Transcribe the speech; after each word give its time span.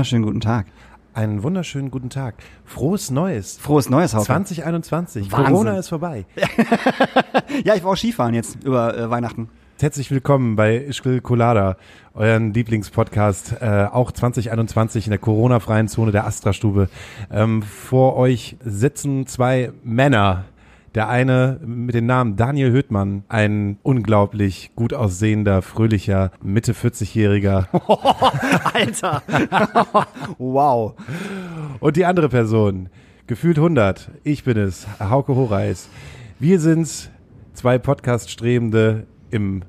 wunderschönen 0.00 0.24
guten 0.24 0.40
Tag. 0.40 0.64
Einen 1.12 1.42
wunderschönen 1.42 1.90
guten 1.90 2.08
Tag. 2.08 2.36
Frohes 2.64 3.10
Neues. 3.10 3.58
Frohes 3.58 3.90
Neues, 3.90 4.14
Hauke. 4.14 4.24
2021. 4.24 5.30
Wahnsinn. 5.30 5.52
Corona 5.52 5.78
ist 5.78 5.90
vorbei. 5.90 6.24
Ja, 7.64 7.74
ich 7.74 7.84
war 7.84 7.90
auch 7.90 7.96
Skifahren 7.96 8.32
jetzt 8.32 8.64
über 8.64 8.96
äh, 8.96 9.10
Weihnachten. 9.10 9.50
Herzlich 9.78 10.10
willkommen 10.10 10.56
bei 10.56 10.76
Ischgl 10.76 11.20
Colada, 11.20 11.76
euren 12.14 12.54
Lieblingspodcast, 12.54 13.56
äh, 13.60 13.88
auch 13.92 14.10
2021 14.12 15.04
in 15.04 15.10
der 15.10 15.18
Corona-freien 15.18 15.88
Zone 15.88 16.12
der 16.12 16.26
Astra-Stube. 16.26 16.88
Ähm, 17.30 17.62
vor 17.62 18.16
euch 18.16 18.56
sitzen 18.64 19.26
zwei 19.26 19.72
Männer. 19.84 20.46
Der 20.96 21.08
eine 21.08 21.60
mit 21.64 21.94
dem 21.94 22.06
Namen 22.06 22.34
Daniel 22.34 22.72
Höhtmann, 22.72 23.22
ein 23.28 23.78
unglaublich 23.84 24.72
gut 24.74 24.92
aussehender, 24.92 25.62
fröhlicher, 25.62 26.32
Mitte 26.42 26.72
40-Jähriger. 26.72 27.66
Alter. 28.74 29.22
wow. 30.38 30.94
Und 31.78 31.96
die 31.96 32.04
andere 32.04 32.28
Person, 32.28 32.88
gefühlt 33.28 33.58
100, 33.58 34.10
ich 34.24 34.42
bin 34.42 34.58
es, 34.58 34.88
Hauke 34.98 35.36
Horeis. 35.36 35.88
Wir 36.40 36.58
sind 36.58 37.10
zwei 37.52 37.78
Podcast-Strebende 37.78 39.06
im 39.30 39.62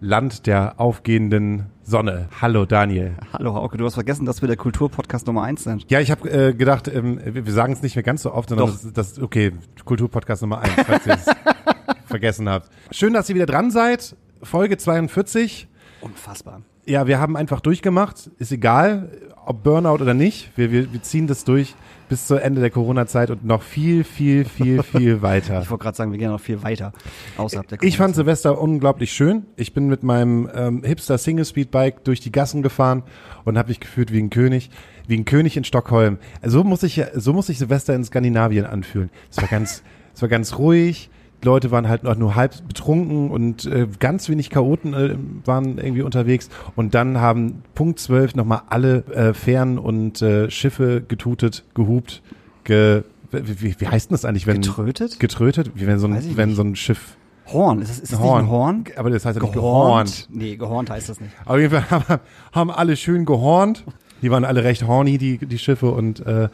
Land 0.00 0.46
der 0.46 0.78
aufgehenden 0.78 1.66
Sonne. 1.88 2.28
Hallo 2.42 2.66
Daniel. 2.66 3.16
Hallo 3.32 3.54
Hauke, 3.54 3.78
du 3.78 3.86
hast 3.86 3.94
vergessen, 3.94 4.26
dass 4.26 4.42
wir 4.42 4.46
der 4.46 4.58
Kulturpodcast 4.58 5.26
Nummer 5.26 5.44
eins 5.44 5.64
sind. 5.64 5.90
Ja, 5.90 6.00
ich 6.00 6.10
habe 6.10 6.28
äh, 6.30 6.52
gedacht, 6.52 6.86
ähm, 6.86 7.18
wir 7.24 7.46
wir 7.46 7.52
sagen 7.54 7.72
es 7.72 7.80
nicht 7.80 7.96
mehr 7.96 8.02
ganz 8.02 8.22
so 8.22 8.34
oft, 8.34 8.50
sondern 8.50 8.66
Doch. 8.68 8.74
das, 8.74 8.92
das 8.92 9.18
okay, 9.18 9.52
Kulturpodcast 9.86 10.42
Nummer 10.42 10.60
eins, 10.60 10.74
falls 10.86 11.06
ihr 11.06 11.14
es 11.14 11.24
vergessen 12.04 12.46
habt. 12.46 12.68
Schön, 12.90 13.14
dass 13.14 13.30
ihr 13.30 13.36
wieder 13.36 13.46
dran 13.46 13.70
seid. 13.70 14.16
Folge 14.42 14.76
42. 14.76 15.66
Unfassbar. 16.02 16.60
Ja, 16.84 17.06
wir 17.06 17.20
haben 17.20 17.38
einfach 17.38 17.60
durchgemacht. 17.60 18.30
Ist 18.38 18.52
egal, 18.52 19.10
ob 19.46 19.62
Burnout 19.62 20.02
oder 20.02 20.12
nicht. 20.12 20.50
Wir, 20.56 20.70
wir, 20.70 20.92
wir 20.92 21.02
ziehen 21.02 21.26
das 21.26 21.44
durch 21.44 21.74
bis 22.08 22.26
zu 22.26 22.36
Ende 22.36 22.60
der 22.60 22.70
Corona-Zeit 22.70 23.30
und 23.30 23.44
noch 23.44 23.62
viel, 23.62 24.04
viel, 24.04 24.44
viel, 24.44 24.82
viel 24.84 25.22
weiter. 25.22 25.62
Ich 25.62 25.70
wollte 25.70 25.82
gerade 25.82 25.96
sagen, 25.96 26.12
wir 26.12 26.18
gehen 26.18 26.30
noch 26.30 26.40
viel 26.40 26.62
weiter 26.62 26.92
außerhalb 27.36 27.68
der 27.68 27.82
Ich 27.82 27.96
fand 27.96 28.14
Silvester 28.14 28.60
unglaublich 28.60 29.12
schön. 29.12 29.46
Ich 29.56 29.72
bin 29.72 29.88
mit 29.88 30.02
meinem 30.02 30.48
ähm, 30.54 30.82
Hipster 30.84 31.18
Single 31.18 31.44
Speed 31.44 31.70
Bike 31.70 32.04
durch 32.04 32.20
die 32.20 32.32
Gassen 32.32 32.62
gefahren 32.62 33.02
und 33.44 33.58
habe 33.58 33.68
mich 33.68 33.80
gefühlt 33.80 34.12
wie 34.12 34.20
ein 34.20 34.30
König, 34.30 34.70
wie 35.06 35.16
ein 35.16 35.24
König 35.24 35.56
in 35.56 35.64
Stockholm. 35.64 36.18
So 36.42 36.64
muss 36.64 36.82
ich 36.82 37.02
so 37.14 37.32
muss 37.32 37.46
sich 37.46 37.58
Silvester 37.58 37.94
in 37.94 38.04
Skandinavien 38.04 38.64
anfühlen. 38.64 39.10
Es 39.30 39.38
war 39.38 39.48
ganz 39.48 39.82
es 40.14 40.22
war 40.22 40.28
ganz 40.28 40.58
ruhig. 40.58 41.10
Leute 41.42 41.70
waren 41.70 41.88
halt 41.88 42.02
nur 42.02 42.34
halb 42.34 42.66
betrunken 42.66 43.30
und 43.30 43.64
äh, 43.66 43.86
ganz 43.98 44.28
wenig 44.28 44.50
Chaoten 44.50 44.94
äh, 44.94 45.16
waren 45.44 45.78
irgendwie 45.78 46.02
unterwegs. 46.02 46.48
Und 46.74 46.94
dann 46.94 47.18
haben 47.18 47.62
Punkt 47.74 48.00
12 48.00 48.34
nochmal 48.34 48.62
alle 48.68 49.04
äh, 49.06 49.34
Fähren 49.34 49.78
und 49.78 50.20
äh, 50.20 50.50
Schiffe 50.50 51.02
getutet, 51.06 51.64
gehupt, 51.74 52.22
ge, 52.64 53.02
wie, 53.30 53.62
wie, 53.62 53.80
wie 53.80 53.86
heißt 53.86 54.10
denn 54.10 54.14
das 54.14 54.24
eigentlich, 54.24 54.46
wenn 54.46 54.62
Getrötet? 54.62 55.20
getrötet, 55.20 55.72
wie 55.74 55.86
wenn 55.86 55.98
so 55.98 56.08
ein, 56.08 56.36
wenn 56.36 56.54
so 56.54 56.62
ein 56.62 56.74
Schiff 56.76 57.16
Horn. 57.52 57.80
Ist 57.80 57.90
das, 57.90 57.98
ist 57.98 58.12
das 58.12 58.18
Horn. 58.20 58.42
nicht 58.42 58.50
ein 58.50 58.50
Horn? 58.50 58.84
Aber 58.96 59.10
das 59.10 59.24
heißt 59.24 59.38
ja 59.38 59.42
nicht 59.42 59.54
gehornt. 59.54 60.28
Nee, 60.30 60.56
gehornt 60.56 60.90
heißt 60.90 61.08
das 61.08 61.20
nicht. 61.20 61.34
Auf 61.44 61.58
jeden 61.58 61.70
Fall 61.70 61.90
haben, 61.90 62.20
haben 62.52 62.70
alle 62.70 62.96
schön 62.96 63.24
gehornt. 63.24 63.84
Die 64.20 64.30
waren 64.30 64.44
alle 64.44 64.64
recht 64.64 64.86
horny, 64.86 65.16
die, 65.16 65.38
die 65.38 65.58
Schiffe, 65.58 65.92
und 65.92 66.24
äh, 66.26 66.44
äh, 66.44 66.48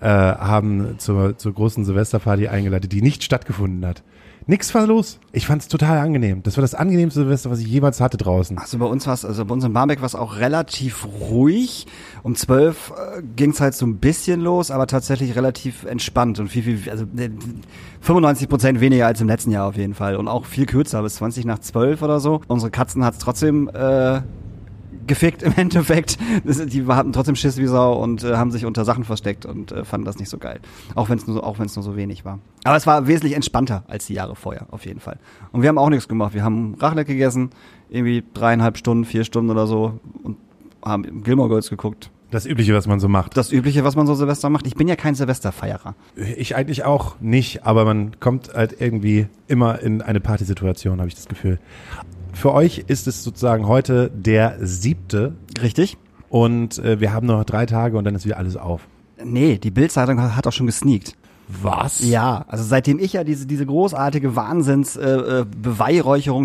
haben 0.00 0.98
zur, 0.98 1.38
zur 1.38 1.54
großen 1.54 1.84
Silvesterparty 1.84 2.48
eingeladen, 2.48 2.88
die 2.88 3.00
nicht 3.00 3.24
stattgefunden 3.24 3.86
hat. 3.86 4.02
Nix 4.50 4.74
war 4.74 4.86
los. 4.86 5.20
Ich 5.32 5.46
fand 5.46 5.60
es 5.60 5.68
total 5.68 5.98
angenehm. 5.98 6.42
Das 6.42 6.56
war 6.56 6.62
das 6.62 6.74
angenehmste 6.74 7.20
Silvester, 7.20 7.50
was 7.50 7.58
ich 7.58 7.66
jemals 7.66 8.00
hatte 8.00 8.16
draußen. 8.16 8.56
Also 8.56 8.78
bei 8.78 8.86
uns 8.86 9.06
war 9.06 9.12
es, 9.12 9.26
also 9.26 9.44
bei 9.44 9.52
uns 9.52 9.62
in 9.62 9.74
Barmbek 9.74 10.00
war 10.00 10.06
es 10.06 10.14
auch 10.14 10.38
relativ 10.38 11.06
ruhig. 11.06 11.86
Um 12.22 12.34
zwölf 12.34 12.94
äh, 12.96 13.20
ging 13.36 13.50
es 13.50 13.60
halt 13.60 13.74
so 13.74 13.84
ein 13.84 13.98
bisschen 13.98 14.40
los, 14.40 14.70
aber 14.70 14.86
tatsächlich 14.86 15.36
relativ 15.36 15.84
entspannt 15.84 16.40
und 16.40 16.48
viel, 16.48 16.62
viel, 16.62 16.90
also 16.90 17.04
äh, 17.18 17.28
95 18.00 18.48
Prozent 18.48 18.80
weniger 18.80 19.06
als 19.06 19.20
im 19.20 19.26
letzten 19.26 19.50
Jahr 19.50 19.66
auf 19.66 19.76
jeden 19.76 19.92
Fall 19.92 20.16
und 20.16 20.28
auch 20.28 20.46
viel 20.46 20.64
kürzer, 20.64 21.02
bis 21.02 21.16
20 21.16 21.44
nach 21.44 21.58
12 21.58 22.00
oder 22.00 22.18
so. 22.18 22.40
Unsere 22.48 22.70
Katzen 22.70 23.04
hat 23.04 23.12
es 23.12 23.18
trotzdem 23.18 23.68
äh, 23.68 24.22
gefickt 25.08 25.42
im 25.42 25.52
Endeffekt. 25.56 26.18
Die 26.44 26.86
hatten 26.86 27.12
trotzdem 27.12 27.36
Schiss 27.36 27.56
wie 27.56 27.66
Sau 27.66 28.00
und 28.00 28.22
äh, 28.22 28.36
haben 28.36 28.50
sich 28.50 28.64
unter 28.64 28.84
Sachen 28.84 29.04
versteckt 29.04 29.46
und 29.46 29.72
äh, 29.72 29.84
fanden 29.84 30.04
das 30.04 30.18
nicht 30.18 30.28
so 30.28 30.38
geil. 30.38 30.60
Auch 30.94 31.08
wenn 31.08 31.18
es 31.18 31.26
nur, 31.26 31.42
auch 31.44 31.58
nur 31.58 31.68
so 31.68 31.96
wenig 31.96 32.24
war. 32.24 32.38
Aber 32.64 32.76
es 32.76 32.86
war 32.86 33.06
wesentlich 33.06 33.34
entspannter 33.34 33.84
als 33.88 34.06
die 34.06 34.14
Jahre 34.14 34.36
vorher, 34.36 34.66
auf 34.70 34.86
jeden 34.86 35.00
Fall. 35.00 35.18
Und 35.52 35.62
wir 35.62 35.68
haben 35.68 35.78
auch 35.78 35.90
nichts 35.90 36.08
gemacht. 36.08 36.34
Wir 36.34 36.44
haben 36.44 36.76
Raclette 36.78 37.12
gegessen, 37.12 37.50
irgendwie 37.88 38.22
dreieinhalb 38.34 38.76
Stunden, 38.78 39.04
vier 39.04 39.24
Stunden 39.24 39.50
oder 39.50 39.66
so 39.66 39.98
und 40.22 40.36
haben 40.84 41.22
Gilmore 41.24 41.48
Girls 41.48 41.70
geguckt. 41.70 42.10
Das 42.30 42.44
Übliche, 42.44 42.74
was 42.74 42.86
man 42.86 43.00
so 43.00 43.08
macht. 43.08 43.38
Das 43.38 43.52
Übliche, 43.52 43.84
was 43.84 43.96
man 43.96 44.06
so 44.06 44.14
Silvester 44.14 44.50
macht. 44.50 44.66
Ich 44.66 44.74
bin 44.74 44.86
ja 44.86 44.96
kein 44.96 45.14
Silvesterfeierer. 45.14 45.94
Ich 46.36 46.54
eigentlich 46.54 46.84
auch 46.84 47.16
nicht, 47.20 47.64
aber 47.64 47.86
man 47.86 48.20
kommt 48.20 48.52
halt 48.52 48.80
irgendwie 48.80 49.28
immer 49.46 49.80
in 49.80 50.02
eine 50.02 50.20
Partysituation, 50.20 50.98
habe 50.98 51.08
ich 51.08 51.14
das 51.14 51.26
Gefühl. 51.26 51.58
Für 52.38 52.54
euch 52.54 52.84
ist 52.86 53.08
es 53.08 53.24
sozusagen 53.24 53.66
heute 53.66 54.12
der 54.14 54.58
siebte 54.60 55.34
Richtig? 55.60 55.96
und 56.28 56.78
äh, 56.78 57.00
wir 57.00 57.12
haben 57.12 57.26
noch 57.26 57.42
drei 57.42 57.66
Tage 57.66 57.98
und 57.98 58.04
dann 58.04 58.14
ist 58.14 58.26
wieder 58.26 58.36
alles 58.36 58.56
auf. 58.56 58.86
Nee, 59.24 59.58
die 59.58 59.72
Bildzeitung 59.72 60.22
hat, 60.22 60.36
hat 60.36 60.46
auch 60.46 60.52
schon 60.52 60.66
gesneakt. 60.66 61.16
Was? 61.48 61.98
Ja, 62.04 62.44
also 62.46 62.62
seitdem 62.62 63.00
ich 63.00 63.14
ja 63.14 63.24
diese, 63.24 63.46
diese 63.46 63.66
großartige 63.66 64.36
Wahnsinns 64.36 64.94
äh, 64.94 65.40
äh, 65.40 65.46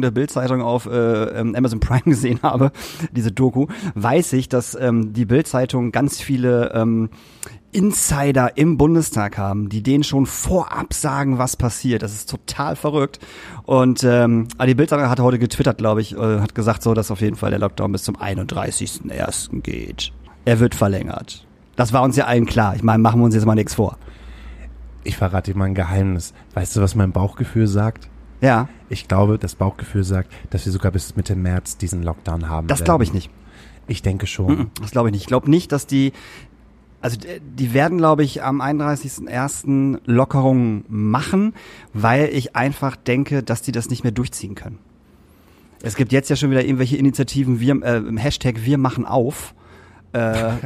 der 0.01 0.11
Bildzeitung 0.11 0.63
auf 0.63 0.87
äh, 0.87 0.89
ähm, 0.89 1.53
Amazon 1.53 1.79
Prime 1.79 2.01
gesehen 2.05 2.39
habe, 2.41 2.71
diese 3.11 3.31
Doku, 3.31 3.67
weiß 3.93 4.33
ich, 4.33 4.49
dass 4.49 4.73
ähm, 4.73 5.13
die 5.13 5.25
Bildzeitung 5.25 5.91
ganz 5.91 6.19
viele 6.19 6.71
ähm, 6.73 7.09
Insider 7.73 8.57
im 8.57 8.77
Bundestag 8.77 9.37
haben, 9.37 9.69
die 9.69 9.83
denen 9.83 10.03
schon 10.03 10.25
vorab 10.25 10.93
sagen, 10.93 11.37
was 11.37 11.57
passiert. 11.57 12.01
Das 12.03 12.13
ist 12.13 12.29
total 12.29 12.75
verrückt. 12.75 13.19
Und 13.65 14.03
ähm, 14.03 14.47
die 14.65 14.75
Bildzeitung 14.75 15.09
hat 15.09 15.19
heute 15.19 15.39
getwittert, 15.39 15.77
glaube 15.79 16.01
ich, 16.01 16.15
äh, 16.15 16.39
hat 16.39 16.55
gesagt 16.55 16.83
so, 16.83 16.93
dass 16.93 17.11
auf 17.11 17.21
jeden 17.21 17.35
Fall 17.35 17.49
der 17.49 17.59
Lockdown 17.59 17.91
bis 17.91 18.03
zum 18.03 18.15
31.01. 18.17 19.61
geht. 19.61 20.11
Er 20.45 20.59
wird 20.59 20.75
verlängert. 20.75 21.45
Das 21.75 21.93
war 21.93 22.03
uns 22.03 22.15
ja 22.15 22.25
allen 22.25 22.45
klar. 22.45 22.75
Ich 22.75 22.83
meine, 22.83 23.01
machen 23.01 23.19
wir 23.19 23.25
uns 23.25 23.35
jetzt 23.35 23.45
mal 23.45 23.55
nichts 23.55 23.73
vor. 23.73 23.97
Ich 25.03 25.17
verrate 25.17 25.51
dir 25.51 25.57
mal 25.57 25.65
ein 25.65 25.75
Geheimnis. 25.75 26.33
Weißt 26.53 26.75
du, 26.75 26.81
was 26.81 26.95
mein 26.95 27.11
Bauchgefühl 27.11 27.67
sagt? 27.67 28.09
Ja, 28.41 28.67
Ich 28.89 29.07
glaube, 29.07 29.39
das 29.39 29.55
Bauchgefühl 29.55 30.03
sagt, 30.03 30.31
dass 30.49 30.65
wir 30.65 30.73
sogar 30.73 30.91
bis 30.91 31.15
Mitte 31.15 31.35
März 31.35 31.77
diesen 31.77 32.03
Lockdown 32.03 32.49
haben. 32.49 32.67
das 32.67 32.83
glaube 32.83 33.03
ich 33.05 33.13
nicht. 33.13 33.29
Ich 33.87 34.01
denke 34.01 34.27
schon. 34.27 34.69
Das 34.81 34.91
glaube 34.91 35.09
ich 35.09 35.13
nicht. 35.13 35.21
Ich 35.21 35.27
glaube 35.27 35.49
nicht, 35.49 35.71
dass 35.71 35.87
die, 35.87 36.11
also 37.03 37.17
d- 37.17 37.39
die 37.43 37.73
werden, 37.73 37.99
glaube 37.99 38.23
ich, 38.23 38.41
am 38.43 38.61
31.01. 38.61 39.99
Lockerungen 40.05 40.85
machen, 40.87 41.53
weil 41.93 42.29
ich 42.33 42.55
einfach 42.55 42.95
denke, 42.95 43.43
dass 43.43 43.61
die 43.61 43.71
das 43.71 43.89
nicht 43.89 44.03
mehr 44.03 44.11
durchziehen 44.11 44.55
können. 44.55 44.79
Es 45.81 45.95
gibt 45.95 46.11
jetzt 46.11 46.29
ja 46.29 46.35
schon 46.35 46.49
wieder 46.49 46.63
irgendwelche 46.63 46.97
Initiativen, 46.97 47.59
wir, 47.59 47.81
äh, 47.83 47.97
im 47.97 48.17
Hashtag 48.17 48.63
wir 48.63 48.77
machen 48.77 49.05
auf. 49.05 49.53
Äh, 50.13 50.17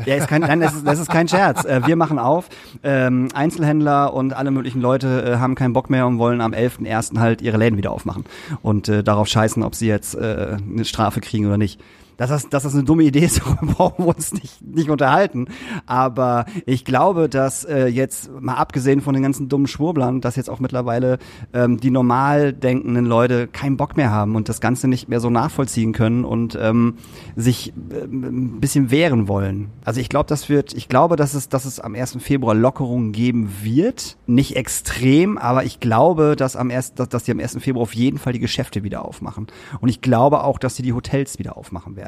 ja, 0.05 0.15
ist 0.15 0.27
kein, 0.27 0.41
nein, 0.41 0.59
das 0.59 0.75
ist, 0.75 0.85
das 0.85 0.99
ist 0.99 1.09
kein 1.09 1.27
Scherz. 1.29 1.63
Äh, 1.65 1.87
wir 1.87 1.95
machen 1.95 2.19
auf. 2.19 2.49
Ähm, 2.83 3.29
Einzelhändler 3.33 4.13
und 4.13 4.33
alle 4.33 4.51
möglichen 4.51 4.81
Leute 4.81 5.23
äh, 5.23 5.37
haben 5.37 5.55
keinen 5.55 5.71
Bock 5.73 5.89
mehr 5.89 6.05
und 6.05 6.19
wollen 6.19 6.41
am 6.41 6.51
11.01. 6.53 7.17
halt 7.17 7.41
ihre 7.41 7.57
Läden 7.57 7.77
wieder 7.77 7.91
aufmachen 7.91 8.25
und 8.61 8.89
äh, 8.89 9.03
darauf 9.03 9.27
scheißen, 9.27 9.63
ob 9.63 9.73
sie 9.73 9.87
jetzt 9.87 10.15
äh, 10.15 10.57
eine 10.69 10.83
Strafe 10.85 11.21
kriegen 11.21 11.45
oder 11.47 11.57
nicht. 11.57 11.79
Dass 12.17 12.29
das, 12.29 12.49
dass 12.49 12.63
das 12.63 12.73
eine 12.73 12.83
dumme 12.83 13.03
Idee 13.03 13.25
ist, 13.25 13.39
darüber 13.45 13.73
brauchen 13.73 14.05
wir 14.05 14.15
uns 14.15 14.33
nicht, 14.33 14.61
nicht 14.61 14.89
unterhalten. 14.89 15.47
Aber 15.85 16.45
ich 16.65 16.83
glaube, 16.83 17.29
dass 17.29 17.63
äh, 17.63 17.87
jetzt, 17.87 18.29
mal 18.39 18.55
abgesehen 18.55 19.01
von 19.01 19.13
den 19.13 19.23
ganzen 19.23 19.49
dummen 19.49 19.67
Schwurblern, 19.67 20.21
dass 20.21 20.35
jetzt 20.35 20.49
auch 20.49 20.59
mittlerweile 20.59 21.19
ähm, 21.53 21.79
die 21.79 21.91
normal 21.91 22.53
denkenden 22.53 23.05
Leute 23.05 23.47
keinen 23.47 23.77
Bock 23.77 23.97
mehr 23.97 24.11
haben 24.11 24.35
und 24.35 24.49
das 24.49 24.61
Ganze 24.61 24.87
nicht 24.87 25.09
mehr 25.09 25.19
so 25.19 25.29
nachvollziehen 25.29 25.93
können 25.93 26.25
und 26.25 26.57
ähm, 26.59 26.95
sich 27.35 27.73
ähm, 27.91 28.55
ein 28.55 28.59
bisschen 28.59 28.91
wehren 28.91 29.27
wollen. 29.27 29.69
Also 29.85 30.01
ich 30.01 30.09
glaube, 30.09 30.27
das 30.27 30.49
wird, 30.49 30.73
ich 30.73 30.89
glaube, 30.89 31.15
dass 31.15 31.33
es, 31.33 31.49
dass 31.49 31.65
es 31.65 31.79
am 31.79 31.95
1. 31.95 32.17
Februar 32.19 32.55
Lockerungen 32.55 33.11
geben 33.11 33.49
wird. 33.61 34.17
Nicht 34.25 34.55
extrem, 34.55 35.37
aber 35.37 35.63
ich 35.63 35.79
glaube, 35.79 36.35
dass 36.35 36.55
am 36.55 36.71
1., 36.71 36.95
dass, 36.95 37.09
dass 37.09 37.23
die 37.23 37.31
am 37.31 37.39
1. 37.39 37.57
Februar 37.59 37.83
auf 37.83 37.93
jeden 37.93 38.17
Fall 38.17 38.33
die 38.33 38.39
Geschäfte 38.39 38.83
wieder 38.83 39.05
aufmachen. 39.05 39.47
Und 39.79 39.89
ich 39.89 40.01
glaube 40.01 40.43
auch, 40.43 40.57
dass 40.57 40.75
sie 40.75 40.83
die 40.83 40.93
Hotels 40.93 41.39
wieder 41.39 41.57
aufmachen 41.57 41.95
werden. 41.95 42.06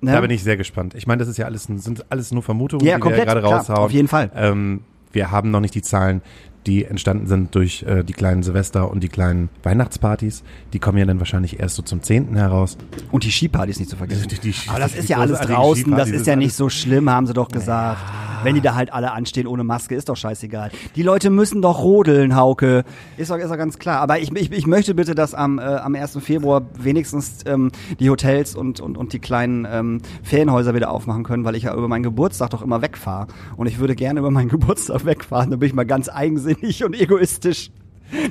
Ne? 0.00 0.12
Da 0.12 0.20
bin 0.20 0.30
ich 0.30 0.42
sehr 0.42 0.56
gespannt. 0.56 0.94
Ich 0.94 1.06
meine, 1.06 1.20
das 1.20 1.28
ist 1.28 1.38
ja 1.38 1.46
alles, 1.46 1.64
sind 1.64 2.04
alles 2.10 2.30
nur 2.32 2.42
Vermutungen, 2.42 2.84
Ja, 2.86 2.96
die 2.96 3.00
komplett, 3.00 3.22
wir 3.22 3.26
ja 3.26 3.32
gerade 3.34 3.46
klar, 3.46 3.58
raushauen. 3.60 3.78
auf 3.84 3.90
jeden 3.92 4.08
Fall. 4.08 4.30
Ähm, 4.34 4.80
wir 5.12 5.30
haben 5.30 5.50
noch 5.50 5.60
nicht 5.60 5.74
die 5.74 5.82
Zahlen, 5.82 6.20
die 6.66 6.84
entstanden 6.84 7.26
sind 7.26 7.54
durch 7.54 7.82
äh, 7.84 8.02
die 8.04 8.12
kleinen 8.12 8.42
Silvester 8.42 8.90
und 8.90 9.00
die 9.02 9.08
kleinen 9.08 9.48
Weihnachtspartys. 9.62 10.42
Die 10.72 10.78
kommen 10.78 10.98
ja 10.98 11.04
dann 11.04 11.18
wahrscheinlich 11.18 11.60
erst 11.60 11.76
so 11.76 11.82
zum 11.82 12.02
10. 12.02 12.34
heraus. 12.36 12.76
Und 13.10 13.24
die 13.24 13.30
Skipartys 13.30 13.78
nicht 13.78 13.90
zu 13.90 13.96
vergessen. 13.96 14.28
Die- 14.28 14.38
die- 14.38 14.54
Aber 14.68 14.78
das 14.78 14.92
die 14.92 14.98
ist 14.98 15.08
ja 15.08 15.18
alles 15.18 15.40
draußen, 15.40 15.90
das 15.96 16.10
ist 16.10 16.26
ja 16.26 16.36
nicht 16.36 16.54
so 16.54 16.68
schlimm, 16.68 17.10
haben 17.10 17.26
sie 17.26 17.34
doch 17.34 17.48
gesagt. 17.48 17.98
Wenn 18.42 18.54
die 18.56 18.60
da 18.60 18.74
halt 18.74 18.92
alle 18.92 19.12
anstehen 19.12 19.46
ohne 19.46 19.64
Maske, 19.64 19.94
ist 19.94 20.10
doch 20.10 20.16
scheißegal. 20.16 20.70
Die 20.96 21.02
Leute 21.02 21.30
müssen 21.30 21.62
doch 21.62 21.78
rodeln, 21.82 22.36
Hauke. 22.36 22.84
Ist 23.16 23.30
doch, 23.30 23.38
ist 23.38 23.48
doch 23.50 23.56
ganz 23.56 23.78
klar. 23.78 24.00
Aber 24.00 24.18
ich, 24.18 24.30
ich, 24.36 24.52
ich 24.52 24.66
möchte 24.66 24.94
bitte, 24.94 25.14
dass 25.14 25.32
am, 25.32 25.58
äh, 25.58 25.62
am 25.62 25.94
1. 25.94 26.18
Februar 26.20 26.60
wenigstens 26.78 27.38
ähm, 27.46 27.72
die 28.00 28.10
Hotels 28.10 28.54
und, 28.54 28.80
und, 28.80 28.98
und 28.98 29.14
die 29.14 29.18
kleinen 29.18 29.66
ähm, 29.70 30.00
Ferienhäuser 30.22 30.74
wieder 30.74 30.90
aufmachen 30.90 31.24
können, 31.24 31.44
weil 31.44 31.56
ich 31.56 31.62
ja 31.62 31.74
über 31.74 31.88
meinen 31.88 32.02
Geburtstag 32.02 32.50
doch 32.50 32.60
immer 32.60 32.82
wegfahre. 32.82 33.28
Und 33.56 33.66
ich 33.66 33.78
würde 33.78 33.94
gerne 33.94 34.20
über 34.20 34.30
meinen 34.30 34.48
Geburtstag 34.50 35.06
wegfahren. 35.06 35.50
Da 35.50 35.56
bin 35.56 35.66
ich 35.68 35.74
mal 35.74 35.86
ganz 35.86 36.10
eigensinnig 36.10 36.53
und 36.84 37.00
egoistisch. 37.00 37.70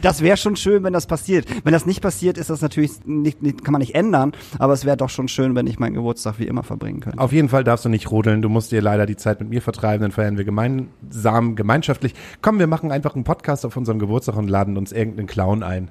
Das 0.02 0.22
wäre 0.22 0.38
schon 0.38 0.56
schön, 0.56 0.84
wenn 0.84 0.94
das 0.94 1.08
passiert. 1.08 1.46
Wenn 1.64 1.74
das 1.74 1.86
nicht 1.86 2.02
passiert, 2.02 2.38
ist 2.38 2.50
das 2.50 2.62
natürlich 2.62 2.92
nicht, 3.06 3.42
nicht 3.42 3.64
kann 3.64 3.74
man 3.74 3.81
nicht 3.81 3.96
ändern, 3.96 4.34
aber 4.60 4.74
es 4.74 4.86
wäre 4.86 4.98
doch 4.98 5.10
schon 5.10 5.28
schön, 5.28 5.56
wenn 5.56 5.68
ich 5.68 5.80
meinen 5.80 5.96
Geburtstag 5.96 6.40
wie 6.40 6.48
immer 6.48 6.64
verbringen 6.64 7.00
könnte. 7.02 7.20
Auf 7.20 7.31
jeden 7.31 7.50
Fall 7.50 7.64
darfst 7.64 7.86
du 7.86 7.90
nicht 7.90 8.10
rodeln. 8.12 8.42
Du 8.42 8.50
musst 8.50 8.72
dir 8.72 8.81
leider 8.81 9.06
die 9.06 9.18
Zeit 9.18 9.40
mit 9.40 9.50
mir 9.50 9.62
vertreiben, 9.62 10.02
dann 10.02 10.12
feiern 10.12 10.38
wir 10.38 10.46
gemeinsam, 10.46 11.56
gemeinschaftlich. 11.56 12.14
Komm, 12.42 12.60
wir 12.60 12.68
machen 12.68 12.92
einfach 12.92 13.16
einen 13.16 13.24
Podcast 13.24 13.66
auf 13.66 13.75
unserem 13.75 14.00
Geburtstag 14.00 14.38
und 14.38 14.48
laden 14.48 14.78
uns 14.78 14.92
irgendeinen 14.92 15.28
Clown 15.28 15.64
ein. 15.64 15.90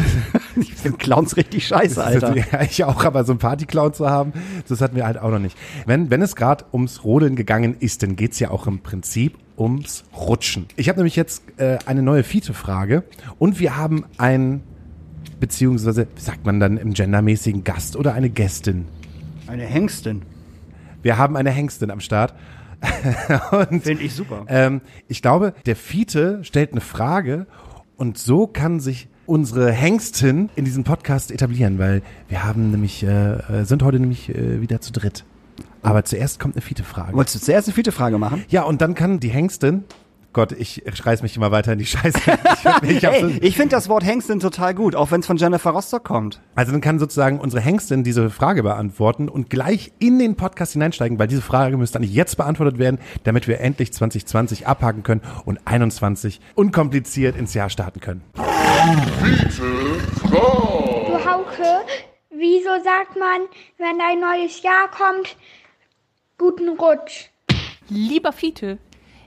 ich 0.56 0.74
finde 0.74 0.98
Clowns 0.98 1.36
richtig 1.36 1.66
scheiße, 1.66 2.02
Alter. 2.02 2.34
Ja, 2.36 2.62
ich 2.62 2.84
auch, 2.84 3.04
aber 3.04 3.24
so 3.24 3.32
einen 3.32 3.38
Party-Clown 3.38 3.94
zu 3.94 4.10
haben, 4.10 4.32
das 4.68 4.80
hatten 4.80 4.94
wir 4.94 5.06
halt 5.06 5.18
auch 5.18 5.30
noch 5.30 5.38
nicht. 5.38 5.56
Wenn, 5.86 6.10
wenn 6.10 6.22
es 6.22 6.36
gerade 6.36 6.64
ums 6.72 7.02
Rodeln 7.04 7.34
gegangen 7.34 7.76
ist, 7.78 8.02
dann 8.02 8.14
geht's 8.14 8.38
ja 8.40 8.50
auch 8.50 8.66
im 8.66 8.80
Prinzip 8.80 9.38
ums 9.58 10.04
Rutschen. 10.16 10.66
Ich 10.76 10.88
habe 10.88 10.98
nämlich 10.98 11.16
jetzt 11.16 11.42
äh, 11.58 11.78
eine 11.86 12.02
neue 12.02 12.22
Fiete-Frage 12.22 13.04
und 13.38 13.58
wir 13.60 13.76
haben 13.76 14.04
einen, 14.18 14.62
beziehungsweise, 15.40 16.06
wie 16.14 16.20
sagt 16.20 16.44
man 16.44 16.60
dann 16.60 16.76
im 16.76 16.92
gendermäßigen 16.92 17.64
Gast 17.64 17.96
oder 17.96 18.14
eine 18.14 18.30
Gästin? 18.30 18.86
Eine 19.46 19.64
Hengstin. 19.64 20.22
Wir 21.02 21.18
haben 21.18 21.36
eine 21.36 21.50
Hengstin 21.50 21.90
am 21.90 22.00
Start. 22.00 22.34
Finde 23.80 24.02
ich 24.02 24.14
super. 24.14 24.44
Ähm, 24.48 24.80
ich 25.08 25.22
glaube, 25.22 25.54
der 25.64 25.76
Fiete 25.76 26.44
stellt 26.44 26.72
eine 26.72 26.80
Frage 26.80 27.46
und 27.96 28.18
so 28.18 28.46
kann 28.46 28.80
sich 28.80 29.08
unsere 29.24 29.72
Hengstin 29.72 30.50
in 30.56 30.64
diesem 30.64 30.84
Podcast 30.84 31.30
etablieren, 31.30 31.78
weil 31.78 32.02
wir 32.28 32.44
haben 32.44 32.70
nämlich, 32.70 33.02
äh, 33.02 33.64
sind 33.64 33.82
heute 33.82 33.98
nämlich 33.98 34.28
äh, 34.28 34.60
wieder 34.60 34.80
zu 34.80 34.92
dritt. 34.92 35.24
Aber 35.86 36.04
zuerst 36.04 36.40
kommt 36.40 36.56
eine 36.56 36.62
Fiete-Frage. 36.62 37.16
Wolltest 37.16 37.36
du 37.36 37.40
zuerst 37.40 37.68
eine 37.68 37.74
Fiete-Frage 37.74 38.18
machen? 38.18 38.44
Ja, 38.48 38.62
und 38.62 38.80
dann 38.80 38.94
kann 38.94 39.20
die 39.20 39.28
Hengstin, 39.28 39.84
Gott, 40.36 40.52
ich 40.52 40.84
reiß 40.84 41.22
mich 41.22 41.34
immer 41.34 41.50
weiter 41.50 41.72
in 41.72 41.78
die 41.78 41.86
Scheiße. 41.86 42.20
Ich, 42.82 42.90
ich, 42.90 43.02
hey, 43.02 43.38
ich 43.40 43.56
finde 43.56 43.74
das 43.74 43.88
Wort 43.88 44.04
Hengstin 44.04 44.38
total 44.38 44.74
gut, 44.74 44.94
auch 44.94 45.10
wenn 45.10 45.20
es 45.20 45.26
von 45.26 45.38
Jennifer 45.38 45.70
Rostock 45.70 46.04
kommt. 46.04 46.42
Also 46.54 46.72
dann 46.72 46.82
kann 46.82 46.98
sozusagen 46.98 47.40
unsere 47.40 47.62
Hengstin 47.62 48.04
diese 48.04 48.28
Frage 48.28 48.62
beantworten 48.62 49.30
und 49.30 49.48
gleich 49.48 49.92
in 49.98 50.18
den 50.18 50.36
Podcast 50.36 50.74
hineinsteigen, 50.74 51.18
weil 51.18 51.26
diese 51.26 51.40
Frage 51.40 51.78
müsste 51.78 51.96
eigentlich 51.96 52.12
jetzt 52.12 52.36
beantwortet 52.36 52.78
werden, 52.78 52.98
damit 53.24 53.48
wir 53.48 53.60
endlich 53.60 53.94
2020 53.94 54.66
abhaken 54.66 55.02
können 55.02 55.22
und 55.46 55.58
21 55.64 56.42
unkompliziert 56.54 57.34
ins 57.34 57.54
Jahr 57.54 57.70
starten 57.70 58.00
können. 58.00 58.22
Du 58.34 58.42
Hauke, 61.24 61.80
wieso 62.28 62.68
sagt 62.84 63.16
man, 63.18 63.40
wenn 63.78 63.98
ein 64.02 64.20
neues 64.20 64.62
Jahr 64.62 64.90
kommt, 64.90 65.34
guten 66.38 66.68
Rutsch? 66.68 67.30
Lieber 67.88 68.32
Fiete, 68.32 68.78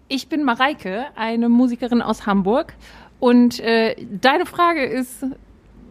ich 0.07 0.27
bin 0.27 0.43
Mareike, 0.43 1.05
eine 1.15 1.49
Musikerin 1.49 2.01
aus 2.01 2.25
Hamburg. 2.25 2.73
Und 3.19 3.59
äh, 3.59 3.95
deine 4.21 4.45
Frage 4.45 4.83
ist 4.83 5.25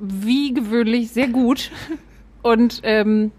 wie 0.00 0.55
gewöhnlich 0.55 1.11
sehr 1.11 1.29
gut. 1.29 1.70
Und 2.43 2.81
ähm, 2.85 3.32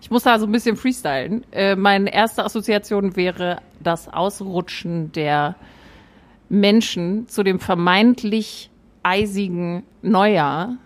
ich 0.00 0.10
muss 0.10 0.24
da 0.24 0.38
so 0.38 0.46
ein 0.46 0.52
bisschen 0.52 0.76
freestylen. 0.76 1.44
Äh, 1.52 1.76
meine 1.76 2.12
erste 2.12 2.44
Assoziation 2.44 3.16
wäre 3.16 3.58
das 3.80 4.08
Ausrutschen 4.08 5.12
der 5.12 5.56
Menschen 6.48 7.28
zu 7.28 7.42
dem 7.42 7.60
vermeintlich 7.60 8.70
eisigen 9.02 9.84
Neujahr, 10.02 10.76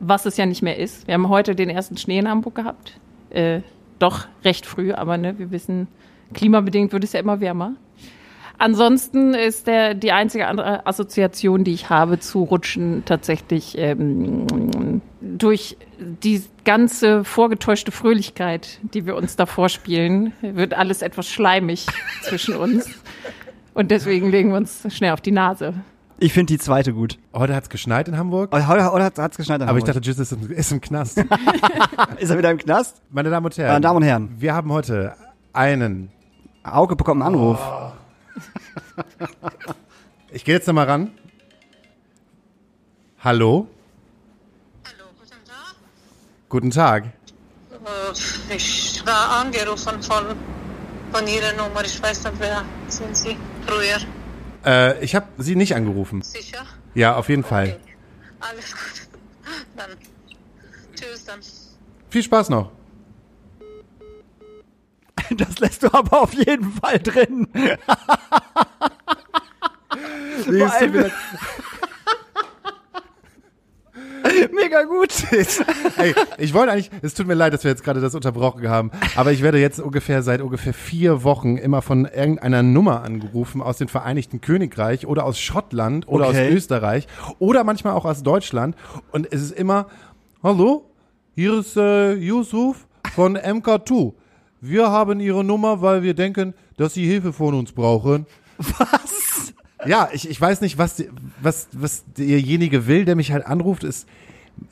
was 0.00 0.26
es 0.26 0.36
ja 0.36 0.46
nicht 0.46 0.62
mehr 0.62 0.78
ist. 0.78 1.06
Wir 1.06 1.14
haben 1.14 1.28
heute 1.28 1.54
den 1.54 1.70
ersten 1.70 1.96
Schnee 1.96 2.18
in 2.18 2.28
Hamburg 2.28 2.54
gehabt. 2.54 2.98
Äh, 3.30 3.60
doch 3.98 4.26
recht 4.44 4.66
früh, 4.66 4.92
aber 4.92 5.16
ne, 5.16 5.38
wir 5.38 5.50
wissen, 5.50 5.88
klimabedingt 6.32 6.92
wird 6.92 7.04
es 7.04 7.12
ja 7.12 7.20
immer 7.20 7.40
wärmer. 7.40 7.74
Ansonsten 8.56 9.34
ist 9.34 9.66
der 9.66 9.94
die 9.94 10.12
einzige 10.12 10.46
andere 10.46 10.86
Assoziation, 10.86 11.64
die 11.64 11.72
ich 11.72 11.90
habe 11.90 12.20
zu 12.20 12.44
Rutschen 12.44 13.02
tatsächlich 13.04 13.76
ähm, 13.76 15.02
durch 15.20 15.76
die 15.98 16.42
ganze 16.64 17.24
vorgetäuschte 17.24 17.90
Fröhlichkeit, 17.90 18.78
die 18.82 19.06
wir 19.06 19.16
uns 19.16 19.34
da 19.36 19.46
vorspielen, 19.46 20.32
wird 20.40 20.72
alles 20.72 21.02
etwas 21.02 21.28
schleimig 21.28 21.86
zwischen 22.22 22.56
uns. 22.56 22.88
Und 23.74 23.90
deswegen 23.90 24.30
legen 24.30 24.50
wir 24.50 24.56
uns 24.56 24.86
schnell 24.94 25.12
auf 25.12 25.20
die 25.20 25.32
Nase. 25.32 25.74
Ich 26.18 26.32
finde 26.32 26.52
die 26.54 26.58
zweite 26.58 26.92
gut. 26.92 27.18
Heute 27.34 27.54
hat's 27.54 27.68
geschneit 27.68 28.08
in 28.08 28.16
Hamburg. 28.16 28.52
Heute, 28.52 28.90
heute 28.92 29.22
hat 29.22 29.32
es 29.32 29.36
geschneit 29.36 29.60
in 29.60 29.68
Aber 29.68 29.76
ich 29.78 29.82
Hamburg. 29.84 29.94
dachte, 30.02 30.08
Jizz 30.08 30.18
ist, 30.20 30.32
im- 30.32 30.50
ist 30.50 30.72
im 30.72 30.80
Knast. 30.80 31.18
ist 32.18 32.30
er 32.30 32.38
wieder 32.38 32.50
im 32.50 32.58
Knast? 32.58 33.02
Meine 33.10 33.30
Damen 33.30 33.46
und 33.46 33.56
Herren. 33.58 33.68
Meine 33.72 33.80
Damen 33.80 33.96
und 33.96 34.02
Herren. 34.04 34.34
Wir 34.38 34.54
haben 34.54 34.72
heute 34.72 35.14
einen. 35.52 36.10
Auge 36.62 36.96
bekommt 36.96 37.20
einen 37.22 37.34
Anruf. 37.34 37.58
Ich 40.30 40.44
gehe 40.44 40.54
jetzt 40.54 40.66
nochmal 40.66 40.86
ran. 40.86 41.10
Hallo? 43.22 43.66
Hallo, 44.86 45.04
guten 45.18 45.44
Tag. 45.44 45.74
Guten 46.48 46.70
Tag. 46.70 47.04
Äh, 48.50 48.54
Ich 48.56 49.02
war 49.04 49.40
angerufen 49.40 50.00
von, 50.02 50.24
von 51.12 51.26
Ihrer 51.26 51.52
Nummer. 51.52 51.84
Ich 51.84 52.02
weiß 52.02 52.24
nicht, 52.24 52.34
wer 52.38 52.62
sind 52.88 53.14
Sie 53.16 53.36
früher. 53.66 53.98
Äh, 54.64 55.04
ich 55.04 55.14
habe 55.14 55.26
Sie 55.38 55.56
nicht 55.56 55.74
angerufen. 55.74 56.22
Sicher? 56.22 56.64
Ja, 56.94 57.16
auf 57.16 57.28
jeden 57.28 57.44
Fall. 57.44 57.78
Alles 58.40 58.72
gut. 58.72 59.08
Dann 59.76 59.90
tschüss 60.94 61.24
dann. 61.24 61.40
Viel 62.10 62.22
Spaß 62.22 62.50
noch. 62.50 62.70
Das 65.30 65.58
lässt 65.58 65.82
du 65.82 65.92
aber 65.92 66.20
auf 66.20 66.34
jeden 66.34 66.70
Fall 66.74 66.98
drin. 66.98 67.48
Siehst 70.44 70.80
du 70.80 71.10
Mega 74.52 74.82
gut. 74.84 75.12
Ey, 75.96 76.14
ich 76.38 76.52
wollte 76.54 76.72
eigentlich, 76.72 76.90
es 77.02 77.14
tut 77.14 77.26
mir 77.26 77.34
leid, 77.34 77.52
dass 77.52 77.64
wir 77.64 77.70
jetzt 77.70 77.84
gerade 77.84 78.00
das 78.00 78.14
unterbrochen 78.14 78.68
haben, 78.68 78.90
aber 79.16 79.32
ich 79.32 79.42
werde 79.42 79.58
jetzt 79.58 79.80
ungefähr 79.80 80.22
seit 80.22 80.40
ungefähr 80.40 80.74
vier 80.74 81.22
Wochen 81.24 81.56
immer 81.56 81.82
von 81.82 82.04
irgendeiner 82.06 82.62
Nummer 82.62 83.02
angerufen 83.02 83.62
aus 83.62 83.78
dem 83.78 83.88
Vereinigten 83.88 84.40
Königreich 84.40 85.06
oder 85.06 85.24
aus 85.24 85.38
Schottland 85.38 86.08
oder 86.08 86.28
Okay. 86.28 86.48
aus 86.48 86.54
Österreich 86.54 87.06
oder 87.38 87.64
manchmal 87.64 87.94
auch 87.94 88.04
aus 88.04 88.22
Deutschland 88.22 88.76
und 89.12 89.32
es 89.32 89.42
ist 89.42 89.52
immer, 89.58 89.86
hallo, 90.42 90.90
hier 91.34 91.58
ist 91.58 91.76
äh, 91.76 92.14
Yusuf 92.14 92.86
von 93.14 93.36
MK2. 93.36 94.12
Wir 94.60 94.90
haben 94.90 95.20
Ihre 95.20 95.44
Nummer, 95.44 95.82
weil 95.82 96.02
wir 96.02 96.14
denken, 96.14 96.54
dass 96.76 96.94
Sie 96.94 97.06
Hilfe 97.06 97.32
von 97.32 97.54
uns 97.54 97.72
brauchen. 97.72 98.26
Was? 98.58 99.52
Ja, 99.86 100.08
ich, 100.12 100.30
ich 100.30 100.40
weiß 100.40 100.62
nicht, 100.62 100.78
was, 100.78 101.04
was, 101.42 101.68
was 101.72 102.04
derjenige 102.16 102.86
will, 102.86 103.04
der 103.04 103.16
mich 103.16 103.32
halt 103.32 103.44
anruft, 103.44 103.84
ist 103.84 104.08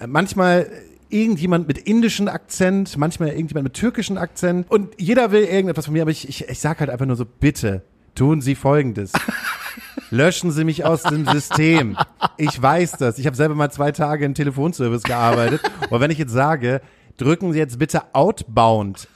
manchmal 0.06 0.70
irgendjemand 1.08 1.68
mit 1.68 1.78
indischem 1.78 2.28
Akzent, 2.28 2.96
manchmal 2.96 3.30
irgendjemand 3.30 3.64
mit 3.64 3.74
türkischem 3.74 4.16
Akzent 4.16 4.70
und 4.70 4.94
jeder 4.98 5.30
will 5.30 5.42
irgendetwas 5.42 5.84
von 5.84 5.94
mir, 5.94 6.02
aber 6.02 6.10
ich, 6.10 6.28
ich, 6.28 6.48
ich 6.48 6.58
sag 6.58 6.80
halt 6.80 6.90
einfach 6.90 7.06
nur 7.06 7.16
so, 7.16 7.26
bitte, 7.26 7.82
tun 8.14 8.40
Sie 8.40 8.54
Folgendes. 8.54 9.12
Löschen 10.10 10.50
Sie 10.50 10.64
mich 10.64 10.84
aus 10.84 11.02
dem 11.02 11.26
System. 11.26 11.96
Ich 12.36 12.60
weiß 12.60 12.92
das. 12.92 13.18
Ich 13.18 13.26
habe 13.26 13.36
selber 13.36 13.54
mal 13.54 13.70
zwei 13.70 13.92
Tage 13.92 14.24
im 14.26 14.34
Telefonservice 14.34 15.02
gearbeitet. 15.04 15.62
Und 15.88 16.00
wenn 16.00 16.10
ich 16.10 16.18
jetzt 16.18 16.32
sage, 16.32 16.82
drücken 17.16 17.52
Sie 17.52 17.58
jetzt 17.58 17.78
bitte 17.78 18.14
Outbound. 18.14 19.08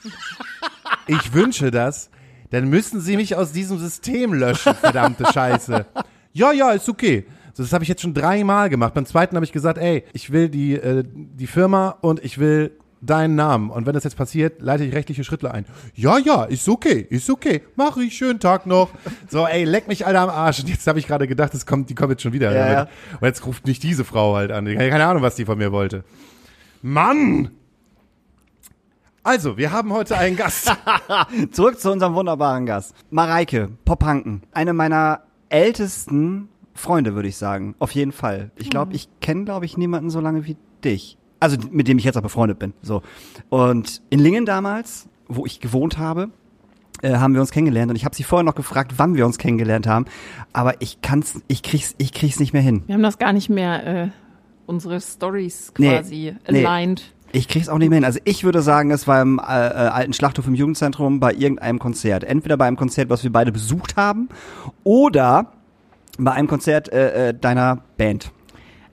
Ich 1.05 1.33
wünsche 1.33 1.69
das. 1.69 2.09
Dann 2.49 2.69
müssen 2.69 3.01
Sie 3.01 3.17
mich 3.17 3.35
aus 3.35 3.51
diesem 3.51 3.77
System 3.77 4.33
löschen, 4.33 4.73
verdammte 4.73 5.25
Scheiße. 5.31 5.85
Ja, 6.33 6.51
ja, 6.51 6.71
ist 6.71 6.89
okay. 6.89 7.25
So, 7.57 7.63
das 7.63 7.73
habe 7.73 7.83
ich 7.83 7.87
jetzt 7.87 8.03
schon 8.03 8.13
dreimal 8.13 8.69
gemacht. 8.69 8.93
Beim 8.93 9.07
zweiten 9.07 9.35
habe 9.35 9.43
ich 9.43 9.51
gesagt, 9.51 9.79
ey, 9.79 10.03
ich 10.13 10.31
will 10.31 10.47
die, 10.47 10.75
äh, 10.75 11.03
die 11.03 11.47
Firma 11.47 11.97
und 12.01 12.23
ich 12.23 12.37
will 12.37 12.77
deinen 13.01 13.33
Namen. 13.33 13.71
Und 13.71 13.87
wenn 13.87 13.93
das 13.93 14.03
jetzt 14.03 14.15
passiert, 14.15 14.61
leite 14.61 14.83
ich 14.83 14.93
rechtliche 14.93 15.23
Schritte 15.23 15.51
ein. 15.51 15.65
Ja, 15.95 16.19
ja, 16.19 16.43
ist 16.43 16.69
okay, 16.69 17.07
ist 17.09 17.31
okay. 17.31 17.63
Mach 17.75 17.97
ich, 17.97 18.15
schönen 18.15 18.39
Tag 18.39 18.67
noch. 18.67 18.91
So, 19.27 19.47
ey, 19.47 19.63
leck 19.63 19.87
mich 19.87 20.05
Alter 20.05 20.19
am 20.19 20.29
Arsch. 20.29 20.59
Und 20.59 20.69
jetzt 20.69 20.85
habe 20.85 20.99
ich 20.99 21.07
gerade 21.07 21.27
gedacht, 21.27 21.51
es 21.55 21.65
kommt, 21.65 21.89
die 21.89 21.95
kommt 21.95 22.11
jetzt 22.11 22.21
schon 22.21 22.31
wieder. 22.31 22.53
Ja, 22.53 22.73
damit. 22.75 22.89
Und 23.21 23.25
jetzt 23.25 23.43
ruft 23.43 23.65
mich 23.65 23.79
diese 23.79 24.05
Frau 24.05 24.35
halt 24.35 24.51
an. 24.51 24.67
Ich 24.67 24.77
habe 24.77 24.89
keine 24.89 25.07
Ahnung, 25.07 25.23
was 25.23 25.33
die 25.33 25.45
von 25.45 25.57
mir 25.57 25.71
wollte. 25.71 26.03
Mann! 26.83 27.49
Also, 29.23 29.57
wir 29.57 29.71
haben 29.71 29.91
heute 29.93 30.15
einen 30.15 30.35
Gast. 30.35 30.71
Zurück 31.53 31.79
zu 31.79 31.91
unserem 31.91 32.13
wunderbaren 32.13 32.67
Gast. 32.67 32.93
Mareike 33.09 33.71
Pophanken. 33.83 34.43
Eine 34.51 34.73
meiner 34.73 35.23
ältesten 35.49 36.49
Freunde, 36.77 37.15
würde 37.15 37.27
ich 37.27 37.37
sagen. 37.37 37.75
Auf 37.79 37.91
jeden 37.91 38.11
Fall. 38.11 38.51
Ich 38.55 38.69
glaube, 38.69 38.93
ich 38.93 39.09
kenne, 39.21 39.45
glaube 39.45 39.65
ich, 39.65 39.77
niemanden 39.77 40.09
so 40.09 40.19
lange 40.19 40.45
wie 40.45 40.57
dich. 40.83 41.17
Also 41.39 41.57
mit 41.71 41.87
dem 41.87 41.97
ich 41.97 42.03
jetzt 42.03 42.17
auch 42.17 42.23
befreundet 42.23 42.59
bin. 42.59 42.73
So. 42.81 43.01
Und 43.49 44.01
in 44.09 44.19
Lingen 44.19 44.45
damals, 44.45 45.07
wo 45.27 45.45
ich 45.45 45.59
gewohnt 45.59 45.97
habe, 45.97 46.29
äh, 47.01 47.15
haben 47.15 47.33
wir 47.33 47.41
uns 47.41 47.51
kennengelernt 47.51 47.91
und 47.91 47.95
ich 47.95 48.05
habe 48.05 48.15
sie 48.15 48.23
vorher 48.23 48.43
noch 48.43 48.55
gefragt, 48.55 48.93
wann 48.97 49.15
wir 49.15 49.25
uns 49.25 49.37
kennengelernt 49.37 49.85
haben, 49.85 50.05
aber 50.51 50.81
ich 50.81 51.01
kann's, 51.01 51.39
ich 51.47 51.61
krieg's, 51.61 51.93
ich 51.99 52.11
krieg's 52.11 52.39
nicht 52.39 52.53
mehr 52.53 52.61
hin. 52.61 52.83
Wir 52.87 52.95
haben 52.95 53.03
das 53.03 53.19
gar 53.19 53.33
nicht 53.33 53.49
mehr, 53.49 54.05
äh, 54.05 54.09
unsere 54.65 54.99
Stories 54.99 55.73
Nee, 55.77 55.89
quasi 55.89 56.35
nee. 56.49 56.65
aligned. 56.65 57.13
Ich 57.33 57.47
krieg's 57.47 57.69
auch 57.69 57.77
nicht 57.77 57.89
mehr 57.89 57.97
hin. 57.97 58.05
Also 58.05 58.19
ich 58.23 58.43
würde 58.43 58.61
sagen, 58.61 58.89
es 58.89 59.07
war 59.07 59.21
im 59.21 59.39
äh, 59.39 59.41
äh, 59.43 59.45
alten 59.89 60.13
Schlachthof 60.13 60.47
im 60.47 60.55
Jugendzentrum 60.55 61.19
bei 61.19 61.33
irgendeinem 61.33 61.77
Konzert. 61.77 62.23
Entweder 62.23 62.57
bei 62.57 62.65
einem 62.65 62.77
Konzert, 62.77 63.09
was 63.09 63.23
wir 63.23 63.31
beide 63.31 63.51
besucht 63.51 63.95
haben, 63.97 64.29
oder 64.83 65.51
bei 66.17 66.31
einem 66.31 66.47
Konzert 66.47 66.91
äh, 66.91 67.29
äh, 67.29 67.33
deiner 67.33 67.83
Band. 67.97 68.31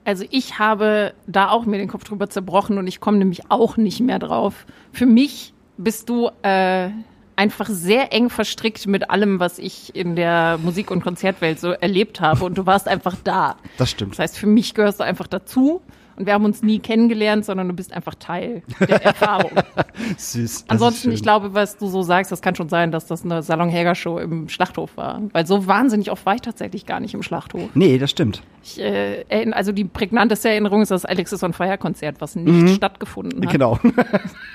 Also 0.03 0.23
ich 0.29 0.59
habe 0.59 1.13
da 1.25 1.49
auch 1.49 1.65
mir 1.65 1.77
den 1.77 1.87
Kopf 1.87 2.03
drüber 2.03 2.29
zerbrochen 2.29 2.77
und 2.77 2.87
ich 2.87 2.99
komme 2.99 3.17
nämlich 3.17 3.49
auch 3.49 3.75
nicht 3.77 3.99
mehr 4.01 4.19
drauf. 4.19 4.65
Für 4.91 5.07
mich 5.07 5.53
bist 5.77 6.09
du 6.09 6.29
äh, 6.43 6.89
einfach 7.35 7.67
sehr 7.67 8.13
eng 8.13 8.29
verstrickt 8.29 8.87
mit 8.87 9.09
allem, 9.09 9.39
was 9.39 9.59
ich 9.59 9.95
in 9.95 10.15
der 10.15 10.59
Musik- 10.61 10.91
und 10.91 11.01
Konzertwelt 11.01 11.59
so 11.59 11.71
erlebt 11.71 12.21
habe 12.21 12.45
und 12.45 12.57
du 12.57 12.65
warst 12.65 12.87
einfach 12.87 13.15
da. 13.23 13.57
Das 13.77 13.89
stimmt. 13.89 14.13
Das 14.13 14.19
heißt, 14.19 14.37
für 14.37 14.47
mich 14.47 14.73
gehörst 14.73 14.99
du 14.99 15.03
einfach 15.03 15.27
dazu 15.27 15.81
und 16.17 16.25
wir 16.25 16.33
haben 16.33 16.45
uns 16.45 16.63
nie 16.63 16.79
kennengelernt, 16.79 17.45
sondern 17.45 17.67
du 17.67 17.73
bist 17.73 17.93
einfach 17.93 18.15
Teil 18.15 18.63
der 18.79 19.03
Erfahrung. 19.03 19.51
Süß. 20.17 20.65
das 20.65 20.69
Ansonsten, 20.69 21.09
ist 21.09 21.15
ich 21.15 21.23
glaube, 21.23 21.53
was 21.53 21.77
du 21.77 21.87
so 21.87 22.01
sagst, 22.03 22.31
das 22.31 22.41
kann 22.41 22.55
schon 22.55 22.69
sein, 22.69 22.91
dass 22.91 23.05
das 23.05 23.23
eine 23.25 23.43
Salon-Häger-Show 23.43 24.19
im 24.19 24.47
Schlachthof 24.49 24.95
war. 24.95 25.21
Weil 25.33 25.45
so 25.45 25.67
wahnsinnig 25.67 26.11
oft 26.11 26.25
war 26.25 26.35
ich 26.35 26.41
tatsächlich 26.41 26.85
gar 26.85 26.99
nicht 26.99 27.13
im 27.13 27.23
Schlachthof. 27.23 27.69
Nee, 27.73 27.97
das 27.97 28.11
stimmt. 28.11 28.43
Ich, 28.63 28.79
äh, 28.79 29.25
also 29.51 29.71
die 29.71 29.85
prägnanteste 29.85 30.49
Erinnerung 30.49 30.81
ist 30.81 30.91
das 30.91 31.05
Alexis 31.05 31.43
on 31.43 31.53
Fire 31.53 31.77
Konzert, 31.77 32.21
was 32.21 32.35
nicht 32.35 32.75
stattgefunden 32.75 33.43
hat. 33.43 33.51
Genau. 33.51 33.79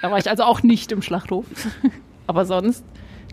Da 0.02 0.10
war 0.10 0.18
ich 0.18 0.30
also 0.30 0.44
auch 0.44 0.62
nicht 0.62 0.92
im 0.92 1.02
Schlachthof. 1.02 1.44
Aber 2.26 2.46
sonst, 2.46 2.84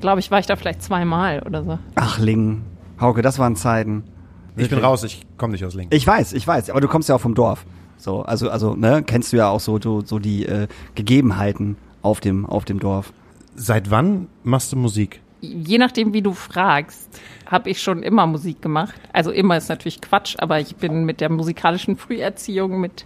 glaube, 0.02 0.20
ich 0.20 0.32
war 0.32 0.40
ich 0.40 0.46
da 0.46 0.56
vielleicht 0.56 0.84
zweimal 0.84 1.44
oder 1.46 1.64
so. 1.64 1.80
Ach, 1.96 2.20
Lingen. 2.20 2.66
Hauke, 3.00 3.22
das 3.22 3.40
waren 3.40 3.56
Zeiten. 3.56 4.04
Ich 4.56 4.70
bin 4.70 4.80
raus, 4.80 5.04
ich 5.04 5.22
komme 5.38 5.54
nicht 5.54 5.64
aus 5.64 5.76
Lingen. 5.76 5.92
Ich 5.94 6.06
weiß, 6.06 6.34
ich 6.34 6.48
weiß, 6.48 6.72
aber 6.72 6.82
du 6.82 6.88
kommst 6.88 7.10
ja 7.10 7.16
auch 7.16 7.22
vom 7.22 7.36
Dorf. 7.36 7.66
So, 7.98 8.22
also, 8.22 8.50
also, 8.50 8.75
ne, 8.75 9.04
kennst 9.06 9.34
du 9.34 9.38
ja 9.38 9.50
auch 9.50 9.60
so, 9.60 9.80
so, 9.82 10.01
so 10.01 10.20
die 10.20 10.46
äh, 10.46 10.68
Gegebenheiten 10.96 11.77
auf 12.01 12.20
dem, 12.20 12.46
auf 12.46 12.66
dem 12.66 12.80
Dorf. 12.80 13.12
Seit 13.56 13.89
wann 13.89 14.27
machst 14.44 14.72
du 14.72 14.77
Musik? 14.77 15.22
Je 15.42 15.77
nachdem, 15.77 16.13
wie 16.13 16.22
du 16.22 16.34
fragst, 16.34 17.20
habe 17.46 17.70
ich 17.70 17.82
schon 17.82 18.04
immer 18.04 18.27
Musik 18.27 18.62
gemacht. 18.62 19.00
Also 19.13 19.32
immer 19.32 19.58
ist 19.58 19.70
natürlich 19.70 20.01
Quatsch, 20.01 20.36
aber 20.39 20.60
ich 20.60 20.75
bin 20.75 21.06
mit 21.06 21.22
der 21.22 21.30
musikalischen 21.30 21.98
Früherziehung 21.98 22.80
mit 22.80 23.06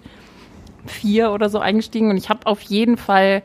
vier 0.85 1.31
oder 1.31 1.49
so 1.49 1.59
eingestiegen 1.59 2.09
und 2.09 2.17
ich 2.17 2.29
habe 2.29 2.47
auf 2.47 2.61
jeden 2.61 2.97
Fall 2.97 3.43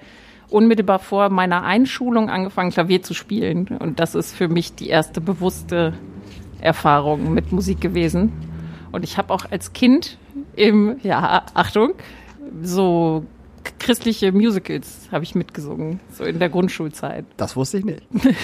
unmittelbar 0.49 0.99
vor 0.99 1.29
meiner 1.29 1.65
Einschulung 1.65 2.31
angefangen, 2.31 2.71
Klavier 2.71 3.03
zu 3.03 3.15
spielen. 3.15 3.69
Und 3.81 4.01
das 4.01 4.15
ist 4.15 4.35
für 4.35 4.49
mich 4.49 4.75
die 4.75 4.89
erste 4.89 5.21
bewusste 5.21 5.95
Erfahrung 6.61 7.35
mit 7.35 7.53
Musik 7.53 7.81
gewesen. 7.81 8.33
Und 8.93 9.05
ich 9.05 9.19
habe 9.19 9.33
auch 9.33 9.45
als 9.51 9.73
Kind 9.73 10.19
im, 10.57 10.97
ja, 11.03 11.45
Achtung, 11.55 11.95
so 12.63 13.25
christliche 13.79 14.33
Musicals 14.33 15.09
habe 15.13 15.25
ich 15.25 15.35
mitgesungen, 15.35 16.01
so 16.13 16.25
in 16.25 16.39
der 16.39 16.49
Grundschulzeit. 16.49 17.25
Das 17.37 17.57
wusste 17.57 17.79
ich 17.79 17.85
nicht. 17.85 18.03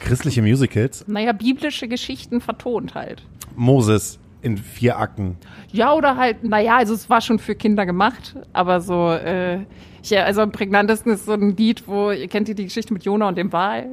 Christliche 0.00 0.42
Musicals? 0.42 1.04
Naja, 1.06 1.32
biblische 1.32 1.88
Geschichten 1.88 2.40
vertont 2.40 2.94
halt. 2.94 3.22
Moses 3.56 4.18
in 4.42 4.56
vier 4.56 4.98
Akten. 4.98 5.36
Ja, 5.72 5.92
oder 5.92 6.16
halt, 6.16 6.44
naja, 6.44 6.78
also 6.78 6.94
es 6.94 7.10
war 7.10 7.20
schon 7.20 7.38
für 7.38 7.54
Kinder 7.54 7.84
gemacht, 7.84 8.36
aber 8.52 8.80
so, 8.80 9.10
äh, 9.10 9.58
ja, 10.04 10.24
also 10.24 10.40
am 10.40 10.52
prägnantesten 10.52 11.12
ist 11.12 11.26
so 11.26 11.32
ein 11.32 11.56
Lied, 11.56 11.86
wo, 11.86 12.10
ihr 12.10 12.28
kennt 12.28 12.48
ihr 12.48 12.54
die 12.54 12.64
Geschichte 12.64 12.94
mit 12.94 13.04
Jona 13.04 13.28
und 13.28 13.36
dem 13.36 13.52
Wal? 13.52 13.86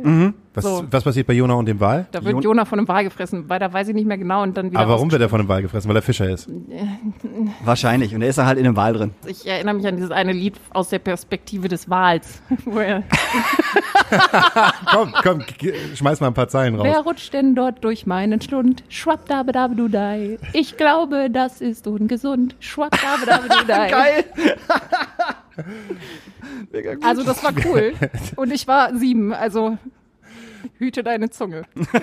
Was, 0.57 0.63
So. 0.63 0.83
was 0.89 1.03
passiert 1.03 1.27
bei 1.27 1.33
Jona 1.33 1.53
und 1.53 1.67
dem 1.67 1.79
Wal? 1.79 2.07
Da 2.11 2.23
wird 2.23 2.33
Jon- 2.33 2.41
Jona 2.41 2.65
von 2.65 2.79
einem 2.79 2.87
Wal 2.87 3.03
gefressen, 3.03 3.47
weil 3.47 3.59
da 3.59 3.71
weiß 3.71 3.89
ich 3.89 3.93
nicht 3.93 4.07
mehr 4.07 4.17
genau 4.17 4.41
und 4.41 4.57
dann 4.57 4.71
wieder 4.71 4.79
Aber 4.79 4.93
warum 4.93 5.11
wird 5.11 5.21
er 5.21 5.29
von 5.29 5.39
dem 5.39 5.47
Wal 5.47 5.61
gefressen? 5.61 5.87
Weil 5.87 5.95
er 5.97 6.01
Fischer 6.01 6.27
ist. 6.27 6.49
Wahrscheinlich. 7.63 8.15
Und 8.15 8.23
er 8.23 8.29
ist 8.29 8.39
da 8.39 8.47
halt 8.47 8.57
in 8.57 8.65
einem 8.65 8.75
Wal 8.75 8.93
drin. 8.93 9.11
Ich 9.27 9.45
erinnere 9.45 9.75
mich 9.75 9.85
an 9.85 9.95
dieses 9.97 10.09
eine 10.09 10.31
Lied 10.33 10.55
aus 10.73 10.89
der 10.89 10.97
Perspektive 10.97 11.67
des 11.67 11.89
Wals, 11.91 12.41
wo 12.65 12.79
er, 12.79 13.03
komm, 14.91 15.13
komm, 15.21 15.41
schmeiß 15.93 16.21
mal 16.21 16.27
ein 16.27 16.33
paar 16.33 16.47
Zeilen 16.47 16.73
raus. 16.73 16.85
wer 16.85 17.01
rutscht 17.01 17.33
denn 17.33 17.53
dort 17.53 17.83
durch 17.83 18.07
meinen 18.07 18.41
Schlund? 18.41 18.83
Schwappdabedabedudei. 18.89 20.39
Ich 20.53 20.75
glaube, 20.75 21.29
das 21.31 21.61
ist 21.61 21.85
ungesund. 21.85 22.55
Schwappdabedabedudei. 22.59 23.89
Geil. 23.89 24.23
Also 27.03 27.23
das 27.23 27.43
war 27.43 27.51
cool. 27.65 27.93
Und 28.35 28.51
ich 28.53 28.67
war 28.67 28.95
sieben, 28.95 29.33
also 29.33 29.77
hüte 30.77 31.03
deine 31.03 31.29
Zunge. 31.29 31.63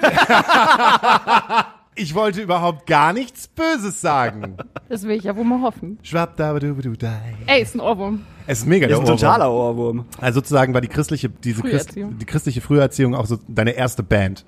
Ich 1.96 2.12
wollte 2.16 2.42
überhaupt 2.42 2.88
gar 2.88 3.12
nichts 3.12 3.46
Böses 3.46 4.00
sagen. 4.00 4.56
Das 4.88 5.04
will 5.04 5.12
ich 5.16 5.22
ja 5.22 5.36
wohl 5.36 5.44
mal 5.44 5.60
hoffen. 5.62 6.00
Schwappdabadubadudai. 6.02 7.36
Ey, 7.46 7.62
ist 7.62 7.76
ein 7.76 7.80
Ohrwurm. 7.80 8.22
Es 8.48 8.58
ist 8.58 8.66
mega 8.66 8.88
Das 8.88 8.96
der 8.98 9.04
ist 9.04 9.08
ein 9.10 9.14
Ohrwurm. 9.14 9.18
totaler 9.20 9.52
Ohrwurm. 9.52 10.04
Also 10.20 10.40
sozusagen 10.40 10.74
war 10.74 10.80
die 10.80 10.88
christliche, 10.88 11.28
diese 11.28 11.60
Christ, 11.62 11.92
Früherziehung. 11.92 12.18
die 12.18 12.24
christliche 12.26 12.60
Früherziehung 12.62 13.14
auch 13.14 13.26
so 13.26 13.38
deine 13.46 13.70
erste 13.76 14.02
Band. 14.02 14.44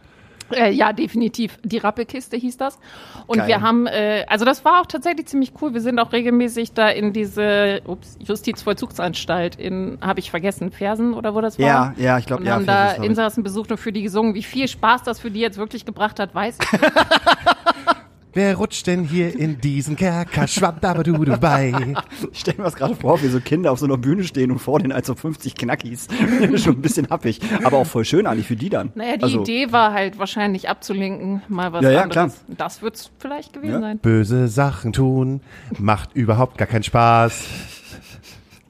Äh, 0.52 0.72
ja, 0.72 0.92
definitiv. 0.92 1.58
Die 1.64 1.78
Rappelkiste 1.78 2.36
hieß 2.36 2.56
das. 2.56 2.78
Und 3.26 3.38
Geil. 3.38 3.48
wir 3.48 3.60
haben, 3.60 3.86
äh, 3.86 4.24
also 4.28 4.44
das 4.44 4.64
war 4.64 4.80
auch 4.80 4.86
tatsächlich 4.86 5.26
ziemlich 5.26 5.52
cool. 5.60 5.74
Wir 5.74 5.80
sind 5.80 5.98
auch 5.98 6.12
regelmäßig 6.12 6.72
da 6.72 6.88
in 6.88 7.12
diese 7.12 7.82
ups, 7.84 8.16
Justizvollzugsanstalt 8.20 9.56
in, 9.56 9.98
habe 10.00 10.20
ich 10.20 10.30
vergessen, 10.30 10.70
Fersen 10.70 11.14
oder 11.14 11.34
wo 11.34 11.40
das 11.40 11.58
war? 11.58 11.66
Ja, 11.66 11.94
ja, 11.96 12.18
ich 12.18 12.26
glaube, 12.26 12.42
Und 12.42 12.46
ja. 12.48 12.54
haben 12.54 12.64
Fersen, 12.64 13.02
da. 13.02 13.06
Insassen 13.06 13.42
besucht 13.42 13.70
und 13.70 13.78
für 13.78 13.92
die 13.92 14.02
gesungen. 14.02 14.34
Wie 14.34 14.42
viel 14.42 14.68
Spaß 14.68 15.02
das 15.02 15.20
für 15.20 15.30
die 15.30 15.40
jetzt 15.40 15.58
wirklich 15.58 15.84
gebracht 15.84 16.20
hat, 16.20 16.34
weiß 16.34 16.58
ich 16.62 16.72
nicht. 16.72 16.92
Wer 18.36 18.56
rutscht 18.56 18.86
denn 18.86 19.04
hier 19.04 19.34
in 19.34 19.62
diesen 19.62 19.96
Kerker? 19.96 20.46
Schwappdabadudubai. 20.46 21.94
Ich 22.32 22.40
stell 22.40 22.52
mir 22.58 22.64
das 22.64 22.74
gerade 22.74 22.94
vor, 22.94 23.22
wie 23.22 23.28
so 23.28 23.40
Kinder 23.40 23.72
auf 23.72 23.78
so 23.78 23.86
einer 23.86 23.96
Bühne 23.96 24.24
stehen 24.24 24.50
und 24.50 24.58
vor 24.58 24.78
denen 24.78 24.92
als 24.92 25.06
so 25.06 25.14
50 25.14 25.54
Knackis. 25.54 26.06
Schon 26.56 26.74
ein 26.74 26.82
bisschen 26.82 27.08
happig. 27.08 27.40
Aber 27.64 27.78
auch 27.78 27.86
voll 27.86 28.04
schön 28.04 28.26
eigentlich 28.26 28.46
für 28.46 28.54
die 28.56 28.68
dann. 28.68 28.92
Naja, 28.94 29.16
die 29.16 29.22
Also, 29.22 29.40
Idee 29.40 29.72
war 29.72 29.94
halt 29.94 30.18
wahrscheinlich 30.18 30.68
abzulenken, 30.68 31.40
mal 31.48 31.72
was 31.72 31.82
Ja, 31.82 31.90
ja, 31.92 32.02
anderes. 32.02 32.44
Das 32.46 32.82
wird's 32.82 33.10
vielleicht 33.18 33.54
gewesen 33.54 33.72
Ja. 33.72 33.80
sein. 33.80 33.98
Böse 34.00 34.48
Sachen 34.48 34.92
tun 34.92 35.40
macht 35.78 36.14
überhaupt 36.14 36.58
gar 36.58 36.68
keinen 36.68 36.82
Spaß. 36.82 37.42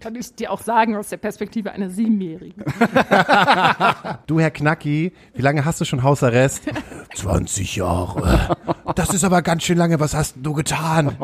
Kann 0.06 0.14
ich 0.14 0.36
dir 0.36 0.52
auch 0.52 0.60
sagen 0.60 0.94
aus 0.94 1.08
der 1.08 1.16
Perspektive 1.16 1.72
einer 1.72 1.90
Siebenjährigen. 1.90 2.62
Du, 4.28 4.38
Herr 4.38 4.52
Knacki, 4.52 5.12
wie 5.34 5.42
lange 5.42 5.64
hast 5.64 5.80
du 5.80 5.84
schon 5.84 6.04
Hausarrest? 6.04 6.62
20 7.16 7.74
Jahre. 7.74 8.56
Das 8.94 9.12
ist 9.12 9.24
aber 9.24 9.42
ganz 9.42 9.64
schön 9.64 9.76
lange. 9.76 9.98
Was 9.98 10.14
hast 10.14 10.36
du 10.40 10.52
getan? 10.52 11.16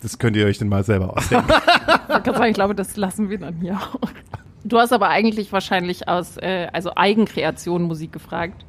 Das 0.00 0.20
könnt 0.20 0.36
ihr 0.36 0.46
euch 0.46 0.58
denn 0.58 0.68
mal 0.68 0.84
selber 0.84 1.16
ausdenken. 1.16 1.48
Ich 2.46 2.54
glaube, 2.54 2.76
das 2.76 2.96
lassen 2.96 3.30
wir 3.30 3.38
dann 3.38 3.56
hier 3.56 3.80
auch. 3.80 4.08
Du 4.62 4.78
hast 4.78 4.92
aber 4.92 5.08
eigentlich 5.08 5.50
wahrscheinlich 5.50 6.06
aus 6.06 6.36
äh, 6.36 6.68
also 6.72 6.92
Eigenkreation 6.94 7.82
Musik 7.82 8.12
gefragt. 8.12 8.64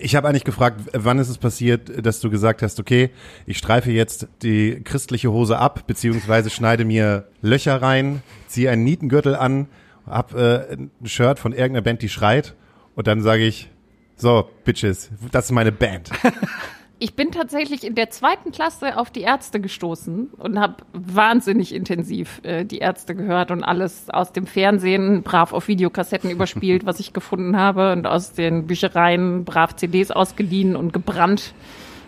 Ich 0.00 0.14
habe 0.16 0.28
eigentlich 0.28 0.44
gefragt, 0.44 0.80
wann 0.92 1.18
ist 1.18 1.28
es 1.28 1.38
passiert, 1.38 2.04
dass 2.04 2.20
du 2.20 2.30
gesagt 2.30 2.62
hast, 2.62 2.80
okay, 2.80 3.10
ich 3.46 3.58
streife 3.58 3.90
jetzt 3.90 4.28
die 4.42 4.80
christliche 4.84 5.30
Hose 5.32 5.58
ab, 5.58 5.86
beziehungsweise 5.86 6.50
schneide 6.50 6.84
mir 6.84 7.28
Löcher 7.42 7.80
rein, 7.80 8.22
ziehe 8.46 8.70
einen 8.70 8.84
Nietengürtel 8.84 9.34
an, 9.34 9.68
hab 10.06 10.34
äh, 10.34 10.72
ein 10.72 10.90
Shirt 11.04 11.38
von 11.38 11.52
irgendeiner 11.52 11.82
Band, 11.82 12.02
die 12.02 12.08
schreit, 12.08 12.54
und 12.94 13.06
dann 13.06 13.22
sage 13.22 13.44
ich, 13.44 13.70
so, 14.16 14.50
Bitches, 14.64 15.10
das 15.30 15.46
ist 15.46 15.52
meine 15.52 15.72
Band. 15.72 16.10
Ich 17.00 17.14
bin 17.14 17.30
tatsächlich 17.30 17.84
in 17.84 17.94
der 17.94 18.10
zweiten 18.10 18.50
Klasse 18.50 18.96
auf 18.96 19.10
die 19.10 19.20
Ärzte 19.20 19.60
gestoßen 19.60 20.30
und 20.36 20.58
habe 20.58 20.76
wahnsinnig 20.92 21.72
intensiv 21.72 22.40
äh, 22.42 22.64
die 22.64 22.78
Ärzte 22.78 23.14
gehört 23.14 23.52
und 23.52 23.62
alles 23.62 24.10
aus 24.10 24.32
dem 24.32 24.48
Fernsehen 24.48 25.22
brav 25.22 25.52
auf 25.52 25.68
Videokassetten 25.68 26.28
überspielt, 26.28 26.86
was 26.86 26.98
ich 26.98 27.12
gefunden 27.12 27.56
habe 27.56 27.92
und 27.92 28.08
aus 28.08 28.32
den 28.32 28.66
Büchereien 28.66 29.44
brav 29.44 29.76
CDs 29.76 30.10
ausgeliehen 30.10 30.74
und 30.74 30.92
gebrannt 30.92 31.54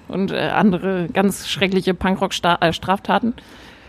und 0.09 0.33
äh, 0.33 0.39
andere 0.39 1.07
ganz 1.13 1.49
schreckliche 1.49 1.95
Punkrock-Straftaten. 1.95 3.35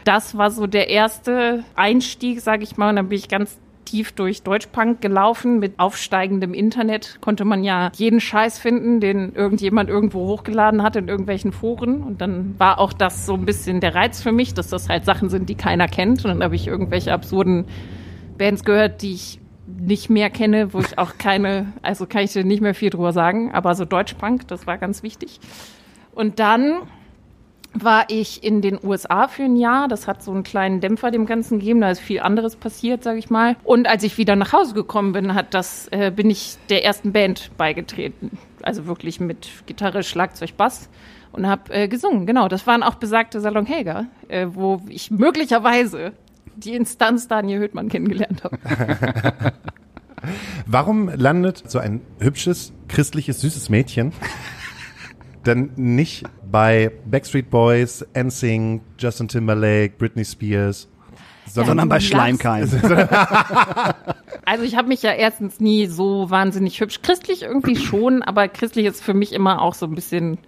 Das 0.04 0.38
war 0.38 0.52
so 0.52 0.68
der 0.68 0.90
erste 0.90 1.64
Einstieg, 1.76 2.42
sage 2.42 2.64
ich 2.64 2.78
mal, 2.78 2.90
und 2.90 2.98
dann 2.98 3.10
bin 3.10 3.18
ich 3.18 3.28
ganz 3.28 3.58
tief 3.86 4.12
durch 4.12 4.44
Deutschpunk 4.44 5.02
gelaufen. 5.02 5.60
Mit 5.60 5.80
aufsteigendem 5.80 6.54
Internet 6.54 7.18
konnte 7.22 7.46
man 7.46 7.64
ja 7.64 7.92
jeden 7.96 8.20
Scheiß 8.20 8.60
finden, 8.60 9.00
den 9.00 9.34
irgendjemand 9.34 9.90
irgendwo 9.90 10.28
hochgeladen 10.28 10.84
hat 10.84 10.96
in 10.96 11.08
irgendwelchen 11.08 11.52
Foren. 11.52 12.02
Und 12.02 12.22
dann 12.22 12.56
war 12.58 12.80
auch 12.80 12.94
das 12.94 13.26
so 13.26 13.34
ein 13.34 13.46
bisschen 13.46 13.80
der 13.80 13.96
Reiz 13.96 14.22
für 14.22 14.32
mich, 14.32 14.54
dass 14.54 14.70
das 14.70 14.90
halt 14.90 15.06
Sachen 15.06 15.30
sind, 15.30 15.50
die 15.50 15.56
keiner 15.56 15.88
kennt. 15.88 16.24
Und 16.24 16.32
dann 16.32 16.44
habe 16.44 16.56
ich 16.56 16.68
irgendwelche 16.68 17.14
absurden 17.14 17.66
Bands 18.38 18.64
gehört, 18.64 19.02
die 19.02 19.14
ich 19.14 19.40
nicht 19.68 20.10
mehr 20.10 20.30
kenne, 20.30 20.74
wo 20.74 20.80
ich 20.80 20.98
auch 20.98 21.18
keine, 21.18 21.74
also 21.82 22.06
kann 22.06 22.24
ich 22.24 22.34
dir 22.34 22.44
nicht 22.44 22.62
mehr 22.62 22.74
viel 22.74 22.90
drüber 22.90 23.14
sagen, 23.14 23.52
aber 23.52 23.76
so 23.76 23.86
Deutschpunk, 23.86 24.48
das 24.48 24.68
war 24.68 24.78
ganz 24.78 25.04
wichtig. 25.04 25.40
Und 26.14 26.40
dann 26.40 26.82
war 27.74 28.06
ich 28.10 28.44
in 28.44 28.62
den 28.62 28.80
USA 28.84 29.28
für 29.28 29.44
ein 29.44 29.56
Jahr. 29.56 29.88
Das 29.88 30.08
hat 30.08 30.24
so 30.24 30.32
einen 30.32 30.44
kleinen 30.44 30.82
Dämpfer 30.82 31.12
dem 31.12 31.26
Ganzen 31.26 31.60
gegeben. 31.60 31.82
Da 31.82 31.92
ist 31.92 32.00
viel 32.02 32.20
anderes 32.20 32.56
passiert, 32.56 33.04
sage 33.04 33.20
ich 33.20 33.30
mal. 33.30 33.56
Und 33.64 33.88
als 33.88 34.04
ich 34.04 34.18
wieder 34.18 34.36
nach 34.36 34.54
Hause 34.54 34.74
gekommen 34.74 35.14
bin, 35.14 35.34
hat 35.34 35.54
das, 35.54 35.88
äh, 35.92 36.12
bin 36.12 36.30
ich 36.30 36.58
der 36.70 36.84
ersten 36.84 37.12
Band 37.12 37.52
beigetreten. 37.58 38.38
Also 38.62 38.88
wirklich 38.88 39.20
mit 39.20 39.48
Gitarre, 39.66 40.04
Schlagzeug, 40.04 40.58
Bass 40.58 40.90
und 41.32 41.48
habe 41.48 41.74
äh, 41.74 41.88
gesungen. 41.88 42.26
Genau, 42.26 42.48
das 42.48 42.68
waren 42.68 42.84
auch 42.84 42.96
besagte 42.96 43.40
Salon 43.40 43.66
Helga, 43.66 44.06
äh, 44.28 44.48
wo 44.52 44.82
ich 44.90 45.12
möglicherweise 45.12 46.14
die 46.56 46.76
Instanz 46.76 47.28
Daniel 47.28 47.60
Höhtmann 47.60 47.90
kennengelernt 47.90 48.44
habe. 48.44 48.58
Warum 50.68 51.10
landet 51.10 51.64
so 51.70 51.80
ein 51.80 52.02
hübsches, 52.20 52.74
christliches, 52.88 53.42
süßes 53.42 53.70
Mädchen 53.70 54.14
dann 55.44 55.72
nicht 55.76 56.26
bei 56.52 56.92
Backstreet 57.06 57.50
Boys, 57.50 58.06
NSYNC, 58.14 58.82
Justin 59.00 59.28
Timberlake, 59.28 59.94
Britney 59.98 60.26
Spears, 60.26 60.88
Sondern 61.48 61.90
bei 61.90 61.98
du 61.98 62.04
Schleimkeim. 62.04 62.70
Also 64.44 64.64
ich 64.64 64.76
habe 64.76 64.88
mich 64.88 65.02
ja 65.04 65.12
erstens 65.12 65.60
nie 65.60 65.86
so 65.86 66.30
wahnsinnig 66.30 66.80
hübsch. 66.82 67.02
Christlich 67.04 67.44
irgendwie 67.44 67.76
schon, 67.76 68.22
aber 68.22 68.48
christlich 68.48 68.86
ist 68.86 69.02
für 69.02 69.14
mich 69.14 69.34
immer 69.34 69.62
auch 69.62 69.76
so 69.76 69.86
ein 69.86 69.96
bisschen, 69.96 70.40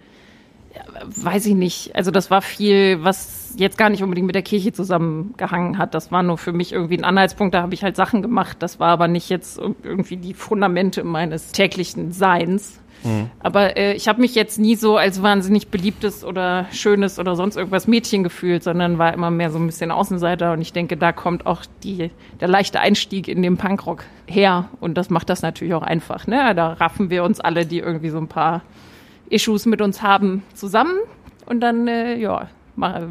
ja, 0.76 0.82
weiß 1.06 1.46
ich 1.46 1.54
nicht. 1.54 1.96
Also 1.96 2.10
das 2.10 2.32
war 2.32 2.42
viel, 2.42 3.04
was 3.04 3.54
jetzt 3.56 3.78
gar 3.78 3.90
nicht 3.90 4.04
unbedingt 4.04 4.26
mit 4.26 4.36
der 4.36 4.42
Kirche 4.42 4.74
zusammengehangen 4.74 5.78
hat. 5.78 5.94
Das 5.94 6.12
war 6.12 6.24
nur 6.24 6.38
für 6.38 6.54
mich 6.54 6.74
irgendwie 6.74 6.98
ein 6.98 7.04
Anhaltspunkt. 7.04 7.54
Da 7.54 7.62
habe 7.62 7.74
ich 7.76 7.84
halt 7.84 7.96
Sachen 7.96 8.22
gemacht. 8.22 8.58
Das 8.60 8.80
war 8.80 8.90
aber 8.90 9.08
nicht 9.08 9.30
jetzt 9.30 9.60
irgendwie 9.84 10.18
die 10.18 10.34
Fundamente 10.34 11.04
meines 11.04 11.52
täglichen 11.52 12.12
Seins. 12.12 12.82
Aber 13.40 13.78
äh, 13.78 13.94
ich 13.94 14.08
habe 14.08 14.22
mich 14.22 14.36
jetzt 14.36 14.60
nie 14.60 14.76
so 14.76 14.98
als 14.98 15.22
wahnsinnig 15.22 15.68
beliebtes 15.70 16.24
oder 16.24 16.68
schönes 16.72 17.20
oder 17.20 17.36
sonst 17.36 17.56
irgendwas 17.56 17.88
Mädchen 17.88 18.24
gefühlt, 18.24 18.64
sondern 18.64 18.98
war 18.98 19.14
immer 19.14 19.32
mehr 19.32 19.52
so 19.52 19.60
ein 19.60 19.66
bisschen 19.66 19.92
Außenseiter. 19.92 20.54
Und 20.54 20.62
ich 20.62 20.74
denke, 20.74 20.98
da 20.98 21.12
kommt 21.12 21.46
auch 21.46 21.64
die, 21.84 22.12
der 22.40 22.48
leichte 22.48 22.80
Einstieg 22.80 23.28
in 23.28 23.42
den 23.42 23.58
Punkrock 23.58 24.04
her. 24.28 24.70
Und 24.80 24.96
das 24.98 25.10
macht 25.10 25.30
das 25.30 25.42
natürlich 25.42 25.74
auch 25.74 25.84
einfach. 25.84 26.28
Ne? 26.28 26.54
Da 26.56 26.74
raffen 26.74 27.10
wir 27.10 27.24
uns 27.24 27.40
alle, 27.40 27.66
die 27.66 27.80
irgendwie 27.80 28.10
so 28.10 28.18
ein 28.18 28.28
paar 28.28 28.62
Issues 29.30 29.66
mit 29.66 29.82
uns 29.82 30.02
haben, 30.02 30.44
zusammen. 30.54 30.98
Und 31.46 31.60
dann, 31.62 31.88
äh, 31.88 32.16
ja, 32.16 32.48
mal, 32.76 33.10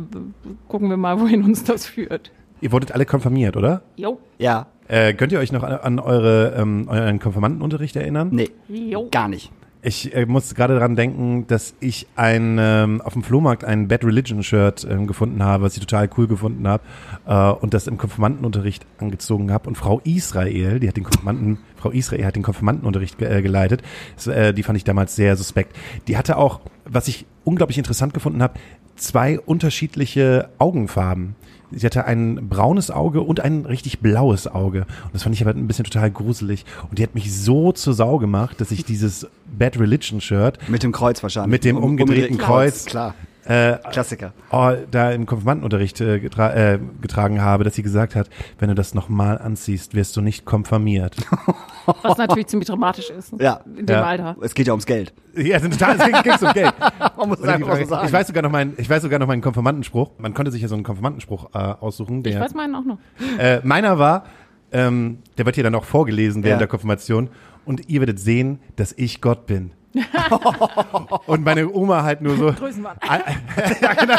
gucken 0.68 0.88
wir 0.90 0.96
mal, 0.96 1.20
wohin 1.20 1.42
uns 1.42 1.64
das 1.64 1.86
führt. 1.86 2.30
Ihr 2.60 2.70
wurdet 2.72 2.92
alle 2.92 3.04
konfirmiert, 3.04 3.56
oder? 3.56 3.82
Jo, 3.96 4.20
Ja, 4.38 4.66
Äh, 4.88 5.14
könnt 5.14 5.32
ihr 5.32 5.38
euch 5.38 5.52
noch 5.52 5.62
an, 5.62 5.72
an 5.72 5.98
eure, 5.98 6.54
ähm, 6.56 6.86
euren 6.88 7.18
Konfirmandenunterricht 7.18 7.96
erinnern? 7.96 8.28
nee, 8.30 8.50
jo. 8.68 9.08
gar 9.10 9.26
nicht. 9.28 9.50
Ich 9.84 10.14
äh, 10.14 10.26
muss 10.26 10.54
gerade 10.54 10.74
daran 10.74 10.94
denken, 10.94 11.48
dass 11.48 11.74
ich 11.80 12.06
ein, 12.14 12.56
ähm, 12.60 13.00
auf 13.00 13.14
dem 13.14 13.24
Flohmarkt 13.24 13.64
ein 13.64 13.88
Bad 13.88 14.04
Religion 14.04 14.44
Shirt 14.44 14.86
ähm, 14.88 15.08
gefunden 15.08 15.42
habe, 15.42 15.64
was 15.64 15.74
ich 15.74 15.80
total 15.80 16.08
cool 16.16 16.28
gefunden 16.28 16.68
habe 16.68 16.84
äh, 17.26 17.50
und 17.50 17.74
das 17.74 17.88
im 17.88 17.98
Konfirmandenunterricht 17.98 18.86
angezogen 18.98 19.50
habe. 19.50 19.68
Und 19.68 19.74
Frau 19.74 20.00
Israel, 20.04 20.78
die 20.78 20.86
hat 20.86 20.96
den 20.96 21.02
Konfirmanden, 21.02 21.58
Frau 21.74 21.90
Israel 21.90 22.24
hat 22.24 22.36
den 22.36 22.44
Konfirmandenunterricht 22.44 23.18
ge 23.18 23.38
äh, 23.38 23.42
geleitet. 23.42 23.82
Das, 24.14 24.28
äh, 24.28 24.54
die 24.54 24.62
fand 24.62 24.76
ich 24.76 24.84
damals 24.84 25.16
sehr 25.16 25.36
suspekt. 25.36 25.74
Die 26.06 26.16
hatte 26.16 26.36
auch, 26.36 26.60
was 26.84 27.08
ich 27.08 27.26
unglaublich 27.42 27.78
interessant 27.78 28.14
gefunden 28.14 28.40
habe, 28.40 28.60
zwei 28.94 29.40
unterschiedliche 29.40 30.50
Augenfarben. 30.58 31.34
Sie 31.74 31.86
hatte 31.86 32.04
ein 32.04 32.48
braunes 32.48 32.90
Auge 32.90 33.20
und 33.22 33.40
ein 33.40 33.64
richtig 33.66 34.00
blaues 34.00 34.46
Auge. 34.46 34.80
Und 35.04 35.14
das 35.14 35.22
fand 35.22 35.34
ich 35.34 35.42
aber 35.42 35.50
ein 35.50 35.66
bisschen 35.66 35.84
total 35.84 36.10
gruselig. 36.10 36.64
Und 36.88 36.98
die 36.98 37.02
hat 37.02 37.14
mich 37.14 37.32
so 37.34 37.72
zur 37.72 37.94
Sau 37.94 38.18
gemacht, 38.18 38.60
dass 38.60 38.70
ich 38.70 38.84
dieses 38.84 39.26
Bad 39.58 39.78
Religion 39.78 40.20
Shirt 40.20 40.58
Mit 40.68 40.82
dem 40.82 40.92
Kreuz 40.92 41.22
wahrscheinlich. 41.22 41.50
Mit 41.50 41.64
dem 41.64 41.76
Um- 41.76 41.84
umgedrehten 41.84 42.38
Kreuz. 42.38 42.84
Klar, 42.84 43.14
äh, 43.44 43.76
Klassiker. 43.90 44.32
oh, 44.50 44.72
da 44.90 45.10
im 45.10 45.26
Konfirmandenunterricht 45.26 46.00
äh, 46.00 46.20
getra 46.20 46.54
äh, 46.54 46.78
getragen 47.00 47.40
habe, 47.42 47.64
dass 47.64 47.74
sie 47.74 47.82
gesagt 47.82 48.14
hat, 48.14 48.30
wenn 48.58 48.68
du 48.68 48.74
das 48.74 48.94
nochmal 48.94 49.38
anziehst, 49.38 49.94
wirst 49.94 50.16
du 50.16 50.20
nicht 50.20 50.44
konfirmiert. 50.44 51.16
Was 52.02 52.18
natürlich 52.18 52.46
ziemlich 52.46 52.68
dramatisch 52.68 53.10
ist. 53.10 53.32
Ja. 53.40 53.60
In 53.76 53.86
dem 53.86 53.94
Ja. 53.96 54.04
Alter. 54.04 54.36
Es 54.42 54.54
geht 54.54 54.66
ja 54.68 54.72
ums 54.72 54.86
Geld. 54.86 55.12
ja, 55.36 55.58
total, 55.58 55.96
es 55.98 56.04
ging 56.04 56.22
ging's 56.22 56.42
um 56.42 56.52
Geld. 56.52 56.72
Man 57.16 57.28
muss 57.28 57.38
so 57.38 57.44
Frage, 57.44 57.86
sagen. 57.86 58.06
ich 58.06 58.12
weiß 58.12 58.26
sogar 58.28 58.42
noch 58.42 58.50
meinen, 58.50 58.74
ich 58.76 58.88
weiß 58.88 59.02
sogar 59.02 59.18
noch 59.18 59.26
meinen 59.26 59.42
Konfirmandenspruch. 59.42 60.10
Man 60.18 60.34
konnte 60.34 60.50
sich 60.52 60.62
ja 60.62 60.68
so 60.68 60.74
einen 60.74 60.84
Konfirmandenspruch 60.84 61.50
äh, 61.54 61.58
aussuchen. 61.58 62.18
Ich 62.18 62.32
Der, 62.32 62.40
weiß 62.40 62.54
meinen 62.54 62.74
auch 62.76 62.84
noch. 62.84 62.98
äh, 63.38 63.60
meiner 63.64 63.98
war, 63.98 64.24
ähm, 64.70 65.18
der 65.36 65.46
wird 65.46 65.56
hier 65.56 65.64
dann 65.64 65.74
auch 65.74 65.84
vorgelesen 65.84 66.42
während 66.44 66.54
Ja. 66.54 66.58
der 66.58 66.68
Konfirmation. 66.68 67.28
Und 67.64 67.88
ihr 67.88 68.00
werdet 68.00 68.18
sehen, 68.18 68.58
dass 68.76 68.92
ich 68.96 69.20
Gott 69.20 69.46
bin. 69.46 69.72
und 71.26 71.44
meine 71.44 71.70
Oma 71.70 72.02
halt 72.02 72.22
nur 72.22 72.36
so. 72.36 72.52
Größenwahn. 72.52 72.96
ja, 73.80 73.94
genau. 73.94 74.16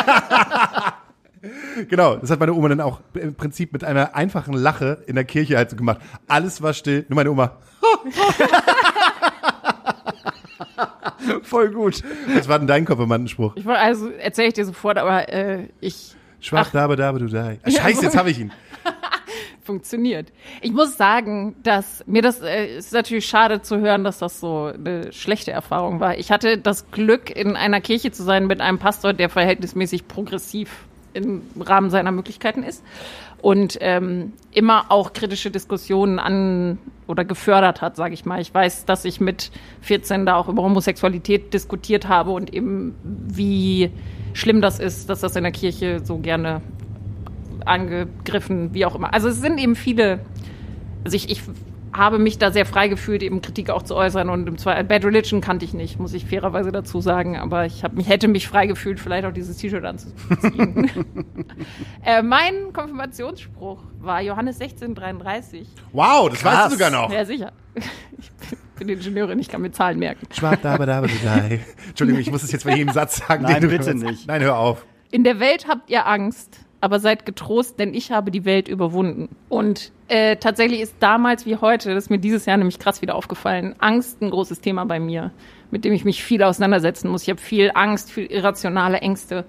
genau, 1.90 2.16
das 2.18 2.30
hat 2.30 2.40
meine 2.40 2.54
Oma 2.54 2.70
dann 2.70 2.82
auch 2.82 3.02
im 3.14 3.36
Prinzip 3.36 3.74
mit 3.74 3.84
einer 3.84 4.16
einfachen 4.16 4.54
Lache 4.54 5.04
in 5.08 5.16
der 5.16 5.26
Kirche 5.26 5.58
halt 5.58 5.70
so 5.70 5.76
gemacht. 5.76 6.00
Alles 6.28 6.62
war 6.62 6.74
still, 6.74 7.06
nur 7.10 7.16
meine 7.16 7.32
Oma. 7.32 7.58
Voll 11.44 11.72
gut. 11.72 12.02
Was 12.36 12.48
war 12.48 12.60
denn 12.60 12.68
dein 12.68 12.86
Konfirmandenspruch? 12.86 13.56
Ich 13.56 13.66
wollte, 13.66 13.80
also 13.80 14.10
erzähle 14.10 14.50
ich 14.50 14.54
dir 14.54 14.66
sofort, 14.66 14.98
aber 14.98 15.30
äh, 15.30 15.70
ich 15.80 16.16
Schwach, 16.44 16.68
Ach. 16.68 16.72
dabe, 16.72 16.96
dabe, 16.98 17.20
du 17.20 17.28
dai. 17.28 17.60
Ah, 17.64 17.72
Scheiße, 17.72 18.04
jetzt 18.04 18.18
habe 18.18 18.30
ich 18.30 18.40
ihn. 18.40 18.52
Funktioniert. 19.64 20.32
Ich 20.62 20.72
muss 20.72 20.98
sagen, 20.98 21.56
dass 21.64 22.04
mir 22.06 22.22
das 22.22 22.42
äh, 22.42 22.78
ist 22.78 22.94
natürlich 22.94 23.26
schade 23.26 23.62
zu 23.62 23.80
hören, 23.80 24.04
dass 24.04 24.20
das 24.20 24.40
so 24.40 24.72
eine 24.74 25.12
schlechte 25.12 25.52
Erfahrung 25.52 26.00
war. 26.00 26.18
Ich 26.18 26.32
hatte 26.32 26.58
das 26.58 26.92
Glück, 26.92 27.30
in 27.36 27.56
einer 27.56 27.82
Kirche 27.82 28.12
zu 28.12 28.24
sein 28.24 28.48
mit 28.48 28.62
einem 28.62 28.80
Pastor, 28.80 29.14
der 29.14 29.30
verhältnismäßig 29.30 30.08
progressiv 30.08 30.70
im 31.14 31.44
Rahmen 31.60 31.90
seiner 31.90 32.12
Möglichkeiten 32.12 32.64
ist 32.64 32.84
und 33.44 33.78
ähm, 33.82 34.34
immer 34.52 34.86
auch 34.90 35.14
kritische 35.14 35.52
Diskussionen 35.52 36.18
an 36.18 36.78
oder 37.08 37.26
gefördert 37.26 37.82
hat, 37.82 37.98
sage 37.98 38.14
ich 38.14 38.26
mal. 38.26 38.40
Ich 38.40 38.54
weiß, 38.54 38.86
dass 38.86 39.06
ich 39.06 39.20
mit 39.20 39.52
14 39.82 40.26
da 40.26 40.36
auch 40.36 40.48
über 40.48 40.64
Homosexualität 40.64 41.54
diskutiert 41.54 42.08
habe 42.08 42.32
und 42.32 42.54
eben 42.54 42.96
wie 43.04 43.92
schlimm 44.34 44.62
das 44.62 44.80
ist, 44.80 45.10
dass 45.10 45.20
das 45.20 45.36
in 45.36 45.44
der 45.44 45.52
Kirche 45.52 46.00
so 46.04 46.18
gerne 46.18 46.62
angegriffen, 47.68 48.74
wie 48.74 48.86
auch 48.86 48.96
immer. 48.96 49.14
Also 49.14 49.28
es 49.30 49.40
sind 49.42 49.58
eben 49.58 49.76
viele, 49.76 50.20
also 51.04 51.16
ich, 51.16 51.30
ich 51.30 51.42
habe 51.96 52.18
mich 52.18 52.40
da 52.40 52.52
sehr 52.52 52.66
frei 52.66 52.88
gefühlt, 52.88 53.22
eben 53.22 53.42
Kritik 53.42 53.70
auch 53.70 53.84
zu 53.84 53.96
äußern 53.96 54.30
und 54.30 54.48
im 54.48 54.58
Zweifel, 54.58 54.84
Bad 54.84 55.06
Religion 55.06 55.42
kannte 55.42 55.64
ich 55.64 55.74
nicht, 55.74 56.00
muss 56.00 56.14
ich 56.14 56.26
fairerweise 56.26 56.72
dazu 56.72 57.02
sagen, 57.02 57.38
aber 57.38 57.66
ich 57.66 57.84
habe 57.84 57.96
mich, 57.96 58.10
hätte 58.10 58.28
mich 58.28 58.48
frei 58.48 58.66
gefühlt, 58.66 59.00
vielleicht 59.00 59.26
auch 59.26 59.32
dieses 59.34 59.58
T-Shirt 59.58 59.86
anzuziehen. 59.86 60.90
äh, 62.04 62.22
mein 62.24 62.74
Konfirmationsspruch 62.74 63.84
war 64.00 64.22
Johannes 64.22 64.60
1633. 64.60 65.68
Wow, 65.92 66.30
das 66.30 66.40
Krass. 66.40 66.56
weißt 66.56 66.66
du 66.66 66.72
sogar 66.72 66.90
noch. 66.90 67.12
Ja, 67.12 67.26
sicher. 67.26 67.52
Ich 67.76 67.84
bin 68.80 68.90
Ingenieurin, 68.90 69.38
ich 69.38 69.50
kann 69.50 69.62
mir 69.62 69.72
Zahlen 69.72 70.00
merken. 70.00 70.26
Entschuldigung, 71.90 72.22
ich 72.22 72.32
muss 72.32 72.42
es 72.44 72.52
jetzt 72.52 72.66
bei 72.66 72.76
jedem 72.76 72.92
Satz 72.94 73.18
sagen. 73.18 73.44
Nein, 73.44 73.62
den 73.62 73.70
du- 73.70 73.78
bitte 73.78 73.94
nicht. 73.94 74.28
Nein, 74.28 74.42
hör 74.42 74.58
auf. 74.58 74.84
In 75.12 75.24
der 75.24 75.40
Welt 75.40 75.68
habt 75.70 75.92
ihr 75.92 76.08
Angst, 76.08 76.60
aber 76.84 77.00
seid 77.00 77.26
getrost, 77.26 77.80
denn 77.80 77.94
ich 77.94 78.12
habe 78.12 78.30
die 78.30 78.44
Welt 78.44 78.68
überwunden. 78.68 79.30
Und 79.48 79.94
äh, 80.10 80.36
tatsächlich 80.36 80.82
ist 80.82 80.96
damals 81.00 81.46
wie 81.46 81.56
heute, 81.56 81.94
das 81.94 82.06
ist 82.06 82.10
mir 82.10 82.20
dieses 82.20 82.46
Jahr 82.46 82.58
nämlich 82.58 82.78
krass 82.78 83.02
wieder 83.02 83.16
aufgefallen, 83.16 83.74
Angst 83.80 84.22
ein 84.22 84.30
großes 84.30 84.60
Thema 84.60 84.84
bei 84.84 85.00
mir, 85.00 85.32
mit 85.72 85.86
dem 85.86 85.94
ich 85.94 86.04
mich 86.04 86.26
viel 86.26 86.44
auseinandersetzen 86.44 87.08
muss. 87.08 87.24
Ich 87.24 87.30
habe 87.30 87.40
viel 87.40 87.72
Angst, 87.74 88.12
viel 88.12 88.26
irrationale 88.26 88.98
Ängste. 88.98 89.46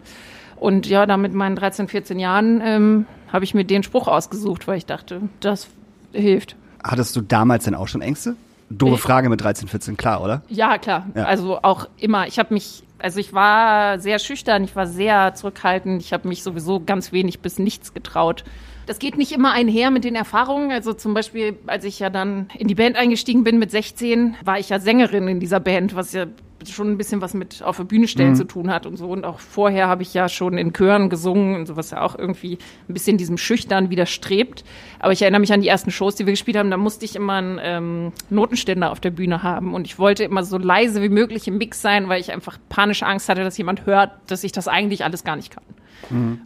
Und 0.54 0.86
ja, 0.86 1.06
da 1.06 1.16
mit 1.16 1.34
meinen 1.34 1.56
13, 1.56 1.88
14 1.88 2.20
Jahren 2.20 2.62
ähm, 2.64 3.06
habe 3.32 3.44
ich 3.44 3.52
mir 3.52 3.64
den 3.64 3.82
Spruch 3.82 4.06
ausgesucht, 4.06 4.68
weil 4.68 4.78
ich 4.78 4.86
dachte, 4.86 5.22
das 5.40 5.66
hilft. 6.12 6.54
Hattest 6.84 7.16
du 7.16 7.20
damals 7.20 7.64
denn 7.64 7.74
auch 7.74 7.88
schon 7.88 8.00
Ängste? 8.00 8.36
Doofe 8.70 8.98
Frage 8.98 9.28
mit 9.28 9.40
13, 9.40 9.66
14, 9.66 9.96
klar, 9.96 10.22
oder? 10.22 10.42
Ja, 10.48 10.78
klar. 10.78 11.08
Ja. 11.16 11.24
Also 11.24 11.58
auch 11.62 11.88
immer. 11.98 12.28
Ich 12.28 12.38
habe 12.38 12.54
mich, 12.54 12.84
also 13.04 13.20
ich 13.20 13.34
war 13.34 13.98
sehr 13.98 14.18
schüchtern, 14.18 14.64
ich 14.64 14.74
war 14.74 14.86
sehr 14.86 15.34
zurückhaltend, 15.34 16.00
ich 16.00 16.14
habe 16.14 16.26
mich 16.26 16.42
sowieso 16.42 16.80
ganz 16.80 17.12
wenig 17.12 17.40
bis 17.40 17.58
nichts 17.58 17.92
getraut. 17.92 18.44
Das 18.86 18.98
geht 18.98 19.18
nicht 19.18 19.32
immer 19.32 19.52
einher 19.52 19.90
mit 19.90 20.04
den 20.04 20.14
Erfahrungen. 20.14 20.72
Also 20.72 20.94
zum 20.94 21.12
Beispiel, 21.12 21.58
als 21.66 21.84
ich 21.84 21.98
ja 21.98 22.08
dann 22.08 22.48
in 22.58 22.66
die 22.66 22.74
Band 22.74 22.96
eingestiegen 22.96 23.44
bin 23.44 23.58
mit 23.58 23.70
16, 23.70 24.36
war 24.42 24.58
ich 24.58 24.70
ja 24.70 24.78
Sängerin 24.78 25.28
in 25.28 25.38
dieser 25.38 25.60
Band, 25.60 25.94
was 25.94 26.12
ja 26.12 26.26
schon 26.66 26.90
ein 26.90 26.98
bisschen 26.98 27.20
was 27.20 27.34
mit 27.34 27.62
auf 27.62 27.76
der 27.76 27.84
Bühne 27.84 28.08
stellen 28.08 28.34
zu 28.36 28.44
tun 28.44 28.70
hat 28.70 28.86
und 28.86 28.96
so. 28.96 29.08
Und 29.08 29.24
auch 29.24 29.40
vorher 29.40 29.88
habe 29.88 30.02
ich 30.02 30.14
ja 30.14 30.28
schon 30.28 30.58
in 30.58 30.72
Chören 30.72 31.10
gesungen 31.10 31.56
und 31.56 31.66
so, 31.66 31.76
was 31.76 31.90
ja 31.90 32.02
auch 32.02 32.18
irgendwie 32.18 32.58
ein 32.88 32.94
bisschen 32.94 33.18
diesem 33.18 33.38
Schüchtern 33.38 33.90
widerstrebt. 33.90 34.64
Aber 34.98 35.12
ich 35.12 35.22
erinnere 35.22 35.40
mich 35.40 35.52
an 35.52 35.60
die 35.60 35.68
ersten 35.68 35.90
Shows, 35.90 36.14
die 36.14 36.26
wir 36.26 36.32
gespielt 36.32 36.56
haben, 36.56 36.70
da 36.70 36.76
musste 36.76 37.04
ich 37.04 37.16
immer 37.16 37.34
einen 37.34 37.60
ähm, 37.62 38.12
Notenständer 38.30 38.90
auf 38.90 39.00
der 39.00 39.10
Bühne 39.10 39.42
haben. 39.42 39.74
Und 39.74 39.86
ich 39.86 39.98
wollte 39.98 40.24
immer 40.24 40.44
so 40.44 40.58
leise 40.58 41.02
wie 41.02 41.08
möglich 41.08 41.48
im 41.48 41.58
Mix 41.58 41.82
sein, 41.82 42.08
weil 42.08 42.20
ich 42.20 42.32
einfach 42.32 42.58
panische 42.68 43.06
Angst 43.06 43.28
hatte, 43.28 43.44
dass 43.44 43.58
jemand 43.58 43.86
hört, 43.86 44.12
dass 44.28 44.44
ich 44.44 44.52
das 44.52 44.68
eigentlich 44.68 45.04
alles 45.04 45.24
gar 45.24 45.36
nicht 45.36 45.52
kann. 45.52 45.64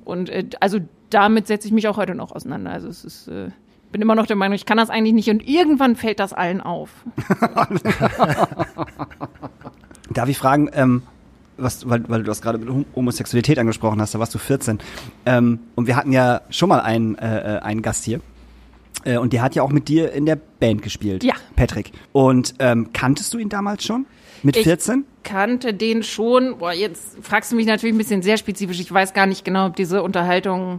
Und 0.04 0.30
äh, 0.30 0.44
also 0.60 0.78
damit 1.10 1.46
setze 1.46 1.66
ich 1.68 1.72
mich 1.72 1.88
auch 1.88 1.96
heute 1.96 2.14
noch 2.14 2.32
auseinander. 2.32 2.70
Also 2.70 2.88
es 2.88 3.04
ist, 3.04 3.28
äh, 3.28 3.50
bin 3.90 4.02
immer 4.02 4.14
noch 4.14 4.26
der 4.26 4.36
Meinung, 4.36 4.54
ich 4.54 4.66
kann 4.66 4.76
das 4.76 4.90
eigentlich 4.90 5.14
nicht 5.14 5.30
und 5.30 5.46
irgendwann 5.46 5.96
fällt 5.96 6.20
das 6.20 6.32
allen 6.32 6.60
auf. 6.60 7.04
Darf 10.10 10.28
ich 10.28 10.38
fragen, 10.38 10.68
ähm, 10.72 11.02
was, 11.56 11.88
weil, 11.88 12.08
weil 12.08 12.20
du 12.20 12.26
das 12.26 12.40
gerade 12.40 12.58
mit 12.58 12.68
Hom- 12.68 12.84
Homosexualität 12.94 13.58
angesprochen 13.58 14.00
hast, 14.00 14.14
da 14.14 14.18
warst 14.18 14.34
du 14.34 14.38
14. 14.38 14.78
Ähm, 15.26 15.58
und 15.74 15.86
wir 15.86 15.96
hatten 15.96 16.12
ja 16.12 16.42
schon 16.50 16.68
mal 16.68 16.80
einen, 16.80 17.16
äh, 17.16 17.56
äh, 17.56 17.58
einen 17.60 17.82
Gast 17.82 18.04
hier. 18.04 18.20
Äh, 19.04 19.18
und 19.18 19.32
der 19.32 19.42
hat 19.42 19.54
ja 19.54 19.62
auch 19.62 19.70
mit 19.70 19.88
dir 19.88 20.12
in 20.12 20.26
der 20.26 20.36
Band 20.36 20.82
gespielt. 20.82 21.24
Ja. 21.24 21.34
Patrick. 21.56 21.92
Und 22.12 22.54
ähm, 22.58 22.90
kanntest 22.92 23.34
du 23.34 23.38
ihn 23.38 23.48
damals 23.48 23.84
schon? 23.84 24.06
Mit 24.44 24.56
Ich 24.56 24.62
14? 24.64 25.04
kannte 25.24 25.74
den 25.74 26.02
schon. 26.04 26.58
Boah, 26.58 26.72
jetzt 26.72 27.16
fragst 27.22 27.50
du 27.50 27.56
mich 27.56 27.66
natürlich 27.66 27.94
ein 27.94 27.98
bisschen 27.98 28.22
sehr 28.22 28.36
spezifisch. 28.36 28.78
Ich 28.80 28.90
weiß 28.92 29.12
gar 29.12 29.26
nicht 29.26 29.44
genau, 29.44 29.66
ob 29.66 29.76
diese 29.76 30.02
Unterhaltung, 30.02 30.78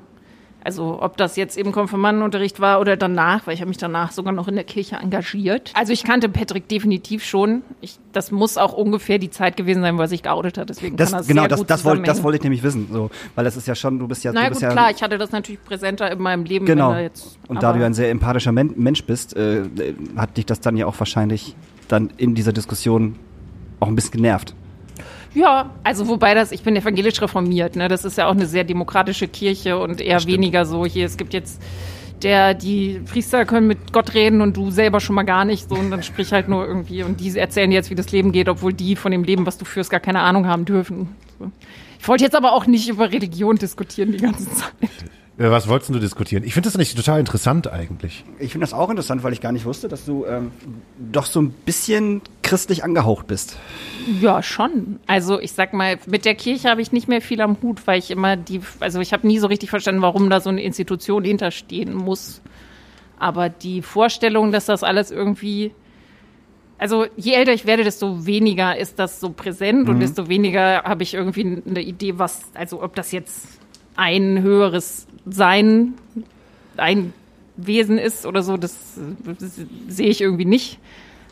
also 0.63 1.01
ob 1.01 1.17
das 1.17 1.35
jetzt 1.35 1.57
eben 1.57 1.71
Konfirmandenunterricht 1.71 2.59
war 2.59 2.79
oder 2.79 2.97
danach, 2.97 3.47
weil 3.47 3.53
ich 3.53 3.61
habe 3.61 3.69
mich 3.69 3.77
danach 3.77 4.11
sogar 4.11 4.33
noch 4.33 4.47
in 4.47 4.55
der 4.55 4.63
Kirche 4.63 4.97
engagiert. 4.97 5.71
Also 5.73 5.93
ich 5.93 6.03
kannte 6.03 6.29
Patrick 6.29 6.67
definitiv 6.67 7.23
schon. 7.23 7.61
Ich, 7.81 7.97
das 8.11 8.31
muss 8.31 8.57
auch 8.57 8.73
ungefähr 8.73 9.19
die 9.19 9.29
Zeit 9.29 9.55
gewesen 9.57 9.81
sein, 9.81 9.97
wo 9.97 10.01
er 10.01 10.07
sich 10.07 10.23
geoutet 10.23 10.57
hat. 10.57 10.69
Deswegen 10.69 10.97
Das, 10.97 11.11
kann 11.11 11.19
das 11.19 11.27
genau, 11.27 11.41
sehr 11.43 11.49
das, 11.49 11.59
gut 11.59 11.69
das, 11.69 11.85
wollte, 11.85 12.03
das 12.03 12.23
wollte 12.23 12.37
ich 12.37 12.43
nämlich 12.43 12.63
wissen. 12.63 12.87
So, 12.91 13.09
weil 13.35 13.45
das 13.45 13.55
ist 13.55 13.67
ja 13.67 13.75
schon, 13.75 13.99
du 13.99 14.07
bist 14.07 14.23
ja, 14.23 14.31
Na 14.33 14.43
du 14.43 14.49
bist 14.49 14.61
gut, 14.61 14.69
ja 14.69 14.71
klar, 14.71 14.91
ich 14.91 15.01
hatte 15.01 15.17
das 15.17 15.31
natürlich 15.31 15.63
präsenter 15.63 16.11
in 16.11 16.21
meinem 16.21 16.43
Leben. 16.43 16.65
Genau. 16.65 16.91
Wenn 16.91 17.03
jetzt, 17.03 17.37
Und 17.47 17.63
da 17.63 17.73
du 17.73 17.79
ja 17.79 17.85
ein 17.85 17.93
sehr 17.93 18.09
empathischer 18.09 18.51
Men 18.51 18.73
Mensch 18.75 19.03
bist, 19.05 19.35
äh, 19.35 19.63
hat 20.17 20.37
dich 20.37 20.45
das 20.45 20.59
dann 20.59 20.75
ja 20.75 20.85
auch 20.85 20.99
wahrscheinlich 20.99 21.55
dann 21.87 22.11
in 22.17 22.35
dieser 22.35 22.53
Diskussion 22.53 23.15
auch 23.79 23.87
ein 23.87 23.95
bisschen 23.95 24.11
genervt. 24.11 24.55
Ja, 25.33 25.69
also 25.83 26.07
wobei 26.07 26.33
das, 26.33 26.51
ich 26.51 26.63
bin 26.63 26.75
evangelisch 26.75 27.21
reformiert, 27.21 27.75
ne? 27.75 27.87
Das 27.87 28.05
ist 28.05 28.17
ja 28.17 28.27
auch 28.27 28.33
eine 28.33 28.47
sehr 28.47 28.63
demokratische 28.63 29.27
Kirche 29.27 29.77
und 29.77 30.01
eher 30.01 30.25
weniger 30.25 30.65
so 30.65 30.85
hier, 30.85 31.05
es 31.05 31.17
gibt 31.17 31.33
jetzt 31.33 31.61
der, 32.23 32.53
die 32.53 33.01
Priester 33.09 33.45
können 33.45 33.67
mit 33.67 33.93
Gott 33.93 34.13
reden 34.13 34.41
und 34.41 34.57
du 34.57 34.71
selber 34.71 34.99
schon 34.99 35.15
mal 35.15 35.23
gar 35.23 35.45
nicht 35.45 35.69
so 35.69 35.75
und 35.75 35.91
dann 35.91 36.03
sprich 36.03 36.33
halt 36.33 36.49
nur 36.49 36.65
irgendwie 36.65 37.03
und 37.03 37.19
die 37.19 37.37
erzählen 37.37 37.71
jetzt, 37.71 37.89
wie 37.89 37.95
das 37.95 38.11
Leben 38.11 38.31
geht, 38.31 38.49
obwohl 38.49 38.73
die 38.73 38.95
von 38.95 39.11
dem 39.11 39.23
Leben, 39.23 39.45
was 39.45 39.57
du 39.57 39.65
führst, 39.65 39.89
gar 39.89 39.99
keine 39.99 40.21
Ahnung 40.21 40.47
haben 40.47 40.65
dürfen. 40.65 41.15
So. 41.37 41.51
Ich 41.99 42.07
wollte 42.07 42.23
jetzt 42.23 42.35
aber 42.35 42.53
auch 42.53 42.65
nicht 42.65 42.89
über 42.89 43.11
Religion 43.11 43.57
diskutieren 43.57 44.11
die 44.11 44.17
ganze 44.17 44.49
Zeit. 44.51 44.89
Äh, 45.37 45.49
Was 45.49 45.67
wolltest 45.67 45.93
du 45.93 45.99
diskutieren? 45.99 46.43
Ich 46.43 46.53
finde 46.53 46.69
das 46.69 46.77
nicht 46.77 46.95
total 46.95 47.19
interessant 47.19 47.71
eigentlich. 47.71 48.25
Ich 48.39 48.51
finde 48.51 48.65
das 48.65 48.73
auch 48.73 48.89
interessant, 48.89 49.23
weil 49.23 49.33
ich 49.33 49.41
gar 49.41 49.53
nicht 49.53 49.65
wusste, 49.65 49.87
dass 49.87 50.05
du 50.05 50.25
ähm, 50.25 50.51
doch 51.11 51.25
so 51.25 51.41
ein 51.41 51.51
bisschen 51.51 52.21
christlich 52.49 52.83
angehaucht 52.83 53.27
bist. 53.27 53.57
Ja, 54.21 54.41
schon. 54.41 54.99
Also 55.05 55.39
ich 55.39 55.51
sag 55.51 55.73
mal, 55.73 55.99
mit 56.07 56.25
der 56.25 56.33
Kirche 56.33 56.69
habe 56.69 56.81
ich 56.81 56.91
nicht 56.91 57.07
mehr 57.07 57.21
viel 57.21 57.41
am 57.41 57.57
Hut, 57.61 57.85
weil 57.85 57.99
ich 57.99 58.09
immer 58.09 58.37
die, 58.37 58.61
also 58.79 58.99
ich 58.99 59.13
habe 59.13 59.27
nie 59.27 59.37
so 59.37 59.45
richtig 59.45 59.69
verstanden, 59.69 60.01
warum 60.01 60.31
da 60.31 60.39
so 60.39 60.49
eine 60.49 60.63
Institution 60.63 61.23
hinterstehen 61.23 61.93
muss. 61.93 62.41
Aber 63.19 63.49
die 63.49 63.83
Vorstellung, 63.83 64.51
dass 64.51 64.65
das 64.65 64.81
alles 64.83 65.11
irgendwie, 65.11 65.73
also 66.79 67.05
je 67.17 67.33
älter 67.33 67.53
ich 67.53 67.67
werde, 67.67 67.83
desto 67.83 68.25
weniger 68.25 68.75
ist 68.75 68.97
das 68.97 69.19
so 69.19 69.29
präsent 69.29 69.87
und 69.87 69.99
desto 69.99 70.27
weniger 70.27 70.83
habe 70.83 71.03
ich 71.03 71.13
irgendwie 71.13 71.61
eine 71.69 71.81
Idee, 71.81 72.17
was, 72.17 72.41
also 72.55 72.81
ob 72.81 72.95
das 72.95 73.11
jetzt 73.11 73.45
ein 73.95 74.41
höheres 74.41 75.05
Sein, 75.27 75.93
ein 76.77 77.13
Wesen 77.57 77.99
ist 77.99 78.25
oder 78.25 78.41
so, 78.41 78.57
das, 78.57 78.97
das 79.39 79.59
sehe 79.87 80.07
ich 80.07 80.21
irgendwie 80.21 80.45
nicht. 80.45 80.79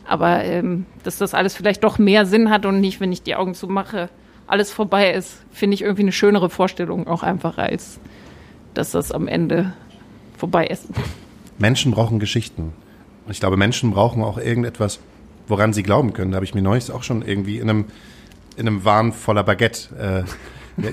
Aber 0.08 0.42
ähm, 0.42 0.86
dass 1.02 1.18
das 1.18 1.34
alles 1.34 1.54
vielleicht 1.54 1.84
doch 1.84 1.98
mehr 1.98 2.24
Sinn 2.24 2.50
hat 2.50 2.64
und 2.64 2.80
nicht, 2.80 2.98
wenn 2.98 3.12
ich 3.12 3.22
die 3.22 3.36
Augen 3.36 3.54
zumache, 3.54 4.08
alles 4.46 4.72
vorbei 4.72 5.12
ist, 5.12 5.44
finde 5.52 5.74
ich 5.74 5.82
irgendwie 5.82 6.02
eine 6.02 6.12
schönere 6.12 6.48
Vorstellung 6.48 7.06
auch 7.06 7.22
einfach, 7.22 7.58
als 7.58 8.00
dass 8.72 8.92
das 8.92 9.12
am 9.12 9.28
Ende 9.28 9.74
vorbei 10.36 10.66
ist. 10.66 10.86
Menschen 11.58 11.92
brauchen 11.92 12.18
Geschichten. 12.18 12.72
Und 13.26 13.32
ich 13.32 13.40
glaube, 13.40 13.58
Menschen 13.58 13.90
brauchen 13.90 14.22
auch 14.22 14.38
irgendetwas, 14.38 15.00
woran 15.46 15.74
sie 15.74 15.82
glauben 15.82 16.14
können. 16.14 16.30
Da 16.30 16.36
habe 16.36 16.46
ich 16.46 16.54
mir 16.54 16.62
neulich 16.62 16.90
auch 16.90 17.02
schon 17.02 17.20
irgendwie 17.20 17.58
in 17.58 17.68
einem, 17.68 17.84
in 18.56 18.66
einem 18.66 18.84
Wahn 18.86 19.12
voller 19.12 19.44
Baguette. 19.44 20.24
Äh, 20.78 20.82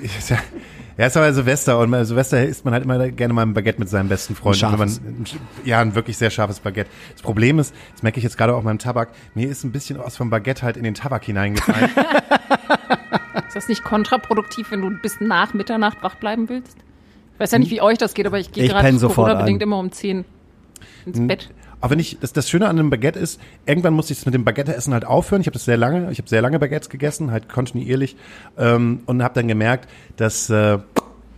ja, 0.97 1.05
ist 1.07 1.17
aber 1.17 1.33
Silvester 1.33 1.79
und 1.79 1.91
bei 1.91 2.03
Silvester 2.03 2.43
isst 2.45 2.65
man 2.65 2.73
halt 2.73 2.83
immer 2.83 3.09
gerne 3.09 3.33
mal 3.33 3.41
ein 3.43 3.53
Baguette 3.53 3.79
mit 3.79 3.89
seinen 3.89 4.09
besten 4.09 4.35
Freunden. 4.35 4.65
Ein 4.65 4.71
Wenn 4.79 4.79
man, 4.79 5.25
ja, 5.63 5.79
ein 5.81 5.95
wirklich 5.95 6.17
sehr 6.17 6.29
scharfes 6.29 6.59
Baguette. 6.59 6.89
Das 7.13 7.21
Problem 7.21 7.59
ist, 7.59 7.73
das 7.93 8.03
merke 8.03 8.17
ich 8.17 8.23
jetzt 8.23 8.37
gerade 8.37 8.55
auch 8.55 8.63
beim 8.63 8.79
Tabak, 8.79 9.09
mir 9.33 9.49
ist 9.49 9.63
ein 9.63 9.71
bisschen 9.71 9.99
was 9.99 10.15
vom 10.17 10.29
Baguette 10.29 10.63
halt 10.63 10.77
in 10.77 10.83
den 10.83 10.93
Tabak 10.93 11.25
hineingefallen. 11.25 11.89
Ist 13.47 13.55
das 13.55 13.67
nicht 13.69 13.83
kontraproduktiv, 13.83 14.71
wenn 14.71 14.81
du 14.81 14.89
bis 14.89 15.21
nach 15.21 15.53
Mitternacht 15.53 16.01
wach 16.03 16.15
bleiben 16.15 16.49
willst? 16.49 16.77
Ich 17.33 17.39
weiß 17.39 17.51
ja 17.51 17.59
nicht, 17.59 17.71
wie 17.71 17.81
euch 17.81 17.97
das 17.97 18.13
geht, 18.13 18.25
aber 18.25 18.39
ich 18.39 18.51
gehe 18.51 18.63
Ich 18.65 18.69
gerade 18.69 18.85
penn 18.85 18.97
sofort 18.97 19.27
Corona-bedingt 19.27 19.61
immer 19.61 19.77
um 19.77 19.91
10 19.91 20.25
ins 21.05 21.17
Hm. 21.17 21.27
Bett. 21.27 21.49
Aber 21.85 21.91
wenn 21.91 21.99
ich, 21.99 22.17
das, 22.19 22.33
das 22.33 22.49
Schöne 22.49 22.67
an 22.67 22.79
einem 22.79 22.89
Baguette 22.89 23.19
ist, 23.19 23.39
irgendwann 23.67 23.93
musste 23.93 24.11
ich 24.11 24.17
es 24.17 24.25
mit 24.25 24.33
dem 24.33 24.43
Baguette-Essen 24.43 24.91
halt 24.91 25.05
aufhören. 25.05 25.41
Ich 25.41 25.45
habe 25.45 25.53
das 25.53 25.65
sehr 25.65 25.77
lange, 25.77 26.11
ich 26.11 26.17
habe 26.17 26.27
sehr 26.27 26.41
lange 26.41 26.57
Baguettes 26.57 26.89
gegessen, 26.89 27.29
halt 27.29 27.47
kontinuierlich 27.47 28.15
ähm, 28.57 29.01
und 29.05 29.21
habe 29.21 29.35
dann 29.35 29.47
gemerkt, 29.47 29.87
dass 30.17 30.49
äh, 30.49 30.79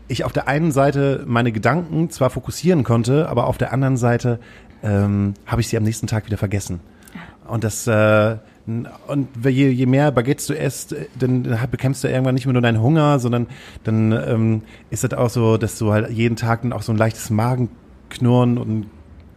ich 0.08 0.24
auf 0.24 0.32
der 0.32 0.48
einen 0.48 0.72
Seite 0.72 1.26
meine 1.28 1.52
Gedanken 1.52 2.12
zwar 2.12 2.30
fokussieren 2.30 2.86
konnte, 2.86 3.28
aber 3.28 3.48
auf 3.48 3.58
der 3.58 3.74
anderen 3.74 3.98
Seite 3.98 4.40
ähm, 4.84 5.34
habe 5.46 5.60
ich 5.60 5.68
sie 5.68 5.76
am 5.76 5.84
nächsten 5.84 6.08
Tag 6.08 6.28
wieder 6.28 6.38
vergessen. 6.38 6.80
Und 7.46 7.66
das 7.66 7.86
äh, 7.86 8.38
und 8.66 9.28
je, 9.44 9.68
je 9.68 9.86
mehr 9.86 10.14
Baguettes 10.14 10.48
du 10.48 10.54
isst, 10.54 10.96
dann, 11.20 11.44
dann 11.44 11.60
bekämpfst 11.70 12.06
du 12.06 12.08
irgendwann 12.08 12.36
nicht 12.36 12.46
mehr 12.46 12.54
nur 12.54 12.62
deinen 12.62 12.82
Hunger, 12.82 13.20
sondern 13.20 13.48
dann 13.84 14.14
ähm, 14.14 14.62
ist 14.92 15.04
das 15.04 15.12
auch 15.12 15.30
so, 15.30 15.58
dass 15.58 15.78
du 15.78 15.92
halt 15.92 16.10
jeden 16.10 16.38
Tag 16.38 16.62
dann 16.62 16.72
auch 16.72 16.84
so 16.84 16.94
ein 16.94 16.98
leichtes 16.98 17.32
Magenknurren 17.32 18.58
und 18.58 18.86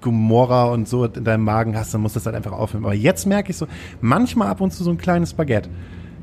Gomorra 0.01 0.65
und 0.65 0.89
so 0.89 1.05
in 1.05 1.25
deinem 1.25 1.45
Magen 1.45 1.77
hast, 1.77 1.93
dann 1.95 2.01
musst 2.01 2.17
du 2.17 2.19
das 2.21 2.27
halt 2.27 2.37
einfach 2.37 2.53
aufhören. 2.53 2.85
Aber 2.85 2.95
jetzt 2.95 3.27
merke 3.27 3.51
ich 3.51 3.57
so, 3.57 3.67
manchmal 4.01 4.49
ab 4.49 4.61
und 4.61 4.73
zu 4.73 4.85
so 4.85 4.91
ein 4.91 4.99
kleines 4.99 5.35
Baguette. 5.35 5.69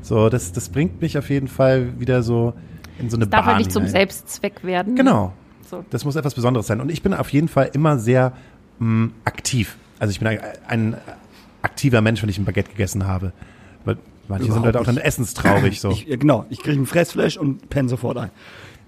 So, 0.02 0.28
das, 0.28 0.52
das 0.52 0.68
bringt 0.68 1.00
mich 1.00 1.18
auf 1.18 1.30
jeden 1.30 1.48
Fall 1.48 1.98
wieder 1.98 2.22
so 2.22 2.54
in 2.98 3.10
so 3.10 3.16
eine 3.16 3.26
Darf 3.26 3.44
Bahn 3.44 3.54
halt 3.54 3.58
nicht 3.58 3.72
zum 3.72 3.82
hinein. 3.82 3.92
Selbstzweck 3.92 4.64
werden. 4.64 4.96
Genau. 4.96 5.32
So. 5.68 5.84
Das 5.90 6.04
muss 6.04 6.16
etwas 6.16 6.34
Besonderes 6.34 6.66
sein. 6.66 6.80
Und 6.80 6.90
ich 6.90 7.02
bin 7.02 7.14
auf 7.14 7.30
jeden 7.30 7.48
Fall 7.48 7.70
immer 7.72 7.98
sehr 7.98 8.32
mh, 8.78 9.10
aktiv. 9.24 9.76
Also 9.98 10.12
ich 10.12 10.18
bin 10.18 10.28
ein, 10.28 10.40
ein 10.66 10.96
aktiver 11.62 12.00
Mensch, 12.00 12.22
wenn 12.22 12.28
ich 12.28 12.38
ein 12.38 12.44
Baguette 12.44 12.70
gegessen 12.70 13.06
habe. 13.06 13.32
Weil 13.84 13.98
manche 14.28 14.44
sind 14.44 14.52
Überhaupt 14.52 14.66
halt 14.66 14.76
auch 14.76 14.84
dann 14.84 14.96
essenstraurig 14.96 15.80
so. 15.80 15.90
Ich, 15.90 16.06
genau, 16.06 16.46
ich 16.50 16.60
kriege 16.62 16.80
ein 16.80 16.86
Fressflash 16.86 17.36
und 17.36 17.68
penne 17.68 17.88
sofort 17.88 18.16
ein. 18.18 18.30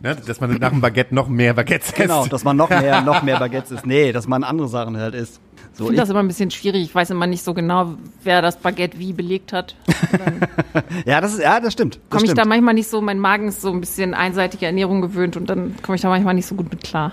Ne? 0.01 0.17
Dass 0.27 0.41
man 0.41 0.53
nach 0.59 0.71
dem 0.71 0.81
Baguette 0.81 1.15
noch 1.15 1.29
mehr 1.29 1.55
Baguettes 1.55 1.93
Genau, 1.95 2.23
isst. 2.23 2.33
dass 2.33 2.45
man 2.45 2.57
noch 2.57 2.69
mehr, 2.71 3.01
noch 3.03 3.23
mehr 3.23 3.39
Baguettes 3.39 3.71
isst. 3.71 3.87
Nee, 3.87 4.13
dass 4.13 4.27
man 4.27 4.45
andere 4.45 4.69
Sachen 4.69 4.97
halt 4.97 5.15
isst. 5.15 5.41
Ich 5.73 5.79
So, 5.79 5.85
finde 5.85 5.95
ich, 5.95 6.01
das 6.01 6.11
immer 6.11 6.19
ein 6.21 6.29
bisschen 6.29 6.51
schwierig. 6.51 6.83
Ich 6.83 6.95
weiß 6.95 7.11
immer 7.11 7.27
nicht 7.27 7.45
so 7.45 7.55
genau, 7.55 7.95
wer 8.25 8.43
das 8.43 8.57
Baguette 8.59 8.99
wie 8.99 9.13
belegt 9.13 9.53
hat. 9.53 9.77
ja, 11.07 11.21
das 11.21 11.35
ist, 11.35 11.43
ja, 11.43 11.61
das 11.61 11.73
stimmt. 11.73 12.01
Komme 12.11 12.25
ich 12.25 12.35
da 12.35 12.45
manchmal 12.45 12.75
nicht 12.75 12.89
so, 12.89 13.01
mein 13.01 13.19
Magen 13.19 13.49
ist 13.49 13.61
so 13.63 13.71
ein 13.73 13.81
bisschen 13.81 14.15
einseitige 14.15 14.67
Ernährung 14.67 15.01
gewöhnt 15.01 15.37
und 15.37 15.49
dann 15.49 15.75
komme 15.83 15.97
ich 15.97 16.03
da 16.03 16.09
manchmal 16.09 16.35
nicht 16.35 16.47
so 16.47 16.55
gut 16.55 16.71
mit 16.71 16.83
klar. 16.85 17.13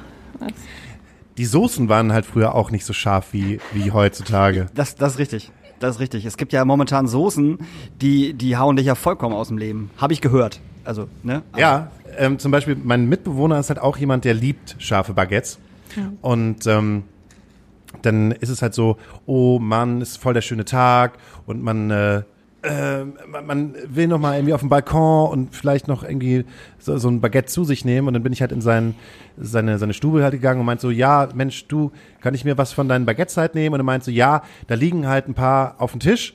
Die 1.38 1.46
Soßen 1.46 1.88
waren 1.88 2.12
halt 2.14 2.26
früher 2.26 2.56
auch 2.56 2.72
nicht 2.72 2.86
so 2.86 2.94
scharf 2.94 3.28
wie, 3.32 3.60
wie 3.74 3.92
heutzutage. 3.92 4.68
Das, 4.74 4.96
das 4.96 5.14
ist 5.14 5.20
richtig. 5.20 5.52
Das 5.80 5.96
ist 5.96 6.02
richtig. 6.02 6.26
Es 6.26 6.38
gibt 6.38 6.54
ja 6.54 6.66
momentan 6.66 7.08
Soßen, 7.08 7.60
die, 8.02 8.34
die 8.34 8.58
hauen 8.58 8.76
dich 8.76 8.88
ja 8.88 8.96
vollkommen 8.96 9.36
aus 9.36 9.50
dem 9.50 9.60
Leben. 9.60 9.92
Habe 9.98 10.14
ich 10.14 10.22
gehört. 10.22 10.60
Also, 10.84 11.08
ne? 11.22 11.44
Aber- 11.52 11.62
Ja, 11.62 11.92
ähm, 12.18 12.40
zum 12.40 12.52
Beispiel 12.52 12.76
mein 12.82 13.08
Mitbewohner 13.08 13.60
ist 13.60 13.70
halt 13.70 13.80
auch 13.80 13.98
jemand, 13.98 14.26
der 14.26 14.34
liebt 14.34 14.76
scharfe 14.80 15.14
Baguettes. 15.14 15.60
Und 16.22 16.68
ähm, 16.68 17.04
dann 18.02 18.32
ist 18.32 18.50
es 18.50 18.62
halt 18.62 18.74
so, 18.74 18.98
oh 19.26 19.60
Mann, 19.60 20.02
ist 20.02 20.18
voll 20.18 20.34
der 20.34 20.42
schöne 20.42 20.66
Tag 20.66 21.14
und 21.46 21.64
man, 21.64 21.90
äh, 21.90 22.18
äh, 22.64 23.06
man, 23.30 23.76
will 23.88 24.08
noch 24.08 24.20
mal 24.20 24.36
irgendwie 24.36 24.54
auf 24.54 24.60
dem 24.60 24.70
Balkon 24.70 25.30
und 25.30 25.56
vielleicht 25.56 25.88
noch 25.88 26.04
irgendwie 26.04 26.46
so, 26.80 26.98
so 26.98 27.10
ein 27.10 27.22
Baguette 27.22 27.48
zu 27.48 27.64
sich 27.64 27.86
nehmen 27.86 28.08
und 28.08 28.14
dann 28.14 28.24
bin 28.24 28.34
ich 28.34 28.42
halt 28.42 28.52
in 28.52 28.62
sein, 28.62 28.96
seine, 29.38 29.78
seine 29.78 29.94
Stube 29.94 30.24
halt 30.24 30.34
gegangen 30.34 30.60
und 30.60 30.66
meinte 30.66 30.82
so, 30.82 30.92
ja, 30.92 31.30
Mensch, 31.34 31.68
du, 31.68 31.92
kann 32.22 32.34
ich 32.34 32.46
mir 32.46 32.58
was 32.58 32.74
von 32.74 32.90
deinen 32.90 33.06
Baguettes 33.06 33.38
halt 33.38 33.56
nehmen? 33.56 33.74
Und 33.76 33.80
er 33.80 33.86
meinte 33.86 34.06
so, 34.06 34.12
ja, 34.12 34.44
da 34.68 34.76
liegen 34.76 35.08
halt 35.08 35.28
ein 35.28 35.34
paar 35.34 35.76
auf 35.80 35.92
dem 35.92 36.00
Tisch, 36.00 36.34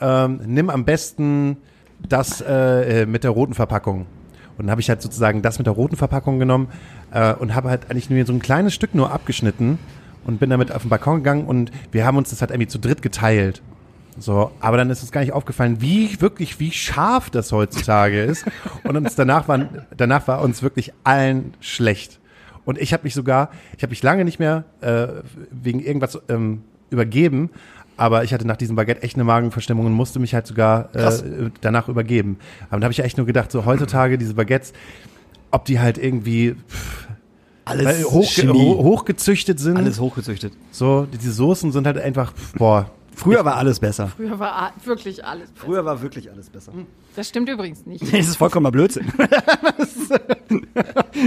ähm, 0.00 0.40
nimm 0.46 0.70
am 0.70 0.84
besten 0.84 1.56
das 2.08 2.40
äh, 2.40 3.02
äh, 3.02 3.06
mit 3.06 3.24
der 3.24 3.30
roten 3.30 3.54
Verpackung. 3.54 4.06
Und 4.62 4.66
dann 4.68 4.70
habe 4.70 4.80
ich 4.80 4.88
halt 4.88 5.02
sozusagen 5.02 5.42
das 5.42 5.58
mit 5.58 5.66
der 5.66 5.74
roten 5.74 5.96
Verpackung 5.96 6.38
genommen 6.38 6.68
äh, 7.10 7.34
und 7.34 7.56
habe 7.56 7.68
halt 7.68 7.90
eigentlich 7.90 8.10
nur 8.10 8.24
so 8.24 8.32
ein 8.32 8.38
kleines 8.38 8.72
Stück 8.72 8.94
nur 8.94 9.10
abgeschnitten 9.10 9.80
und 10.24 10.38
bin 10.38 10.50
damit 10.50 10.70
auf 10.70 10.82
den 10.82 10.88
Balkon 10.88 11.16
gegangen 11.16 11.46
und 11.46 11.72
wir 11.90 12.06
haben 12.06 12.16
uns 12.16 12.30
das 12.30 12.40
halt 12.40 12.52
irgendwie 12.52 12.68
zu 12.68 12.78
dritt 12.78 13.02
geteilt. 13.02 13.60
So, 14.18 14.52
aber 14.60 14.76
dann 14.76 14.88
ist 14.88 15.02
uns 15.02 15.10
gar 15.10 15.22
nicht 15.22 15.32
aufgefallen, 15.32 15.80
wie 15.80 16.20
wirklich, 16.20 16.60
wie 16.60 16.70
scharf 16.70 17.28
das 17.28 17.50
heutzutage 17.50 18.22
ist. 18.22 18.44
Und 18.84 18.96
uns 18.96 19.16
danach 19.16 19.48
war, 19.48 19.68
danach 19.96 20.28
war 20.28 20.42
uns 20.42 20.62
wirklich 20.62 20.92
allen 21.02 21.54
schlecht. 21.58 22.20
Und 22.64 22.78
ich 22.78 22.92
habe 22.92 23.02
mich 23.02 23.14
sogar, 23.14 23.50
ich 23.76 23.82
habe 23.82 23.90
mich 23.90 24.04
lange 24.04 24.24
nicht 24.24 24.38
mehr 24.38 24.62
äh, 24.80 25.08
wegen 25.50 25.80
irgendwas 25.80 26.20
ähm, 26.28 26.62
übergeben, 26.90 27.50
aber 28.02 28.24
ich 28.24 28.34
hatte 28.34 28.44
nach 28.44 28.56
diesem 28.56 28.74
Baguette 28.74 29.04
echt 29.04 29.14
eine 29.14 29.22
Magenverstimmung 29.22 29.86
und 29.86 29.92
musste 29.92 30.18
mich 30.18 30.34
halt 30.34 30.44
sogar 30.48 30.92
äh, 30.92 31.50
danach 31.60 31.88
übergeben. 31.88 32.36
Aber 32.68 32.80
da 32.80 32.86
habe 32.86 32.92
ich 32.92 32.98
echt 32.98 33.16
nur 33.16 33.26
gedacht, 33.26 33.52
so 33.52 33.64
heutzutage 33.64 34.18
diese 34.18 34.34
Baguettes, 34.34 34.72
ob 35.52 35.66
die 35.66 35.78
halt 35.78 35.98
irgendwie 35.98 36.56
pff, 36.68 37.06
Alles 37.64 38.04
hochge 38.04 38.52
hochgezüchtet 38.52 39.60
sind. 39.60 39.76
Alles 39.76 40.00
hochgezüchtet. 40.00 40.52
So, 40.72 41.06
diese 41.12 41.30
Soßen 41.30 41.70
sind 41.70 41.86
halt 41.86 41.96
einfach, 41.96 42.34
pff, 42.34 42.54
boah, 42.54 42.90
Früher 43.14 43.44
war 43.44 43.56
alles 43.56 43.78
besser. 43.80 44.08
Früher 44.08 44.38
war 44.38 44.72
wirklich 44.84 45.24
alles. 45.24 45.50
besser. 45.50 45.66
Früher 45.66 45.84
war 45.84 46.02
wirklich 46.02 46.30
alles 46.30 46.50
besser. 46.50 46.72
Das 47.14 47.28
stimmt 47.28 47.48
übrigens 47.48 47.84
nicht. 47.86 48.02
Nee, 48.12 48.18
das 48.18 48.28
ist 48.28 48.36
vollkommener 48.36 48.70
Blödsinn. 48.72 49.06
Das 49.76 49.96
ist, 49.96 50.20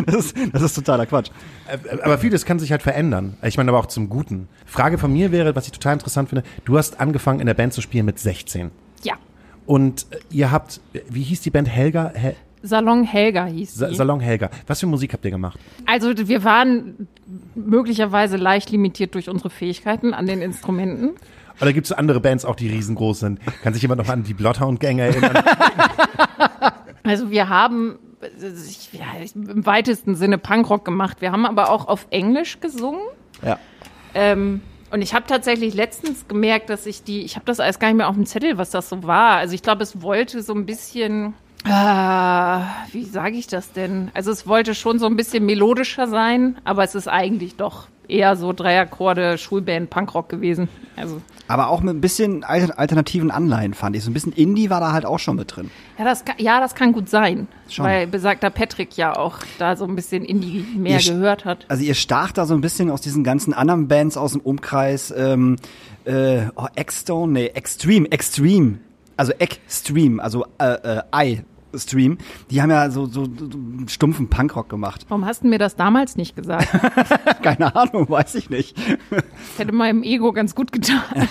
das 0.05 0.15
ist, 0.15 0.35
das 0.53 0.61
ist 0.61 0.73
totaler 0.73 1.05
Quatsch. 1.05 1.29
Äh, 1.67 1.99
Aber 2.01 2.17
vieles 2.17 2.45
kann 2.45 2.59
sich 2.59 2.71
halt 2.71 2.81
verändern. 2.81 3.37
Ich 3.43 3.57
meine 3.57 3.69
aber 3.69 3.79
auch 3.79 3.85
zum 3.85 4.09
Guten. 4.09 4.47
Frage 4.65 4.97
von 4.97 5.13
mir 5.13 5.31
wäre, 5.31 5.55
was 5.55 5.65
ich 5.65 5.71
total 5.71 5.93
interessant 5.93 6.29
finde, 6.29 6.43
du 6.65 6.77
hast 6.77 6.99
angefangen 6.99 7.39
in 7.39 7.45
der 7.45 7.53
Band 7.53 7.73
zu 7.73 7.81
spielen 7.81 8.05
mit 8.05 8.19
16. 8.19 8.71
Ja. 9.03 9.13
Und 9.65 10.07
äh, 10.11 10.17
ihr 10.31 10.51
habt, 10.51 10.81
wie 11.09 11.23
hieß 11.23 11.41
die 11.41 11.49
Band 11.51 11.69
Helga? 11.69 12.11
Hel 12.13 12.35
Salon 12.61 13.03
Helga 13.03 13.45
hieß 13.45 13.75
Sa 13.75 13.87
die. 13.89 13.95
Salon 13.95 14.19
Helga. 14.19 14.49
Was 14.65 14.79
für 14.79 14.87
Musik 14.87 15.13
habt 15.13 15.23
ihr 15.23 15.29
gemacht? 15.29 15.59
Also 15.85 16.11
wir 16.17 16.43
waren 16.43 17.07
möglicherweise 17.53 18.37
leicht 18.37 18.71
limitiert 18.71 19.13
durch 19.13 19.29
unsere 19.29 19.51
Fähigkeiten 19.51 20.15
an 20.15 20.25
den 20.25 20.41
Instrumenten. 20.41 21.11
Oder 21.61 21.73
gibt 21.73 21.87
es 21.87 21.91
andere 21.93 22.19
Bands 22.19 22.45
auch, 22.45 22.55
die 22.55 22.69
riesengroß 22.69 23.19
sind? 23.21 23.39
Kann 23.63 23.73
sich 23.73 23.81
jemand 23.81 24.01
noch 24.01 24.09
an 24.09 24.23
die 24.23 24.33
Bloodhound 24.33 24.79
Gang 24.79 24.99
erinnern? 24.99 25.43
Also 27.03 27.29
wir 27.29 27.49
haben 27.49 27.99
ich- 28.67 28.89
ja, 28.93 29.05
im 29.35 29.65
weitesten 29.67 30.15
Sinne 30.15 30.39
Punkrock 30.39 30.83
gemacht. 30.83 31.17
Wir 31.21 31.31
haben 31.31 31.45
aber 31.45 31.69
auch 31.69 31.87
auf 31.87 32.07
Englisch 32.09 32.59
gesungen. 32.59 33.01
Ja. 33.43 33.59
Ähm, 34.15 34.61
und 34.89 35.01
ich 35.03 35.13
habe 35.13 35.25
tatsächlich 35.27 35.75
letztens 35.75 36.27
gemerkt, 36.27 36.69
dass 36.71 36.87
ich 36.87 37.03
die, 37.03 37.21
ich 37.21 37.35
habe 37.35 37.45
das 37.45 37.59
alles 37.59 37.77
gar 37.77 37.89
nicht 37.89 37.97
mehr 37.97 38.07
auf 38.09 38.15
dem 38.15 38.25
Zettel, 38.25 38.57
was 38.57 38.71
das 38.71 38.89
so 38.89 39.03
war. 39.03 39.35
Also 39.37 39.53
ich 39.53 39.61
glaube, 39.61 39.83
es 39.83 40.01
wollte 40.01 40.41
so 40.41 40.53
ein 40.53 40.65
bisschen, 40.65 41.35
ah, 41.65 42.63
wie 42.91 43.03
sage 43.05 43.37
ich 43.37 43.47
das 43.47 43.71
denn? 43.71 44.09
Also 44.13 44.31
es 44.31 44.47
wollte 44.47 44.75
schon 44.75 44.99
so 44.99 45.05
ein 45.07 45.15
bisschen 45.15 45.45
melodischer 45.45 46.07
sein, 46.07 46.57
aber 46.63 46.83
es 46.83 46.95
ist 46.95 47.07
eigentlich 47.07 47.55
doch 47.55 47.87
eher 48.07 48.35
so 48.35 48.53
Dreiakkorde 48.53 49.37
Schulband 49.39 49.89
Punkrock 49.89 50.29
gewesen. 50.29 50.69
Also 50.95 51.21
Aber 51.47 51.69
auch 51.69 51.81
mit 51.81 51.95
ein 51.95 52.01
bisschen 52.01 52.43
alter- 52.43 52.77
alternativen 52.77 53.31
Anleihen 53.31 53.73
fand 53.73 53.95
ich. 53.95 54.03
So 54.03 54.11
ein 54.11 54.13
bisschen 54.13 54.31
Indie 54.31 54.69
war 54.69 54.79
da 54.79 54.91
halt 54.91 55.05
auch 55.07 55.17
schon 55.17 55.37
mit 55.37 55.55
drin. 55.55 55.71
ja, 55.97 56.05
das 56.05 56.23
kann, 56.23 56.35
ja, 56.37 56.59
das 56.59 56.75
kann 56.75 56.91
gut 56.93 57.09
sein, 57.09 57.47
Schon. 57.67 57.85
weil 57.85 58.05
besagter 58.05 58.51
Patrick 58.51 58.95
ja 58.95 59.17
auch 59.17 59.39
da 59.57 59.75
so 59.75 59.85
ein 59.85 59.95
bisschen 59.95 60.23
Indie 60.23 60.63
mehr 60.77 60.99
Ihr 60.99 61.13
gehört 61.13 61.45
hat. 61.45 61.65
Also 61.67 61.83
ihr 61.83 61.95
stach 61.95 62.31
da 62.31 62.45
so 62.45 62.53
ein 62.53 62.61
bisschen 62.61 62.91
aus 62.91 63.01
diesen 63.01 63.23
ganzen 63.23 63.53
anderen 63.55 63.87
Bands 63.87 64.17
aus 64.17 64.33
dem 64.33 64.41
Umkreis. 64.41 65.11
Ähm, 65.17 65.55
äh, 66.05 66.43
oh, 66.55 66.67
X-Stone, 66.75 67.33
nee, 67.33 67.47
Extreme, 67.47 68.11
Extreme. 68.11 68.77
Also 69.17 69.31
Extreme, 69.33 70.21
also 70.21 70.45
äh, 70.59 70.99
äh, 70.99 71.01
I. 71.15 71.41
Stream, 71.77 72.17
die 72.49 72.61
haben 72.61 72.69
ja 72.69 72.89
so, 72.89 73.05
so, 73.05 73.25
so 73.25 73.49
stumpfen 73.87 74.29
Punkrock 74.29 74.69
gemacht. 74.69 75.05
Warum 75.09 75.25
hast 75.25 75.43
du 75.43 75.47
mir 75.47 75.59
das 75.59 75.75
damals 75.75 76.15
nicht 76.15 76.35
gesagt? 76.35 76.67
Keine 77.41 77.75
Ahnung, 77.75 78.09
weiß 78.09 78.35
ich 78.35 78.49
nicht. 78.49 78.77
Das 79.09 79.23
hätte 79.59 79.73
meinem 79.73 80.03
Ego 80.03 80.31
ganz 80.33 80.55
gut 80.55 80.71
getan. 80.71 81.01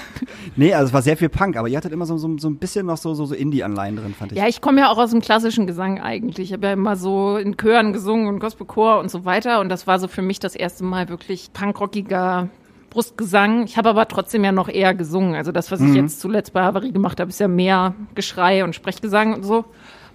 Nee, 0.56 0.72
also 0.72 0.88
es 0.88 0.92
war 0.92 1.02
sehr 1.02 1.16
viel 1.16 1.28
Punk, 1.28 1.56
aber 1.56 1.68
ihr 1.68 1.76
hattet 1.76 1.92
immer 1.92 2.06
so, 2.06 2.16
so, 2.16 2.38
so 2.38 2.48
ein 2.48 2.56
bisschen 2.58 2.86
noch 2.86 2.96
so, 2.96 3.14
so, 3.14 3.26
so 3.26 3.34
Indie-Anleihen 3.34 3.96
drin, 3.96 4.14
fand 4.16 4.32
ich. 4.32 4.38
Ja, 4.38 4.46
ich 4.46 4.60
komme 4.60 4.80
ja 4.80 4.90
auch 4.90 4.98
aus 4.98 5.10
dem 5.10 5.20
klassischen 5.20 5.66
Gesang 5.66 6.00
eigentlich. 6.00 6.50
Ich 6.50 6.52
habe 6.52 6.66
ja 6.66 6.72
immer 6.74 6.94
so 6.94 7.36
in 7.36 7.56
Chören 7.56 7.92
gesungen 7.92 8.28
und 8.28 8.38
Gospelchor 8.38 9.00
und 9.00 9.10
so 9.10 9.24
weiter. 9.24 9.60
Und 9.60 9.68
das 9.68 9.86
war 9.86 9.98
so 9.98 10.06
für 10.06 10.22
mich 10.22 10.38
das 10.38 10.54
erste 10.54 10.84
Mal 10.84 11.08
wirklich 11.08 11.52
punkrockiger 11.52 12.50
Brustgesang. 12.90 13.64
Ich 13.64 13.76
habe 13.76 13.90
aber 13.90 14.06
trotzdem 14.06 14.44
ja 14.44 14.52
noch 14.52 14.68
eher 14.68 14.94
gesungen. 14.94 15.34
Also 15.34 15.50
das, 15.50 15.72
was 15.72 15.80
ich 15.80 15.94
jetzt 15.94 16.20
zuletzt 16.20 16.52
bei 16.52 16.62
Havarie 16.62 16.92
gemacht 16.92 17.18
habe, 17.18 17.28
ist 17.28 17.40
ja 17.40 17.48
mehr 17.48 17.94
Geschrei 18.14 18.62
und 18.62 18.74
Sprechgesang 18.74 19.34
und 19.34 19.42
so. 19.42 19.64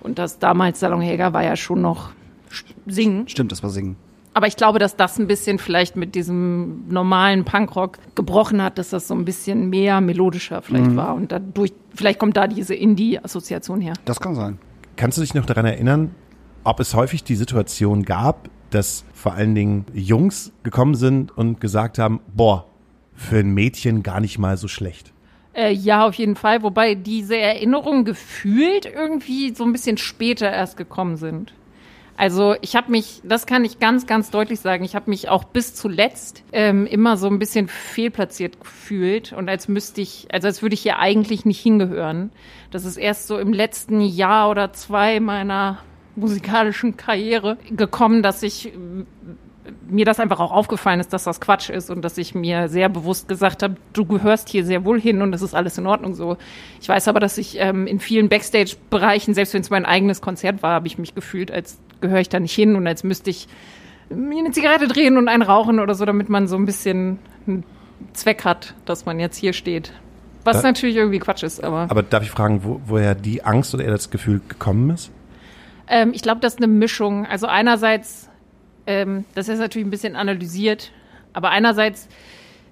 Und 0.02 0.20
das 0.20 0.40
damals 0.40 0.80
Salonhäger 0.80 1.34
war 1.34 1.44
ja 1.44 1.56
schon 1.56 1.82
noch 1.82 2.12
Singen. 2.86 3.28
Stimmt, 3.28 3.52
das 3.52 3.64
war 3.64 3.70
Singen. 3.70 3.96
Aber 4.34 4.48
ich 4.48 4.56
glaube, 4.56 4.80
dass 4.80 4.96
das 4.96 5.20
ein 5.20 5.28
bisschen 5.28 5.60
vielleicht 5.60 5.96
mit 5.96 6.16
diesem 6.16 6.88
normalen 6.88 7.46
Punkrock 7.46 7.98
gebrochen 8.16 8.62
hat, 8.62 8.78
dass 8.78 8.90
das 8.90 9.08
so 9.08 9.16
ein 9.16 9.26
bisschen 9.26 9.70
mehr 9.70 10.02
melodischer 10.02 10.62
vielleicht 10.62 10.96
war. 10.96 11.16
Und 11.16 11.32
dadurch, 11.32 11.74
vielleicht 11.94 12.20
kommt 12.20 12.38
da 12.38 12.48
diese 12.48 12.76
Indie-Assoziation 12.76 13.82
her. 13.82 13.94
Das 14.06 14.20
kann 14.20 14.36
sein. 14.36 14.60
Kannst 14.96 15.18
du 15.18 15.22
dich 15.22 15.34
noch 15.34 15.46
daran 15.46 15.66
erinnern, 15.66 16.12
ob 16.64 16.80
es 16.80 16.94
häufig 16.94 17.24
die 17.24 17.36
Situation 17.36 18.04
gab, 18.04 18.50
dass 18.70 19.04
vor 19.14 19.34
allen 19.34 19.56
Dingen 19.56 19.86
Jungs 19.94 20.52
gekommen 20.64 20.96
sind 20.96 21.36
und 21.36 21.60
gesagt 21.60 21.98
haben, 21.98 22.20
boah, 22.34 22.66
für 23.16 23.40
ein 23.40 23.52
Mädchen 23.54 24.04
gar 24.04 24.22
nicht 24.22 24.38
mal 24.38 24.58
so 24.58 24.68
schlecht. 24.68 25.12
Äh, 25.60 25.74
ja, 25.74 26.08
auf 26.08 26.14
jeden 26.16 26.38
Fall. 26.38 26.64
Wobei 26.64 26.96
diese 26.96 27.36
Erinnerungen 27.36 28.06
gefühlt 28.06 28.86
irgendwie 28.86 29.54
so 29.54 29.66
ein 29.66 29.74
bisschen 29.74 29.98
später 29.98 30.50
erst 30.50 30.78
gekommen 30.78 31.18
sind. 31.18 31.54
Also 32.16 32.56
ich 32.62 32.78
habe 32.78 32.92
mich, 32.92 33.22
das 33.26 33.46
kann 33.46 33.66
ich 33.66 33.80
ganz, 33.80 34.08
ganz 34.08 34.30
deutlich 34.30 34.62
sagen, 34.62 34.86
ich 34.86 34.96
habe 34.96 35.10
mich 35.10 35.28
auch 35.28 35.44
bis 35.44 35.76
zuletzt 35.76 36.44
ähm, 36.54 36.86
immer 36.86 37.18
so 37.18 37.28
ein 37.28 37.40
bisschen 37.40 37.68
fehlplatziert 37.68 38.60
gefühlt 38.60 39.34
und 39.34 39.50
als 39.50 39.68
müsste 39.68 40.02
ich, 40.02 40.28
also 40.32 40.48
als 40.48 40.62
würde 40.62 40.76
ich 40.76 40.82
hier 40.82 41.00
eigentlich 41.00 41.46
nicht 41.46 41.62
hingehören. 41.62 42.32
Das 42.72 42.86
ist 42.86 42.98
erst 42.98 43.28
so 43.28 43.38
im 43.38 43.54
letzten 43.54 44.02
Jahr 44.02 44.50
oder 44.50 44.74
zwei 44.74 45.20
meiner 45.20 45.80
musikalischen 46.16 46.98
Karriere 46.98 47.58
gekommen, 47.70 48.22
dass 48.22 48.44
ich 48.44 48.72
mir 49.88 50.06
das 50.06 50.20
einfach 50.20 50.40
auch 50.40 50.52
aufgefallen 50.52 51.00
ist, 51.00 51.14
dass 51.14 51.24
das 51.26 51.42
Quatsch 51.42 51.70
ist 51.70 51.90
und 51.90 52.02
dass 52.02 52.18
ich 52.18 52.34
mir 52.34 52.70
sehr 52.70 52.90
bewusst 52.90 53.28
gesagt 53.28 53.62
habe, 53.64 53.76
du 53.94 54.06
gehörst 54.06 54.50
hier 54.50 54.66
sehr 54.66 54.86
wohl 54.86 55.00
hin 55.00 55.22
und 55.22 55.32
das 55.32 55.42
ist 55.42 55.54
alles 55.54 55.78
in 55.78 55.86
Ordnung 55.86 56.16
so. 56.16 56.38
Ich 56.82 56.90
weiß 56.90 57.08
aber, 57.08 57.20
dass 57.20 57.38
ich 57.38 57.60
ähm, 57.60 57.86
in 57.88 58.00
vielen 58.00 58.30
Backstage-Bereichen, 58.30 59.34
selbst 59.34 59.54
wenn 59.54 59.62
es 59.62 59.70
mein 59.70 59.86
eigenes 59.86 60.22
Konzert 60.22 60.64
war, 60.64 60.74
habe 60.74 60.88
ich 60.88 60.98
mich 60.98 61.16
gefühlt, 61.16 61.52
als 61.52 61.78
gehöre 62.02 62.20
ich 62.20 62.30
da 62.30 62.40
nicht 62.40 62.54
hin 62.54 62.76
und 62.76 62.88
als 62.88 63.04
müsste 63.04 63.30
ich 63.30 63.48
mir 64.10 64.40
eine 64.40 64.52
Zigarette 64.52 64.88
drehen 64.88 65.18
und 65.18 65.28
einen 65.28 65.44
rauchen 65.44 65.80
oder 65.80 65.94
so, 65.94 66.06
damit 66.06 66.30
man 66.30 66.48
so 66.48 66.56
ein 66.56 66.66
bisschen 66.66 67.20
einen 67.46 67.64
Zweck 68.14 68.46
hat, 68.46 68.74
dass 68.86 69.06
man 69.06 69.20
jetzt 69.20 69.38
hier 69.38 69.54
steht. 69.54 69.94
Was 70.44 70.64
Äh, 70.64 70.68
natürlich 70.68 70.96
irgendwie 70.96 71.20
Quatsch 71.20 71.44
ist, 71.44 71.64
aber, 71.64 71.88
Aber 71.90 72.02
darf 72.02 72.24
ich 72.24 72.32
fragen, 72.32 72.64
wo, 72.64 72.82
woher 72.86 73.14
die 73.14 73.44
Angst 73.44 73.74
oder 73.74 73.84
eher 73.84 73.92
das 73.92 74.10
Gefühl 74.10 74.42
gekommen 74.48 74.90
ist? 74.92 75.12
Ähm, 75.88 76.12
ich 76.14 76.22
glaube, 76.22 76.40
das 76.40 76.54
ist 76.54 76.60
eine 76.60 76.72
Mischung. 76.72 77.26
Also 77.26 77.48
einerseits, 77.48 78.29
ähm, 78.90 79.26
das 79.36 79.48
ist 79.48 79.60
natürlich 79.60 79.88
ein 79.88 79.92
bisschen 79.92 80.16
analysiert, 80.16 80.92
aber 81.32 81.52
einerseits 81.52 82.10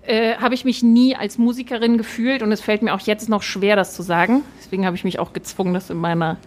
äh, 0.02 0.36
habe 0.38 0.56
ich 0.56 0.66
mich 0.66 0.82
nie 0.82 1.16
als 1.16 1.38
Musikerin 1.38 2.00
gefühlt 2.00 2.42
und 2.42 2.52
es 2.52 2.60
fällt 2.60 2.82
mir 2.82 2.96
auch 2.96 3.02
jetzt 3.02 3.30
noch 3.30 3.44
schwer, 3.44 3.76
das 3.76 3.94
zu 3.94 4.02
sagen. 4.02 4.42
Deswegen 4.58 4.86
habe 4.88 4.96
ich 4.96 5.04
mich 5.04 5.20
auch 5.20 5.32
gezwungen, 5.32 5.76
das 5.76 5.92
in 5.92 5.98
meiner 5.98 6.38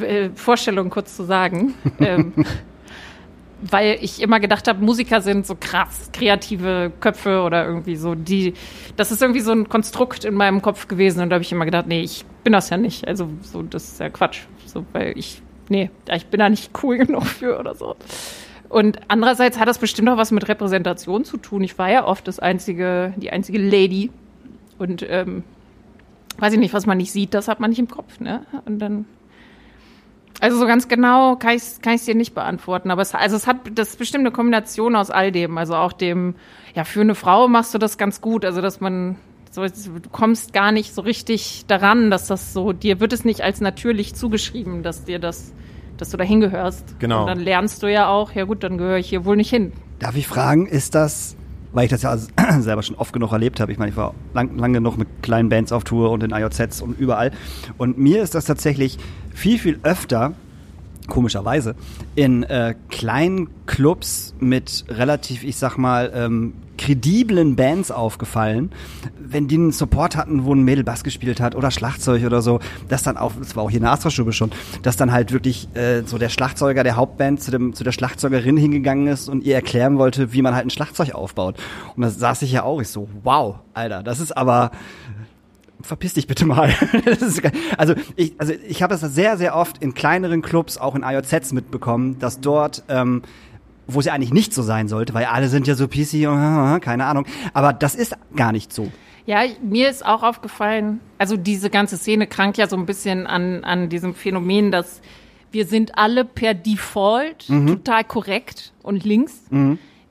äh, 0.00 0.30
Vorstellung 0.32 0.90
kurz 0.90 1.16
zu 1.16 1.24
sagen. 1.24 1.74
ähm, 1.98 2.32
weil 3.62 3.98
ich 4.00 4.22
immer 4.22 4.38
gedacht 4.38 4.68
habe, 4.68 4.84
Musiker 4.84 5.20
sind 5.22 5.44
so 5.44 5.56
krass 5.58 6.10
kreative 6.12 6.92
Köpfe 7.00 7.42
oder 7.42 7.66
irgendwie 7.66 7.96
so 7.96 8.14
die 8.14 8.54
das 8.94 9.10
ist 9.10 9.20
irgendwie 9.20 9.40
so 9.40 9.50
ein 9.50 9.68
Konstrukt 9.68 10.24
in 10.24 10.34
meinem 10.34 10.62
Kopf 10.62 10.86
gewesen 10.86 11.20
und 11.20 11.30
da 11.30 11.34
habe 11.34 11.42
ich 11.42 11.50
immer 11.50 11.64
gedacht, 11.64 11.88
nee, 11.88 12.02
ich 12.02 12.24
bin 12.44 12.52
das 12.52 12.70
ja 12.70 12.76
nicht. 12.76 13.08
Also 13.08 13.28
so 13.42 13.62
das 13.62 13.88
ist 13.88 13.98
ja 13.98 14.08
Quatsch, 14.08 14.42
so 14.66 14.84
weil 14.92 15.18
ich 15.18 15.42
nee, 15.68 15.90
ich 16.14 16.26
bin 16.26 16.38
da 16.38 16.48
nicht 16.48 16.70
cool 16.84 16.98
genug 17.04 17.24
für 17.24 17.58
oder 17.58 17.74
so. 17.74 17.96
Und 18.68 19.00
andererseits 19.08 19.58
hat 19.58 19.68
das 19.68 19.78
bestimmt 19.78 20.08
auch 20.08 20.16
was 20.16 20.30
mit 20.30 20.48
Repräsentation 20.48 21.24
zu 21.24 21.38
tun. 21.38 21.62
Ich 21.62 21.78
war 21.78 21.90
ja 21.90 22.06
oft 22.06 22.28
das 22.28 22.38
einzige, 22.38 23.14
die 23.16 23.30
einzige 23.30 23.58
Lady 23.58 24.10
und 24.78 25.04
ähm, 25.08 25.42
weiß 26.38 26.52
ich 26.52 26.58
nicht, 26.58 26.74
was 26.74 26.86
man 26.86 26.98
nicht 26.98 27.12
sieht, 27.12 27.34
das 27.34 27.48
hat 27.48 27.60
man 27.60 27.70
nicht 27.70 27.78
im 27.78 27.88
Kopf, 27.88 28.20
ne? 28.20 28.42
Und 28.66 28.78
dann 28.78 29.06
also 30.40 30.56
so 30.56 30.66
ganz 30.66 30.86
genau 30.86 31.34
kann 31.36 31.56
ich 31.56 31.62
es 31.62 31.80
kann 31.80 31.96
dir 31.96 32.14
nicht 32.14 32.34
beantworten, 32.34 32.90
aber 32.90 33.02
es, 33.02 33.14
also 33.14 33.34
es 33.34 33.46
hat 33.46 33.56
das 33.74 33.90
ist 33.90 33.98
bestimmt 33.98 34.22
eine 34.22 34.30
Kombination 34.30 34.94
aus 34.94 35.10
all 35.10 35.32
dem, 35.32 35.58
also 35.58 35.74
auch 35.74 35.92
dem 35.92 36.36
ja 36.74 36.84
für 36.84 37.00
eine 37.00 37.16
Frau 37.16 37.48
machst 37.48 37.74
du 37.74 37.78
das 37.78 37.98
ganz 37.98 38.20
gut, 38.20 38.44
also 38.44 38.60
dass 38.60 38.80
man 38.80 39.16
so 39.50 39.66
du 39.66 40.08
kommst 40.12 40.52
gar 40.52 40.70
nicht 40.70 40.94
so 40.94 41.02
richtig 41.02 41.64
daran, 41.66 42.10
dass 42.10 42.28
das 42.28 42.52
so 42.52 42.72
dir 42.72 43.00
wird 43.00 43.12
es 43.12 43.24
nicht 43.24 43.40
als 43.40 43.60
natürlich 43.60 44.14
zugeschrieben, 44.14 44.84
dass 44.84 45.04
dir 45.04 45.18
das 45.18 45.52
dass 46.00 46.10
du 46.10 46.16
da 46.16 46.24
hingehörst. 46.24 46.98
Genau. 46.98 47.22
Und 47.22 47.26
dann 47.28 47.40
lernst 47.40 47.82
du 47.82 47.92
ja 47.92 48.08
auch, 48.08 48.32
ja 48.32 48.44
gut, 48.44 48.62
dann 48.62 48.78
gehöre 48.78 48.98
ich 48.98 49.08
hier 49.08 49.24
wohl 49.24 49.36
nicht 49.36 49.50
hin. 49.50 49.72
Darf 49.98 50.16
ich 50.16 50.26
fragen, 50.26 50.66
ist 50.66 50.94
das, 50.94 51.36
weil 51.72 51.84
ich 51.84 51.90
das 51.90 52.02
ja 52.02 52.16
selber 52.60 52.82
schon 52.82 52.96
oft 52.96 53.12
genug 53.12 53.32
erlebt 53.32 53.60
habe, 53.60 53.72
ich 53.72 53.78
meine, 53.78 53.90
ich 53.90 53.96
war 53.96 54.14
lang, 54.34 54.56
lang 54.56 54.72
genug 54.72 54.96
mit 54.96 55.08
kleinen 55.22 55.48
Bands 55.48 55.72
auf 55.72 55.84
Tour 55.84 56.10
und 56.10 56.22
in 56.22 56.30
IOZs 56.30 56.80
und 56.82 56.98
überall. 56.98 57.32
Und 57.76 57.98
mir 57.98 58.22
ist 58.22 58.34
das 58.34 58.44
tatsächlich 58.44 58.98
viel, 59.34 59.58
viel 59.58 59.78
öfter, 59.82 60.34
komischerweise, 61.08 61.74
in 62.14 62.44
äh, 62.44 62.74
kleinen 62.88 63.48
Clubs 63.66 64.34
mit 64.38 64.84
relativ, 64.88 65.42
ich 65.42 65.56
sag 65.56 65.76
mal, 65.76 66.12
ähm, 66.14 66.54
krediblen 66.78 67.56
Bands 67.56 67.90
aufgefallen, 67.90 68.70
wenn 69.18 69.48
die 69.48 69.56
einen 69.56 69.72
Support 69.72 70.16
hatten, 70.16 70.44
wo 70.44 70.54
ein 70.54 70.62
Mädel 70.62 70.84
Bass 70.84 71.04
gespielt 71.04 71.40
hat 71.40 71.54
oder 71.54 71.70
Schlagzeug 71.70 72.24
oder 72.24 72.40
so, 72.40 72.60
das 72.88 73.02
dann 73.02 73.16
auch, 73.16 73.32
das 73.38 73.56
war 73.56 73.64
auch 73.64 73.70
hier 73.70 73.78
in 73.78 73.82
der 73.82 73.92
Astra-Stube 73.92 74.32
schon, 74.32 74.50
dass 74.82 74.96
dann 74.96 75.12
halt 75.12 75.32
wirklich 75.32 75.68
äh, 75.74 76.02
so 76.06 76.16
der 76.16 76.28
Schlagzeuger 76.28 76.84
der 76.84 76.96
Hauptband 76.96 77.42
zu, 77.42 77.50
dem, 77.50 77.74
zu 77.74 77.84
der 77.84 77.92
Schlagzeugerin 77.92 78.56
hingegangen 78.56 79.08
ist 79.08 79.28
und 79.28 79.44
ihr 79.44 79.56
erklären 79.56 79.98
wollte, 79.98 80.32
wie 80.32 80.40
man 80.40 80.54
halt 80.54 80.66
ein 80.66 80.70
Schlagzeug 80.70 81.14
aufbaut. 81.14 81.56
Und 81.96 82.02
da 82.02 82.10
saß 82.10 82.42
ich 82.42 82.52
ja 82.52 82.62
auch, 82.62 82.80
ich 82.80 82.88
so, 82.88 83.08
wow, 83.24 83.56
Alter, 83.74 84.02
das 84.02 84.20
ist 84.20 84.36
aber 84.36 84.70
verpiss 85.82 86.14
dich 86.14 86.26
bitte 86.26 86.46
mal. 86.46 86.72
Das 87.04 87.22
ist 87.22 87.42
also 87.76 87.94
ich, 88.16 88.34
also 88.38 88.52
ich 88.68 88.82
habe 88.82 88.94
es 88.94 89.00
sehr, 89.00 89.36
sehr 89.36 89.54
oft 89.56 89.78
in 89.82 89.94
kleineren 89.94 90.42
Clubs, 90.42 90.78
auch 90.78 90.94
in 90.94 91.02
IOZs 91.02 91.52
mitbekommen, 91.52 92.18
dass 92.18 92.40
dort, 92.40 92.82
ähm, 92.88 93.22
wo 93.86 94.00
es 94.00 94.06
ja 94.06 94.12
eigentlich 94.12 94.32
nicht 94.32 94.52
so 94.52 94.62
sein 94.62 94.88
sollte, 94.88 95.14
weil 95.14 95.24
alle 95.26 95.48
sind 95.48 95.66
ja 95.66 95.74
so 95.74 95.88
PC 95.88 96.28
und 96.28 96.76
äh, 96.76 96.80
keine 96.80 97.06
Ahnung, 97.06 97.26
aber 97.54 97.72
das 97.72 97.94
ist 97.94 98.16
gar 98.36 98.52
nicht 98.52 98.72
so. 98.72 98.90
Ja, 99.26 99.42
mir 99.62 99.90
ist 99.90 100.04
auch 100.06 100.22
aufgefallen, 100.22 101.00
also 101.18 101.36
diese 101.36 101.68
ganze 101.70 101.96
Szene 101.98 102.26
krankt 102.26 102.56
ja 102.56 102.66
so 102.66 102.76
ein 102.76 102.86
bisschen 102.86 103.26
an, 103.26 103.62
an 103.62 103.88
diesem 103.90 104.14
Phänomen, 104.14 104.70
dass 104.72 105.00
wir 105.52 105.66
sind 105.66 105.96
alle 105.98 106.24
per 106.24 106.54
Default 106.54 107.48
Mhm. 107.48 107.66
total 107.68 108.04
korrekt 108.04 108.72
und 108.82 109.04
links. 109.04 109.34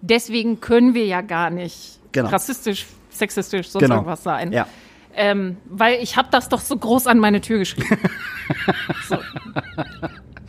Deswegen 0.02 0.60
können 0.62 0.94
wir 0.94 1.06
ja 1.06 1.22
gar 1.22 1.50
nicht 1.50 2.00
Genau. 2.12 2.30
rassistisch, 2.30 2.86
sexistisch, 3.10 3.70
sonst 3.70 3.84
Genau. 3.84 3.96
irgendwas 3.96 4.24
sein. 4.24 4.52
Ja. 4.52 4.68
Ähm, 5.18 5.58
weil 5.66 6.02
ich 6.02 6.16
habe 6.16 6.28
das 6.32 6.48
doch 6.48 6.62
so 6.62 6.78
groß 6.78 7.08
an 7.08 7.18
meine 7.20 7.42
Tür 7.42 7.58
geschrieben. 7.60 7.98
so. 9.10 9.18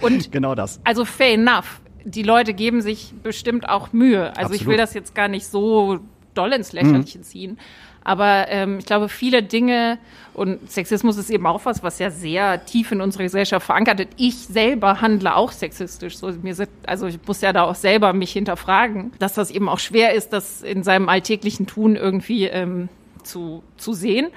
Und 0.01 0.31
Genau 0.31 0.55
das. 0.55 0.81
also 0.85 1.05
fair 1.05 1.35
enough. 1.35 1.81
Die 2.05 2.23
Leute 2.23 2.55
geben 2.55 2.81
sich 2.81 3.13
bestimmt 3.23 3.69
auch 3.69 3.93
Mühe. 3.93 4.29
Also 4.37 4.53
ich 4.53 4.61
Absolut. 4.61 4.67
will 4.67 4.77
das 4.77 4.95
jetzt 4.95 5.15
gar 5.15 5.29
nicht 5.29 5.47
so 5.47 5.99
doll 6.35 6.53
ins 6.53 6.73
Lächerliche 6.73 7.21
ziehen. 7.23 7.59
Aber 8.05 8.47
ähm, 8.49 8.79
ich 8.79 8.87
glaube, 8.87 9.09
viele 9.09 9.43
Dinge 9.43 9.99
und 10.33 10.71
Sexismus 10.71 11.19
ist 11.19 11.29
eben 11.29 11.47
auch 11.47 11.65
was, 11.65 11.83
was 11.83 11.99
ja 11.99 12.11
sehr 12.11 12.65
tief 12.65 12.93
in 12.93 13.01
unserer 13.03 13.25
Gesellschaft 13.25 13.67
verankert 13.67 14.01
ist. 14.01 14.09
Ich 14.17 14.37
selber 14.37 15.01
handle 15.03 15.35
auch 15.35 15.53
sexistisch. 15.53 16.17
So, 16.17 16.31
mir 16.43 16.55
sind, 16.55 16.71
also 16.87 17.07
ich 17.07 17.19
muss 17.27 17.41
ja 17.41 17.53
da 17.53 17.65
auch 17.65 17.75
selber 17.75 18.13
mich 18.13 18.33
hinterfragen, 18.33 19.13
dass 19.19 19.35
das 19.35 19.51
eben 19.51 19.69
auch 19.69 19.79
schwer 19.79 20.15
ist, 20.15 20.33
das 20.33 20.63
in 20.63 20.83
seinem 20.85 21.09
alltäglichen 21.09 21.67
Tun 21.67 21.97
irgendwie 21.97 22.45
ähm, 22.45 22.89
zu, 23.25 23.63
zu 23.77 23.93
sehen. 23.93 24.29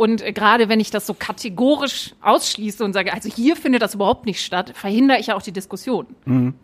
Und 0.00 0.22
äh, 0.22 0.32
gerade 0.32 0.70
wenn 0.70 0.80
ich 0.80 0.90
das 0.90 1.06
so 1.06 1.12
kategorisch 1.12 2.14
ausschließe 2.22 2.82
und 2.82 2.94
sage, 2.94 3.12
also 3.12 3.28
hier 3.28 3.54
findet 3.54 3.82
das 3.82 3.94
überhaupt 3.94 4.24
nicht 4.24 4.42
statt, 4.42 4.72
verhindere 4.74 5.18
ich 5.20 5.26
ja 5.26 5.36
auch 5.36 5.42
die 5.42 5.52
Diskussion. 5.52 6.06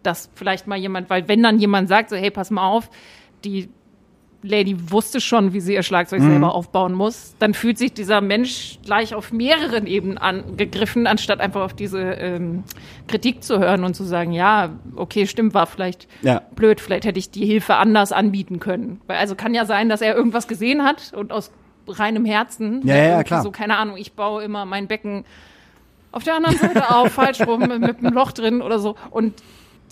Dass 0.03 0.31
vielleicht 0.35 0.67
mal 0.67 0.79
jemand, 0.79 1.11
weil 1.11 1.29
wenn 1.29 1.43
dann 1.43 1.59
jemand 1.59 1.91
sagt, 1.91 2.09
so, 2.09 2.17
hey, 2.17 2.31
pass 2.31 2.51
mal 2.51 2.67
auf, 2.67 2.89
die 3.45 3.69
Lady 4.43 4.91
wusste 4.91 5.21
schon, 5.21 5.53
wie 5.53 5.61
sie 5.61 5.75
ihr 5.75 5.83
Schlagzeug 5.83 6.23
selber 6.23 6.55
aufbauen 6.55 6.95
muss, 6.95 7.35
dann 7.39 7.53
fühlt 7.53 7.77
sich 7.77 7.93
dieser 7.93 8.23
Mensch 8.23 8.79
gleich 8.87 9.15
auf 9.15 9.33
mehreren 9.33 9.87
Ebenen 9.87 10.17
angegriffen, 10.17 11.07
anstatt 11.07 11.41
einfach 11.41 11.61
auf 11.61 11.75
diese 11.75 12.01
ähm, 12.01 12.65
Kritik 13.07 13.45
zu 13.45 13.59
hören 13.59 13.85
und 13.85 13.93
zu 13.95 14.05
sagen, 14.05 14.33
ja, 14.33 14.71
okay, 14.95 15.27
stimmt, 15.27 15.53
war 15.53 15.67
vielleicht 15.67 16.09
Ja. 16.23 16.41
blöd, 16.55 16.81
vielleicht 16.81 17.05
hätte 17.05 17.19
ich 17.19 17.31
die 17.31 17.45
Hilfe 17.45 17.75
anders 17.75 18.13
anbieten 18.13 18.61
können. 18.61 19.03
Weil 19.07 19.19
also 19.19 19.35
kann 19.35 19.53
ja 19.53 19.67
sein, 19.67 19.91
dass 19.91 20.01
er 20.01 20.17
irgendwas 20.17 20.49
gesehen 20.49 20.85
hat 20.85 21.13
und 21.15 21.33
aus 21.33 21.51
reinem 21.89 22.25
Herzen, 22.25 22.81
Ja, 22.87 22.95
ne, 22.95 23.09
ja, 23.11 23.23
klar. 23.25 23.43
so, 23.43 23.51
keine 23.51 23.77
Ahnung, 23.77 23.97
ich 23.97 24.13
baue 24.15 24.43
immer 24.43 24.65
mein 24.65 24.87
Becken 24.87 25.25
auf 26.13 26.25
der 26.25 26.37
anderen 26.37 26.57
Seite 26.57 26.95
auf, 26.95 27.13
falsch 27.13 27.41
rum, 27.47 27.61
mit 27.61 27.99
einem 27.99 28.15
Loch 28.15 28.33
drin 28.33 28.63
oder 28.63 28.79
so. 28.79 28.97
Und 29.11 29.35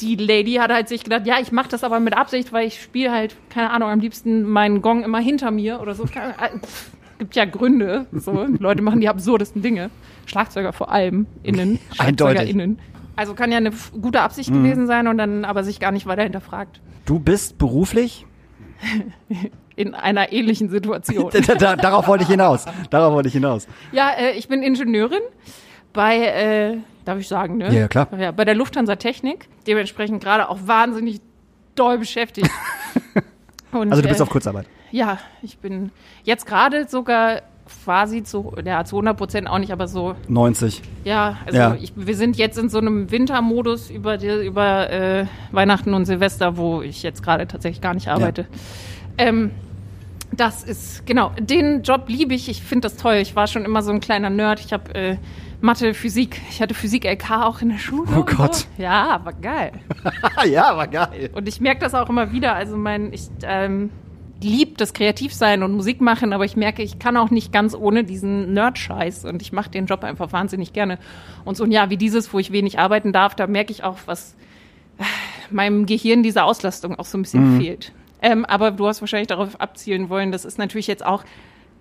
die 0.01 0.17
Lady 0.17 0.55
hat 0.55 0.73
halt 0.73 0.89
sich 0.89 1.05
gedacht, 1.05 1.27
ja, 1.27 1.37
ich 1.41 1.53
mache 1.53 1.69
das 1.69 1.85
aber 1.85 2.01
mit 2.01 2.17
Absicht, 2.17 2.53
weil 2.53 2.67
ich 2.67 2.81
spiele 2.83 3.13
halt, 3.13 3.37
keine 3.51 3.71
Ahnung, 3.71 3.91
am 3.91 4.01
liebsten 4.01 4.43
meinen 4.43 4.83
Gong 4.83 5.05
immer 5.05 5.19
hinter 5.19 5.51
mir 5.51 5.81
oder 5.81 5.95
so. 5.95 6.05
Äh, 6.05 6.59
pff, 6.59 6.91
gibt 7.19 7.37
ja 7.37 7.45
Gründe. 7.45 8.07
So. 8.13 8.47
Leute 8.59 8.83
machen 8.83 9.01
die 9.01 9.09
absurdesten 9.09 9.63
Dinge. 9.63 9.91
Schlagzeuger 10.27 10.73
vor 10.73 10.91
allem, 10.91 11.27
innen. 11.43 11.79
Eindeutig. 11.99 12.39
SchlagzeugerInnen. 12.39 12.79
Also 13.17 13.35
kann 13.35 13.53
ja 13.53 13.59
eine 13.59 13.71
gute 14.01 14.23
Absicht 14.23 14.53
gewesen 14.53 14.87
sein 14.89 15.07
und 15.07 15.19
dann 15.19 15.45
aber 15.45 15.63
sich 15.63 15.79
gar 15.79 15.93
nicht 15.93 16.07
weiter 16.07 16.25
hinterfragt. 16.25 16.81
Du 17.07 17.21
bist 17.21 17.59
beruflich? 17.59 18.27
In 19.77 19.95
einer 19.95 20.33
ähnlichen 20.33 20.69
Situation. 20.69 21.31
Da, 21.47 21.55
da, 21.55 21.77
darauf 21.77 22.07
wollte 22.07 22.23
ich 22.25 22.31
hinaus. 22.31 22.65
Darauf 22.91 23.13
wollte 23.13 23.29
ich 23.29 23.35
hinaus. 23.35 23.67
Ja, 23.93 24.11
äh, 24.11 24.33
ich 24.33 24.49
bin 24.49 24.63
Ingenieurin 24.63 25.23
bei, 25.93 26.19
äh, 26.19 26.77
darf 27.05 27.19
ich 27.19 27.29
sagen, 27.29 27.57
ne? 27.59 27.73
Ja, 27.73 27.89
klar. 27.89 28.09
Ja, 28.19 28.31
bei 28.31 28.45
der 28.45 28.55
Lufthansa 28.55 28.97
Technik. 28.97 29.49
Dementsprechend 29.67 30.23
gerade 30.23 30.49
auch 30.49 30.59
wahnsinnig 30.65 31.21
doll 31.75 31.99
beschäftigt. 31.99 32.51
Und, 33.73 33.91
Also 33.91 34.03
du 34.03 34.09
bist 34.09 34.21
äh, 34.21 34.23
auf 34.23 34.31
Kurzarbeit. 34.31 34.67
Ja, 34.93 35.19
ich 35.43 35.59
bin 35.59 35.91
jetzt 36.23 36.47
gerade 36.47 36.89
sogar 36.89 37.43
quasi 37.85 38.23
zu, 38.23 38.53
ja, 38.65 38.85
zu 38.85 38.97
100 38.97 39.17
Prozent 39.17 39.49
auch 39.49 39.59
nicht, 39.59 39.73
aber 39.73 39.89
so, 39.89 40.15
90. 40.29 40.83
ja, 41.05 41.39
also 41.47 41.59
Ja. 41.59 41.77
Ich, 41.81 41.93
wir 41.97 42.15
sind 42.15 42.37
jetzt 42.37 42.59
in 42.59 42.69
so 42.69 42.79
einem 42.79 43.11
Wintermodus 43.11 43.91
über, 43.91 44.19
die, 44.19 44.47
über 44.47 44.91
äh, 44.91 45.27
Weihnachten 45.51 45.95
und 45.95 46.05
Silvester, 46.05 46.57
wo 46.57 46.83
ich 46.83 47.03
jetzt 47.03 47.23
gerade 47.23 47.47
tatsächlich 47.49 47.81
gar 47.81 47.95
nicht 47.95 48.09
arbeite. 48.09 48.47
Ähm, 49.19 49.51
das 50.33 50.65
ist, 50.65 51.07
genau, 51.07 51.33
den 51.39 51.83
Job 51.83 52.05
liebe 52.09 52.35
ich. 52.35 52.49
Ich 52.49 52.63
finde 52.63 52.89
das 52.89 52.97
toll. 52.97 53.15
Ich 53.15 53.37
war 53.37 53.47
schon 53.47 53.65
immer 53.65 53.83
so 53.83 53.93
ein 53.93 54.01
kleiner 54.01 54.31
Nerd. 54.31 54.61
Ich 54.61 54.73
habe 54.73 54.95
äh, 54.95 55.17
Mathe, 55.61 55.95
Physik. 55.95 56.41
Ich 56.51 56.61
hatte 56.61 56.75
Physik-LK 56.75 57.31
auch 57.43 57.63
in 57.63 57.71
der 57.71 57.79
Schule. 57.79 58.11
Oh 58.17 58.25
Gott. 58.25 58.55
So. 58.55 58.67
Ja, 58.79 59.21
war 59.25 59.33
geil. 59.33 59.73
ja, 60.51 60.77
war 60.77 60.89
geil. 60.89 61.31
Und 61.33 61.49
ich 61.49 61.61
merke 61.61 61.81
das 61.81 61.95
auch 61.95 62.09
immer 62.09 62.33
wieder. 62.33 62.55
Also 62.55 62.77
mein, 62.77 63.13
ich 63.13 63.29
ähm, 63.43 63.91
lieb 64.43 64.79
das 64.79 64.93
Kreativsein 64.93 65.63
und 65.63 65.73
Musik 65.73 66.01
machen, 66.01 66.33
aber 66.33 66.45
ich 66.45 66.57
merke, 66.57 66.83
ich 66.83 66.99
kann 66.99 67.17
auch 67.17 67.31
nicht 67.31 67.53
ganz 67.53 67.75
ohne 67.75 68.05
diesen 68.05 68.53
Nerd-Scheiß 68.53 69.25
und 69.25 69.41
ich 69.41 69.53
mache 69.53 69.71
den 69.71 69.87
Job 69.87 70.05
einfach 70.05 70.33
wahnsinnig 70.33 70.73
gerne. 70.73 70.99
Und 71.45 71.57
so 71.57 71.65
ein 71.65 71.71
Jahr 71.71 71.91
wie 71.91 71.97
dieses, 71.97 72.33
wo 72.33 72.39
ich 72.39 72.53
wenig 72.53 72.79
arbeiten 72.79 73.13
darf, 73.13 73.35
da 73.35 73.47
merke 73.47 73.73
ich 73.73 73.85
auch, 73.85 73.99
was 74.07 74.35
äh, 74.99 75.05
meinem 75.51 75.87
Gehirn 75.87 76.23
diese 76.23 76.45
Auslastung 76.45 76.99
auch 76.99 77.07
so 77.07 77.17
ein 77.19 77.23
bisschen 77.23 77.61
fehlt. 77.61 77.93
Ähm, 78.25 78.45
aber 78.47 78.71
du 78.71 78.87
hast 78.87 79.01
wahrscheinlich 79.03 79.29
darauf 79.29 79.61
abzielen 79.61 80.09
wollen, 80.09 80.33
das 80.33 80.45
ist 80.45 80.59
natürlich 80.59 80.87
jetzt 80.87 81.05
auch 81.05 81.25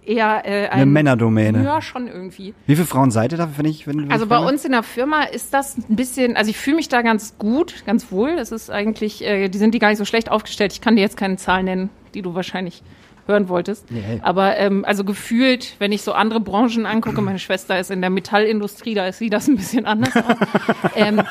eher 0.05 0.41
äh, 0.45 0.65
ein 0.67 0.71
Eine 0.81 0.85
Männerdomäne. 0.87 1.63
Ja, 1.63 1.81
schon 1.81 2.07
irgendwie. 2.07 2.53
Wie 2.67 2.75
viele 2.75 2.85
Frauen 2.85 3.11
seid 3.11 3.31
ihr 3.31 3.37
da, 3.37 3.49
wenn 3.57 3.65
ich, 3.65 3.87
wenn, 3.87 4.01
wenn 4.03 4.11
Also 4.11 4.25
ich 4.25 4.29
bei 4.29 4.35
frage? 4.35 4.49
uns 4.51 4.65
in 4.65 4.73
der 4.73 4.83
Firma 4.83 5.23
ist 5.23 5.53
das 5.53 5.77
ein 5.77 5.95
bisschen, 5.95 6.35
also 6.35 6.49
ich 6.49 6.57
fühle 6.57 6.75
mich 6.75 6.89
da 6.89 7.01
ganz 7.01 7.37
gut, 7.37 7.85
ganz 7.85 8.11
wohl. 8.11 8.35
Das 8.35 8.51
ist 8.51 8.69
eigentlich, 8.69 9.23
äh, 9.23 9.47
die 9.47 9.57
sind 9.57 9.73
die 9.73 9.79
gar 9.79 9.87
nicht 9.89 9.97
so 9.99 10.05
schlecht 10.05 10.29
aufgestellt. 10.29 10.73
Ich 10.73 10.81
kann 10.81 10.95
dir 10.97 11.01
jetzt 11.01 11.15
keine 11.15 11.37
Zahl 11.37 11.63
nennen, 11.63 11.89
die 12.13 12.21
du 12.21 12.35
wahrscheinlich 12.35 12.83
hören 13.25 13.47
wolltest. 13.47 13.89
Nee. 13.89 14.19
Aber 14.21 14.57
ähm, 14.57 14.83
also 14.83 15.05
gefühlt, 15.05 15.75
wenn 15.79 15.93
ich 15.93 16.01
so 16.01 16.11
andere 16.11 16.41
Branchen 16.41 16.85
angucke, 16.85 17.21
meine 17.21 17.39
Schwester 17.39 17.79
ist 17.79 17.89
in 17.89 18.01
der 18.01 18.09
Metallindustrie, 18.09 18.95
da 18.95 19.09
sieht 19.13 19.31
das 19.31 19.47
ein 19.47 19.55
bisschen 19.55 19.85
anders 19.85 20.13
aus. 20.17 20.35
ähm, 20.97 21.21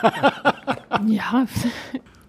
ja. 1.06 1.44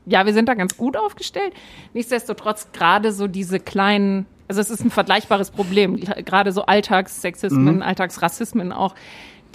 Ja, 0.05 0.25
wir 0.25 0.33
sind 0.33 0.49
da 0.49 0.53
ganz 0.53 0.77
gut 0.77 0.97
aufgestellt. 0.97 1.53
Nichtsdestotrotz 1.93 2.71
gerade 2.73 3.11
so 3.11 3.27
diese 3.27 3.59
kleinen, 3.59 4.25
also 4.47 4.61
es 4.61 4.69
ist 4.69 4.83
ein 4.83 4.91
vergleichbares 4.91 5.51
Problem, 5.51 5.99
gerade 5.99 6.51
so 6.51 6.65
Alltagssexismen, 6.65 7.81
Alltagsrassismen 7.81 8.71
auch, 8.71 8.95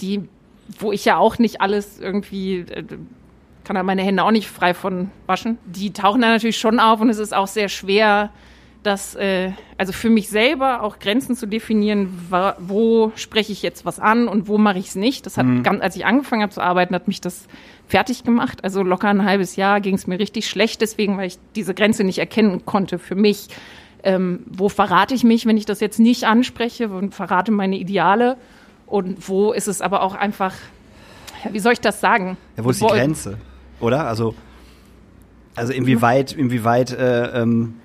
die, 0.01 0.27
wo 0.79 0.91
ich 0.91 1.05
ja 1.05 1.17
auch 1.17 1.37
nicht 1.37 1.61
alles 1.61 1.99
irgendwie 1.99 2.59
äh, 2.59 2.83
kann 3.69 3.75
da 3.75 3.83
meine 3.83 4.01
Hände 4.01 4.23
auch 4.23 4.31
nicht 4.31 4.49
frei 4.49 4.73
von 4.73 5.11
waschen. 5.27 5.59
Die 5.65 5.93
tauchen 5.93 6.21
da 6.21 6.29
natürlich 6.29 6.57
schon 6.57 6.79
auf 6.79 7.01
und 7.01 7.09
es 7.09 7.19
ist 7.19 7.35
auch 7.35 7.45
sehr 7.45 7.69
schwer, 7.69 8.31
das, 8.83 9.15
äh, 9.15 9.51
also 9.77 9.91
für 9.91 10.09
mich 10.09 10.29
selber 10.29 10.83
auch 10.83 10.99
Grenzen 10.99 11.35
zu 11.35 11.45
definieren, 11.45 12.27
wo 12.59 13.11
spreche 13.15 13.51
ich 13.51 13.61
jetzt 13.61 13.85
was 13.85 13.99
an 13.99 14.27
und 14.27 14.47
wo 14.47 14.57
mache 14.57 14.79
ich 14.79 14.87
es 14.89 14.95
nicht. 14.95 15.25
Das 15.25 15.37
hat 15.37 15.45
ganz, 15.63 15.81
als 15.81 15.95
ich 15.95 16.05
angefangen 16.05 16.41
habe 16.41 16.53
zu 16.53 16.61
arbeiten, 16.61 16.95
hat 16.95 17.07
mich 17.07 17.19
das 17.19 17.47
fertig 17.87 18.23
gemacht. 18.23 18.63
Also 18.63 18.81
locker 18.83 19.09
ein 19.09 19.25
halbes 19.25 19.57
Jahr 19.57 19.81
ging 19.81 19.95
es 19.95 20.07
mir 20.07 20.17
richtig 20.17 20.49
schlecht, 20.49 20.81
deswegen, 20.81 21.17
weil 21.17 21.27
ich 21.27 21.37
diese 21.55 21.73
Grenze 21.73 22.03
nicht 22.03 22.19
erkennen 22.19 22.65
konnte 22.65 22.99
für 22.99 23.15
mich. 23.15 23.47
Ähm, 24.01 24.45
wo 24.45 24.69
verrate 24.69 25.13
ich 25.13 25.25
mich, 25.25 25.45
wenn 25.45 25.57
ich 25.57 25.65
das 25.65 25.81
jetzt 25.81 25.99
nicht 25.99 26.23
anspreche 26.23 26.87
und 26.87 27.13
verrate 27.13 27.51
meine 27.51 27.77
Ideale? 27.77 28.37
Und 28.87 29.27
wo 29.27 29.51
ist 29.51 29.67
es 29.67 29.81
aber 29.81 30.03
auch 30.03 30.15
einfach, 30.15 30.53
ja, 31.43 31.53
wie 31.53 31.59
soll 31.59 31.73
ich 31.73 31.81
das 31.81 31.99
sagen? 31.99 32.37
Ja, 32.55 32.63
wo 32.63 32.69
ist 32.69 32.81
die 32.81 32.87
Grenze? 32.87 33.37
Oder? 33.81 34.07
Also, 34.07 34.35
also 35.55 35.73
inwieweit, 35.73 36.31
inwieweit 36.31 36.91
äh, 36.91 37.41
ähm, 37.41 37.75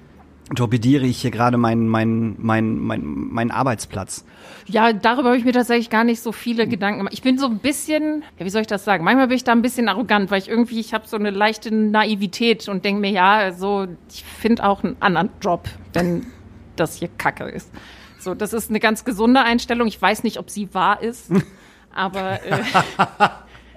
torpediere 0.54 1.06
ich 1.06 1.20
hier 1.22 1.30
gerade 1.30 1.56
meinen 1.56 1.88
meinen 1.88 2.36
meinen 2.38 2.78
meinen 2.80 3.32
meinen 3.32 3.50
Arbeitsplatz? 3.50 4.24
Ja, 4.66 4.92
darüber 4.92 5.28
habe 5.28 5.38
ich 5.38 5.44
mir 5.44 5.52
tatsächlich 5.52 5.90
gar 5.90 6.04
nicht 6.04 6.20
so 6.22 6.32
viele 6.32 6.66
Gedanken 6.66 6.98
gemacht. 6.98 7.14
Ich 7.14 7.22
bin 7.22 7.38
so 7.38 7.46
ein 7.46 7.58
bisschen, 7.58 8.22
ja, 8.38 8.44
wie 8.46 8.50
soll 8.50 8.60
ich 8.62 8.66
das 8.66 8.84
sagen? 8.84 9.04
Manchmal 9.04 9.28
bin 9.28 9.36
ich 9.36 9.44
da 9.44 9.52
ein 9.52 9.62
bisschen 9.62 9.88
arrogant, 9.88 10.30
weil 10.30 10.38
ich 10.40 10.48
irgendwie, 10.48 10.80
ich 10.80 10.94
habe 10.94 11.06
so 11.06 11.16
eine 11.16 11.30
leichte 11.30 11.74
Naivität 11.74 12.68
und 12.68 12.84
denke 12.84 13.00
mir, 13.00 13.10
ja, 13.10 13.52
so, 13.52 13.86
ich 14.10 14.24
finde 14.24 14.64
auch 14.64 14.82
einen 14.84 14.96
anderen 15.00 15.30
Job, 15.40 15.68
wenn 15.92 16.26
das 16.76 16.96
hier 16.96 17.08
Kacke 17.18 17.44
ist. 17.44 17.70
So, 18.18 18.34
das 18.34 18.52
ist 18.54 18.70
eine 18.70 18.80
ganz 18.80 19.04
gesunde 19.04 19.40
Einstellung. 19.42 19.86
Ich 19.86 20.00
weiß 20.00 20.24
nicht, 20.24 20.38
ob 20.38 20.48
sie 20.50 20.72
wahr 20.74 21.02
ist, 21.02 21.30
aber 21.94 22.40
äh, 22.44 22.58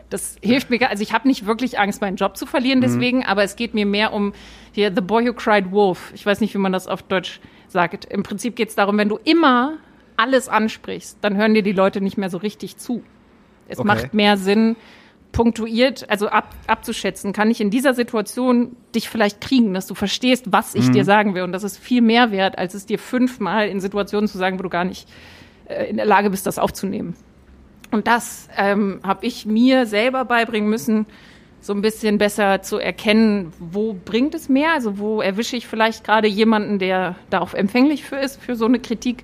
das 0.09 0.37
hilft 0.41 0.69
mir. 0.69 0.79
gar- 0.79 0.89
Also 0.89 1.03
ich 1.03 1.11
habe 1.11 1.27
nicht 1.27 1.45
wirklich 1.45 1.79
Angst, 1.79 1.99
meinen 1.99 2.15
Job 2.15 2.37
zu 2.37 2.45
verlieren 2.45 2.79
deswegen, 2.79 3.25
aber 3.25 3.43
es 3.43 3.57
geht 3.57 3.73
mir 3.73 3.85
mehr 3.85 4.13
um 4.13 4.31
hier 4.77 4.93
The 4.93 5.01
Boy 5.01 5.27
Who 5.27 5.33
Cried 5.33 5.71
Wolf. 5.71 6.11
Ich 6.13 6.23
weiß 6.23 6.39
nicht, 6.39 6.53
wie 6.53 6.59
man 6.59 6.71
das 6.71 6.87
auf 6.87 7.01
Deutsch 7.01 7.39
sagt. 7.67 8.05
Im 8.05 8.21
Prinzip 8.21 8.55
geht 8.55 8.69
es 8.69 8.75
darum, 8.75 8.95
wenn 8.99 9.09
du 9.09 9.17
immer 9.23 9.77
alles 10.17 10.47
ansprichst, 10.49 11.17
dann 11.21 11.35
hören 11.35 11.55
dir 11.55 11.63
die 11.63 11.71
Leute 11.71 11.99
nicht 11.99 12.15
mehr 12.15 12.29
so 12.29 12.37
richtig 12.37 12.77
zu. 12.77 13.01
Es 13.67 13.79
Okay. 13.79 13.87
macht 13.87 14.13
mehr 14.13 14.37
Sinn, 14.37 14.75
punktuiert, 15.31 16.07
also 16.11 16.27
ab, 16.27 16.53
abzuschätzen, 16.67 17.33
kann 17.33 17.49
ich 17.49 17.59
in 17.59 17.71
dieser 17.71 17.95
Situation 17.95 18.75
dich 18.93 19.09
vielleicht 19.09 19.41
kriegen, 19.41 19.73
dass 19.73 19.87
du 19.87 19.95
verstehst, 19.95 20.45
was 20.51 20.75
ich 20.75 20.91
dir 20.91 21.03
sagen 21.05 21.33
will. 21.33 21.41
Und 21.41 21.53
das 21.53 21.63
ist 21.63 21.77
viel 21.77 22.01
mehr 22.03 22.31
wert, 22.31 22.57
als 22.59 22.75
es 22.75 22.85
dir 22.85 22.99
fünfmal 22.99 23.69
in 23.69 23.79
Situationen 23.79 24.27
zu 24.27 24.37
sagen, 24.37 24.59
wo 24.59 24.63
du 24.63 24.69
gar 24.69 24.85
nicht 24.85 25.09
äh, 25.67 25.89
in 25.89 25.97
der 25.97 26.05
Lage 26.05 26.29
bist, 26.29 26.45
das 26.45 26.59
aufzunehmen. 26.59 27.15
Und 27.89 28.05
das 28.05 28.47
ähm, 28.55 28.99
habe 29.03 29.25
ich 29.25 29.47
mir 29.47 29.87
selber 29.87 30.23
beibringen 30.23 30.69
müssen, 30.69 31.07
so 31.61 31.73
ein 31.73 31.81
bisschen 31.81 32.17
besser 32.17 32.61
zu 32.61 32.77
erkennen, 32.77 33.51
wo 33.59 33.93
bringt 33.93 34.35
es 34.35 34.47
mehr, 34.47 34.73
also 34.73 34.99
wo 34.99 35.21
erwische 35.21 35.57
ich 35.57 35.67
vielleicht 35.67 36.03
gerade 36.03 36.27
jemanden, 36.27 36.79
der 36.79 37.15
darauf 37.29 37.53
empfänglich 37.53 38.03
für 38.03 38.17
ist, 38.17 38.41
für 38.41 38.55
so 38.55 38.65
eine 38.65 38.79
Kritik. 38.79 39.23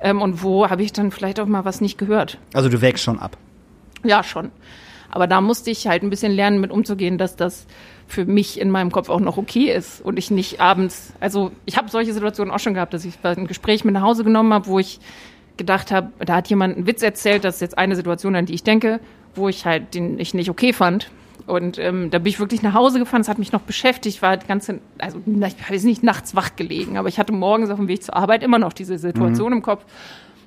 Ähm, 0.00 0.20
und 0.20 0.42
wo 0.42 0.68
habe 0.68 0.82
ich 0.82 0.92
dann 0.92 1.10
vielleicht 1.10 1.40
auch 1.40 1.46
mal 1.46 1.64
was 1.64 1.80
nicht 1.80 1.96
gehört. 1.96 2.38
Also 2.52 2.68
du 2.68 2.80
wägst 2.82 3.02
schon 3.02 3.18
ab. 3.18 3.36
Ja, 4.04 4.22
schon. 4.22 4.50
Aber 5.10 5.26
da 5.26 5.40
musste 5.40 5.70
ich 5.70 5.86
halt 5.86 6.02
ein 6.02 6.10
bisschen 6.10 6.32
lernen, 6.32 6.60
mit 6.60 6.70
umzugehen, 6.70 7.16
dass 7.16 7.36
das 7.36 7.66
für 8.06 8.24
mich 8.24 8.60
in 8.60 8.70
meinem 8.70 8.92
Kopf 8.92 9.08
auch 9.08 9.20
noch 9.20 9.36
okay 9.36 9.72
ist 9.72 10.00
und 10.00 10.18
ich 10.18 10.30
nicht 10.30 10.60
abends, 10.60 11.12
also 11.20 11.50
ich 11.64 11.76
habe 11.76 11.88
solche 11.88 12.12
Situationen 12.12 12.52
auch 12.52 12.58
schon 12.58 12.74
gehabt, 12.74 12.94
dass 12.94 13.04
ich 13.04 13.14
ein 13.22 13.46
Gespräch 13.46 13.84
mit 13.84 13.94
nach 13.94 14.02
Hause 14.02 14.24
genommen 14.24 14.52
habe, 14.52 14.66
wo 14.66 14.78
ich 14.78 15.00
gedacht 15.56 15.90
habe, 15.90 16.12
da 16.24 16.36
hat 16.36 16.48
jemand 16.48 16.76
einen 16.76 16.86
Witz 16.86 17.02
erzählt, 17.02 17.44
das 17.44 17.56
ist 17.56 17.60
jetzt 17.62 17.78
eine 17.78 17.96
Situation, 17.96 18.36
an 18.36 18.46
die 18.46 18.54
ich 18.54 18.62
denke, 18.62 19.00
wo 19.34 19.48
ich 19.48 19.64
halt 19.64 19.94
den 19.94 20.18
ich 20.18 20.34
nicht 20.34 20.50
okay 20.50 20.72
fand. 20.72 21.10
Und 21.46 21.78
ähm, 21.78 22.10
da 22.10 22.18
bin 22.18 22.26
ich 22.26 22.40
wirklich 22.40 22.62
nach 22.62 22.74
Hause 22.74 22.98
gefahren, 22.98 23.20
es 23.20 23.28
hat 23.28 23.38
mich 23.38 23.52
noch 23.52 23.60
beschäftigt, 23.60 24.20
war 24.20 24.36
die 24.36 24.46
ganze, 24.46 24.80
also 24.98 25.20
ich 25.26 25.62
habe 25.62 25.74
jetzt 25.74 25.84
nicht 25.84 26.02
nachts 26.02 26.34
wach 26.34 26.56
gelegen, 26.56 26.98
aber 26.98 27.08
ich 27.08 27.20
hatte 27.20 27.32
morgens 27.32 27.70
auf 27.70 27.78
dem 27.78 27.86
Weg 27.86 28.02
zur 28.02 28.16
Arbeit 28.16 28.42
immer 28.42 28.58
noch 28.58 28.72
diese 28.72 28.98
Situation 28.98 29.52
im 29.52 29.62
Kopf 29.62 29.84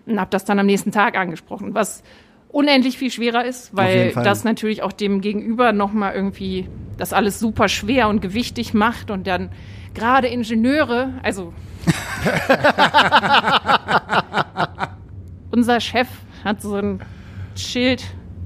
und 0.06 0.20
habe 0.20 0.30
das 0.30 0.44
dann 0.44 0.60
am 0.60 0.66
nächsten 0.66 0.92
Tag 0.92 1.18
angesprochen, 1.18 1.74
was 1.74 2.04
unendlich 2.50 2.98
viel 2.98 3.12
schwerer 3.12 3.46
ist, 3.46 3.76
weil 3.76 4.12
das 4.12 4.44
natürlich 4.44 4.84
auch 4.84 4.92
dem 4.92 5.22
Gegenüber 5.22 5.72
nochmal 5.72 6.16
irgendwie 6.16 6.68
das 6.98 7.14
alles 7.14 7.40
super 7.40 7.70
schwer 7.70 8.10
und 8.10 8.22
gewichtig 8.22 8.74
macht 8.74 9.10
und 9.10 9.26
dann 9.26 9.52
gerade 9.94 10.28
Ingenieure, 10.28 11.14
also 11.24 11.54
unser 15.52 15.80
Chef 15.80 16.10
hat 16.44 16.62
so 16.62 16.76
ein 16.76 17.00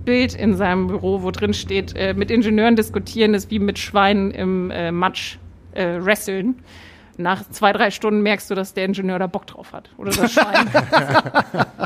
Schildbild 0.03 0.35
in 0.35 0.55
seinem 0.55 0.87
Büro, 0.87 1.23
wo 1.23 1.31
drin 1.31 1.53
steht, 1.53 1.95
äh, 1.95 2.13
mit 2.13 2.29
Ingenieuren 2.29 2.75
diskutieren 2.75 3.33
ist 3.33 3.49
wie 3.51 3.59
mit 3.59 3.79
Schweinen 3.79 4.31
im 4.31 4.71
äh, 4.71 4.91
Matsch 4.91 5.37
äh, 5.73 5.99
wresteln. 5.99 6.55
Nach 7.17 7.47
zwei, 7.49 7.73
drei 7.73 7.91
Stunden 7.91 8.21
merkst 8.21 8.49
du, 8.49 8.55
dass 8.55 8.73
der 8.73 8.85
Ingenieur 8.85 9.19
da 9.19 9.27
Bock 9.27 9.47
drauf 9.47 9.71
hat. 9.71 9.89
Oder 9.97 10.11
das 10.11 10.33
Schwein. 10.33 10.67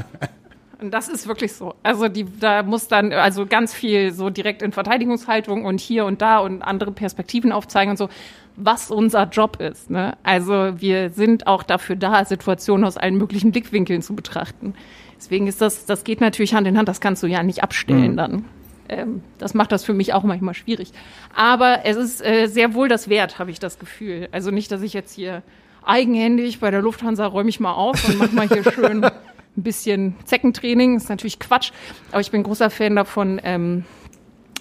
Und 0.79 0.93
das 0.93 1.07
ist 1.07 1.27
wirklich 1.27 1.53
so. 1.53 1.73
Also 1.83 2.07
die, 2.07 2.25
da 2.39 2.63
muss 2.63 2.87
dann 2.87 3.11
also 3.11 3.47
ganz 3.47 3.73
viel 3.73 4.13
so 4.13 4.29
direkt 4.29 4.61
in 4.61 4.71
Verteidigungshaltung 4.71 5.65
und 5.65 5.79
hier 5.79 6.05
und 6.05 6.21
da 6.21 6.37
und 6.37 6.61
andere 6.61 6.91
Perspektiven 6.91 7.51
aufzeigen 7.51 7.89
und 7.89 7.97
so, 7.97 8.09
was 8.55 8.91
unser 8.91 9.23
Job 9.23 9.59
ist. 9.59 9.89
Ne? 9.89 10.15
Also 10.21 10.79
wir 10.79 11.09
sind 11.09 11.47
auch 11.47 11.63
dafür 11.63 11.95
da, 11.95 12.23
Situationen 12.25 12.85
aus 12.85 12.95
allen 12.95 13.17
möglichen 13.17 13.51
Blickwinkeln 13.51 14.03
zu 14.03 14.15
betrachten. 14.15 14.75
Deswegen 15.17 15.47
ist 15.47 15.61
das, 15.61 15.85
das 15.85 16.03
geht 16.03 16.21
natürlich 16.21 16.53
Hand 16.53 16.67
in 16.67 16.77
Hand, 16.77 16.87
das 16.87 17.01
kannst 17.01 17.23
du 17.23 17.27
ja 17.27 17.43
nicht 17.43 17.63
abstellen 17.63 18.15
dann. 18.17 18.45
Ähm, 18.89 19.21
das 19.37 19.53
macht 19.53 19.71
das 19.71 19.83
für 19.83 19.93
mich 19.93 20.13
auch 20.13 20.23
manchmal 20.23 20.53
schwierig. 20.53 20.91
Aber 21.35 21.85
es 21.85 21.97
ist 21.97 22.25
äh, 22.25 22.47
sehr 22.47 22.73
wohl 22.73 22.87
das 22.87 23.09
Wert, 23.09 23.39
habe 23.39 23.51
ich 23.51 23.59
das 23.59 23.79
Gefühl. 23.79 24.29
Also 24.31 24.51
nicht, 24.51 24.71
dass 24.71 24.81
ich 24.81 24.93
jetzt 24.93 25.13
hier 25.13 25.43
eigenhändig 25.83 26.59
bei 26.59 26.71
der 26.71 26.81
Lufthansa 26.81 27.25
räume 27.25 27.49
ich 27.49 27.59
mal 27.59 27.73
auf 27.73 28.07
und 28.07 28.19
mach 28.19 28.31
mal 28.31 28.47
hier 28.47 28.63
schön 28.71 29.03
ein 29.03 29.11
bisschen 29.55 30.15
Zeckentraining. 30.25 30.97
Ist 30.97 31.09
natürlich 31.09 31.39
Quatsch, 31.39 31.71
aber 32.11 32.21
ich 32.21 32.31
bin 32.31 32.43
großer 32.43 32.69
Fan 32.69 32.95
davon, 32.95 33.41
ähm, 33.43 33.85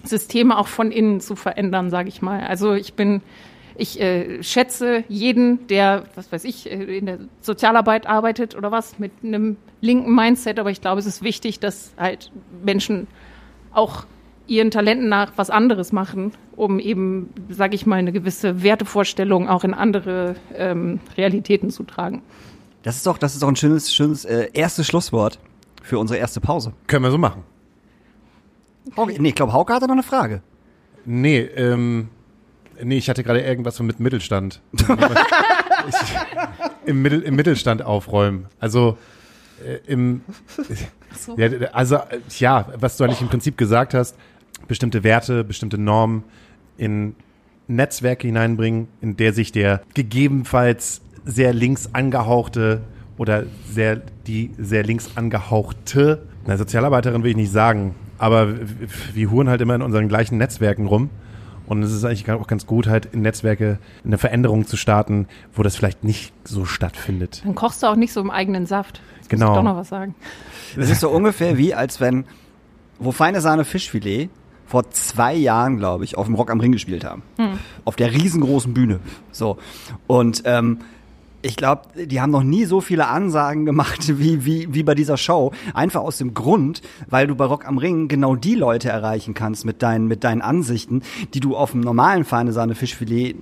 Systeme 0.04 0.56
auch 0.56 0.68
von 0.68 0.92
innen 0.92 1.20
zu 1.20 1.36
verändern, 1.36 1.90
sage 1.90 2.08
ich 2.08 2.22
mal. 2.22 2.40
Also 2.46 2.74
ich 2.74 2.94
bin, 2.94 3.22
ich 3.78 4.00
äh, 4.00 4.42
schätze 4.42 5.04
jeden, 5.08 5.66
der, 5.68 6.04
was 6.14 6.30
weiß 6.30 6.44
ich, 6.44 6.70
äh, 6.70 6.98
in 6.98 7.06
der 7.06 7.18
Sozialarbeit 7.40 8.06
arbeitet 8.06 8.56
oder 8.56 8.70
was, 8.70 8.98
mit 8.98 9.12
einem 9.22 9.56
linken 9.80 10.14
Mindset, 10.14 10.58
aber 10.58 10.70
ich 10.70 10.80
glaube, 10.80 11.00
es 11.00 11.06
ist 11.06 11.22
wichtig, 11.22 11.60
dass 11.60 11.92
halt 11.96 12.32
Menschen 12.64 13.06
auch 13.72 14.06
ihren 14.46 14.70
Talenten 14.70 15.08
nach 15.08 15.32
was 15.36 15.50
anderes 15.50 15.92
machen, 15.92 16.32
um 16.54 16.78
eben, 16.78 17.30
sage 17.48 17.74
ich 17.74 17.86
mal, 17.86 17.96
eine 17.96 18.12
gewisse 18.12 18.62
Wertevorstellung 18.62 19.48
auch 19.48 19.64
in 19.64 19.74
andere 19.74 20.36
ähm, 20.54 21.00
Realitäten 21.16 21.70
zu 21.70 21.82
tragen. 21.82 22.22
Das 22.82 22.96
ist 22.96 23.06
doch, 23.06 23.18
das 23.18 23.34
ist 23.34 23.42
doch 23.42 23.48
ein 23.48 23.56
schönes, 23.56 23.92
schönes 23.92 24.24
äh, 24.24 24.48
erstes 24.52 24.86
Schlusswort 24.86 25.40
für 25.82 25.98
unsere 25.98 26.18
erste 26.18 26.40
Pause. 26.40 26.72
Können 26.86 27.04
wir 27.04 27.10
so 27.10 27.18
machen. 27.18 27.42
Hauke, 28.96 29.20
nee, 29.20 29.30
ich 29.30 29.34
glaube, 29.34 29.52
Hauke 29.52 29.72
hatte 29.74 29.86
noch 29.86 29.94
eine 29.94 30.04
Frage. 30.04 30.42
Nee, 31.04 31.40
ähm, 31.40 32.08
nee, 32.82 32.98
ich 32.98 33.08
hatte 33.08 33.22
gerade 33.22 33.40
irgendwas 33.40 33.76
von 33.76 33.86
mit 33.86 34.00
Mittelstand. 34.00 34.60
ich, 34.78 34.88
im, 36.86 37.02
Mittel, 37.02 37.22
Im 37.22 37.36
Mittelstand 37.36 37.82
aufräumen. 37.82 38.46
Also 38.58 38.96
äh, 39.64 39.78
im, 39.86 40.22
ja, 41.36 41.48
also 41.72 41.96
äh, 41.96 42.20
ja, 42.38 42.68
was 42.78 42.96
du 42.96 43.04
eigentlich 43.04 43.20
im 43.20 43.28
Prinzip 43.28 43.56
gesagt 43.56 43.94
hast, 43.94 44.16
bestimmte 44.68 45.04
Werte, 45.04 45.44
bestimmte 45.44 45.78
Normen 45.78 46.24
in 46.76 47.14
Netzwerke 47.68 48.26
hineinbringen, 48.26 48.88
in 49.00 49.16
der 49.16 49.32
sich 49.32 49.52
der 49.52 49.82
gegebenenfalls 49.94 51.00
sehr 51.24 51.52
links 51.52 51.90
angehauchte 51.92 52.82
oder 53.18 53.44
sehr 53.68 54.02
die 54.26 54.52
sehr 54.58 54.84
links 54.84 55.10
angehauchte, 55.16 56.22
na, 56.46 56.56
Sozialarbeiterin 56.56 57.22
will 57.24 57.30
ich 57.30 57.36
nicht 57.36 57.52
sagen, 57.52 57.94
aber 58.18 58.54
wir 59.14 59.30
huren 59.30 59.48
halt 59.48 59.60
immer 59.60 59.74
in 59.74 59.82
unseren 59.82 60.08
gleichen 60.08 60.38
Netzwerken 60.38 60.86
rum. 60.86 61.10
Und 61.66 61.82
es 61.82 61.92
ist 61.92 62.04
eigentlich 62.04 62.30
auch 62.30 62.46
ganz 62.46 62.66
gut, 62.66 62.86
halt 62.86 63.06
in 63.06 63.22
Netzwerke 63.22 63.78
eine 64.04 64.18
Veränderung 64.18 64.66
zu 64.66 64.76
starten, 64.76 65.26
wo 65.54 65.62
das 65.62 65.76
vielleicht 65.76 66.04
nicht 66.04 66.32
so 66.44 66.64
stattfindet. 66.64 67.42
Dann 67.44 67.54
kochst 67.54 67.82
du 67.82 67.86
auch 67.88 67.96
nicht 67.96 68.12
so 68.12 68.20
im 68.20 68.30
eigenen 68.30 68.66
Saft. 68.66 69.00
Jetzt 69.16 69.28
Genau. 69.28 69.46
Muss 69.46 69.54
ich 69.54 69.58
doch 69.58 69.64
noch 69.64 69.76
was 69.76 69.88
sagen. 69.88 70.14
Das 70.76 70.90
ist 70.90 71.00
so 71.00 71.10
ungefähr 71.10 71.58
wie, 71.58 71.74
als 71.74 72.00
wenn, 72.00 72.24
wo 72.98 73.12
feine 73.12 73.40
Sahne 73.40 73.64
Fischfilet 73.64 74.30
vor 74.66 74.90
zwei 74.90 75.34
Jahren, 75.34 75.76
glaube 75.76 76.04
ich, 76.04 76.16
auf 76.16 76.26
dem 76.26 76.34
Rock 76.34 76.50
am 76.50 76.60
Ring 76.60 76.72
gespielt 76.72 77.04
haben. 77.04 77.22
Auf 77.84 77.96
der 77.96 78.12
riesengroßen 78.12 78.74
Bühne. 78.74 79.00
So. 79.30 79.58
Und 80.06 80.42
ähm, 80.44 80.80
ich 81.46 81.56
glaube, 81.56 81.82
die 82.06 82.20
haben 82.20 82.30
noch 82.30 82.42
nie 82.42 82.64
so 82.64 82.80
viele 82.80 83.08
Ansagen 83.08 83.64
gemacht 83.64 84.18
wie, 84.18 84.44
wie, 84.44 84.74
wie 84.74 84.82
bei 84.82 84.94
dieser 84.94 85.16
Show. 85.16 85.52
Einfach 85.74 86.00
aus 86.00 86.18
dem 86.18 86.34
Grund, 86.34 86.82
weil 87.08 87.26
du 87.26 87.34
bei 87.34 87.44
Rock 87.44 87.66
am 87.66 87.78
Ring 87.78 88.08
genau 88.08 88.36
die 88.36 88.54
Leute 88.54 88.88
erreichen 88.88 89.34
kannst 89.34 89.64
mit 89.64 89.82
deinen, 89.82 90.06
mit 90.06 90.24
deinen 90.24 90.42
Ansichten, 90.42 91.02
die 91.34 91.40
du 91.40 91.56
auf 91.56 91.70
dem 91.70 91.80
normalen 91.80 92.24
feine 92.24 92.52
Sahne 92.52 92.74
Fischfilet, 92.74 93.36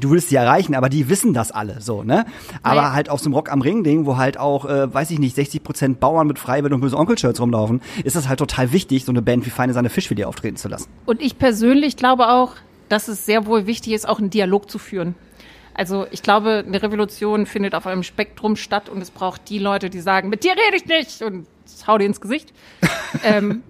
du 0.00 0.10
willst 0.10 0.28
sie 0.28 0.36
erreichen, 0.36 0.74
aber 0.74 0.88
die 0.88 1.08
wissen 1.08 1.32
das 1.32 1.50
alle, 1.50 1.80
so, 1.80 2.02
ne? 2.02 2.26
Aber 2.62 2.82
Naja. 2.82 2.92
halt 2.92 3.10
auf 3.10 3.20
so 3.20 3.26
einem 3.26 3.34
Rock 3.34 3.50
am 3.52 3.60
Ring 3.60 3.84
Ding, 3.84 4.06
wo 4.06 4.16
halt 4.16 4.38
auch, 4.38 4.64
äh, 4.64 4.92
weiß 4.92 5.10
ich 5.10 5.18
nicht, 5.18 5.34
60 5.36 5.62
Prozent 5.62 6.00
Bauern 6.00 6.26
mit 6.26 6.38
Freiwild 6.38 6.72
und 6.72 6.80
böse 6.80 6.96
Onkel-Shirts 6.96 7.40
rumlaufen, 7.40 7.80
ist 8.04 8.16
das 8.16 8.28
halt 8.28 8.38
total 8.38 8.72
wichtig, 8.72 9.04
so 9.04 9.12
eine 9.12 9.22
Band 9.22 9.46
wie 9.46 9.50
Feine 9.50 9.72
Sahne 9.72 9.90
Fischfilet 9.90 10.24
auftreten 10.24 10.56
zu 10.56 10.68
lassen. 10.68 10.88
Und 11.06 11.20
ich 11.22 11.38
persönlich 11.38 11.96
glaube 11.96 12.28
auch, 12.28 12.52
dass 12.88 13.08
es 13.08 13.26
sehr 13.26 13.46
wohl 13.46 13.66
wichtig 13.66 13.92
ist, 13.92 14.08
auch 14.08 14.18
einen 14.18 14.30
Dialog 14.30 14.70
zu 14.70 14.78
führen. 14.78 15.14
Also 15.78 16.08
ich 16.10 16.24
glaube, 16.24 16.64
eine 16.66 16.82
Revolution 16.82 17.46
findet 17.46 17.76
auf 17.76 17.86
einem 17.86 18.02
Spektrum 18.02 18.56
statt 18.56 18.88
und 18.88 19.00
es 19.00 19.12
braucht 19.12 19.48
die 19.48 19.60
Leute, 19.60 19.90
die 19.90 20.00
sagen, 20.00 20.28
mit 20.28 20.42
dir 20.42 20.50
rede 20.50 20.76
ich 20.76 20.86
nicht 20.86 21.22
und 21.22 21.46
hau 21.86 21.96
dir 21.98 22.06
ins 22.06 22.20
Gesicht. 22.20 22.52
ähm, 23.24 23.62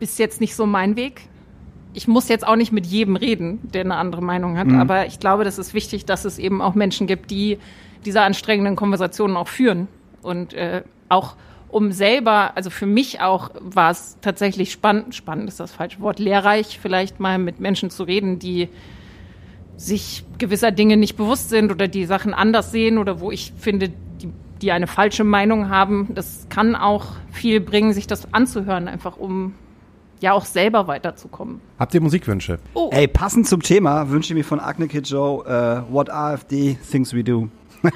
bis 0.00 0.18
jetzt 0.18 0.40
nicht 0.40 0.56
so 0.56 0.66
mein 0.66 0.96
Weg. 0.96 1.22
Ich 1.94 2.08
muss 2.08 2.28
jetzt 2.28 2.44
auch 2.44 2.56
nicht 2.56 2.72
mit 2.72 2.86
jedem 2.86 3.14
reden, 3.14 3.60
der 3.62 3.82
eine 3.82 3.94
andere 3.94 4.20
Meinung 4.20 4.58
hat, 4.58 4.72
aber 4.72 5.06
ich 5.06 5.20
glaube, 5.20 5.44
das 5.44 5.58
ist 5.58 5.74
wichtig, 5.74 6.06
dass 6.06 6.24
es 6.24 6.40
eben 6.40 6.60
auch 6.60 6.74
Menschen 6.74 7.06
gibt, 7.06 7.30
die 7.30 7.58
diese 8.04 8.22
anstrengenden 8.22 8.74
Konversationen 8.74 9.36
auch 9.36 9.46
führen 9.46 9.86
und 10.22 10.54
äh, 10.54 10.82
auch 11.08 11.36
um 11.68 11.92
selber, 11.92 12.56
also 12.56 12.70
für 12.70 12.86
mich 12.86 13.20
auch 13.20 13.50
war 13.60 13.92
es 13.92 14.16
tatsächlich 14.22 14.72
spannend, 14.72 15.14
spannend 15.14 15.48
ist 15.48 15.60
das 15.60 15.70
falsche 15.70 16.00
Wort, 16.00 16.18
lehrreich 16.18 16.80
vielleicht 16.82 17.20
mal 17.20 17.38
mit 17.38 17.60
Menschen 17.60 17.90
zu 17.90 18.02
reden, 18.02 18.40
die 18.40 18.68
sich 19.76 20.24
gewisser 20.38 20.70
Dinge 20.70 20.96
nicht 20.96 21.16
bewusst 21.16 21.48
sind 21.48 21.72
oder 21.72 21.88
die 21.88 22.04
Sachen 22.04 22.34
anders 22.34 22.72
sehen 22.72 22.98
oder 22.98 23.20
wo 23.20 23.30
ich 23.30 23.52
finde, 23.58 23.88
die, 23.88 24.28
die 24.60 24.72
eine 24.72 24.86
falsche 24.86 25.24
Meinung 25.24 25.68
haben. 25.68 26.08
Das 26.14 26.46
kann 26.48 26.76
auch 26.76 27.06
viel 27.30 27.60
bringen, 27.60 27.92
sich 27.92 28.06
das 28.06 28.32
anzuhören, 28.32 28.88
einfach 28.88 29.16
um 29.16 29.54
ja 30.20 30.32
auch 30.32 30.44
selber 30.44 30.86
weiterzukommen. 30.86 31.60
Habt 31.78 31.94
ihr 31.94 32.00
Musikwünsche? 32.00 32.58
Oh, 32.74 32.90
Ey, 32.92 33.08
passend 33.08 33.48
zum 33.48 33.60
Thema 33.60 34.08
wünsche 34.08 34.32
ich 34.32 34.36
mir 34.36 34.44
von 34.44 34.60
Agne 34.60 34.86
Kid 34.86 35.08
Joe 35.08 35.44
äh, 35.44 35.92
What 35.92 36.10
AfD 36.10 36.78
Things 36.90 37.12
We 37.12 37.24
Do. 37.24 37.48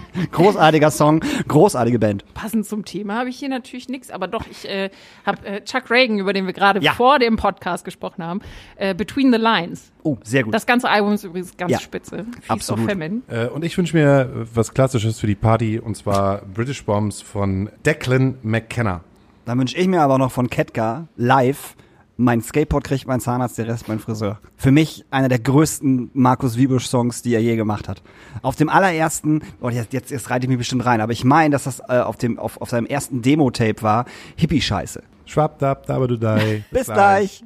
Großartiger 0.32 0.90
Song, 0.90 1.20
großartige 1.48 1.98
Band. 1.98 2.24
passend 2.34 2.66
zum 2.66 2.84
Thema 2.84 3.16
habe 3.18 3.28
ich 3.28 3.36
hier 3.38 3.48
natürlich 3.48 3.88
nichts, 3.88 4.10
aber 4.10 4.28
doch, 4.28 4.44
ich 4.50 4.68
äh, 4.68 4.90
habe 5.26 5.46
äh, 5.46 5.64
Chuck 5.64 5.90
Reagan, 5.90 6.18
über 6.18 6.32
den 6.32 6.46
wir 6.46 6.52
gerade 6.52 6.80
Ja. 6.82 6.92
vor 6.92 7.18
dem 7.18 7.36
Podcast 7.36 7.84
gesprochen 7.84 8.24
haben, 8.24 8.40
äh, 8.76 8.94
Between 8.94 9.32
the 9.32 9.38
Lines. 9.38 9.92
Oh, 10.02 10.16
sehr 10.24 10.42
gut. 10.42 10.54
Das 10.54 10.66
ganze 10.66 10.88
Album 10.88 11.12
ist 11.12 11.24
übrigens 11.24 11.56
ganz 11.56 11.70
Ja, 11.72 11.78
spitze. 11.78 12.24
Feast 12.40 12.50
absolut. 12.50 12.90
Äh, 13.28 13.46
und 13.48 13.64
ich 13.64 13.76
wünsche 13.78 13.96
mir 13.96 14.46
was 14.54 14.74
Klassisches 14.74 15.18
für 15.20 15.26
die 15.26 15.34
Party 15.34 15.78
und 15.78 15.96
zwar 15.96 16.42
British 16.54 16.84
Bombs 16.84 17.20
von 17.22 17.70
Declan 17.86 18.36
McKenna. 18.42 19.02
Dann 19.44 19.58
wünsche 19.58 19.76
ich 19.76 19.88
mir 19.88 20.00
aber 20.02 20.18
noch 20.18 20.30
von 20.30 20.48
Ketka 20.50 21.08
live 21.16 21.74
mein 22.16 22.42
Skateboard 22.42 22.84
kriegt 22.84 23.06
mein 23.06 23.20
Zahnarzt, 23.20 23.58
der 23.58 23.68
Rest 23.68 23.88
mein 23.88 23.98
Friseur. 23.98 24.38
Für 24.56 24.70
mich 24.70 25.04
einer 25.10 25.28
der 25.28 25.38
größten 25.38 26.10
Markus 26.14 26.56
Wiebusch 26.56 26.86
Songs, 26.86 27.22
die 27.22 27.34
er 27.34 27.40
je 27.40 27.56
gemacht 27.56 27.88
hat. 27.88 28.02
Auf 28.42 28.56
dem 28.56 28.68
allerersten, 28.68 29.42
oh, 29.60 29.70
jetzt, 29.70 29.92
jetzt, 29.92 30.10
jetzt 30.10 30.30
reite 30.30 30.44
ich 30.44 30.48
mich 30.48 30.58
bestimmt 30.58 30.84
rein, 30.84 31.00
aber 31.00 31.12
ich 31.12 31.24
meine, 31.24 31.52
dass 31.52 31.64
das 31.64 31.80
äh, 31.80 32.00
auf 32.00 32.16
dem 32.16 32.38
auf, 32.38 32.60
auf 32.60 32.70
seinem 32.70 32.86
ersten 32.86 33.22
Demo-Tape 33.22 33.82
war, 33.82 34.04
Hippie-Scheiße. 34.36 35.02
Schwapp, 35.24 35.58
dab, 35.58 35.86
dabadudai. 35.86 36.64
Bis 36.70 36.86
gleich. 36.86 37.42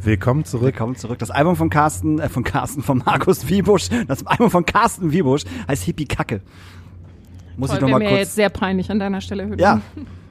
Willkommen 0.00 0.44
zurück. 0.44 0.64
Willkommen 0.64 0.96
zurück. 0.96 1.18
Das 1.18 1.30
Album 1.30 1.54
von 1.54 1.70
Carsten, 1.70 2.18
äh, 2.18 2.28
von 2.28 2.42
Carsten, 2.42 2.82
von 2.82 3.02
Markus 3.04 3.48
Wiebusch, 3.48 3.88
das 4.06 4.26
Album 4.26 4.50
von 4.50 4.64
Carsten 4.64 5.12
Wiebusch 5.12 5.42
heißt 5.68 5.84
Hippie 5.84 6.06
Kacke. 6.06 6.40
Muss 7.58 7.70
ich 7.70 7.74
Voll, 7.76 7.80
noch 7.82 7.88
wäre 7.88 7.98
mal 7.98 8.04
mir 8.04 8.08
kurz. 8.10 8.20
jetzt 8.20 8.34
sehr 8.36 8.48
peinlich 8.48 8.90
an 8.90 8.98
deiner 8.98 9.20
Stelle. 9.20 9.44
Hütten. 9.46 9.58
Ja. 9.60 9.80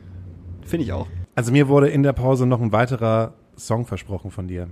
Finde 0.65 0.85
ich 0.85 0.91
auch. 0.93 1.07
Also 1.35 1.51
mir 1.51 1.67
wurde 1.67 1.89
in 1.89 2.01
der 2.03 2.13
Pause 2.13 2.45
noch 2.47 2.59
ein 2.61 2.71
weiterer 2.71 3.33
Song 3.55 3.85
versprochen 3.85 4.31
von 4.31 4.47
dir. 4.47 4.67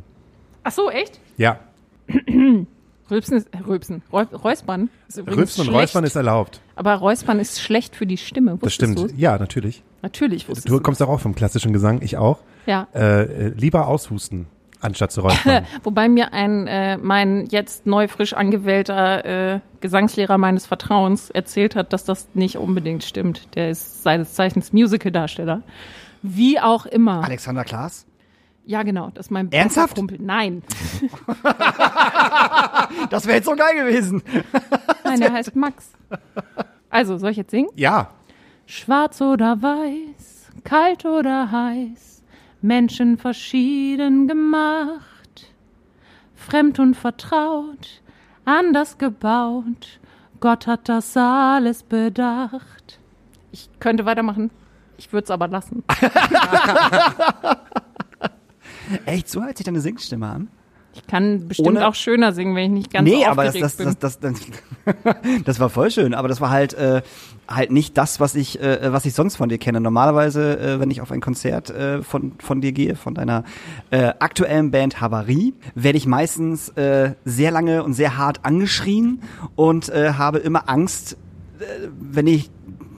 Ach 0.64 0.72
so, 0.72 0.90
echt? 0.90 1.20
Ja, 1.38 1.60
Rülpsen 3.12 3.38
ist, 3.38 3.48
äh, 3.54 3.58
Rülpsen, 3.68 4.02
Räu- 4.12 4.26
Räuspern 4.36 4.90
ist 5.08 5.18
übrigens 5.18 5.38
Rülpsen 5.38 5.62
und 5.62 5.66
schlecht. 5.68 5.82
Räuspern 5.84 6.04
ist 6.06 6.16
erlaubt. 6.16 6.60
Aber 6.76 6.96
Räuspern 6.96 7.40
ist 7.40 7.62
schlecht 7.62 7.96
für 7.96 8.08
die 8.08 8.18
Stimme. 8.18 8.52
Das 8.54 8.62
Wusstest 8.64 8.76
stimmt. 8.94 9.12
du's? 9.12 9.20
Ja, 9.20 9.38
natürlich. 9.38 9.84
Natürlich 10.02 10.48
wusstest 10.50 10.70
Du 10.70 10.80
kommst 10.80 11.02
doch 11.02 11.10
auch 11.10 11.20
vom 11.20 11.36
klassischen 11.36 11.72
Gesang, 11.74 12.02
ich 12.02 12.18
auch. 12.18 12.40
Ja. 12.66 12.88
Äh, 12.96 13.24
äh, 13.24 13.48
lieber 13.50 13.88
aushusten, 13.88 14.48
anstatt 14.86 15.12
zu 15.12 15.22
räuspern. 15.22 15.66
Wobei 15.84 16.08
mir 16.10 16.34
ein 16.34 16.68
äh, 16.68 16.98
mein 16.98 17.46
jetzt 17.48 17.86
neu 17.86 18.08
frisch 18.08 18.34
angewählter 18.34 19.26
äh, 19.56 19.60
Gesangslehrer 19.82 20.38
meines 20.38 20.66
Vertrauens 20.66 21.30
erzählt 21.30 21.76
hat, 21.76 21.94
dass 21.94 22.06
das 22.06 22.28
nicht 22.34 22.58
unbedingt 22.58 23.04
stimmt. 23.04 23.56
Der 23.56 23.70
ist 23.72 24.04
seines 24.04 24.34
Zeichens 24.34 24.74
Musicaldarsteller. 24.74 25.62
Wie 26.22 26.60
auch 26.60 26.86
immer. 26.86 27.24
Alexander 27.24 27.64
Klaas? 27.64 28.06
Ja, 28.66 28.82
genau. 28.84 29.12
Das 29.14 29.28
ist 29.28 29.32
mein 29.32 29.52
Ernsthaft? 29.52 29.96
Kumpel. 29.96 30.18
Nein. 30.22 30.64
Das 33.10 33.26
wäre 33.26 33.38
jetzt 33.38 33.46
so 33.46 33.56
geil 33.56 33.76
gewesen. 33.76 34.24
Nein, 35.04 35.20
der 35.20 35.34
heißt 35.34 35.56
Max. 35.56 35.92
Also, 36.90 37.18
soll 37.18 37.32
ich 37.32 37.38
jetzt 37.38 37.52
singen? 37.52 37.70
ja, 37.76 38.10
Schwarz 38.66 39.22
oder 39.22 39.62
weiß, 39.62 40.48
kalt 40.64 41.06
oder 41.06 41.52
heiß, 41.52 42.15
Menschen 42.62 43.18
verschieden 43.18 44.28
gemacht, 44.28 45.54
fremd 46.36 46.80
und 46.80 46.96
vertraut, 46.96 48.02
anders 48.46 48.98
gebaut, 48.98 50.00
Gott 50.40 50.68
hat 50.68 50.88
das 50.90 51.16
alles 51.18 51.84
bedacht. 51.84 53.00
Ich 53.52 53.70
könnte 53.80 54.06
weitermachen, 54.06 54.52
ich 54.98 55.12
würde 55.14 55.26
es 55.26 55.32
aber 55.32 55.48
lassen. 55.48 55.84
Echt, 59.06 59.30
so 59.30 59.44
hört 59.44 59.58
sich 59.58 59.66
deine 59.66 59.82
Singstimme 59.82 60.28
an? 60.28 60.48
Ich 60.96 61.08
kann 61.08 61.48
bestimmt 61.48 61.68
Ohne- 61.70 61.88
auch 61.88 61.96
schöner 61.96 62.32
singen, 62.32 62.56
wenn 62.56 62.64
ich 62.66 62.72
nicht 62.72 62.94
ganz 62.94 63.10
nee, 63.10 63.26
aber 63.26 63.44
das, 63.44 63.56
das, 63.56 63.76
bin. 63.76 63.86
das, 63.86 64.00
das, 64.00 64.20
das, 64.20 64.34
das 65.46 65.60
war 65.60 65.70
voll 65.70 65.92
schön, 65.92 66.14
aber 66.14 66.28
das 66.30 66.40
war 66.40 66.50
halt 66.50 66.74
äh, 66.74 67.02
halt 67.48 67.72
nicht 67.72 67.98
das, 67.98 68.20
was 68.20 68.34
ich 68.36 68.62
äh, 68.62 68.94
was 68.94 69.06
ich 69.06 69.14
sonst 69.14 69.36
von 69.36 69.50
dir 69.50 69.58
kenne. 69.58 69.82
Normalerweise, 69.82 70.58
äh, 70.58 70.80
wenn 70.80 70.90
ich 70.90 71.02
auf 71.02 71.12
ein 71.12 71.22
Konzert 71.22 71.70
äh, 71.70 72.02
von 72.02 72.34
von 72.40 72.62
dir 72.62 72.72
gehe, 72.72 72.96
von 72.96 73.14
deiner 73.14 73.44
äh, 73.92 74.14
aktuellen 74.20 74.72
Band 74.72 75.02
Havarie, 75.02 75.54
werde 75.76 75.98
ich 75.98 76.08
meistens 76.08 76.70
äh, 76.70 77.12
sehr 77.26 77.52
lange 77.52 77.84
und 77.84 77.94
sehr 77.94 78.18
hart 78.18 78.46
angeschrien 78.46 79.22
und 79.56 79.90
äh, 79.90 80.14
habe 80.14 80.38
immer 80.40 80.70
Angst, 80.70 81.18
äh, 81.60 81.64
wenn 82.00 82.28
ich 82.28 82.50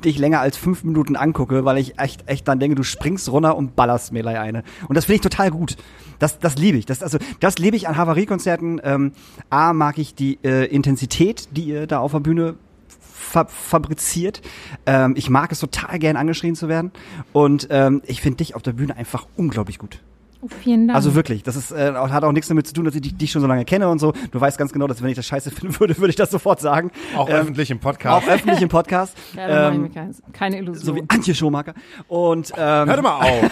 dich 0.05 0.17
länger 0.17 0.39
als 0.39 0.57
fünf 0.57 0.83
Minuten 0.83 1.15
angucke, 1.15 1.65
weil 1.65 1.77
ich 1.77 1.99
echt, 1.99 2.27
echt 2.27 2.47
dann 2.47 2.59
denke, 2.59 2.75
du 2.75 2.83
springst 2.83 3.31
runter 3.31 3.55
und 3.55 3.75
ballerst 3.75 4.11
mir 4.13 4.25
eine. 4.27 4.63
Und 4.87 4.95
das 4.95 5.05
finde 5.05 5.15
ich 5.15 5.21
total 5.21 5.51
gut. 5.51 5.77
Das, 6.19 6.39
das 6.39 6.57
liebe 6.57 6.77
ich. 6.77 6.85
Das, 6.85 7.03
also, 7.03 7.17
das 7.39 7.57
liebe 7.57 7.77
ich 7.77 7.87
an 7.87 7.97
Havariekonzerten. 7.97 8.81
Ähm, 8.83 9.11
A, 9.49 9.73
mag 9.73 9.97
ich 9.97 10.15
die 10.15 10.39
äh, 10.43 10.65
Intensität, 10.65 11.49
die 11.51 11.65
ihr 11.65 11.87
da 11.87 11.99
auf 11.99 12.11
der 12.11 12.19
Bühne 12.19 12.55
fa 12.87 13.45
fabriziert. 13.45 14.41
Ähm, 14.85 15.13
ich 15.17 15.29
mag 15.29 15.51
es 15.51 15.59
total 15.59 15.99
gern 15.99 16.15
angeschrien 16.15 16.55
zu 16.55 16.67
werden. 16.67 16.91
Und 17.33 17.67
ähm, 17.69 18.01
ich 18.05 18.21
finde 18.21 18.37
dich 18.37 18.55
auf 18.55 18.61
der 18.61 18.73
Bühne 18.73 18.95
einfach 18.95 19.27
unglaublich 19.35 19.79
gut. 19.79 20.01
Oh, 20.41 20.47
vielen 20.47 20.87
Dank. 20.87 20.95
Also 20.95 21.15
wirklich, 21.15 21.43
das 21.43 21.55
ist, 21.55 21.71
äh, 21.71 21.93
hat 21.93 22.23
auch 22.23 22.31
nichts 22.31 22.47
damit 22.47 22.67
zu 22.67 22.73
tun, 22.73 22.85
dass 22.85 22.95
ich 22.95 23.01
dich, 23.01 23.17
dich 23.17 23.31
schon 23.31 23.41
so 23.41 23.47
lange 23.47 23.65
kenne 23.65 23.89
und 23.89 23.99
so. 23.99 24.13
Du 24.31 24.39
weißt 24.39 24.57
ganz 24.57 24.71
genau, 24.71 24.87
dass 24.87 25.01
wenn 25.01 25.09
ich 25.09 25.15
das 25.15 25.25
scheiße 25.25 25.51
finden 25.57 25.79
würde, 25.79 25.97
würde 25.97 26.09
ich 26.09 26.15
das 26.15 26.31
sofort 26.31 26.59
sagen. 26.59 26.91
auch 27.15 27.29
Ähm, 27.29 27.35
öffentlich 27.35 27.71
im 27.71 27.79
Podcast. 27.79 28.27
Auch 28.27 28.31
öffentlich 28.31 28.61
im 28.61 28.69
Podcast. 28.69 29.17
ja, 29.35 29.47
da 29.47 29.55
mache 29.55 29.71
ich 29.71 29.75
ähm, 29.75 29.81
mir 29.83 29.89
keine, 29.89 30.13
keine 30.33 30.57
Illusion. 30.57 30.85
so 30.85 30.95
wie 30.95 31.03
Antje 31.07 31.35
Schumacher. 31.35 31.73
Und, 32.07 32.51
ähm, 32.57 32.87
Hör 32.87 32.95
doch 32.97 33.03
mal 33.03 33.19
auf. 33.21 33.51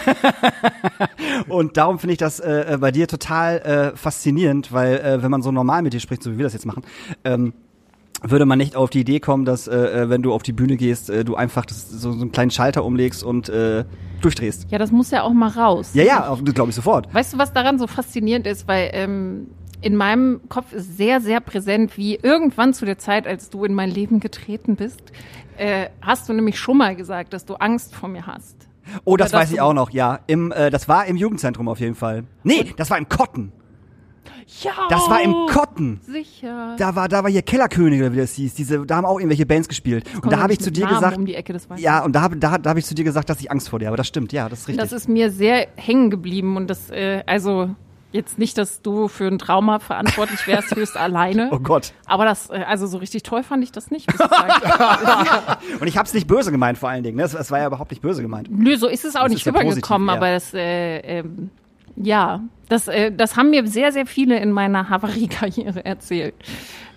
und 1.48 1.76
darum 1.76 1.98
finde 1.98 2.12
ich 2.12 2.18
das 2.18 2.40
äh, 2.40 2.74
äh, 2.74 2.78
bei 2.78 2.90
dir 2.90 3.08
total 3.08 3.58
äh, 3.58 3.96
faszinierend, 3.96 4.72
weil 4.72 4.98
äh, 4.98 5.22
wenn 5.22 5.30
man 5.30 5.42
so 5.42 5.52
normal 5.52 5.82
mit 5.82 5.92
dir 5.92 6.00
spricht, 6.00 6.22
so 6.22 6.32
wie 6.32 6.38
wir 6.38 6.44
das 6.44 6.52
jetzt 6.52 6.66
machen, 6.66 6.82
ähm, 7.24 7.52
würde 8.30 8.46
man 8.46 8.58
nicht 8.58 8.76
auf 8.76 8.90
die 8.90 9.00
Idee 9.00 9.20
kommen, 9.20 9.44
dass 9.44 9.68
äh, 9.68 9.76
äh, 9.76 10.08
wenn 10.08 10.22
du 10.22 10.32
auf 10.32 10.42
die 10.42 10.52
Bühne 10.52 10.76
gehst, 10.76 11.10
äh, 11.10 11.24
du 11.24 11.36
einfach 11.36 11.66
das, 11.66 11.90
so, 11.90 12.12
so 12.12 12.20
einen 12.20 12.32
kleinen 12.32 12.50
Schalter 12.50 12.84
umlegst 12.84 13.22
und 13.22 13.48
äh, 13.48 13.84
durchdrehst. 14.20 14.66
ja, 14.70 14.78
das 14.78 14.92
muss 14.92 15.10
ja 15.10 15.22
auch 15.22 15.32
mal 15.32 15.48
raus. 15.48 15.90
Ja, 15.94 16.04
ja, 16.04 16.36
das 16.42 16.54
glaube 16.54 16.70
ich 16.70 16.76
sofort. 16.76 17.12
Weißt 17.12 17.34
du, 17.34 17.38
was 17.38 17.52
daran 17.52 17.78
so 17.78 17.86
faszinierend 17.86 18.46
ist? 18.46 18.66
Weil 18.66 18.90
ähm, 18.92 19.48
in 19.80 19.96
meinem 19.96 20.40
Kopf 20.48 20.72
ist 20.72 20.96
sehr, 20.96 21.20
sehr 21.20 21.40
präsent, 21.40 21.96
wie 21.96 22.16
irgendwann 22.16 22.74
zu 22.74 22.84
der 22.86 22.98
Zeit, 22.98 23.26
als 23.26 23.50
du 23.50 23.64
in 23.64 23.74
mein 23.74 23.90
Leben 23.90 24.20
getreten 24.20 24.76
bist, 24.76 25.00
äh, 25.58 25.88
hast 26.00 26.28
du 26.28 26.32
nämlich 26.32 26.58
schon 26.58 26.78
mal 26.78 26.96
gesagt, 26.96 27.32
dass 27.32 27.44
du 27.44 27.54
Angst 27.54 27.94
vor 27.94 28.08
mir 28.08 28.26
hast. 28.26 28.56
Oh, 29.04 29.16
das 29.16 29.32
Oder 29.32 29.40
weiß 29.40 29.52
ich 29.52 29.60
auch 29.60 29.74
noch, 29.74 29.90
ja. 29.90 30.20
Im, 30.26 30.52
äh, 30.52 30.70
das 30.70 30.88
war 30.88 31.06
im 31.06 31.16
Jugendzentrum 31.16 31.68
auf 31.68 31.80
jeden 31.80 31.94
Fall. 31.94 32.24
Nee, 32.44 32.72
das 32.76 32.90
war 32.90 32.98
im 32.98 33.08
Kotten. 33.08 33.52
Ja. 34.62 34.72
Das 34.88 35.08
war 35.10 35.20
im 35.20 35.34
Kotten. 35.48 36.00
Sicher. 36.02 36.76
Da 36.78 36.94
war, 36.94 37.08
da 37.08 37.24
war 37.24 37.30
hier 37.30 37.42
Kellerkönig 37.42 38.00
oder 38.00 38.12
wie 38.12 38.18
das 38.18 38.34
hieß. 38.34 38.54
Diese, 38.54 38.86
da 38.86 38.96
haben 38.96 39.04
auch 39.04 39.18
irgendwelche 39.18 39.44
Bands 39.44 39.68
gespielt. 39.68 40.04
Und 40.22 40.32
da 40.32 40.38
habe 40.38 40.52
ich 40.52 40.60
zu 40.60 40.70
dir 40.70 40.84
Namen 40.84 40.94
gesagt, 40.94 41.16
Um 41.18 41.26
die 41.26 41.34
Ecke, 41.34 41.52
das 41.52 41.68
weiß 41.68 41.80
ja, 41.80 42.04
und 42.04 42.12
da 42.12 42.22
habe 42.22 42.36
da, 42.36 42.58
da 42.58 42.70
hab 42.70 42.76
ich 42.76 42.86
zu 42.86 42.94
dir 42.94 43.04
gesagt, 43.04 43.28
dass 43.28 43.40
ich 43.40 43.50
Angst 43.50 43.68
vor 43.68 43.78
dir 43.78 43.86
habe. 43.86 43.96
Das 43.96 44.06
stimmt, 44.06 44.32
ja, 44.32 44.48
das 44.48 44.60
ist 44.60 44.68
richtig. 44.68 44.82
Das 44.82 44.92
ist 44.92 45.08
mir 45.08 45.30
sehr 45.30 45.66
hängen 45.76 46.10
geblieben 46.10 46.56
und 46.56 46.68
das, 46.68 46.90
äh, 46.90 47.22
also 47.26 47.70
jetzt 48.12 48.38
nicht, 48.38 48.56
dass 48.56 48.82
du 48.82 49.08
für 49.08 49.26
ein 49.26 49.38
Trauma 49.38 49.78
verantwortlich 49.78 50.46
wärst, 50.46 50.74
höchst 50.76 50.96
alleine. 50.96 51.50
oh 51.52 51.58
Gott. 51.58 51.92
Aber 52.06 52.24
das, 52.24 52.48
äh, 52.50 52.64
also 52.66 52.86
so 52.86 52.98
richtig 52.98 53.24
toll 53.24 53.42
fand 53.42 53.64
ich 53.64 53.72
das 53.72 53.90
nicht, 53.90 54.10
ich. 54.12 54.20
Und 55.80 55.86
ich 55.86 55.96
habe 55.96 56.06
es 56.06 56.14
nicht 56.14 56.26
böse 56.26 56.50
gemeint 56.50 56.78
vor 56.78 56.88
allen 56.88 57.02
Dingen. 57.02 57.16
Ne? 57.16 57.24
Es, 57.24 57.50
war 57.50 57.58
ja 57.58 57.66
überhaupt 57.66 57.90
nicht 57.90 58.02
böse 58.02 58.22
gemeint. 58.22 58.48
Nö, 58.50 58.76
so 58.76 58.86
ist 58.88 59.04
es 59.04 59.16
auch 59.16 59.24
Das 59.24 59.32
nicht 59.32 59.46
rübergekommen, 59.46 60.08
aber 60.08 60.30
das, 60.30 60.54
äh, 60.54 60.98
ähm, 60.98 61.50
ja, 61.96 62.40
das, 62.68 62.88
äh, 62.88 63.12
das 63.12 63.36
haben 63.36 63.50
mir 63.50 63.66
sehr, 63.66 63.92
sehr 63.92 64.06
viele 64.06 64.38
in 64.38 64.52
meiner 64.52 64.88
Havarie-Karriere 64.88 65.84
erzählt. 65.84 66.34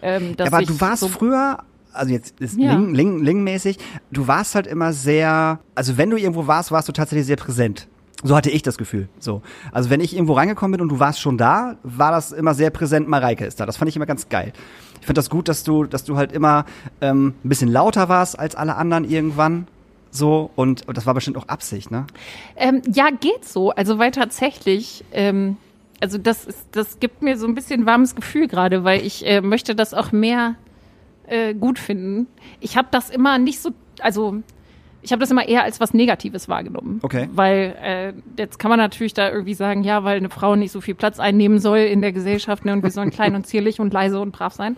Ähm, 0.02 0.36
Aber 0.40 0.62
du 0.62 0.80
warst 0.80 1.02
so, 1.02 1.08
früher, 1.08 1.60
also 1.94 2.12
jetzt 2.12 2.40
ist 2.40 2.58
Ja. 2.58 2.74
Ling, 2.74 2.94
Ling, 2.94 3.20
Ling-mäßig, 3.24 3.78
du 4.12 4.28
warst 4.28 4.56
halt 4.56 4.68
immer 4.68 4.94
sehr, 4.94 5.60
also 5.76 5.98
wenn 5.98 6.10
du 6.10 6.18
irgendwo 6.18 6.48
warst, 6.48 6.72
warst 6.72 6.88
du 6.88 6.92
tatsächlich 6.92 7.28
sehr 7.28 7.36
präsent. 7.36 7.88
So 8.22 8.36
hatte 8.36 8.50
ich 8.50 8.64
das 8.64 8.78
Gefühl. 8.78 9.08
So. 9.20 9.42
Also 9.72 9.90
wenn 9.90 10.02
ich 10.02 10.14
irgendwo 10.14 10.34
reingekommen 10.34 10.74
bin 10.74 10.82
und 10.82 10.90
du 10.90 11.00
warst 11.00 11.22
schon 11.22 11.38
da, 11.38 11.78
war 11.84 12.12
das 12.12 12.34
immer 12.34 12.54
sehr 12.54 12.70
präsent, 12.70 13.08
Mareike 13.08 13.46
ist 13.46 13.60
da. 13.60 13.66
Das 13.66 13.78
fand 13.78 13.88
ich 13.88 13.96
immer 13.96 14.06
ganz 14.06 14.28
geil. 14.28 14.52
Ich 15.00 15.06
finde 15.06 15.20
das 15.20 15.30
gut, 15.30 15.48
dass 15.48 15.64
du, 15.64 15.86
dass 15.86 16.04
du 16.04 16.18
halt 16.18 16.34
immer 16.34 16.66
ähm, 17.00 17.34
ein 17.44 17.50
bisschen 17.50 17.70
lauter 17.70 18.10
warst 18.10 18.38
als 18.38 18.56
alle 18.56 18.76
anderen 18.76 19.10
irgendwann. 19.10 19.68
So, 20.12 20.50
und, 20.56 20.88
und 20.88 20.98
das 20.98 21.06
war 21.06 21.14
bestimmt 21.14 21.38
auch 21.38 21.48
Absicht, 21.48 21.92
ne? 21.92 22.08
Ähm, 22.56 22.82
ja, 22.92 23.10
geht 23.10 23.46
so. 23.46 23.72
Also 23.72 24.00
weil 24.00 24.12
tatsächlich, 24.12 25.04
ähm, 25.12 25.58
also 26.00 26.18
das 26.18 26.46
ist, 26.46 26.68
das 26.72 27.00
gibt 27.00 27.22
mir 27.22 27.38
so 27.38 27.48
ein 27.48 27.56
bisschen 27.56 27.86
warmes 27.86 28.16
Gefühl 28.16 28.48
gerade, 28.48 28.84
weil 28.84 29.06
ich 29.06 29.26
äh, 29.26 29.42
möchte 29.42 29.76
das 29.76 29.94
auch 29.94 30.12
mehr 30.12 30.56
äh, 31.28 31.54
gut 31.54 31.78
finden. 31.78 32.28
Ich 32.60 32.76
habe 32.78 32.88
das 32.92 33.10
immer 33.10 33.38
nicht 33.38 33.60
so, 33.60 33.72
also 34.02 34.42
ich 35.02 35.12
habe 35.12 35.20
das 35.22 35.32
immer 35.32 35.48
eher 35.48 35.64
als 35.64 35.80
was 35.80 35.94
Negatives 35.94 36.50
wahrgenommen. 36.50 37.00
Okay. 37.04 37.30
Weil 37.32 37.76
äh, 37.82 38.14
jetzt 38.38 38.60
kann 38.60 38.70
man 38.70 38.80
natürlich 38.80 39.14
da 39.14 39.32
irgendwie 39.32 39.54
sagen, 39.54 39.84
ja, 39.84 40.04
weil 40.04 40.18
eine 40.18 40.30
Frau 40.30 40.56
nicht 40.56 40.72
so 40.72 40.82
viel 40.82 40.96
Platz 40.96 41.20
einnehmen 41.20 41.60
soll 41.60 41.80
in 41.80 42.02
der 42.02 42.12
Gesellschaft 42.12 42.66
ne, 42.66 42.74
und 42.74 42.84
wir 42.84 42.92
sollen 42.92 43.12
klein 43.12 43.36
und 43.36 43.48
zierlich 43.48 43.80
und 43.80 43.94
leise 43.94 44.20
und 44.20 44.32
brav 44.32 44.54
sein. 44.54 44.78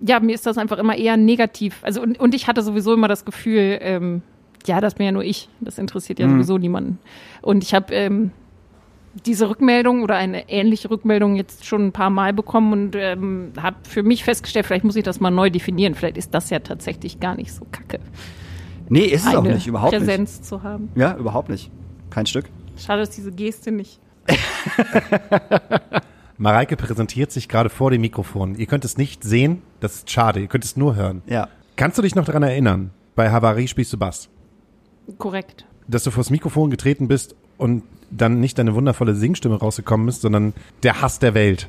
Ja, 0.00 0.20
mir 0.20 0.34
ist 0.34 0.46
das 0.46 0.58
einfach 0.58 0.78
immer 0.78 0.96
eher 0.96 1.16
negativ. 1.16 1.78
Also 1.82 2.02
und, 2.02 2.20
und 2.20 2.34
ich 2.34 2.46
hatte 2.46 2.62
sowieso 2.62 2.92
immer 2.94 3.08
das 3.08 3.24
Gefühl, 3.24 3.78
ähm, 3.80 4.22
ja, 4.66 4.80
das 4.80 4.94
bin 4.94 5.06
ja 5.06 5.12
nur 5.12 5.24
ich. 5.24 5.48
Das 5.60 5.78
interessiert 5.78 6.18
ja 6.18 6.28
sowieso 6.28 6.58
niemanden. 6.58 6.98
Und 7.42 7.62
ich 7.64 7.74
habe 7.74 7.94
ähm, 7.94 8.30
diese 9.24 9.48
Rückmeldung 9.48 10.02
oder 10.02 10.16
eine 10.16 10.48
ähnliche 10.48 10.90
Rückmeldung 10.90 11.36
jetzt 11.36 11.64
schon 11.64 11.86
ein 11.86 11.92
paar 11.92 12.10
Mal 12.10 12.32
bekommen 12.32 12.72
und 12.72 12.96
ähm, 12.96 13.52
habe 13.60 13.76
für 13.88 14.02
mich 14.02 14.24
festgestellt, 14.24 14.66
vielleicht 14.66 14.84
muss 14.84 14.96
ich 14.96 15.04
das 15.04 15.20
mal 15.20 15.30
neu 15.30 15.50
definieren. 15.50 15.94
Vielleicht 15.94 16.18
ist 16.18 16.34
das 16.34 16.50
ja 16.50 16.58
tatsächlich 16.58 17.20
gar 17.20 17.34
nicht 17.34 17.52
so 17.52 17.66
kacke, 17.70 18.00
Nee, 18.88 19.00
ist 19.06 19.26
es 19.26 19.34
auch 19.34 19.42
nicht, 19.42 19.66
überhaupt 19.66 19.92
Präsenz 19.92 20.42
zu 20.42 20.62
haben. 20.62 20.84
nicht. 20.84 20.96
Ja, 20.98 21.16
überhaupt 21.16 21.48
nicht. 21.48 21.70
Kein 22.10 22.26
Stück. 22.26 22.46
Schade, 22.76 23.00
dass 23.00 23.10
diese 23.10 23.32
Geste 23.32 23.72
nicht. 23.72 23.98
Mareike 26.38 26.76
präsentiert 26.76 27.32
sich 27.32 27.48
gerade 27.48 27.68
vor 27.70 27.90
dem 27.90 28.02
Mikrofon. 28.02 28.54
Ihr 28.54 28.66
könnt 28.66 28.84
es 28.84 28.96
nicht 28.98 29.24
sehen, 29.24 29.62
das 29.80 29.96
ist 29.96 30.10
schade, 30.10 30.40
ihr 30.40 30.46
könnt 30.48 30.64
es 30.64 30.76
nur 30.76 30.94
hören. 30.94 31.22
Ja. 31.26 31.48
Kannst 31.76 31.98
du 31.98 32.02
dich 32.02 32.14
noch 32.14 32.24
daran 32.26 32.42
erinnern, 32.42 32.90
bei 33.14 33.30
Havarie 33.30 33.66
spielst 33.68 33.92
du 33.92 33.98
Bass, 33.98 34.28
Korrekt. 35.18 35.64
dass 35.88 36.02
du 36.04 36.10
vors 36.10 36.30
Mikrofon 36.30 36.70
getreten 36.70 37.08
bist 37.08 37.36
und 37.58 37.84
dann 38.10 38.40
nicht 38.40 38.58
deine 38.58 38.74
wundervolle 38.74 39.14
Singstimme 39.14 39.56
rausgekommen 39.56 40.08
ist, 40.08 40.22
sondern 40.22 40.52
der 40.82 41.00
Hass 41.00 41.18
der 41.18 41.34
Welt. 41.34 41.68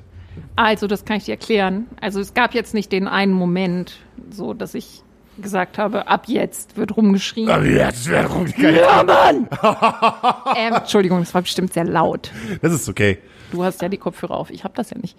Also, 0.55 0.87
das 0.87 1.05
kann 1.05 1.17
ich 1.17 1.25
dir 1.25 1.31
erklären. 1.31 1.87
Also, 2.01 2.19
es 2.19 2.33
gab 2.33 2.53
jetzt 2.53 2.73
nicht 2.73 2.91
den 2.91 3.07
einen 3.07 3.33
Moment, 3.33 3.99
so 4.29 4.53
dass 4.53 4.73
ich 4.73 5.03
gesagt 5.41 5.77
habe, 5.77 6.07
ab 6.07 6.23
jetzt 6.27 6.77
wird 6.77 6.97
rumgeschrien. 6.97 7.49
Aber 7.49 7.65
jetzt 7.65 8.09
wäre 8.09 8.27
geil. 8.59 8.75
Ja, 8.77 9.03
Mann! 9.03 9.47
ähm, 10.57 10.73
Entschuldigung, 10.73 11.19
das 11.19 11.33
war 11.33 11.41
bestimmt 11.41 11.73
sehr 11.73 11.85
laut. 11.85 12.31
Das 12.61 12.73
ist 12.73 12.89
okay. 12.89 13.19
Du 13.51 13.63
hast 13.63 13.81
ja 13.81 13.89
die 13.89 13.97
Kopfhörer 13.97 14.35
auf, 14.35 14.49
ich 14.49 14.63
habe 14.63 14.73
das 14.75 14.89
ja 14.89 14.97
nicht. 14.97 15.17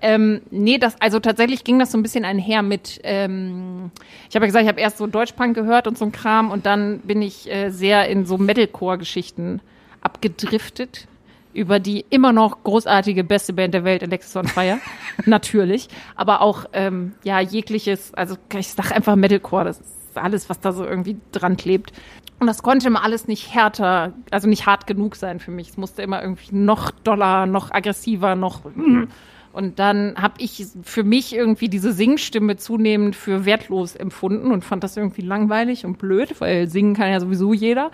Ähm, 0.00 0.42
nee, 0.50 0.78
das, 0.78 1.00
also 1.00 1.20
tatsächlich 1.20 1.64
ging 1.64 1.78
das 1.78 1.92
so 1.92 1.98
ein 1.98 2.02
bisschen 2.02 2.24
einher 2.24 2.62
mit, 2.62 3.00
ähm, 3.04 3.90
ich 4.28 4.36
habe 4.36 4.44
ja 4.44 4.48
gesagt, 4.48 4.64
ich 4.64 4.68
habe 4.68 4.80
erst 4.80 4.98
so 4.98 5.06
Deutschpunk 5.06 5.54
gehört 5.54 5.86
und 5.86 5.96
so 5.96 6.04
ein 6.04 6.12
Kram 6.12 6.50
und 6.50 6.66
dann 6.66 7.00
bin 7.00 7.22
ich 7.22 7.50
äh, 7.50 7.70
sehr 7.70 8.08
in 8.08 8.26
so 8.26 8.38
Metalcore-Geschichten 8.38 9.60
abgedriftet 10.00 11.06
über 11.52 11.80
die 11.80 12.04
immer 12.10 12.32
noch 12.32 12.62
großartige 12.62 13.24
beste 13.24 13.52
Band 13.52 13.74
der 13.74 13.84
Welt, 13.84 14.02
Alexis 14.02 14.36
on 14.36 14.46
Fire, 14.46 14.78
natürlich, 15.26 15.88
aber 16.14 16.42
auch 16.42 16.66
ähm, 16.72 17.14
ja 17.24 17.40
jegliches, 17.40 18.14
also 18.14 18.36
ich 18.56 18.68
sag 18.68 18.92
einfach 18.92 19.16
Metalcore, 19.16 19.64
das 19.64 19.80
ist 19.80 20.00
alles, 20.14 20.48
was 20.48 20.60
da 20.60 20.72
so 20.72 20.84
irgendwie 20.84 21.16
dran 21.32 21.56
klebt. 21.56 21.92
Und 22.40 22.46
das 22.46 22.62
konnte 22.62 22.88
immer 22.88 23.04
alles 23.04 23.28
nicht 23.28 23.54
härter, 23.54 24.14
also 24.30 24.48
nicht 24.48 24.64
hart 24.64 24.86
genug 24.86 25.14
sein 25.14 25.40
für 25.40 25.50
mich. 25.50 25.68
Es 25.68 25.76
musste 25.76 26.00
immer 26.00 26.22
irgendwie 26.22 26.54
noch 26.56 26.90
doller, 26.90 27.44
noch 27.44 27.70
aggressiver, 27.70 28.34
noch. 28.34 28.62
Und 29.52 29.78
dann 29.78 30.14
habe 30.16 30.34
ich 30.38 30.64
für 30.82 31.04
mich 31.04 31.34
irgendwie 31.34 31.68
diese 31.68 31.92
Singstimme 31.92 32.56
zunehmend 32.56 33.14
für 33.14 33.44
wertlos 33.44 33.94
empfunden 33.94 34.52
und 34.52 34.64
fand 34.64 34.84
das 34.84 34.96
irgendwie 34.96 35.20
langweilig 35.20 35.84
und 35.84 35.98
blöd, 35.98 36.40
weil 36.40 36.66
singen 36.66 36.94
kann 36.94 37.10
ja 37.10 37.20
sowieso 37.20 37.52
jeder. 37.52 37.90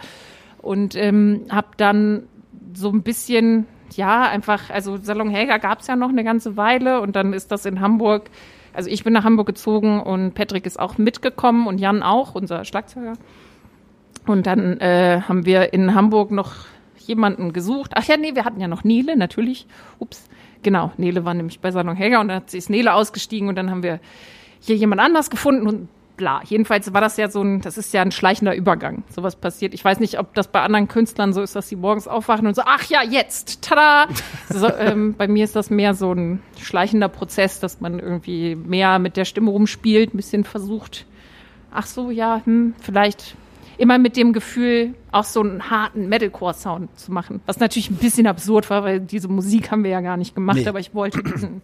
Und 0.58 0.94
ähm, 0.94 1.46
habe 1.50 1.68
dann 1.76 2.28
so 2.72 2.90
ein 2.90 3.02
bisschen, 3.02 3.66
ja, 3.94 4.28
einfach, 4.28 4.70
also 4.70 4.96
Salon 4.96 5.30
Helga 5.30 5.58
gab 5.58 5.80
es 5.80 5.88
ja 5.88 5.96
noch 5.96 6.10
eine 6.10 6.22
ganze 6.22 6.56
Weile 6.56 7.00
und 7.00 7.16
dann 7.16 7.32
ist 7.32 7.50
das 7.50 7.66
in 7.66 7.80
Hamburg, 7.80 8.30
also 8.72 8.90
ich 8.90 9.02
bin 9.02 9.12
nach 9.12 9.24
Hamburg 9.24 9.46
gezogen 9.46 10.00
und 10.00 10.34
Patrick 10.34 10.66
ist 10.66 10.78
auch 10.78 10.98
mitgekommen 10.98 11.66
und 11.66 11.78
Jan 11.78 12.02
auch, 12.02 12.36
unser 12.36 12.64
Schlagzeuger. 12.64 13.14
Und 14.26 14.46
dann 14.46 14.78
äh, 14.80 15.20
haben 15.28 15.46
wir 15.46 15.72
in 15.72 15.94
Hamburg 15.94 16.30
noch 16.30 16.52
jemanden 16.98 17.52
gesucht. 17.52 17.92
Ach 17.94 18.04
ja, 18.04 18.16
nee, 18.16 18.34
wir 18.34 18.44
hatten 18.44 18.60
ja 18.60 18.68
noch 18.68 18.84
Nele, 18.84 19.16
natürlich. 19.16 19.66
Ups. 19.98 20.28
Genau, 20.62 20.90
Nele 20.96 21.24
war 21.24 21.34
nämlich 21.34 21.60
bei 21.60 21.70
Salon 21.70 21.94
Helga 21.96 22.20
und 22.20 22.28
dann 22.28 22.38
hat- 22.38 22.54
ist 22.54 22.70
Nele 22.70 22.92
ausgestiegen 22.94 23.48
und 23.48 23.54
dann 23.54 23.70
haben 23.70 23.82
wir 23.84 24.00
hier 24.60 24.74
jemand 24.76 25.00
anders 25.00 25.30
gefunden 25.30 25.66
und 25.68 25.88
bla. 26.16 26.40
Jedenfalls 26.44 26.92
war 26.92 27.00
das 27.00 27.18
ja 27.18 27.28
so 27.28 27.42
ein, 27.42 27.60
das 27.60 27.78
ist 27.78 27.92
ja 27.94 28.02
ein 28.02 28.10
schleichender 28.10 28.56
Übergang. 28.56 29.04
Sowas 29.10 29.36
passiert. 29.36 29.74
Ich 29.74 29.84
weiß 29.84 30.00
nicht, 30.00 30.18
ob 30.18 30.34
das 30.34 30.48
bei 30.48 30.62
anderen 30.62 30.88
Künstlern 30.88 31.32
so 31.32 31.42
ist, 31.42 31.54
dass 31.54 31.68
sie 31.68 31.76
morgens 31.76 32.08
aufwachen 32.08 32.46
und 32.48 32.56
so, 32.56 32.62
ach 32.64 32.84
ja, 32.88 33.02
jetzt, 33.04 33.62
tada! 33.62 34.06
So, 34.48 34.68
ähm, 34.74 35.14
bei 35.16 35.28
mir 35.28 35.44
ist 35.44 35.54
das 35.54 35.70
mehr 35.70 35.92
so 35.94 36.12
ein 36.12 36.40
schleichender 36.58 37.08
Prozess, 37.08 37.60
dass 37.60 37.80
man 37.80 37.98
irgendwie 38.00 38.56
mehr 38.56 38.98
mit 38.98 39.16
der 39.16 39.24
Stimme 39.26 39.50
rumspielt, 39.50 40.14
ein 40.14 40.16
bisschen 40.16 40.44
versucht, 40.44 41.04
ach 41.70 41.86
so, 41.86 42.10
ja, 42.10 42.40
hm, 42.44 42.74
vielleicht 42.80 43.36
immer 43.78 43.98
mit 43.98 44.16
dem 44.16 44.32
Gefühl, 44.32 44.94
auch 45.12 45.24
so 45.24 45.40
einen 45.40 45.70
harten 45.70 46.08
Metalcore-Sound 46.08 46.98
zu 46.98 47.12
machen. 47.12 47.40
Was 47.46 47.60
natürlich 47.60 47.90
ein 47.90 47.96
bisschen 47.96 48.26
absurd 48.26 48.70
war, 48.70 48.84
weil 48.84 49.00
diese 49.00 49.28
Musik 49.28 49.70
haben 49.70 49.84
wir 49.84 49.90
ja 49.90 50.00
gar 50.00 50.16
nicht 50.16 50.34
gemacht, 50.34 50.58
Nee. 50.58 50.68
aber 50.68 50.80
ich 50.80 50.94
wollte 50.94 51.22
diesen, 51.22 51.62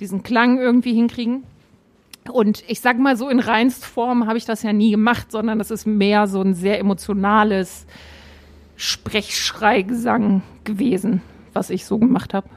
diesen 0.00 0.22
Klang 0.22 0.58
irgendwie 0.58 0.94
hinkriegen. 0.94 1.44
Und 2.32 2.64
ich 2.68 2.80
sag 2.80 2.98
mal 2.98 3.16
so, 3.16 3.28
in 3.28 3.38
reinst 3.38 3.84
Form 3.84 4.26
habe 4.26 4.38
ich 4.38 4.46
das 4.46 4.62
ja 4.62 4.72
nie 4.72 4.90
gemacht, 4.90 5.30
sondern 5.30 5.58
das 5.58 5.70
ist 5.70 5.86
mehr 5.86 6.26
so 6.26 6.40
ein 6.40 6.54
sehr 6.54 6.78
emotionales 6.78 7.86
Sprechschreigesang 8.76 10.42
gewesen, 10.64 11.22
was 11.52 11.70
ich 11.70 11.84
so 11.84 11.98
gemacht 11.98 12.34
habe. 12.34 12.48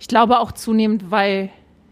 Ich 0.00 0.08
glaube 0.08 0.38
auch 0.40 0.52
zunehmend, 0.52 1.10
weil 1.10 1.50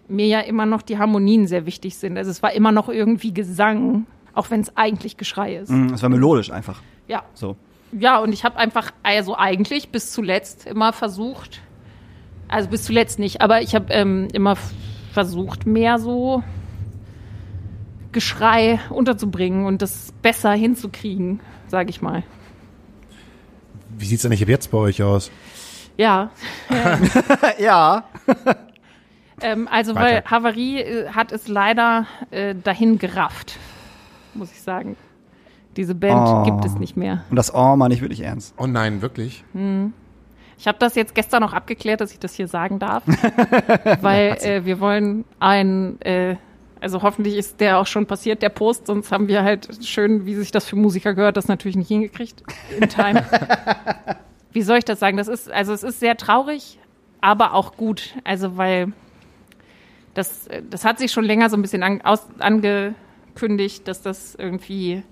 mir 0.09 0.27
ja 0.27 0.41
immer 0.41 0.67
noch 0.67 0.83
die 0.83 0.99
Harmonien 0.99 1.47
sehr 1.47 1.65
wichtig 1.65 1.97
sind. 1.97 2.19
Also 2.19 2.31
es 2.31 2.43
war 2.43 2.53
immer 2.53 2.73
noch 2.73 2.89
irgendwie 2.89 3.33
Gesang, 3.33 4.07
auch 4.35 4.51
wenn 4.51 4.61
es 4.61 4.77
eigentlich 4.77 5.17
Geschrei 5.17 5.57
ist. 5.57 5.71
Mm, 5.71 5.93
Es 5.95 6.03
war 6.03 6.09
melodisch 6.09 6.51
einfach. 6.51 6.81
Ja. 7.09 7.23
So. 7.35 7.57
Ja, 7.93 8.19
und 8.19 8.33
ich 8.33 8.45
habe 8.45 8.57
einfach, 8.57 8.91
also 9.03 9.37
eigentlich 9.37 9.91
bis 9.91 10.13
zuletzt 10.13 10.67
immer 10.67 10.93
versucht, 10.93 11.61
also 12.49 12.69
bis 12.71 12.85
zuletzt 12.85 13.19
nicht, 13.19 13.41
aber 13.43 13.61
ich 13.63 13.75
habe 13.75 13.93
ähm, 13.93 14.29
immer 14.33 14.57
versucht, 15.13 15.67
mehr 15.67 15.99
so 15.99 16.43
Geschrei 18.13 18.79
unterzubringen 18.91 19.65
und 19.67 19.81
das 19.83 20.13
besser 20.23 20.53
hinzukriegen, 20.53 21.41
sage 21.69 21.91
ich 21.91 22.03
mal. 22.03 22.23
Wie 23.97 24.05
sieht's 24.05 24.25
eigentlich 24.27 24.43
ab 24.43 24.49
jetzt 24.49 24.71
bei 24.71 24.79
euch 24.79 25.03
aus? 25.03 25.31
Ja, 25.97 26.31
ja. 27.59 28.05
ähm, 29.41 29.69
also 29.71 29.95
weil 29.95 30.17
Weiter. 30.17 30.31
Havarie 30.31 30.81
äh, 30.81 31.09
hat 31.11 31.33
es 31.33 31.49
leider 31.49 32.07
äh, 32.31 32.55
dahin 32.55 32.99
gerafft, 32.99 33.59
muss 34.35 34.53
ich 34.53 34.61
sagen. 34.63 34.97
Diese 35.77 35.95
Band 35.95 36.29
Oh. 36.29 36.43
gibt 36.43 36.65
es 36.65 36.75
nicht 36.79 36.97
mehr. 36.97 37.25
Und 37.31 37.37
das 37.37 37.55
Oh 37.55 37.77
meine 37.77 37.95
ich 37.95 38.01
wirklich 38.03 38.21
ernst. 38.21 38.55
Oh 38.59 38.67
nein, 38.67 39.01
wirklich? 39.01 39.43
Ich 40.59 40.69
habe 40.69 40.79
das 40.79 40.95
jetzt 40.95 41.15
gestern 41.15 41.41
noch 41.43 41.55
abgeklärt, 41.55 42.01
dass 42.01 42.13
ich 42.13 42.19
das 42.19 42.35
hier 42.35 42.47
sagen 42.47 42.79
darf, 42.79 43.03
weil 44.01 44.37
äh, 44.43 44.65
wir 44.65 44.81
wollen 44.81 45.25
ein, 45.41 46.01
äh, 46.03 46.37
also 46.81 47.03
hoffentlich 47.03 47.37
ist 47.37 47.61
der 47.61 47.79
auch 47.79 47.87
schon 47.87 48.07
passiert, 48.07 48.43
der 48.43 48.51
Post, 48.51 48.87
sonst 48.87 49.11
haben 49.13 49.29
wir 49.29 49.43
halt 49.45 49.69
schön, 49.85 50.27
wie 50.27 50.35
sich 50.35 50.51
das 50.51 50.67
für 50.67 50.77
Musiker 50.77 51.15
gehört, 51.15 51.37
das 51.37 51.49
natürlich 51.49 51.77
nicht 51.77 51.89
hingekriegt 51.89 52.43
in 52.79 52.89
Time. 52.89 53.25
wie 54.53 54.63
soll 54.63 54.79
ich 54.79 54.85
das 54.85 55.01
sagen? 55.01 55.17
Das 55.17 55.29
ist, 55.29 55.51
also 55.51 55.73
es 55.73 55.83
ist 55.83 56.01
sehr 56.01 56.17
traurig, 56.17 56.79
aber 57.23 57.55
auch 57.55 57.77
gut, 57.77 58.15
also 58.25 58.57
weil 58.59 58.93
das, 60.15 60.49
das 60.69 60.85
hat 60.85 60.99
sich 60.99 61.11
schon 61.13 61.25
länger 61.25 61.49
so 61.49 61.57
ein 61.57 61.63
bisschen 61.63 61.83
an, 61.83 62.03
aus, 62.03 62.27
angekündigt, 63.33 63.89
dass 63.89 64.03
das 64.03 64.35
irgendwie, 64.35 65.03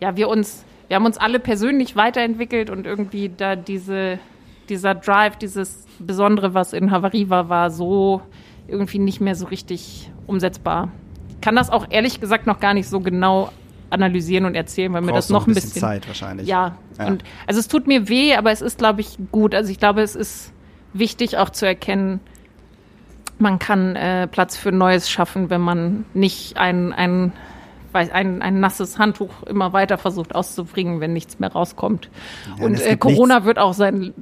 ja, 0.00 0.16
wir 0.16 0.28
uns, 0.28 0.64
wir 0.88 0.96
haben 0.96 1.06
uns 1.06 1.18
alle 1.18 1.38
persönlich 1.38 1.96
weiterentwickelt 1.96 2.70
und 2.70 2.86
irgendwie 2.86 3.30
da 3.34 3.56
diese, 3.56 4.18
dieser 4.68 4.94
Drive, 4.94 5.36
dieses 5.36 5.86
Besondere, 5.98 6.54
was 6.54 6.72
in 6.72 6.90
Havarie 6.90 7.28
war, 7.28 7.48
war 7.48 7.70
so 7.70 8.22
irgendwie 8.68 8.98
nicht 8.98 9.20
mehr 9.20 9.34
so 9.34 9.46
richtig 9.46 10.10
umsetzbar. 10.26 10.90
Ich 11.30 11.40
kann 11.40 11.56
das 11.56 11.70
auch 11.70 11.86
ehrlich 11.90 12.20
gesagt 12.20 12.46
noch 12.46 12.60
gar 12.60 12.74
nicht 12.74 12.88
so 12.88 13.00
genau 13.00 13.50
analysieren 13.90 14.44
und 14.44 14.54
erzählen, 14.54 14.92
weil 14.92 15.02
mir 15.02 15.12
das 15.12 15.30
noch 15.30 15.48
ein 15.48 15.54
bisschen, 15.54 15.80
Zeit 15.80 16.06
wahrscheinlich. 16.06 16.46
ja, 16.46 16.76
Ja. 16.98 17.06
und 17.08 17.24
also 17.48 17.58
es 17.58 17.66
tut 17.66 17.88
mir 17.88 18.08
weh, 18.08 18.34
aber 18.36 18.52
es 18.52 18.62
ist, 18.62 18.78
glaube 18.78 19.00
ich, 19.00 19.18
gut. 19.32 19.52
Also 19.52 19.72
ich 19.72 19.78
glaube, 19.78 20.02
es 20.02 20.14
ist 20.14 20.52
wichtig 20.92 21.38
auch 21.38 21.50
zu 21.50 21.66
erkennen, 21.66 22.20
man 23.40 23.58
kann 23.58 23.96
äh, 23.96 24.28
Platz 24.28 24.56
für 24.56 24.70
Neues 24.70 25.10
schaffen, 25.10 25.50
wenn 25.50 25.60
man 25.60 26.04
nicht 26.14 26.56
ein, 26.56 26.92
ein, 26.92 27.32
weiß, 27.92 28.10
ein, 28.10 28.42
ein 28.42 28.60
nasses 28.60 28.98
Handtuch 28.98 29.42
immer 29.44 29.72
weiter 29.72 29.98
versucht 29.98 30.34
auszubringen, 30.34 31.00
wenn 31.00 31.12
nichts 31.12 31.38
mehr 31.38 31.52
rauskommt. 31.52 32.10
Ja, 32.58 32.64
und 32.64 32.80
äh, 32.80 32.96
Corona 32.96 33.44
wird 33.44 33.58
auch 33.58 33.74
seinen 33.74 34.14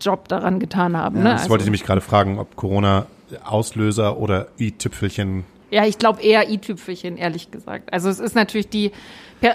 Job 0.00 0.28
daran 0.28 0.58
getan 0.58 0.96
haben. 0.96 1.18
Ja, 1.18 1.22
ne? 1.22 1.30
das 1.30 1.42
Das 1.42 1.50
wollte 1.50 1.62
ich 1.62 1.66
nämlich 1.66 1.84
gerade 1.84 2.00
fragen, 2.00 2.38
ob 2.38 2.56
Corona 2.56 3.06
Auslöser 3.44 4.18
oder 4.18 4.48
i-Tüpfelchen. 4.58 5.44
Ja, 5.70 5.86
ich 5.86 5.98
glaube 5.98 6.22
eher 6.22 6.50
i-Tüpfelchen, 6.50 7.16
ehrlich 7.16 7.50
gesagt. 7.50 7.92
Also 7.92 8.08
es 8.08 8.18
ist 8.18 8.34
natürlich 8.34 8.68
die, 8.68 8.90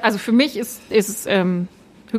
also 0.02 0.18
für 0.18 0.32
mich 0.32 0.58
ist, 0.58 0.82
ist 0.90 1.10
es 1.10 1.26
ähm, 1.26 1.68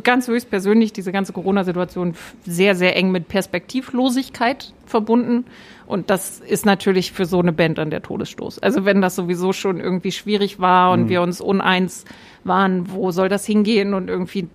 ganz 0.03 0.27
höchst 0.27 0.49
persönlich 0.49 0.93
diese 0.93 1.11
ganze 1.11 1.33
Corona-Situation 1.33 2.15
sehr, 2.45 2.75
sehr 2.75 2.95
eng 2.95 3.11
mit 3.11 3.27
Perspektivlosigkeit 3.27 4.73
verbunden. 4.85 5.45
Und 5.87 6.09
das 6.09 6.39
ist 6.39 6.65
natürlich 6.65 7.13
für 7.13 7.25
so 7.25 7.39
eine 7.39 7.53
Band 7.53 7.77
dann 7.77 7.89
der 7.89 8.01
Todesstoß. 8.01 8.59
Also 8.59 8.83
wenn 8.83 9.01
das 9.01 9.15
sowieso 9.15 9.53
schon 9.53 9.79
irgendwie 9.79 10.11
schwierig 10.11 10.59
war 10.59 10.91
und 10.91 11.07
wir 11.07 11.21
uns 11.21 11.39
uneins 11.39 12.03
waren, 12.43 12.91
wo 12.91 13.11
soll 13.11 13.29
das 13.29 13.45
hingehen? 13.45 13.93
Und 13.93 14.09
irgendwie 14.09 14.49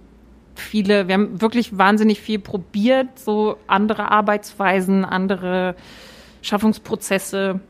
viele, 0.54 1.08
wir 1.08 1.14
haben 1.14 1.40
wirklich 1.40 1.76
wahnsinnig 1.78 2.20
viel 2.20 2.38
probiert, 2.38 3.18
so 3.18 3.56
andere 3.66 4.10
Arbeitsweisen, 4.10 5.06
andere 5.06 5.74
Schaffungsprozesse 6.42 7.60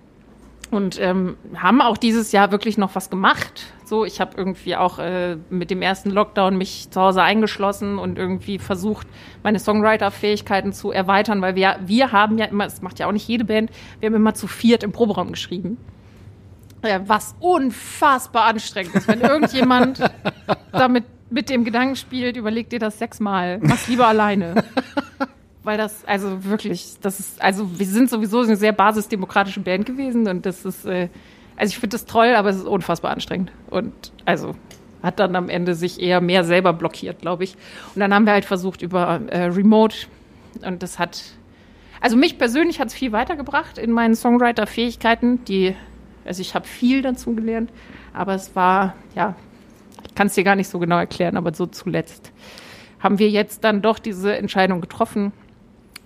und 0.73 0.99
ähm, 0.99 1.37
haben 1.55 1.83
auch 1.83 1.99
dieses 1.99 2.33
Jahr 2.33 2.51
wirklich 2.51 2.79
noch 2.79 2.95
was 2.95 3.11
gemacht. 3.11 3.67
So, 3.85 4.07
ich 4.07 4.23
habe 4.23 4.33
irgendwie 4.37 4.75
auch 4.75 4.99
äh, 4.99 5.37
mit 5.51 5.71
dem 5.71 5.83
ersten 5.83 6.11
Lockdown 6.11 6.57
mich 6.57 6.91
zu 6.91 6.99
Hause 6.99 7.23
eingeschlossen 7.23 7.99
und 7.99 8.19
irgendwie 8.19 8.59
versucht, 8.59 9.07
meine 9.43 9.59
Songwriter-Fähigkeiten 9.59 10.73
zu 10.73 10.91
erweitern, 10.91 11.43
weil 11.43 11.57
wir, 11.57 11.77
wir 11.85 12.11
haben 12.11 12.39
ja 12.39 12.47
immer, 12.47 12.65
das 12.65 12.81
macht 12.81 12.99
ja 12.99 13.07
auch 13.07 13.13
nicht 13.13 13.29
jede 13.29 13.45
Band, 13.45 13.71
wir 14.01 14.07
haben 14.07 14.15
immer 14.15 14.33
zu 14.33 14.47
viert 14.47 14.83
im 14.83 14.93
Proberaum 14.93 15.33
geschrieben. 15.33 15.77
Äh, 16.81 17.01
was 17.05 17.35
unfassbar 17.39 18.45
anstrengend 18.45 18.95
ist, 18.95 19.09
wenn 19.09 19.21
irgendjemand 19.21 20.01
damit 20.73 21.05
mit 21.29 21.51
dem 21.51 21.65
Gedanken 21.65 21.97
spielt, 21.97 22.39
überleg 22.39 22.71
dir 22.71 22.79
das 22.79 22.99
sechsmal, 22.99 23.59
mach's 23.61 23.89
lieber 23.89 24.07
alleine. 24.07 24.65
Weil 25.65 25.79
das, 25.79 26.05
also 26.05 26.45
wirklich, 26.45 26.97
das 27.01 27.21
ist, 27.21 27.41
also 27.41 27.79
wir 27.79 27.87
sind 27.87 28.11
sowieso 28.11 28.41
eine 28.41 28.57
sehr 28.57 28.73
basisdemokratische 28.73 29.61
Band 29.61 29.87
gewesen 29.87 30.27
und 30.29 30.45
das 30.45 30.65
ist, 30.65 30.85
äh, 30.85 31.09
also 31.57 31.71
ich 31.71 31.79
finde 31.79 31.95
das 31.95 32.05
toll, 32.05 32.35
aber 32.35 32.49
es 32.49 32.57
ist 32.57 32.67
unfassbar 32.67 33.13
anstrengend. 33.13 33.53
Und 33.71 33.93
also 34.25 34.55
hat 35.03 35.21
dann 35.21 35.37
am 35.37 35.49
Ende 35.49 35.75
sich 35.75 36.01
eher 36.01 36.21
mehr 36.21 36.45
selber 36.45 36.73
blockiert, 36.73 37.21
glaube 37.21 37.45
ich. 37.45 37.55
Und 37.95 38.01
dann 38.01 38.13
haben 38.13 38.25
wir 38.25 38.33
halt 38.33 38.45
versucht 38.45 38.83
über 38.83 39.21
äh, 39.29 39.45
Remote 39.45 39.97
und 40.65 40.83
das 40.83 40.99
hat, 40.99 41.23
also 42.01 42.17
mich 42.17 42.39
persönlich 42.39 42.81
hat 42.81 42.89
es 42.89 42.95
viel 42.95 43.13
weitergebracht 43.13 43.79
in 43.79 43.93
meinen 43.93 44.15
Songwriter-Fähigkeiten, 44.15 45.45
die, 45.45 45.75
also 46.25 46.41
ich 46.41 46.55
habe 46.55 46.67
viel 46.67 47.03
dazu 47.03 47.35
gelernt, 47.35 47.71
aber 48.13 48.35
es 48.35 48.55
war, 48.57 48.95
ja, 49.15 49.37
Ich 50.09 50.15
kann 50.15 50.27
es 50.27 50.35
dir 50.35 50.45
gar 50.45 50.57
nicht 50.57 50.69
so 50.69 50.79
genau 50.79 50.99
erklären, 50.99 51.37
aber 51.37 51.55
so 51.55 51.67
zuletzt 51.67 52.33
haben 53.01 53.19
wir 53.19 53.29
jetzt 53.29 53.65
dann 53.65 53.83
doch 53.83 53.99
diese 53.99 54.37
Entscheidung 54.37 54.81
getroffen. 54.81 55.33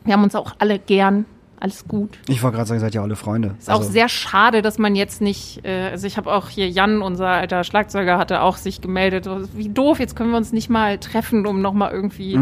Wir 0.07 0.15
haben 0.15 0.23
uns 0.25 0.35
auch 0.35 0.55
alle 0.59 0.79
gern, 0.79 1.27
alles 1.61 1.87
gut. 1.87 2.19
Ich 2.29 2.43
wollte 2.43 2.57
gerade 2.57 2.69
sagen, 2.69 2.79
ihr 2.79 2.83
seid 2.83 2.95
ja 2.95 3.03
alle 3.03 3.17
Freunde. 3.17 3.55
Ist 3.59 3.71
auch 3.71 3.83
sehr 3.83 4.09
schade, 4.09 4.63
dass 4.63 4.79
man 4.79 4.95
jetzt 4.95 5.21
nicht, 5.21 5.65
äh, 5.65 5.91
also 5.91 6.07
ich 6.07 6.17
habe 6.17 6.33
auch 6.33 6.49
hier 6.49 6.69
Jan, 6.69 7.03
unser 7.03 7.29
alter 7.29 7.65
Schlagzeuger, 7.65 8.19
hatte 8.19 8.43
auch 8.43 8.57
sich 8.57 8.81
gemeldet. 8.81 9.29
Wie 9.55 9.69
doof, 9.69 9.99
jetzt 9.99 10.17
können 10.17 10.31
wir 10.31 10.37
uns 10.37 10.53
nicht 10.53 10.71
mal 10.71 10.99
treffen, 10.99 11.47
um 11.47 11.61
nochmal 11.61 11.93
irgendwie 11.93 12.39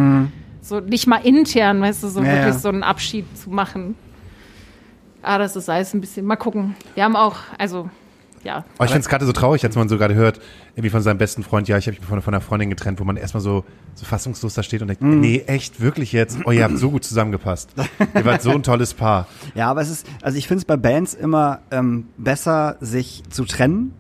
so, 0.60 0.80
nicht 0.80 1.06
mal 1.06 1.18
intern, 1.18 1.80
weißt 1.80 2.02
du, 2.02 2.08
so 2.08 2.20
Ja, 2.20 2.26
wirklich 2.26 2.46
ja. 2.46 2.58
so 2.58 2.68
einen 2.68 2.82
Abschied 2.82 3.24
zu 3.36 3.50
machen. 3.50 3.94
Ah, 5.22 5.38
das 5.38 5.56
ist 5.56 5.70
alles 5.70 5.94
ein 5.94 6.00
bisschen, 6.00 6.26
mal 6.26 6.36
gucken. 6.36 6.74
Wir 6.94 7.04
haben 7.04 7.16
auch, 7.16 7.36
also, 7.58 7.88
ja, 8.44 8.64
Aber 8.76 8.84
ich 8.84 8.90
finde 8.90 9.00
es 9.00 9.08
gerade 9.08 9.26
so 9.26 9.32
traurig, 9.32 9.64
als 9.64 9.74
man 9.74 9.88
so 9.88 9.98
gerade 9.98 10.14
hört, 10.14 10.40
irgendwie 10.74 10.90
von 10.90 11.02
seinem 11.02 11.18
besten 11.18 11.42
Freund, 11.42 11.66
ja, 11.66 11.76
ich 11.78 11.86
habe 11.86 11.96
mich 11.98 12.06
von, 12.06 12.22
von 12.22 12.34
einer 12.34 12.40
Freundin 12.40 12.70
getrennt, 12.70 13.00
wo 13.00 13.04
man 13.04 13.16
erstmal 13.16 13.40
so, 13.40 13.64
so 13.94 14.04
fassungslos 14.04 14.54
da 14.54 14.62
steht 14.62 14.82
und 14.82 14.88
denkt, 14.88 15.02
Mhm. 15.02 15.20
nee, 15.20 15.42
echt, 15.46 15.80
wirklich 15.80 16.12
jetzt? 16.12 16.38
Oh, 16.44 16.50
ihr 16.52 16.62
habt 16.64 16.78
so 16.78 16.90
gut 16.90 17.04
zusammengepasst. 17.04 17.70
ihr 18.14 18.24
wart 18.24 18.42
so 18.42 18.50
ein 18.50 18.62
tolles 18.62 18.94
Paar. 18.94 19.26
Ja, 19.54 19.70
aber 19.70 19.80
es 19.80 19.90
ist, 19.90 20.06
also 20.22 20.38
ich 20.38 20.46
finde 20.46 20.58
es 20.60 20.64
bei 20.64 20.76
Bands 20.76 21.14
immer 21.14 21.60
ähm, 21.70 22.06
besser, 22.18 22.76
sich 22.80 23.22
zu 23.30 23.44
trennen, 23.44 23.94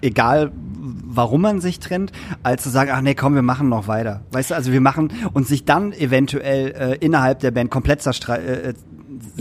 egal 0.00 0.52
warum 0.54 1.40
man 1.42 1.60
sich 1.60 1.80
trennt, 1.80 2.12
als 2.42 2.62
zu 2.62 2.68
sagen, 2.70 2.90
ach 2.92 3.00
nee, 3.00 3.14
komm, 3.14 3.34
wir 3.34 3.42
machen 3.42 3.68
noch 3.68 3.88
weiter. 3.88 4.20
Weißt 4.30 4.50
du, 4.50 4.54
also 4.54 4.72
wir 4.72 4.80
machen 4.80 5.10
und 5.32 5.46
sich 5.48 5.64
dann 5.64 5.92
eventuell 5.92 6.68
äh, 6.70 6.94
innerhalb 7.04 7.40
der 7.40 7.50
Band 7.50 7.70
komplett 7.70 8.02
zerstre 8.02 8.38
äh, 8.38 8.74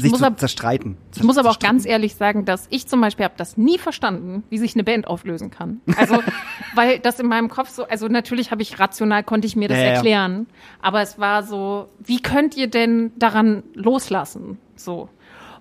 sich 0.02 0.12
muss 0.12 0.20
zu 0.20 0.26
ab- 0.28 0.40
zerstreiten. 0.40 0.98
Ich 1.16 1.24
muss 1.24 1.38
aber 1.38 1.50
auch 1.50 1.60
ganz 1.60 1.86
ehrlich 1.86 2.16
sagen, 2.16 2.46
dass 2.46 2.68
ich 2.70 2.88
zum 2.88 3.02
Beispiel 3.02 3.26
habe 3.26 3.34
das 3.38 3.58
nie 3.58 3.78
verstanden, 3.78 4.44
wie 4.50 4.58
sich 4.58 4.76
eine 4.76 4.84
Band 4.84 5.08
auflösen 5.08 5.52
kann. 5.52 5.82
Also, 5.98 6.20
weil 6.76 7.00
das 7.00 7.20
in 7.20 7.28
meinem 7.28 7.50
Kopf 7.50 7.70
so, 7.70 7.88
also 7.88 8.08
natürlich 8.08 8.52
habe 8.52 8.62
ich 8.62 8.80
rational, 8.80 9.24
konnte 9.24 9.48
ich 9.48 9.56
mir 9.56 9.68
das 9.68 9.78
Ja, 9.78 9.84
ja. 9.86 9.90
erklären, 9.92 10.48
aber 10.82 11.02
es 11.02 11.20
war 11.20 11.44
so, 11.44 11.90
wie 12.00 12.22
könnt 12.22 12.56
ihr 12.56 12.68
denn 12.68 13.12
daran 13.18 13.64
loslassen? 13.74 14.58
So. 14.76 15.10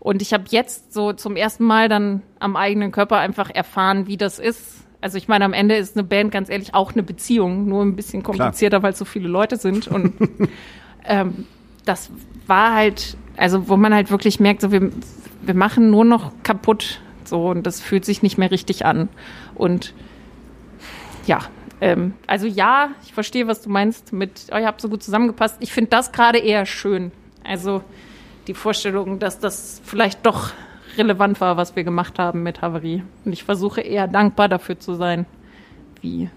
Und 0.00 0.22
ich 0.22 0.32
habe 0.32 0.44
jetzt 0.50 0.92
so 0.92 1.12
zum 1.12 1.34
ersten 1.36 1.64
Mal 1.64 1.88
dann 1.88 2.22
am 2.38 2.54
eigenen 2.56 2.92
Körper 2.92 3.18
einfach 3.18 3.50
erfahren, 3.50 4.06
wie 4.06 4.16
das 4.16 4.38
ist. 4.38 4.84
Also 5.00 5.18
ich 5.18 5.26
meine, 5.28 5.44
am 5.44 5.52
Ende 5.52 5.76
ist 5.76 5.96
eine 5.96 6.04
Band 6.04 6.30
ganz 6.30 6.48
ehrlich 6.48 6.74
auch 6.74 6.92
eine 6.92 7.02
Beziehung, 7.02 7.66
nur 7.66 7.82
ein 7.82 7.96
bisschen 7.96 8.22
komplizierter, 8.22 8.82
weil 8.82 8.92
es 8.92 8.98
so 8.98 9.04
viele 9.04 9.28
Leute 9.28 9.56
sind. 9.56 9.88
Und 9.88 10.14
ähm, 11.04 11.46
das 11.84 12.10
war 12.46 12.72
halt, 12.74 13.16
also 13.36 13.68
wo 13.68 13.76
man 13.76 13.94
halt 13.94 14.10
wirklich 14.10 14.40
merkt, 14.40 14.60
so 14.60 14.72
wir, 14.72 14.90
wir 15.42 15.54
machen 15.54 15.90
nur 15.90 16.04
noch 16.04 16.32
kaputt, 16.42 17.00
so 17.24 17.48
und 17.48 17.66
das 17.66 17.80
fühlt 17.80 18.04
sich 18.04 18.22
nicht 18.22 18.38
mehr 18.38 18.50
richtig 18.50 18.84
an. 18.84 19.08
Und 19.54 19.94
ja, 21.26 21.40
ähm, 21.80 22.14
also 22.26 22.46
ja, 22.46 22.90
ich 23.04 23.12
verstehe, 23.12 23.46
was 23.46 23.62
du 23.62 23.70
meinst 23.70 24.12
mit, 24.12 24.46
oh, 24.52 24.56
ihr 24.56 24.66
habt 24.66 24.80
so 24.80 24.88
gut 24.88 25.02
zusammengepasst. 25.02 25.56
Ich 25.60 25.72
finde 25.72 25.90
das 25.90 26.12
gerade 26.12 26.38
eher 26.38 26.66
schön. 26.66 27.12
Also 27.44 27.82
die 28.46 28.54
Vorstellung, 28.54 29.18
dass 29.18 29.38
das 29.38 29.80
vielleicht 29.84 30.24
doch 30.24 30.52
relevant 30.96 31.40
war, 31.40 31.56
was 31.56 31.76
wir 31.76 31.84
gemacht 31.84 32.18
haben 32.18 32.42
mit 32.42 32.62
Havarie. 32.62 33.02
Und 33.24 33.32
ich 33.32 33.44
versuche 33.44 33.80
eher 33.80 34.08
dankbar 34.08 34.48
dafür 34.48 34.78
zu 34.78 34.94
sein, 34.94 35.26
wie 36.00 36.30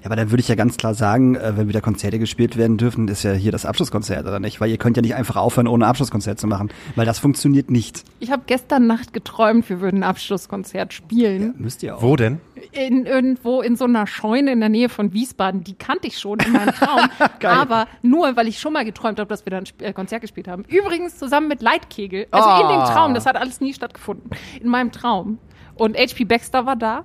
Ja, 0.00 0.06
aber 0.06 0.16
dann 0.16 0.30
würde 0.30 0.40
ich 0.40 0.48
ja 0.48 0.54
ganz 0.54 0.76
klar 0.76 0.94
sagen, 0.94 1.36
äh, 1.36 1.56
wenn 1.56 1.68
wieder 1.68 1.80
Konzerte 1.80 2.18
gespielt 2.18 2.56
werden 2.56 2.76
dürfen, 2.76 3.08
ist 3.08 3.22
ja 3.22 3.32
hier 3.32 3.52
das 3.52 3.64
Abschlusskonzert, 3.66 4.26
oder 4.26 4.40
nicht? 4.40 4.60
Weil 4.60 4.70
ihr 4.70 4.78
könnt 4.78 4.96
ja 4.96 5.02
nicht 5.02 5.14
einfach 5.14 5.36
aufhören, 5.36 5.68
ohne 5.68 5.86
Abschlusskonzert 5.86 6.38
zu 6.40 6.46
machen, 6.46 6.70
weil 6.94 7.06
das 7.06 7.18
funktioniert 7.18 7.70
nicht. 7.70 8.04
Ich 8.20 8.30
habe 8.30 8.42
gestern 8.46 8.86
Nacht 8.86 9.12
geträumt, 9.12 9.68
wir 9.68 9.80
würden 9.80 10.00
ein 10.00 10.04
Abschlusskonzert 10.04 10.92
spielen. 10.92 11.54
Müsst 11.58 11.82
ihr 11.82 11.96
auch. 11.96 12.02
Wo 12.02 12.16
denn? 12.16 12.40
In, 12.72 13.06
irgendwo 13.06 13.60
in 13.60 13.76
so 13.76 13.84
einer 13.84 14.06
Scheune 14.06 14.52
in 14.52 14.60
der 14.60 14.68
Nähe 14.68 14.88
von 14.88 15.12
Wiesbaden. 15.12 15.62
Die 15.64 15.74
kannte 15.74 16.06
ich 16.08 16.18
schon 16.18 16.38
in 16.40 16.52
meinem 16.52 16.72
Traum. 16.74 17.08
aber 17.42 17.86
nur, 18.02 18.36
weil 18.36 18.48
ich 18.48 18.58
schon 18.58 18.72
mal 18.72 18.84
geträumt 18.84 19.18
habe, 19.18 19.28
dass 19.28 19.44
wir 19.46 19.50
da 19.50 19.58
ein 19.58 19.64
äh, 19.80 19.92
Konzert 19.92 20.22
gespielt 20.22 20.48
haben. 20.48 20.64
Übrigens 20.68 21.16
zusammen 21.18 21.48
mit 21.48 21.62
Leitkegel. 21.62 22.26
Also 22.30 22.48
in 22.62 22.68
dem 22.68 22.80
Oh. 22.80 22.84
Traum. 22.86 23.14
Das 23.14 23.26
hat 23.26 23.36
alles 23.36 23.60
nie 23.60 23.72
stattgefunden. 23.74 24.30
In 24.60 24.68
meinem 24.68 24.92
Traum. 24.92 25.38
Und 25.74 25.96
HP 25.96 26.24
Baxter 26.24 26.66
war 26.66 26.76
da. 26.76 27.04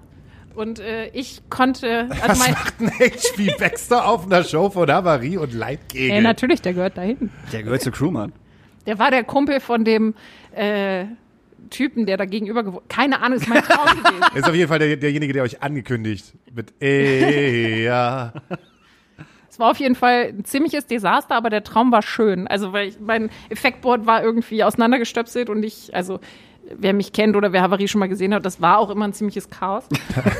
Und 0.55 0.79
äh, 0.79 1.07
ich 1.09 1.41
konnte. 1.49 2.07
Also 2.09 2.27
Was 2.27 2.39
mein, 2.39 2.51
macht 2.51 2.79
ein 2.79 2.89
HP 2.89 3.55
Baxter 3.57 4.07
auf 4.07 4.25
einer 4.25 4.43
Show 4.43 4.69
von 4.69 4.91
Havarie 4.91 5.37
und 5.37 5.53
Leitkegel? 5.53 6.11
ey, 6.17 6.21
natürlich, 6.21 6.61
der 6.61 6.73
gehört 6.73 6.97
dahin. 6.97 7.29
Der 7.51 7.63
gehört 7.63 7.81
zu 7.81 7.91
Crewman. 7.91 8.33
Der 8.85 8.99
war 8.99 9.11
der 9.11 9.23
Kumpel 9.23 9.59
von 9.59 9.85
dem 9.85 10.15
äh, 10.53 11.05
Typen, 11.69 12.05
der 12.05 12.17
da 12.17 12.25
gegenüber 12.25 12.63
gewohnt 12.63 12.89
Keine 12.89 13.21
Ahnung, 13.21 13.37
ist 13.37 13.47
mein 13.47 13.63
Traum 13.63 13.87
gewesen. 13.87 14.23
Ist 14.35 14.47
auf 14.47 14.55
jeden 14.55 14.67
Fall 14.67 14.79
der, 14.79 14.97
derjenige, 14.97 15.33
der 15.33 15.43
euch 15.43 15.61
angekündigt 15.61 16.33
mit 16.53 16.73
eh, 16.81 17.83
ja. 17.83 18.33
Es 19.49 19.59
war 19.59 19.71
auf 19.71 19.77
jeden 19.77 19.95
Fall 19.95 20.33
ein 20.37 20.45
ziemliches 20.45 20.85
Desaster, 20.85 21.35
aber 21.35 21.49
der 21.49 21.63
Traum 21.63 21.91
war 21.91 22.01
schön. 22.01 22.47
Also, 22.47 22.73
weil 22.73 22.89
ich, 22.89 22.99
mein 22.99 23.29
Effektboard 23.49 24.05
war 24.05 24.23
irgendwie 24.23 24.63
auseinandergestöpselt 24.63 25.49
und 25.49 25.63
ich, 25.63 25.93
also, 25.93 26.19
wer 26.77 26.93
mich 26.93 27.13
kennt 27.13 27.35
oder 27.35 27.51
wer 27.53 27.61
Havarie 27.61 27.87
schon 27.87 27.99
mal 27.99 28.09
gesehen 28.09 28.33
hat, 28.33 28.45
das 28.45 28.61
war 28.61 28.77
auch 28.79 28.89
immer 28.89 29.05
ein 29.05 29.13
ziemliches 29.13 29.49
Chaos. 29.49 29.83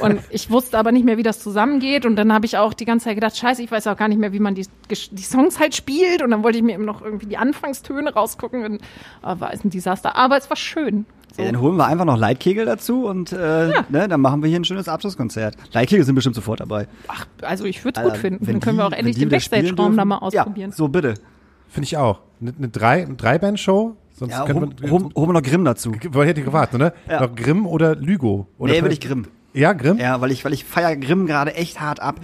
Und 0.02 0.20
ich 0.30 0.50
wusste 0.50 0.78
aber 0.78 0.92
nicht 0.92 1.06
mehr, 1.06 1.18
wie 1.18 1.24
das 1.24 1.40
zusammengeht. 1.40 2.06
Und 2.06 2.16
dann 2.16 2.34
habe 2.34 2.46
ich 2.46 2.58
auch 2.58 2.74
die 2.74 2.86
ganze 2.86 3.06
Zeit 3.06 3.16
gedacht, 3.16 3.36
scheiße, 3.38 3.62
ich 3.64 3.72
weiß 3.72 3.88
auch 3.88 3.98
gar 3.98 4.08
nicht 4.08 4.18
mehr, 4.20 4.34
wie 4.34 4.40
man 4.40 4.56
die, 4.56 4.66
die 4.90 5.24
Songs 5.24 5.60
halt 5.60 5.76
spielt. 5.76 6.22
Und 6.22 6.32
dann 6.32 6.44
wollte 6.44 6.58
ich 6.58 6.64
mir 6.64 6.74
eben 6.76 6.86
noch 6.86 7.02
irgendwie 7.02 7.26
die 7.28 7.38
Anfangstöne 7.38 8.14
rausgucken. 8.14 8.64
Und 8.66 8.82
oh, 9.24 9.36
war 9.40 9.54
es 9.54 9.64
ein 9.64 9.70
Desaster. 9.70 10.16
Aber 10.16 10.38
es 10.38 10.50
war 10.50 10.58
schön. 10.58 11.06
So. 11.36 11.44
Ja, 11.44 11.52
dann 11.52 11.62
holen 11.62 11.78
wir 11.78 11.86
einfach 11.86 12.04
noch 12.04 12.18
Leitkegel 12.18 12.66
dazu 12.66 13.06
und 13.08 13.32
äh, 13.32 13.38
ne, 13.88 14.08
dann 14.10 14.20
machen 14.20 14.42
wir 14.44 14.50
hier 14.50 14.60
ein 14.60 14.66
schönes 14.66 14.90
Abschlusskonzert. 14.90 15.56
Leitkegel 15.72 16.04
sind 16.04 16.16
bestimmt 16.16 16.36
sofort 16.36 16.60
dabei. 16.60 16.90
Ach, 17.08 17.26
also 17.42 17.64
ich 17.64 17.86
würde 17.86 18.02
es 18.02 18.06
gut 18.06 18.18
finden. 18.18 18.46
wenn 18.46 18.56
Dann 18.56 18.60
können 18.62 18.78
wir 18.78 18.90
die- 18.90 18.94
auch 18.94 18.98
endlich 18.98 19.18
den 19.18 19.30
Backstage-Raum 19.30 19.96
da 19.96 20.04
mal 20.04 20.18
ausprobieren. 20.18 20.72
Ja, 20.72 20.76
so 20.76 20.90
bitte. 20.90 21.14
Finde 21.70 21.86
ich 21.86 21.96
auch. 21.96 22.20
Eine, 22.42 22.54
eine 22.58 22.68
Drei-Band-Show? 22.68 23.96
Sonst 24.22 24.34
Ja, 24.34 24.48
holen 24.48 24.60
man, 24.60 25.12
wir 25.30 25.34
noch 25.34 25.42
Grimm 25.42 25.66
dazu. 25.66 25.94
Woher 26.12 26.28
hätte 26.28 26.42
ich 26.42 26.46
gewartet, 26.46 26.78
ne? 26.80 26.94
Ja. 27.10 27.22
Noch 27.22 27.36
Grimm 27.36 27.66
oder 27.66 27.96
Lügo? 27.96 28.46
Oder 28.60 28.72
Nee, 28.72 28.82
würde 28.84 28.94
ich 28.94 29.02
Grimm. 29.02 29.26
Ja, 29.52 29.74
Grimm? 29.74 29.98
Ja, 29.98 30.22
weil 30.22 30.30
ich, 30.30 30.46
weil 30.46 30.54
ich 30.54 30.64
feier 30.64 30.96
Grimm 30.96 31.26
gerade 31.26 31.56
echt 31.56 31.82
hart 31.82 32.00
ab. 32.00 32.20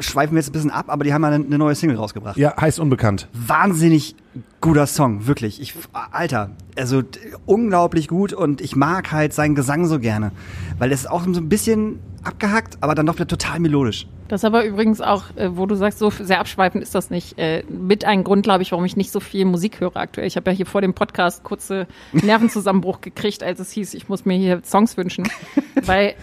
Schweifen 0.00 0.34
wir 0.34 0.40
jetzt 0.40 0.50
ein 0.50 0.52
bisschen 0.52 0.70
ab, 0.70 0.86
aber 0.88 1.04
die 1.04 1.12
haben 1.12 1.22
ja 1.22 1.28
eine, 1.28 1.44
eine 1.44 1.58
neue 1.58 1.74
Single 1.74 1.96
rausgebracht. 1.96 2.36
Ja, 2.36 2.54
heißt 2.60 2.80
unbekannt. 2.80 3.28
Wahnsinnig 3.32 4.16
guter 4.60 4.86
Song, 4.86 5.26
wirklich. 5.26 5.60
Ich, 5.60 5.74
Alter, 5.92 6.50
also 6.76 7.02
unglaublich 7.46 8.08
gut 8.08 8.32
und 8.32 8.60
ich 8.60 8.76
mag 8.76 9.12
halt 9.12 9.32
seinen 9.32 9.54
Gesang 9.54 9.86
so 9.86 10.00
gerne. 10.00 10.32
Weil 10.78 10.92
es 10.92 11.00
ist 11.00 11.10
auch 11.10 11.22
so 11.24 11.40
ein 11.40 11.48
bisschen 11.48 12.00
abgehackt, 12.22 12.78
aber 12.80 12.94
dann 12.94 13.06
doch 13.06 13.14
wieder 13.14 13.26
total 13.26 13.60
melodisch. 13.60 14.06
Das 14.28 14.40
ist 14.40 14.44
aber 14.46 14.64
übrigens 14.64 15.00
auch, 15.00 15.24
äh, 15.36 15.54
wo 15.54 15.66
du 15.66 15.74
sagst, 15.74 15.98
so 15.98 16.10
sehr 16.10 16.40
abschweifend 16.40 16.82
ist 16.82 16.94
das 16.94 17.10
nicht, 17.10 17.38
äh, 17.38 17.62
mit 17.68 18.04
ein 18.04 18.24
Grund, 18.24 18.42
glaube 18.42 18.62
ich, 18.62 18.72
warum 18.72 18.84
ich 18.84 18.96
nicht 18.96 19.12
so 19.12 19.20
viel 19.20 19.44
Musik 19.44 19.80
höre 19.80 19.96
aktuell. 19.96 20.26
Ich 20.26 20.36
habe 20.36 20.50
ja 20.50 20.56
hier 20.56 20.66
vor 20.66 20.80
dem 20.80 20.94
Podcast 20.94 21.44
kurze 21.44 21.86
Nervenzusammenbruch 22.12 23.00
gekriegt, 23.02 23.42
als 23.42 23.60
es 23.60 23.70
hieß, 23.70 23.94
ich 23.94 24.08
muss 24.08 24.24
mir 24.24 24.38
hier 24.38 24.62
Songs 24.64 24.96
wünschen. 24.96 25.28
Weil 25.84 26.14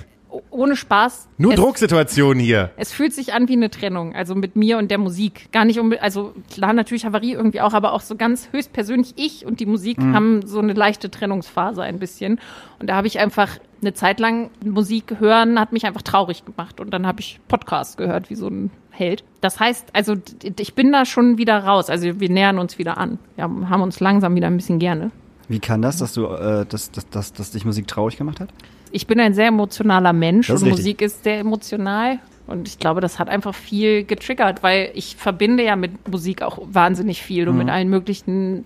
ohne 0.50 0.76
Spaß. 0.76 1.28
Nur 1.38 1.54
es, 1.54 1.60
Drucksituation 1.60 2.40
hier. 2.40 2.72
Es 2.78 2.92
fühlt 2.92 3.14
sich 3.14 3.34
an 3.34 3.48
wie 3.48 3.54
eine 3.54 3.70
Trennung, 3.70 4.16
also 4.16 4.36
mit 4.36 4.56
mir 4.56 4.78
und 4.78 4.90
der 4.92 4.98
Musik. 4.98 5.52
Gar 5.52 5.66
nicht 5.66 5.80
um, 5.80 5.94
also 6.00 6.34
klar, 6.54 6.74
natürlich 6.74 7.06
Havarie 7.06 7.34
irgendwie 7.34 7.62
auch, 7.62 7.74
aber 7.74 7.94
auch 7.94 8.02
so 8.02 8.16
ganz 8.16 8.50
höchstpersönlich 8.52 9.14
ich 9.18 9.46
und 9.46 9.60
die 9.60 9.66
Musik 9.66 9.98
haben 10.00 10.46
so 10.46 10.60
eine 10.60 10.74
leichte 10.74 11.12
Trennungsphase 11.12 11.82
ein 11.82 12.00
bisschen. 12.00 12.40
Und 12.80 12.90
da 12.90 12.96
habe 12.96 13.08
ich 13.08 13.20
einfach 13.20 13.58
eine 13.82 13.94
Zeit 13.94 14.20
lang 14.20 14.50
Musik 14.64 15.16
hören, 15.20 15.60
hat 15.60 15.74
mich 15.74 15.86
einfach 15.86 16.02
traurig 16.02 16.46
gemacht. 16.46 16.80
Und 16.80 16.92
dann 16.92 17.08
habe 17.08 17.20
ich 17.20 17.40
Podcast 17.48 17.98
gehört, 17.98 18.30
wie 18.30 18.36
so 18.36 18.48
ein 18.48 18.72
Held. 18.92 19.24
Das 19.42 19.60
heißt, 19.60 19.90
also 19.94 20.16
ich 20.60 20.76
bin 20.76 20.92
da 20.92 21.06
schon 21.06 21.38
wieder 21.38 21.64
raus. 21.64 21.90
Also 21.90 22.20
wir 22.20 22.30
nähern 22.30 22.60
uns 22.60 22.78
wieder 22.78 22.98
an. 22.98 23.20
Wir 23.36 23.46
haben 23.46 23.70
haben 23.70 23.82
uns 23.82 24.00
langsam 24.00 24.36
wieder 24.36 24.48
ein 24.48 24.58
bisschen 24.58 24.80
gerne. 24.80 25.12
Wie 25.48 25.60
kann 25.60 25.82
das, 25.82 25.98
dass 25.98 26.14
du, 26.14 26.28
äh, 26.28 26.66
dass, 26.66 26.92
dass, 26.92 27.10
dass, 27.10 27.34
dass 27.34 27.52
dich 27.52 27.66
Musik 27.66 27.88
traurig 27.88 28.18
gemacht 28.18 28.40
hat? 28.40 28.50
Ich 28.92 29.08
bin 29.08 29.20
ein 29.20 29.34
sehr 29.34 29.48
emotionaler 29.48 30.14
Mensch 30.14 30.50
und 30.50 30.58
richtig. 30.58 30.72
Musik 30.72 31.02
ist 31.02 31.24
sehr 31.24 31.40
emotional. 31.40 32.20
Und 32.48 32.68
ich 32.68 32.80
glaube, 32.80 33.02
das 33.02 33.20
hat 33.20 33.30
einfach 33.30 33.56
viel 33.56 34.04
getriggert, 34.04 34.62
weil 34.62 34.92
ich 34.94 35.16
verbinde 35.16 35.64
ja 35.64 35.76
mit 35.76 36.10
Musik 36.10 36.42
auch 36.42 36.60
wahnsinnig 36.64 37.22
viel 37.22 37.48
und 37.48 37.58
mit 37.58 37.70
allen 37.70 37.90
möglichen 37.90 38.66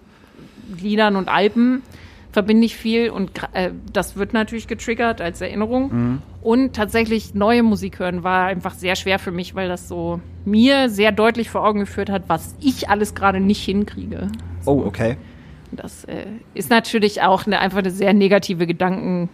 Liedern 0.82 1.16
und 1.16 1.30
Alben 1.30 1.84
verbinde 2.32 2.66
ich 2.66 2.76
viel 2.76 3.12
und 3.12 3.32
äh, 3.54 3.72
das 3.94 4.18
wird 4.18 4.34
natürlich 4.34 4.68
getriggert 4.68 5.22
als 5.22 5.40
Erinnerung. 5.40 6.22
Und 6.42 6.76
tatsächlich 6.76 7.34
neue 7.34 7.64
Musik 7.64 8.00
hören 8.00 8.24
war 8.24 8.48
einfach 8.48 8.74
sehr 8.74 8.96
schwer 8.96 9.20
für 9.20 9.32
mich, 9.32 9.56
weil 9.56 9.70
das 9.70 9.88
so 9.88 10.20
mir 10.44 10.90
sehr 10.90 11.12
deutlich 11.12 11.50
vor 11.50 11.66
Augen 11.66 11.80
geführt 11.80 12.10
hat, 12.10 12.24
was 12.28 12.56
ich 12.60 12.90
alles 12.90 13.16
gerade 13.16 13.40
nicht 13.40 13.64
hinkriege. 13.64 14.28
Oh, 14.66 14.84
okay. 14.86 15.16
Das 15.72 16.04
äh, 16.06 16.26
ist 16.54 16.70
natürlich 16.70 17.22
auch 17.22 17.48
eine, 17.48 17.60
einfach 17.60 17.80
eine 17.80 17.92
sehr 17.92 18.14
negative 18.14 18.68
Gedanken. 18.68 19.30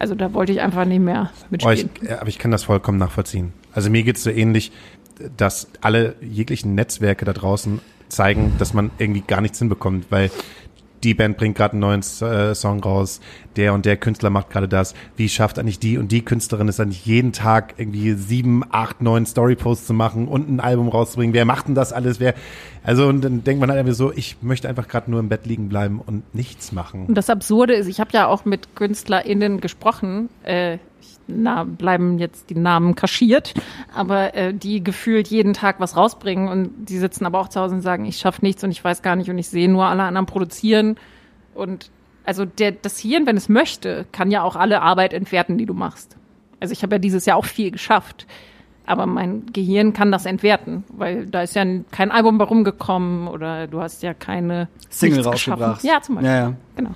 Also 0.00 0.14
da 0.16 0.32
wollte 0.34 0.50
ich 0.50 0.60
einfach 0.60 0.84
nicht 0.86 0.98
mehr 1.00 1.30
Oh, 1.32 1.46
mitspielen. 1.50 1.90
ich, 2.02 2.08
ja, 2.08 2.20
aber 2.20 2.28
ich 2.28 2.38
kann 2.38 2.50
das 2.50 2.64
vollkommen 2.64 2.98
nachvollziehen. 2.98 3.52
Also 3.72 3.90
mir 3.90 4.02
geht's 4.02 4.22
so 4.24 4.30
ähnlich, 4.30 4.72
dass 5.36 5.68
alle 5.82 6.16
jeglichen 6.20 6.74
Netzwerke 6.74 7.24
da 7.24 7.32
draußen 7.32 7.80
zeigen, 8.08 8.54
dass 8.58 8.74
man 8.74 8.90
irgendwie 8.98 9.20
gar 9.20 9.40
nichts 9.40 9.58
hinbekommt, 9.58 10.06
weil 10.10 10.30
die 11.04 11.14
Band 11.14 11.36
bringt 11.36 11.56
gerade 11.56 11.72
einen 11.72 11.80
neuen 11.80 12.00
äh, 12.00 12.54
Song 12.54 12.82
raus, 12.82 13.20
der 13.56 13.74
und 13.74 13.86
der 13.86 13.96
Künstler 13.96 14.30
macht 14.30 14.50
gerade 14.50 14.68
das. 14.68 14.94
Wie 15.16 15.28
schafft 15.28 15.58
eigentlich 15.58 15.78
die 15.78 15.98
und 15.98 16.12
die 16.12 16.24
Künstlerin 16.24 16.68
es 16.68 16.80
eigentlich 16.80 17.06
jeden 17.06 17.32
Tag 17.32 17.74
irgendwie 17.78 18.12
sieben, 18.14 18.62
acht, 18.70 19.00
neun 19.00 19.26
Storyposts 19.26 19.86
zu 19.86 19.94
machen 19.94 20.28
und 20.28 20.48
ein 20.48 20.60
Album 20.60 20.88
rauszubringen? 20.88 21.34
Wer 21.34 21.44
macht 21.44 21.68
denn 21.68 21.74
das 21.74 21.92
alles? 21.92 22.20
Wer? 22.20 22.34
Also 22.82 23.06
und 23.08 23.22
dann 23.22 23.44
denkt 23.44 23.60
man 23.60 23.70
halt 23.70 23.80
einfach 23.80 23.94
so, 23.94 24.12
ich 24.12 24.36
möchte 24.42 24.68
einfach 24.68 24.88
gerade 24.88 25.10
nur 25.10 25.20
im 25.20 25.28
Bett 25.28 25.46
liegen 25.46 25.68
bleiben 25.68 26.00
und 26.04 26.34
nichts 26.34 26.72
machen. 26.72 27.06
Und 27.06 27.14
das 27.14 27.30
Absurde 27.30 27.74
ist, 27.74 27.86
ich 27.86 28.00
habe 28.00 28.10
ja 28.12 28.26
auch 28.26 28.44
mit 28.44 28.74
KünstlerInnen 28.76 29.60
gesprochen, 29.60 30.28
äh, 30.44 30.78
na, 31.34 31.64
bleiben 31.64 32.18
jetzt 32.18 32.50
die 32.50 32.54
Namen 32.54 32.94
kaschiert, 32.94 33.54
aber 33.94 34.34
äh, 34.34 34.54
die 34.54 34.82
gefühlt 34.82 35.28
jeden 35.28 35.54
Tag 35.54 35.80
was 35.80 35.96
rausbringen 35.96 36.48
und 36.48 36.70
die 36.88 36.98
sitzen 36.98 37.26
aber 37.26 37.40
auch 37.40 37.48
zu 37.48 37.60
Hause 37.60 37.76
und 37.76 37.82
sagen, 37.82 38.04
ich 38.04 38.18
schaffe 38.18 38.40
nichts 38.42 38.62
und 38.64 38.70
ich 38.70 38.82
weiß 38.82 39.02
gar 39.02 39.16
nicht 39.16 39.30
und 39.30 39.38
ich 39.38 39.48
sehe 39.48 39.70
nur 39.70 39.86
alle 39.86 40.02
anderen 40.02 40.26
produzieren 40.26 40.96
und 41.54 41.90
also 42.24 42.44
der, 42.44 42.72
das 42.72 42.98
Hirn, 42.98 43.26
wenn 43.26 43.36
es 43.36 43.48
möchte, 43.48 44.06
kann 44.12 44.30
ja 44.30 44.42
auch 44.42 44.56
alle 44.56 44.82
Arbeit 44.82 45.12
entwerten, 45.12 45.58
die 45.58 45.66
du 45.66 45.74
machst. 45.74 46.16
Also 46.60 46.72
ich 46.72 46.82
habe 46.82 46.96
ja 46.96 46.98
dieses 46.98 47.26
Jahr 47.26 47.36
auch 47.36 47.44
viel 47.44 47.70
geschafft. 47.70 48.26
Aber 48.86 49.06
mein 49.06 49.46
Gehirn 49.52 49.92
kann 49.92 50.10
das 50.10 50.26
entwerten, 50.26 50.84
weil 50.88 51.26
da 51.26 51.42
ist 51.42 51.54
ja 51.54 51.64
kein 51.90 52.10
Album 52.10 52.38
bei 52.38 52.44
rumgekommen 52.44 53.28
oder 53.28 53.66
du 53.66 53.80
hast 53.80 54.02
ja 54.02 54.14
keine 54.14 54.68
Single 54.88 55.22
rausgebracht. 55.22 55.80
geschaffen. 55.80 55.86
Ja, 55.86 56.02
zum 56.02 56.16
Beispiel. 56.16 56.30
Ja, 56.30 56.38
ja. 56.48 56.54
Genau. 56.76 56.90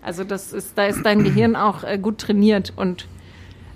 Also 0.00 0.22
das 0.22 0.52
ist, 0.52 0.76
da 0.78 0.84
ist 0.84 1.04
dein 1.04 1.24
Gehirn 1.24 1.56
auch 1.56 1.82
äh, 1.82 1.98
gut 1.98 2.18
trainiert 2.18 2.72
und 2.76 3.08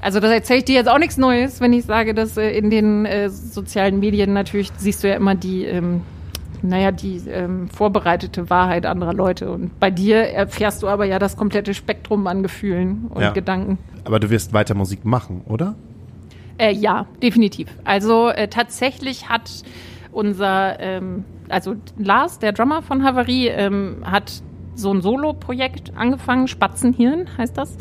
also 0.00 0.20
das 0.20 0.30
erzähle 0.30 0.60
ich 0.60 0.64
dir 0.64 0.76
jetzt 0.76 0.88
auch 0.88 0.98
nichts 0.98 1.16
Neues, 1.16 1.60
wenn 1.60 1.72
ich 1.72 1.84
sage, 1.84 2.14
dass 2.14 2.36
äh, 2.36 2.50
in 2.50 2.70
den 2.70 3.04
äh, 3.04 3.28
sozialen 3.30 3.98
Medien 3.98 4.32
natürlich 4.32 4.70
siehst 4.76 5.02
du 5.02 5.08
ja 5.08 5.16
immer 5.16 5.34
die, 5.34 5.64
ähm, 5.64 6.02
naja, 6.62 6.92
die 6.92 7.22
ähm, 7.28 7.68
vorbereitete 7.68 8.50
Wahrheit 8.50 8.86
anderer 8.86 9.14
Leute. 9.14 9.50
Und 9.50 9.78
bei 9.80 9.90
dir 9.90 10.18
erfährst 10.18 10.82
du 10.82 10.88
aber 10.88 11.04
ja 11.04 11.18
das 11.18 11.36
komplette 11.36 11.74
Spektrum 11.74 12.26
an 12.26 12.42
Gefühlen 12.42 13.06
und 13.10 13.22
Ja. 13.22 13.30
Gedanken. 13.32 13.78
Aber 14.04 14.20
du 14.20 14.30
wirst 14.30 14.52
weiter 14.52 14.74
Musik 14.74 15.04
machen, 15.04 15.42
oder? 15.46 15.74
Äh, 16.58 16.72
ja, 16.72 17.06
definitiv. 17.22 17.68
Also 17.84 18.28
äh, 18.28 18.48
tatsächlich 18.48 19.28
hat 19.28 19.50
unser, 20.12 20.80
ähm, 20.80 21.24
also 21.48 21.76
Lars, 21.98 22.38
der 22.38 22.52
Drummer 22.52 22.82
von 22.82 23.04
Havarie, 23.04 23.48
ähm, 23.48 23.98
hat 24.04 24.42
so 24.74 24.92
ein 24.92 25.02
Solo-Projekt 25.02 25.92
angefangen, 25.96 26.48
Spatzenhirn 26.48 27.28
heißt 27.36 27.56
das. 27.58 27.76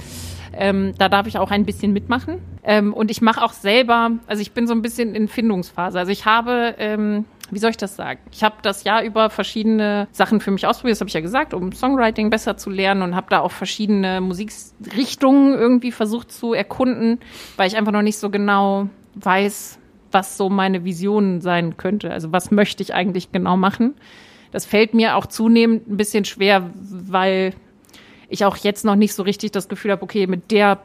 Ähm, 0.57 0.93
da 0.97 1.09
darf 1.09 1.27
ich 1.27 1.37
auch 1.37 1.51
ein 1.51 1.65
bisschen 1.65 1.93
mitmachen. 1.93 2.39
Ähm, 2.63 2.93
und 2.93 3.11
ich 3.11 3.21
mache 3.21 3.43
auch 3.43 3.53
selber, 3.53 4.11
also 4.27 4.41
ich 4.41 4.51
bin 4.51 4.67
so 4.67 4.73
ein 4.73 4.81
bisschen 4.81 5.15
in 5.15 5.27
Findungsphase. 5.27 5.99
Also 5.99 6.11
ich 6.11 6.25
habe, 6.25 6.75
ähm, 6.77 7.25
wie 7.51 7.59
soll 7.59 7.69
ich 7.69 7.77
das 7.77 7.95
sagen? 7.95 8.19
Ich 8.31 8.43
habe 8.43 8.55
das 8.61 8.83
Jahr 8.83 9.03
über 9.03 9.29
verschiedene 9.29 10.07
Sachen 10.11 10.41
für 10.41 10.51
mich 10.51 10.65
ausprobiert, 10.65 10.95
das 10.95 11.01
habe 11.01 11.09
ich 11.09 11.13
ja 11.13 11.21
gesagt, 11.21 11.53
um 11.53 11.71
Songwriting 11.71 12.29
besser 12.29 12.57
zu 12.57 12.69
lernen 12.69 13.03
und 13.03 13.15
habe 13.15 13.27
da 13.29 13.39
auch 13.39 13.51
verschiedene 13.51 14.19
Musikrichtungen 14.19 15.53
irgendwie 15.53 15.91
versucht 15.91 16.31
zu 16.31 16.53
erkunden, 16.53 17.19
weil 17.55 17.67
ich 17.67 17.77
einfach 17.77 17.93
noch 17.93 18.01
nicht 18.01 18.17
so 18.17 18.29
genau 18.29 18.89
weiß, 19.15 19.79
was 20.11 20.37
so 20.37 20.49
meine 20.49 20.83
Vision 20.83 21.41
sein 21.41 21.77
könnte. 21.77 22.11
Also 22.11 22.31
was 22.31 22.51
möchte 22.51 22.83
ich 22.83 22.93
eigentlich 22.93 23.31
genau 23.31 23.57
machen? 23.57 23.95
Das 24.51 24.65
fällt 24.65 24.93
mir 24.93 25.15
auch 25.15 25.25
zunehmend 25.25 25.87
ein 25.87 25.97
bisschen 25.97 26.25
schwer, 26.25 26.69
weil 26.73 27.53
ich 28.29 28.45
auch 28.45 28.57
jetzt 28.57 28.85
noch 28.85 28.95
nicht 28.95 29.13
so 29.13 29.23
richtig 29.23 29.51
das 29.51 29.69
Gefühl 29.69 29.91
habe, 29.91 30.03
okay, 30.03 30.27
mit 30.27 30.51
der, 30.51 30.79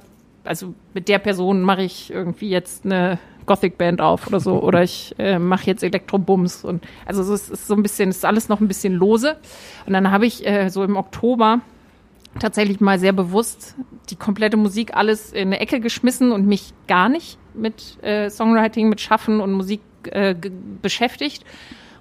also 0.44 0.74
mit 0.94 1.08
der 1.08 1.18
Person 1.18 1.62
mache 1.62 1.82
ich 1.82 2.10
irgendwie 2.10 2.48
jetzt 2.48 2.84
eine 2.84 3.18
Gothic-Band 3.46 4.00
auf 4.00 4.26
oder 4.26 4.40
so, 4.40 4.62
oder 4.62 4.82
ich 4.82 5.14
äh, 5.18 5.38
mache 5.38 5.66
jetzt 5.66 5.82
Elektrobums 5.82 6.64
und 6.64 6.84
also 7.06 7.22
so, 7.22 7.34
es 7.34 7.48
ist 7.50 7.66
so 7.66 7.74
ein 7.74 7.82
bisschen, 7.82 8.10
es 8.10 8.18
ist 8.18 8.24
alles 8.24 8.48
noch 8.48 8.60
ein 8.60 8.68
bisschen 8.68 8.94
lose. 8.94 9.36
Und 9.86 9.92
dann 9.92 10.10
habe 10.10 10.26
ich 10.26 10.46
äh, 10.46 10.68
so 10.68 10.84
im 10.84 10.96
Oktober 10.96 11.60
tatsächlich 12.38 12.80
mal 12.80 12.98
sehr 12.98 13.12
bewusst 13.12 13.74
die 14.10 14.16
komplette 14.16 14.56
Musik 14.56 14.96
alles 14.96 15.32
in 15.32 15.48
eine 15.48 15.60
Ecke 15.60 15.80
geschmissen 15.80 16.32
und 16.32 16.46
mich 16.46 16.72
gar 16.86 17.08
nicht 17.08 17.38
mit 17.54 18.02
äh, 18.02 18.30
Songwriting, 18.30 18.88
mit 18.88 19.00
Schaffen 19.00 19.40
und 19.40 19.52
Musik 19.52 19.80
äh, 20.10 20.34
beschäftigt. 20.80 21.44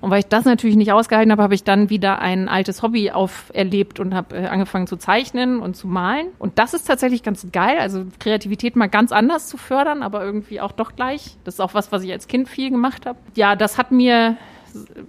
Und 0.01 0.09
weil 0.09 0.19
ich 0.19 0.27
das 0.27 0.45
natürlich 0.45 0.75
nicht 0.75 0.91
ausgehalten 0.91 1.31
habe, 1.31 1.43
habe 1.43 1.53
ich 1.53 1.63
dann 1.63 1.89
wieder 1.89 2.19
ein 2.19 2.49
altes 2.49 2.81
Hobby 2.81 3.11
auferlebt 3.11 3.99
und 3.99 4.15
habe 4.15 4.35
äh, 4.35 4.47
angefangen 4.47 4.87
zu 4.87 4.97
zeichnen 4.97 5.59
und 5.59 5.75
zu 5.75 5.87
malen. 5.87 6.27
Und 6.39 6.57
das 6.57 6.73
ist 6.73 6.87
tatsächlich 6.87 7.21
ganz 7.21 7.47
geil, 7.51 7.77
also 7.79 8.05
Kreativität 8.19 8.75
mal 8.75 8.89
ganz 8.89 9.11
anders 9.11 9.47
zu 9.47 9.57
fördern, 9.57 10.01
aber 10.01 10.23
irgendwie 10.23 10.59
auch 10.59 10.71
doch 10.71 10.95
gleich. 10.95 11.37
Das 11.43 11.55
ist 11.55 11.59
auch 11.59 11.75
was, 11.75 11.91
was 11.91 12.03
ich 12.03 12.11
als 12.11 12.27
Kind 12.27 12.49
viel 12.49 12.71
gemacht 12.71 13.05
habe. 13.05 13.19
Ja, 13.35 13.55
das 13.55 13.77
hat 13.77 13.91
mir 13.91 14.37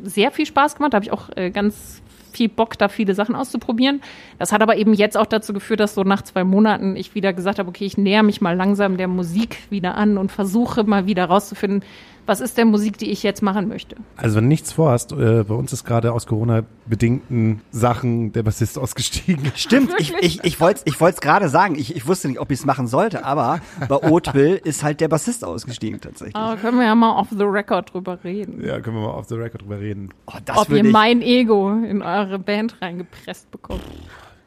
sehr 0.03 0.31
viel 0.31 0.47
Spaß 0.47 0.77
gemacht. 0.77 0.93
Da 0.93 0.97
habe 0.97 1.07
ich 1.07 1.13
auch 1.13 1.31
äh, 1.37 1.51
ganz 1.51 2.03
viel 2.33 2.49
Bock, 2.49 2.79
da 2.79 2.89
viele 2.89 3.15
Sachen 3.15 3.35
auszuprobieren. 3.35 4.01
Das 4.39 4.53
hat 4.53 4.63
aber 4.63 4.77
eben 4.77 4.95
jetzt 4.95 5.17
auch 5.17 5.27
dazu 5.27 5.53
geführt, 5.53 5.81
dass 5.81 5.95
so 5.95 6.03
nach 6.03 6.23
zwei 6.23 6.45
Monaten 6.45 6.97
ich 6.97 7.15
wieder 7.15 7.33
gesagt 7.33 7.59
habe, 7.59 7.69
okay, 7.69 7.85
ich 7.85 7.99
näher 7.99 8.23
mich 8.23 8.41
mal 8.41 8.57
langsam 8.57 8.97
der 8.97 9.09
Musik 9.09 9.59
wieder 9.71 9.95
an 9.97 10.19
und 10.19 10.33
versuche 10.33 10.85
mal 10.85 11.07
wieder 11.07 11.27
rauszufinden, 11.27 11.85
was 12.27 12.41
ist 12.41 12.57
der 12.57 12.65
Musik, 12.65 12.99
die 12.99 13.11
ich 13.11 13.23
jetzt 13.23 13.43
machen 13.43 13.69
möchte. 13.69 13.97
Also 14.17 14.37
wenn 14.37 14.45
du 14.45 14.49
nichts 14.49 14.73
vorhast, 14.73 15.13
äh, 15.13 15.45
bei 15.45 15.55
uns 15.55 15.73
ist 15.73 15.85
gerade 15.85 16.13
aus 16.13 16.27
Corona-bedingten 16.27 17.61
Sachen 17.71 18.33
der 18.33 18.43
Bassist 18.43 18.79
ausgestiegen. 18.79 19.53
Stimmt, 19.55 19.91
ich, 19.99 20.15
ich, 20.21 20.45
ich 20.45 20.61
wollte 20.61 20.83
es 20.87 21.21
gerade 21.21 21.49
sagen. 21.49 21.75
Ich, 21.77 21.95
ich 21.97 22.07
wusste 22.07 22.29
nicht, 22.29 22.39
ob 22.41 22.51
ich 22.51 22.61
es 22.61 22.65
machen 22.67 22.87
sollte, 22.87 23.25
aber 23.25 23.61
bei 23.89 23.97
Oatville 23.97 24.57
ist 24.57 24.83
halt 24.83 25.01
der 25.01 25.09
Bassist 25.09 25.45
ausgestiegen 25.45 26.01
tatsächlich. 26.01 26.37
Aber 26.37 26.57
können 26.57 26.79
wir 26.79 26.87
ja 26.87 26.95
mal 26.95 27.17
off 27.19 27.29
the 27.31 27.45
record 27.45 27.93
drüber 27.93 28.19
reden. 28.25 28.63
Ja, 28.65 28.81
können 28.81 28.97
wir 28.97 29.03
mal 29.07 29.15
auf 29.15 29.27
the 29.29 29.35
record 29.35 29.63
drüber 29.63 29.81
reden. 29.81 30.11
Oh, 30.27 30.35
das 30.45 30.57
Ob 30.59 30.71
ihr 30.71 30.85
mein 30.85 31.23
Ego 31.23 31.71
in 31.71 32.03
eure 32.03 32.39
Band 32.39 32.81
reingepresst 32.81 33.51
bekommt. 33.51 33.83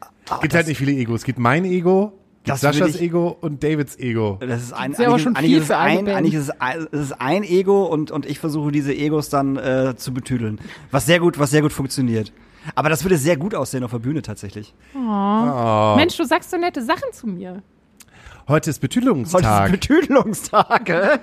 ah, 0.00 0.06
Es 0.36 0.40
gibt 0.40 0.52
das, 0.52 0.58
halt 0.58 0.68
nicht 0.68 0.78
viele 0.78 0.92
Egos. 0.92 1.20
Es 1.20 1.24
gibt 1.24 1.38
mein 1.38 1.64
Ego, 1.64 2.12
Das 2.46 2.60
Saschas 2.60 2.94
ich- 2.94 3.02
Ego 3.02 3.36
und 3.40 3.62
Davids 3.62 3.98
Ego. 3.98 4.38
das 4.40 4.62
ist 4.62 4.72
ein, 4.72 4.94
aber 4.94 5.04
eigentlich, 5.06 5.22
schon 5.22 5.36
eigentlich, 5.36 5.52
ist 5.54 5.70
ein, 5.70 6.08
eigentlich 6.08 6.34
ist 6.34 6.42
es 6.44 6.50
ein, 6.60 6.86
es 6.92 7.00
ist 7.00 7.20
ein 7.20 7.42
Ego 7.42 7.84
und, 7.86 8.10
und 8.10 8.24
ich 8.26 8.38
versuche 8.38 8.72
diese 8.72 8.94
Egos 8.94 9.28
dann 9.28 9.56
äh, 9.56 9.94
zu 9.96 10.14
betüdeln. 10.14 10.60
Was 10.90 11.06
sehr 11.06 11.18
gut, 11.20 11.38
was 11.38 11.50
sehr 11.50 11.62
gut 11.62 11.72
funktioniert. 11.72 12.32
Aber 12.74 12.88
das 12.88 13.04
würde 13.04 13.16
sehr 13.16 13.36
gut 13.36 13.54
aussehen 13.54 13.84
auf 13.84 13.90
der 13.92 13.98
Bühne 13.98 14.22
tatsächlich. 14.22 14.74
Oh. 14.94 15.94
Mensch, 15.96 16.16
du 16.16 16.24
sagst 16.24 16.50
so 16.50 16.56
nette 16.56 16.82
Sachen 16.82 17.12
zu 17.12 17.26
mir. 17.26 17.62
Heute 18.48 18.48
ist 18.48 18.48
Heute 18.48 18.70
ist 18.70 18.78
Betüdelungstag. 18.78 19.70
Betüdelungstag. 19.72 20.88
äh? 20.88 21.18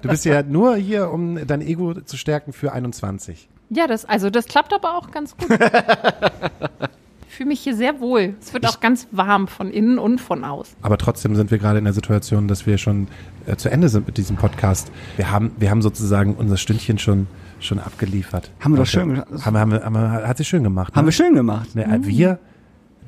Du 0.00 0.08
bist 0.08 0.24
ja 0.24 0.44
nur 0.44 0.76
hier, 0.76 1.10
um 1.10 1.44
dein 1.44 1.60
Ego 1.60 1.94
zu 1.94 2.16
stärken 2.16 2.52
für 2.52 2.72
21. 2.72 3.48
Ja, 3.70 3.88
das, 3.88 4.04
also 4.04 4.30
das 4.30 4.46
klappt 4.46 4.72
aber 4.72 4.96
auch 4.96 5.10
ganz 5.10 5.36
gut. 5.36 5.48
ich 7.32 7.36
fühle 7.38 7.48
mich 7.48 7.60
hier 7.60 7.74
sehr 7.74 7.98
wohl. 7.98 8.34
Es 8.42 8.52
wird 8.52 8.66
auch 8.66 8.78
ganz 8.80 9.08
warm 9.10 9.48
von 9.48 9.70
innen 9.70 9.98
und 9.98 10.20
von 10.20 10.44
außen. 10.44 10.76
Aber 10.82 10.98
trotzdem 10.98 11.34
sind 11.34 11.50
wir 11.50 11.56
gerade 11.56 11.78
in 11.78 11.84
der 11.84 11.94
Situation, 11.94 12.46
dass 12.46 12.66
wir 12.66 12.76
schon 12.76 13.08
äh, 13.46 13.56
zu 13.56 13.70
Ende 13.70 13.88
sind 13.88 14.06
mit 14.06 14.18
diesem 14.18 14.36
Podcast. 14.36 14.92
Wir 15.16 15.30
haben, 15.30 15.50
wir 15.58 15.70
haben 15.70 15.80
sozusagen 15.80 16.34
unser 16.34 16.58
Stündchen 16.58 16.98
schon, 16.98 17.26
schon 17.58 17.78
abgeliefert. 17.78 18.50
Haben 18.60 18.74
wir 18.74 18.80
doch 18.80 18.86
schön 18.86 19.14
ge- 19.14 19.24
Haben, 19.40 19.54
wir- 19.54 19.60
haben, 19.60 19.70
wir- 19.72 19.82
haben, 19.82 19.94
wir- 19.94 20.28
hat 20.28 20.36
sie 20.36 20.44
schön 20.44 20.62
gemacht. 20.62 20.94
Haben 20.94 21.04
ne? 21.04 21.08
wir 21.08 21.12
schön 21.12 21.34
gemacht. 21.34 21.74
Ne, 21.74 21.86
äh, 21.86 22.00
wir, 22.04 22.38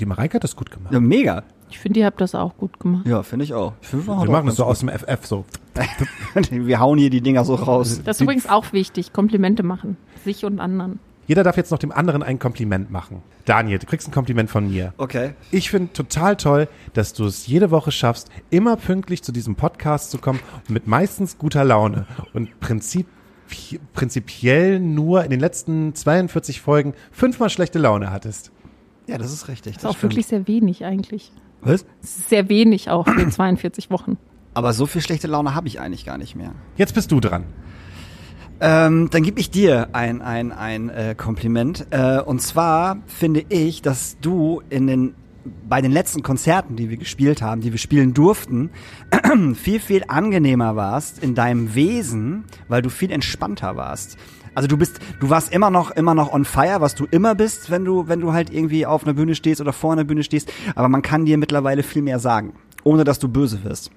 die 0.01 0.07
Mareike 0.07 0.37
hat 0.37 0.45
das 0.45 0.57
gut 0.57 0.71
gemacht. 0.71 0.91
Ja, 0.95 1.01
mega. 1.01 1.43
Ich 1.69 1.79
finde, 1.79 2.01
ihr 2.01 2.07
habt 2.07 2.23
das 2.23 2.35
auch 2.35 2.57
gut 2.57 2.81
gemacht. 2.81 3.07
Ja, 3.07 3.23
finde 3.25 3.45
ich 3.45 3.53
auch. 3.53 3.75
Ich 3.83 3.89
find, 3.89 4.07
wir 4.07 4.15
machen 4.31 4.47
das 4.47 4.57
so 4.57 4.65
aus 4.65 4.79
dem 4.79 4.89
FF 4.89 5.27
so. 5.27 5.45
Wir 6.51 6.81
hauen 6.81 6.97
hier 6.99 7.11
die 7.11 7.21
Dinger 7.21 7.45
so 7.45 7.57
raus. 7.57 8.01
Das 8.07 8.17
ist 8.17 8.21
übrigens 8.23 8.49
auch 8.49 8.73
wichtig, 8.73 9.13
Komplimente 9.13 9.63
machen. 9.63 9.99
Sich 10.25 10.47
und 10.47 10.61
anderen. 10.61 10.99
Jeder 11.27 11.43
darf 11.43 11.57
jetzt 11.57 11.71
noch 11.71 11.79
dem 11.79 11.93
anderen 11.93 12.23
ein 12.23 12.39
Kompliment 12.39 12.91
machen. 12.91 13.23
Daniel, 13.45 13.79
du 13.79 13.87
kriegst 13.87 14.09
ein 14.09 14.13
Kompliment 14.13 14.51
von 14.51 14.71
mir. 14.71 14.93
Okay. 14.99 15.35
Ich 15.51 15.71
finde 15.71 15.93
total 15.93 16.37
toll, 16.37 16.69
dass 16.93 17.13
du 17.15 17.25
es 17.25 17.47
jede 17.47 17.71
Woche 17.71 17.93
schaffst, 17.93 18.31
immer 18.51 18.77
pünktlich 18.77 19.23
zu 19.23 19.33
diesem 19.33 19.55
Podcast 19.55 20.11
zu 20.11 20.19
kommen 20.19 20.41
und 20.69 20.71
mit 20.71 20.87
meistens 20.87 21.39
guter 21.39 21.65
Laune 21.65 22.07
und 22.33 22.61
Prinzip, 22.61 23.07
prinzipiell 23.93 24.81
nur 24.81 25.25
in 25.25 25.31
den 25.31 25.41
letzten 25.41 25.95
42 25.95 26.61
Folgen 26.61 26.95
fünfmal 27.11 27.51
schlechte 27.51 27.79
Laune 27.79 28.11
hattest. 28.11 28.53
Ja, 29.07 29.19
das 29.19 29.33
ist 29.33 29.49
richtig. 29.49 29.75
Das 29.75 29.85
ist 29.85 29.91
auch 29.91 30.03
wirklich 30.03 30.27
sehr 30.27 30.49
wenig 30.49 30.85
eigentlich. 30.85 31.33
Was? 31.61 31.85
Es 32.03 32.19
ist 32.19 32.29
sehr 32.29 32.49
wenig 32.49 32.91
auch 32.91 33.07
für 33.07 33.29
42 33.29 33.91
Wochen. 33.91 34.19
Aber 34.55 34.73
so 34.73 34.87
viel 34.87 35.03
schlechte 35.03 35.27
Laune 35.27 35.55
habe 35.55 35.69
ich 35.69 35.81
eigentlich 35.81 36.05
gar 36.05 36.19
nicht 36.19 36.37
mehr. 36.37 36.53
Jetzt 36.77 36.95
bist 36.95 37.11
du 37.11 37.21
dran. 37.21 37.45
Ähm, 38.61 39.09
dann 39.11 39.23
gebe 39.23 39.41
ich 39.41 39.51
dir 39.51 39.89
ein, 39.93 40.23
ein, 40.23 40.53
ein 40.53 40.89
äh, 40.89 41.15
Kompliment. 41.17 41.87
Äh, 41.91 42.21
und 42.21 42.41
zwar 42.41 42.99
finde 43.07 43.45
ich, 43.49 43.83
dass 43.83 44.17
du 44.21 44.63
in 44.71 44.87
den 44.87 45.15
bei 45.69 45.83
den 45.83 45.93
letzten 45.93 46.23
Konzerten, 46.23 46.77
die 46.77 46.89
wir 46.89 46.97
gespielt 46.97 47.43
haben, 47.43 47.61
die 47.61 47.71
wir 47.71 47.79
spielen 47.79 48.15
durften, 48.15 48.71
viel, 49.55 49.79
viel 49.79 50.05
angenehmer 50.09 50.75
warst 50.75 51.23
in 51.23 51.35
deinem 51.35 51.75
Wesen, 51.75 52.45
weil 52.69 52.81
du 52.81 52.89
viel 52.89 53.11
entspannter 53.11 53.77
warst. 53.77 54.17
Also 54.55 54.69
du 54.69 54.77
bist, 54.77 55.01
du 55.21 55.31
warst 55.31 55.53
immer 55.53 55.71
noch, 55.71 55.91
immer 55.91 56.15
noch 56.15 56.33
on 56.33 56.45
fire, 56.45 56.81
was 56.81 56.95
du 56.95 57.07
immer 57.11 57.35
bist, 57.35 57.71
wenn 57.71 57.85
du, 57.85 58.07
wenn 58.09 58.21
du 58.21 58.33
halt 58.33 58.51
irgendwie 58.51 58.87
auf 58.87 59.05
einer 59.05 59.15
Bühne 59.15 59.35
stehst 59.35 59.61
oder 59.61 59.73
vor 59.73 59.93
einer 59.93 60.05
Bühne 60.05 60.23
stehst. 60.23 60.53
Aber 60.77 60.89
man 60.89 61.03
kann 61.03 61.25
dir 61.25 61.39
mittlerweile 61.39 61.83
viel 61.83 62.03
mehr 62.03 62.21
sagen, 62.21 62.55
ohne 62.85 63.05
dass 63.05 63.19
du 63.19 63.29
böse 63.29 63.65
wirst. 63.65 63.91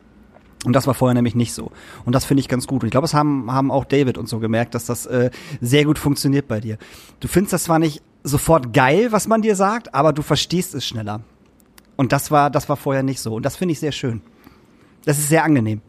Und 0.66 0.74
das 0.74 0.88
war 0.88 0.94
vorher 0.94 1.14
nämlich 1.14 1.36
nicht 1.36 1.54
so. 1.54 1.72
Und 2.06 2.14
das 2.14 2.26
finde 2.26 2.42
ich 2.42 2.48
ganz 2.48 2.68
gut. 2.68 2.82
Und 2.82 2.88
ich 2.88 2.92
glaube, 2.92 3.06
es 3.06 3.14
haben, 3.14 3.52
haben 3.52 3.72
auch 3.72 3.86
David 3.86 4.18
und 4.18 4.28
so 4.28 4.40
gemerkt, 4.40 4.74
dass 4.74 4.86
das 4.86 5.06
äh, 5.06 5.30
sehr 5.62 5.86
gut 5.86 6.00
funktioniert 6.00 6.48
bei 6.48 6.60
dir. 6.60 6.78
Du 7.20 7.28
findest 7.28 7.54
das 7.54 7.64
zwar 7.66 7.80
nicht 7.80 8.02
sofort 8.24 8.74
geil, 8.74 9.12
was 9.12 9.28
man 9.28 9.42
dir 9.42 9.56
sagt, 9.56 9.94
aber 9.94 10.14
du 10.14 10.22
verstehst 10.22 10.74
es 10.74 10.86
schneller. 10.86 11.22
Und 11.96 12.12
das 12.12 12.32
war, 12.32 12.50
das 12.50 12.70
war 12.70 12.76
vorher 12.76 13.04
nicht 13.04 13.20
so. 13.20 13.36
Und 13.36 13.44
das 13.44 13.56
finde 13.56 13.74
ich 13.74 13.80
sehr 13.80 13.92
schön. 13.92 14.22
Das 15.06 15.18
ist 15.18 15.30
sehr 15.30 15.44
angenehm. 15.44 15.82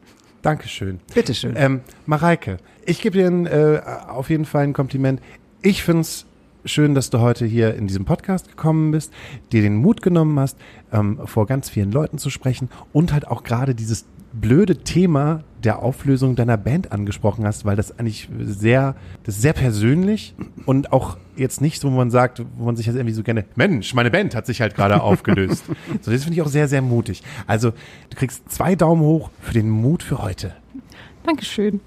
Dankeschön. 0.42 1.00
Bitteschön. 1.14 1.54
Ähm, 1.56 1.80
Mareike, 2.06 2.58
ich 2.84 3.00
gebe 3.00 3.18
dir 3.18 3.26
ein, 3.26 3.46
äh, 3.46 3.80
auf 4.08 4.30
jeden 4.30 4.44
Fall 4.44 4.64
ein 4.64 4.72
Kompliment. 4.72 5.20
Ich 5.62 5.82
find's 5.82 6.26
schön, 6.64 6.94
dass 6.94 7.10
du 7.10 7.20
heute 7.20 7.44
hier 7.44 7.74
in 7.74 7.86
diesem 7.86 8.04
Podcast 8.04 8.48
gekommen 8.48 8.92
bist, 8.92 9.12
dir 9.52 9.62
den 9.62 9.76
Mut 9.76 10.02
genommen 10.02 10.38
hast, 10.38 10.56
ähm, 10.92 11.20
vor 11.24 11.46
ganz 11.46 11.68
vielen 11.68 11.90
Leuten 11.90 12.18
zu 12.18 12.30
sprechen 12.30 12.68
und 12.92 13.12
halt 13.12 13.26
auch 13.26 13.42
gerade 13.42 13.74
dieses 13.74 14.04
blöde 14.32 14.78
Thema 14.78 15.42
der 15.64 15.82
Auflösung 15.82 16.36
deiner 16.36 16.56
Band 16.56 16.92
angesprochen 16.92 17.44
hast, 17.44 17.64
weil 17.64 17.76
das 17.76 17.98
eigentlich 17.98 18.28
sehr, 18.40 18.94
das 19.24 19.36
ist 19.36 19.42
sehr 19.42 19.52
persönlich 19.52 20.34
und 20.66 20.92
auch 20.92 21.16
jetzt 21.36 21.60
nicht 21.60 21.80
so, 21.80 21.90
wo 21.90 21.96
man 21.96 22.10
sagt, 22.10 22.42
wo 22.56 22.64
man 22.64 22.76
sich 22.76 22.86
jetzt 22.86 22.96
irgendwie 22.96 23.14
so 23.14 23.22
gerne, 23.22 23.44
Mensch, 23.56 23.94
meine 23.94 24.10
Band 24.10 24.34
hat 24.34 24.46
sich 24.46 24.60
halt 24.60 24.74
gerade 24.74 25.02
aufgelöst. 25.02 25.64
So, 26.00 26.10
das 26.10 26.24
finde 26.24 26.38
ich 26.38 26.42
auch 26.42 26.48
sehr, 26.48 26.68
sehr 26.68 26.82
mutig. 26.82 27.22
Also, 27.46 27.70
du 27.70 28.16
kriegst 28.16 28.50
zwei 28.50 28.76
Daumen 28.76 29.02
hoch 29.02 29.30
für 29.40 29.52
den 29.52 29.68
Mut 29.68 30.02
für 30.02 30.22
heute. 30.22 30.54
Dankeschön. 31.24 31.80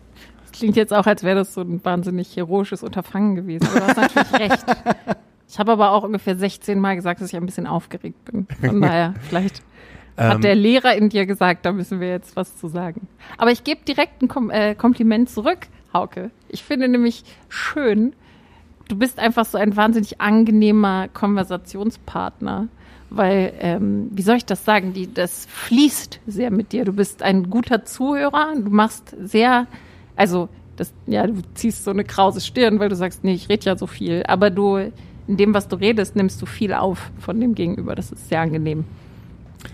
Das 0.44 0.60
klingt 0.60 0.76
jetzt 0.76 0.94
auch, 0.94 1.06
als 1.06 1.24
wäre 1.24 1.38
das 1.38 1.54
so 1.54 1.62
ein 1.62 1.84
wahnsinnig 1.84 2.36
heroisches 2.36 2.84
Unterfangen 2.84 3.36
gewesen. 3.36 3.68
Aber 3.68 3.80
du 3.80 3.88
hast 3.88 3.98
natürlich 3.98 4.34
recht. 4.52 4.66
Ich 5.48 5.60
habe 5.60 5.72
aber 5.72 5.92
auch 5.92 6.04
ungefähr 6.04 6.36
16 6.36 6.80
Mal 6.80 6.96
gesagt, 6.96 7.22
dass 7.22 7.30
ich 7.30 7.36
ein 7.36 7.46
bisschen 7.46 7.68
aufgeregt 7.68 8.26
bin. 8.26 8.48
Von 8.62 8.82
daher, 8.82 9.14
vielleicht 9.28 9.64
hat 10.18 10.36
Ähm, 10.36 10.42
der 10.42 10.56
Lehrer 10.56 10.96
in 10.96 11.10
dir 11.10 11.26
gesagt, 11.26 11.66
da 11.66 11.72
müssen 11.72 12.00
wir 12.00 12.10
jetzt 12.10 12.36
was 12.36 12.58
zu 12.58 12.68
sagen. 12.68 13.08
Aber 13.38 13.52
ich 13.52 13.64
gebe 13.64 13.82
direkt 13.86 14.22
ein 14.22 14.28
Kom 14.28 14.50
äh, 14.50 14.76
Kompliment 14.76 15.30
zurück, 15.30 15.68
Hauke. 15.94 16.32
Ich 16.50 16.64
finde 16.64 16.88
nämlich 16.88 17.24
schön, 17.50 18.14
du 18.88 18.98
bist 18.98 19.20
einfach 19.20 19.46
so 19.46 19.58
ein 19.58 19.76
wahnsinnig 19.76 20.22
angenehmer 20.22 21.08
Konversationspartner. 21.08 22.68
Weil, 23.14 23.52
ähm, 23.60 24.10
wie 24.12 24.22
soll 24.22 24.38
ich 24.38 24.46
das 24.46 24.64
sagen, 24.64 24.94
die, 24.94 25.14
das 25.14 25.46
fließt 25.48 26.22
sehr 26.28 26.50
mit 26.50 26.72
dir. 26.72 26.86
Du 26.86 26.94
bist 26.94 27.22
ein 27.24 27.50
guter 27.50 27.84
Zuhörer, 27.84 28.54
du 28.56 28.70
machst 28.70 29.14
sehr, 29.22 29.68
also, 30.16 30.48
das, 30.78 30.94
ja, 31.08 31.28
du 31.28 31.42
ziehst 31.54 31.84
so 31.84 31.92
eine 31.92 32.06
krause 32.06 32.40
Stirn, 32.40 32.80
weil 32.80 32.88
du 32.88 32.96
sagst, 32.96 33.26
nee, 33.26 33.34
ich 33.34 33.50
rede 33.50 33.66
ja 33.66 33.76
so 33.76 33.86
viel. 33.86 34.24
Aber 34.28 34.50
du, 34.50 34.78
in 35.28 35.36
dem, 35.36 35.54
was 35.54 35.68
du 35.68 35.76
redest, 35.76 36.16
nimmst 36.16 36.42
du 36.42 36.46
viel 36.46 36.74
auf 36.74 37.12
von 37.20 37.38
dem 37.38 37.54
Gegenüber. 37.54 37.96
Das 37.96 38.14
ist 38.14 38.30
sehr 38.30 38.40
angenehm. 38.40 38.86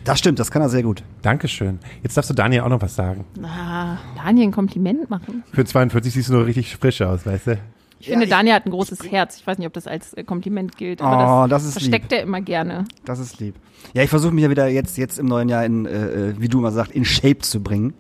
Das 0.04 0.20
stimmt, 0.20 0.40
das 0.40 0.52
kann 0.52 0.62
er 0.62 0.70
sehr 0.70 0.84
gut. 0.84 1.04
Dankeschön. 1.22 1.80
Jetzt 2.04 2.16
darfst 2.18 2.30
du 2.30 2.34
Daniel 2.34 2.62
auch 2.62 2.70
noch 2.70 2.82
was 2.82 2.96
sagen. 2.96 3.26
Ah, 3.44 3.98
Daniel 4.16 4.48
ein 4.48 4.52
Kompliment 4.52 5.10
machen. 5.10 5.44
Für 5.54 5.66
42 5.66 6.14
siehst 6.14 6.30
du 6.30 6.34
noch 6.34 6.46
richtig 6.46 6.76
frisch 6.78 7.02
aus, 7.02 7.26
weißt 7.26 7.48
du? 7.48 7.58
Ich 8.00 8.08
finde, 8.10 8.26
ich- 8.26 8.30
Daniel 8.30 8.54
hat 8.56 8.66
ein 8.66 8.72
großes 8.72 9.12
Herz. 9.12 9.38
Ich 9.38 9.48
weiß 9.48 9.58
nicht, 9.58 9.68
ob 9.68 9.74
das 9.74 9.88
als 9.88 10.14
äh, 10.14 10.24
Kompliment 10.24 10.78
gilt, 10.78 11.02
Oh, 11.02 11.06
aber 11.06 11.48
das 11.48 11.64
das, 11.64 11.70
ist 11.70 11.74
versteckt 11.80 12.12
er 12.12 12.22
immer 12.22 12.42
gerne. 12.42 12.86
Das 13.06 13.20
ist 13.20 13.40
lieb. 13.40 13.56
Ja, 13.94 14.04
ich 14.04 14.10
versuche 14.10 14.34
mich 14.34 14.44
ja 14.44 14.50
wieder 14.50 14.68
jetzt, 14.68 14.98
jetzt 14.98 15.18
im 15.20 15.26
neuen 15.26 15.50
Jahr 15.50 15.66
in, 15.66 15.86
äh, 15.86 16.30
äh, 16.30 16.34
wie 16.40 16.48
du 16.48 16.60
immer 16.60 16.72
sagst, 16.72 16.92
in 16.92 17.06
Shape 17.06 17.40
zu 17.40 17.62
bringen. 17.62 17.94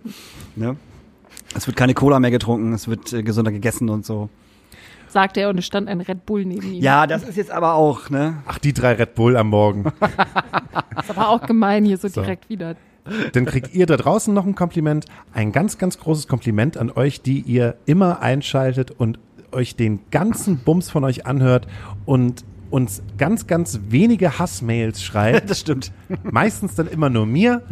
Ne? 0.56 0.76
Es 1.56 1.66
wird 1.68 1.78
keine 1.78 1.94
Cola 1.94 2.20
mehr 2.20 2.32
getrunken, 2.32 2.74
es 2.74 2.88
wird 2.88 3.12
äh, 3.14 3.24
gesunder 3.24 3.52
gegessen 3.52 3.90
und 3.90 4.06
so. 4.06 4.30
Sagte 5.10 5.42
er 5.42 5.50
und 5.50 5.58
es 5.58 5.66
stand 5.66 5.88
ein 5.88 6.02
Red 6.02 6.26
Bull 6.26 6.46
neben 6.46 6.74
ihm. 6.74 6.84
Ja, 6.84 7.08
das 7.08 7.24
ist 7.24 7.38
jetzt 7.38 7.52
aber 7.52 7.74
auch, 7.76 8.10
ne? 8.10 8.44
Ach, 8.46 8.58
die 8.60 8.74
drei 8.74 8.94
Red 8.94 9.16
Bull 9.16 9.38
am 9.38 9.50
Morgen. 9.50 9.86
Ist 11.00 11.10
aber 11.12 11.30
auch 11.30 11.42
gemein 11.46 11.86
hier 11.86 11.98
so, 11.98 12.08
So. 12.08 12.22
direkt 12.22 12.50
wieder. 12.50 12.76
Dann 13.34 13.46
kriegt 13.46 13.74
ihr 13.74 13.86
da 13.86 13.96
draußen 13.96 14.34
noch 14.34 14.46
ein 14.46 14.56
Kompliment. 14.56 15.06
Ein 15.34 15.52
ganz, 15.54 15.78
ganz 15.78 15.98
großes 15.98 16.28
Kompliment 16.28 16.76
an 16.78 16.92
euch, 16.92 17.22
die 17.22 17.40
ihr 17.40 17.78
immer 17.86 18.22
einschaltet 18.22 18.92
und 18.92 19.18
euch 19.54 19.76
den 19.78 20.00
ganzen 20.12 20.58
Bums 20.58 20.90
von 20.90 21.04
euch 21.06 21.26
anhört 21.26 21.68
und 22.06 22.44
uns 22.70 23.02
ganz, 23.18 23.48
ganz 23.48 23.80
wenige 23.90 24.40
Hassmails 24.40 25.02
schreibt. 25.04 25.50
Das 25.50 25.60
stimmt. 25.62 25.94
Meistens 26.24 26.76
dann 26.76 26.88
immer 26.88 27.10
nur 27.10 27.26
mir. 27.26 27.62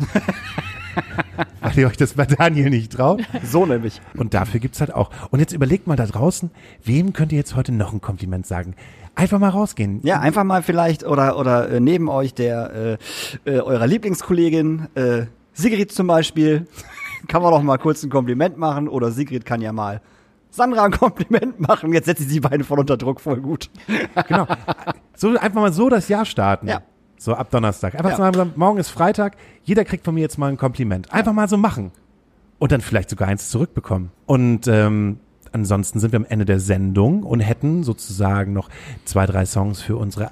weil 1.62 1.78
ihr 1.78 1.88
euch 1.88 1.98
das 1.98 2.14
bei 2.14 2.26
Daniel 2.26 2.70
nicht 2.70 2.94
traut. 2.94 3.22
So 3.44 3.66
nämlich. 3.66 4.02
Und 4.16 4.34
dafür 4.34 4.60
gibt's 4.60 4.80
halt 4.80 4.94
auch. 4.94 5.12
Und 5.32 5.40
jetzt 5.40 5.54
überlegt 5.54 5.88
mal 5.88 5.96
da 5.96 6.06
draußen, 6.06 6.52
wem 6.84 7.14
könnt 7.14 7.32
ihr 7.32 7.38
jetzt 7.38 7.56
heute 7.56 7.72
noch 7.72 7.94
ein 7.94 8.02
Kompliment 8.02 8.46
sagen? 8.46 8.76
Einfach 9.16 9.40
mal 9.40 9.50
rausgehen. 9.50 10.02
Ja, 10.04 10.20
einfach 10.20 10.44
mal 10.44 10.62
vielleicht 10.62 11.06
oder 11.06 11.38
oder 11.38 11.70
äh, 11.70 11.80
neben 11.80 12.10
euch 12.10 12.34
der 12.34 12.98
äh, 13.46 13.50
äh, 13.50 13.60
eurer 13.60 13.88
Lieblingskollegin 13.88 14.88
äh, 14.96 15.26
Sigrid 15.54 15.92
zum 15.92 16.08
Beispiel 16.08 16.68
kann 17.28 17.42
man 17.42 17.52
doch 17.52 17.64
mal 17.64 17.78
kurz 17.78 18.04
ein 18.04 18.10
Kompliment 18.10 18.58
machen 18.58 18.90
oder 18.90 19.12
Sigrid 19.12 19.46
kann 19.46 19.62
ja 19.62 19.72
mal 19.72 20.02
Sandra 20.52 20.86
ein 20.86 20.92
Kompliment 20.92 21.60
machen. 21.60 21.94
Jetzt 21.94 22.06
setzt 22.06 22.22
sie 22.22 22.28
die 22.28 22.40
beiden 22.40 22.64
voll 22.64 22.80
unter 22.80 22.98
Druck, 22.98 23.20
voll 23.22 23.42
gut. 23.42 23.70
Genau. 24.28 24.48
So 25.18 25.30
einfach 25.30 25.62
mal 25.62 25.72
so 25.72 25.88
das 25.88 26.10
Jahr 26.10 26.26
starten. 26.26 26.68
Ja. 26.68 26.82
So 27.18 27.34
ab 27.34 27.50
Donnerstag. 27.52 27.96
Einfach 27.96 28.12
Ja. 28.12 28.18
mal 28.18 28.34
sagen, 28.34 28.54
morgen 28.56 28.78
ist 28.78 28.90
Freitag, 28.90 29.36
jeder 29.64 29.86
kriegt 29.86 30.04
von 30.06 30.14
mir 30.16 30.22
jetzt 30.22 30.38
mal 30.38 30.48
ein 30.52 30.58
Kompliment. 30.58 31.12
Einfach 31.14 31.34
mal 31.34 31.48
so 31.48 31.58
machen. 31.58 31.92
Und 32.60 32.72
dann 32.72 32.82
vielleicht 32.82 33.10
sogar 33.10 33.28
eins 33.28 33.50
zurückbekommen. 33.50 34.12
Und 34.26 34.68
ähm, 34.68 35.20
ansonsten 35.52 36.00
sind 36.00 36.12
wir 36.12 36.18
am 36.18 36.26
Ende 36.26 36.46
der 36.46 36.60
Sendung 36.60 37.24
und 37.24 37.40
hätten 37.40 37.84
sozusagen 37.84 38.54
noch 38.54 38.70
zwei, 39.06 39.26
drei 39.26 39.46
Songs 39.46 39.82
für 39.82 39.98
unsere 39.98 40.32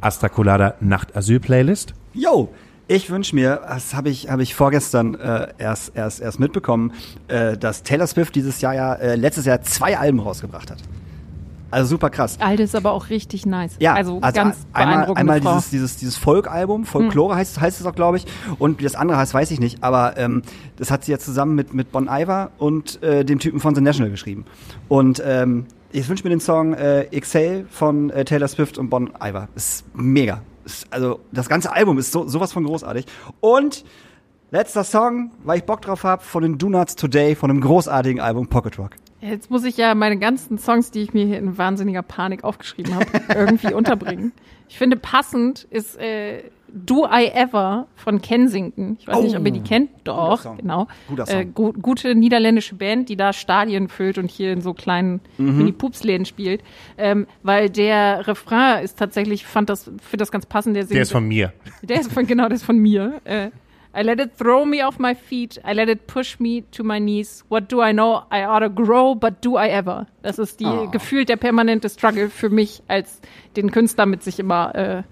Astra 0.00 0.28
Colada 0.28 0.74
Nacht 0.80 1.16
Asyl 1.16 1.38
Playlist. 1.40 1.94
Yo, 2.14 2.48
ich 2.88 3.10
wünsche 3.10 3.34
mir, 3.34 3.60
das 3.68 3.94
habe 3.94 4.08
ich, 4.10 4.28
hab 4.28 4.40
ich 4.40 4.54
vorgestern 4.54 5.14
äh, 5.14 5.48
erst, 5.58 5.94
erst, 5.94 6.20
erst 6.20 6.40
mitbekommen, 6.40 6.92
äh, 7.28 7.56
dass 7.56 7.84
Taylor 7.84 8.06
Swift 8.06 8.34
dieses 8.34 8.60
Jahr 8.60 8.74
ja, 8.74 8.94
äh, 8.94 9.14
letztes 9.16 9.44
Jahr 9.46 9.62
zwei 9.62 9.96
Alben 9.98 10.18
rausgebracht 10.20 10.70
hat. 10.70 10.78
Also 11.72 11.88
super 11.88 12.10
krass. 12.10 12.36
Alte 12.38 12.62
ist 12.62 12.76
aber 12.76 12.92
auch 12.92 13.08
richtig 13.08 13.46
nice. 13.46 13.76
Ja, 13.78 13.94
also, 13.94 14.20
ganz 14.20 14.58
einmal, 14.74 15.10
einmal 15.14 15.40
Frau. 15.40 15.54
dieses, 15.54 15.70
dieses, 15.70 15.96
dieses 15.96 16.16
Folk-Album, 16.18 16.84
Folklore 16.84 17.34
heißt, 17.34 17.60
heißt 17.60 17.80
es 17.80 17.86
auch, 17.86 17.94
glaube 17.94 18.18
ich. 18.18 18.26
Und 18.58 18.78
wie 18.78 18.84
das 18.84 18.94
andere 18.94 19.16
heißt, 19.16 19.32
weiß 19.32 19.50
ich 19.50 19.58
nicht. 19.58 19.82
Aber 19.82 20.18
ähm, 20.18 20.42
das 20.76 20.90
hat 20.90 21.04
sie 21.04 21.12
ja 21.12 21.18
zusammen 21.18 21.54
mit, 21.54 21.72
mit 21.72 21.90
Bon 21.90 22.08
Iver 22.10 22.50
und 22.58 23.02
äh, 23.02 23.24
dem 23.24 23.38
Typen 23.38 23.58
von 23.58 23.74
The 23.74 23.80
National 23.80 24.10
geschrieben. 24.10 24.44
Und 24.88 25.22
ähm, 25.24 25.64
ich 25.92 26.08
wünsche 26.10 26.24
mir 26.24 26.30
den 26.30 26.40
Song 26.40 26.74
äh, 26.74 27.04
Exhale 27.04 27.64
von 27.70 28.10
äh, 28.10 28.26
Taylor 28.26 28.48
Swift 28.48 28.76
und 28.76 28.90
Bon 28.90 29.10
Iver. 29.18 29.48
Ist 29.54 29.84
mega. 29.94 30.42
Ist, 30.66 30.86
also 30.90 31.20
das 31.32 31.48
ganze 31.48 31.72
Album 31.72 31.96
ist 31.96 32.12
so, 32.12 32.28
sowas 32.28 32.52
von 32.52 32.64
großartig. 32.64 33.06
Und 33.40 33.84
letzter 34.50 34.84
Song, 34.84 35.30
weil 35.42 35.58
ich 35.58 35.64
Bock 35.64 35.80
drauf 35.80 36.04
habe, 36.04 36.22
von 36.22 36.42
den 36.42 36.58
Do 36.58 36.68
Nuts 36.68 36.96
Today, 36.96 37.34
von 37.34 37.48
einem 37.48 37.62
großartigen 37.62 38.20
Album 38.20 38.46
Pocket 38.48 38.78
Rock. 38.78 38.90
Jetzt 39.22 39.50
muss 39.50 39.64
ich 39.64 39.76
ja 39.76 39.94
meine 39.94 40.18
ganzen 40.18 40.58
Songs, 40.58 40.90
die 40.90 41.00
ich 41.02 41.14
mir 41.14 41.24
hier 41.26 41.38
in 41.38 41.56
wahnsinniger 41.56 42.02
Panik 42.02 42.42
aufgeschrieben 42.44 42.94
habe, 42.94 43.06
irgendwie 43.34 43.72
unterbringen. 43.72 44.32
Ich 44.68 44.78
finde, 44.78 44.96
passend 44.96 45.64
ist 45.70 45.96
äh, 46.00 46.42
Do 46.74 47.06
I 47.06 47.26
Ever 47.26 47.86
von 47.94 48.20
Kensington. 48.22 48.96
Ich 48.98 49.06
weiß 49.06 49.20
nicht, 49.22 49.36
ob 49.36 49.44
ihr 49.44 49.52
die 49.52 49.60
kennt. 49.60 49.90
Doch, 50.04 50.40
Song. 50.40 50.56
genau. 50.56 50.88
Guter 51.08 51.26
Song. 51.26 51.40
Äh, 51.40 51.44
gu 51.44 51.72
gute 51.74 52.14
niederländische 52.14 52.74
Band, 52.74 53.10
die 53.10 53.16
da 53.16 53.32
Stadien 53.34 53.88
füllt 53.88 54.16
und 54.18 54.30
hier 54.30 54.52
in 54.52 54.62
so 54.62 54.72
kleinen 54.72 55.20
Mhm. 55.36 55.58
Mini-Pups-Läden 55.58 56.24
spielt. 56.24 56.62
Ähm, 56.96 57.26
weil 57.42 57.68
der 57.68 58.26
Refrain 58.26 58.82
ist 58.82 58.98
tatsächlich, 58.98 59.46
fand 59.46 59.68
das, 59.68 59.84
finde 59.84 60.16
das 60.16 60.32
ganz 60.32 60.46
passend. 60.46 60.74
Der, 60.74 60.84
singt, 60.84 60.94
Der 60.96 61.02
ist 61.02 61.12
von 61.12 61.28
mir. 61.28 61.52
der 61.82 62.00
ist 62.00 62.10
von, 62.10 62.26
genau, 62.26 62.46
der 62.48 62.56
ist 62.56 62.64
von 62.64 62.78
mir. 62.78 63.20
Äh, 63.24 63.50
I 63.94 64.02
let 64.02 64.18
it 64.20 64.38
throw 64.38 64.64
me 64.64 64.82
off 64.82 64.98
my 64.98 65.14
feet. 65.14 65.60
I 65.64 65.74
let 65.74 65.88
it 65.88 66.06
push 66.06 66.38
me 66.40 66.62
to 66.72 66.82
my 66.82 66.98
knees. 66.98 67.44
What 67.50 67.70
do 67.70 67.82
I 67.82 67.92
know? 67.92 68.22
I 68.32 68.44
ought 68.44 68.60
to 68.60 68.70
grow, 68.70 69.14
but 69.14 69.44
do 69.44 69.56
I 69.58 69.68
ever? 69.68 70.06
Das 70.22 70.38
ist 70.38 70.60
die 70.60 70.64
Oh. 70.66 70.88
gefühlt 70.90 71.28
der 71.28 71.36
permanente 71.36 71.88
Struggle 71.90 72.30
für 72.30 72.48
mich 72.48 72.82
als 72.88 73.20
den 73.56 73.70
Künstler 73.70 74.06
mit 74.06 74.22
sich 74.22 74.38
immer 74.38 74.74
äh, 74.74 75.02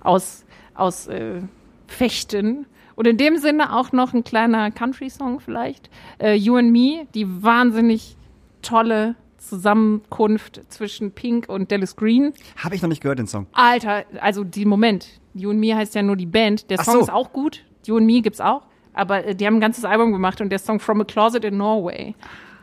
aus, 0.00 0.44
aus 0.74 1.06
äh, 1.08 1.40
fechten. 1.86 2.66
Und 2.94 3.06
in 3.06 3.16
dem 3.16 3.36
Sinne 3.38 3.74
auch 3.74 3.92
noch 3.92 4.12
ein 4.14 4.24
kleiner 4.24 4.70
Country-Song 4.70 5.40
vielleicht. 5.40 5.88
Äh, 6.18 6.34
you 6.34 6.56
and 6.56 6.72
Me, 6.72 7.06
die 7.14 7.42
wahnsinnig 7.42 8.16
tolle 8.62 9.16
Zusammenkunft 9.38 10.60
zwischen 10.72 11.12
Pink 11.12 11.48
und 11.48 11.70
Dallas 11.70 11.96
Green. 11.96 12.32
Habe 12.56 12.74
ich 12.74 12.82
noch 12.82 12.88
nicht 12.88 13.02
gehört, 13.02 13.18
den 13.18 13.26
Song. 13.26 13.46
Alter, 13.52 14.04
also 14.20 14.44
die 14.44 14.64
Moment. 14.64 15.08
You 15.34 15.50
and 15.50 15.60
Me 15.60 15.74
heißt 15.76 15.94
ja 15.94 16.02
nur 16.02 16.16
die 16.16 16.26
Band. 16.26 16.70
Der 16.70 16.80
Ach 16.80 16.84
Song 16.84 16.94
so. 16.94 17.00
ist 17.00 17.10
auch 17.12 17.32
gut. 17.32 17.64
You 17.86 17.96
and 17.96 18.06
Me 18.06 18.20
gibt's 18.20 18.40
auch. 18.40 18.62
Aber 18.92 19.24
äh, 19.24 19.34
die 19.34 19.46
haben 19.46 19.56
ein 19.56 19.60
ganzes 19.60 19.84
Album 19.84 20.12
gemacht 20.12 20.40
und 20.40 20.50
der 20.50 20.58
Song 20.58 20.80
From 20.80 21.00
a 21.00 21.04
Closet 21.04 21.44
in 21.44 21.56
Norway. 21.56 22.14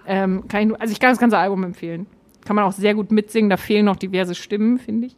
Ähm, 0.05 0.47
kann 0.47 0.61
ich 0.61 0.67
nur, 0.67 0.81
also 0.81 0.91
ich 0.91 0.99
kann 0.99 1.11
das 1.11 1.19
ganze 1.19 1.37
Album 1.37 1.63
empfehlen. 1.63 2.07
Kann 2.45 2.57
man 2.57 2.65
auch 2.65 2.73
sehr 2.73 2.93
gut 2.93 3.09
mitsingen, 3.11 3.49
da 3.49 3.55
fehlen 3.55 3.85
noch 3.85 3.95
diverse 3.95 4.35
Stimmen, 4.35 4.77
finde 4.77 5.07
ich. 5.07 5.15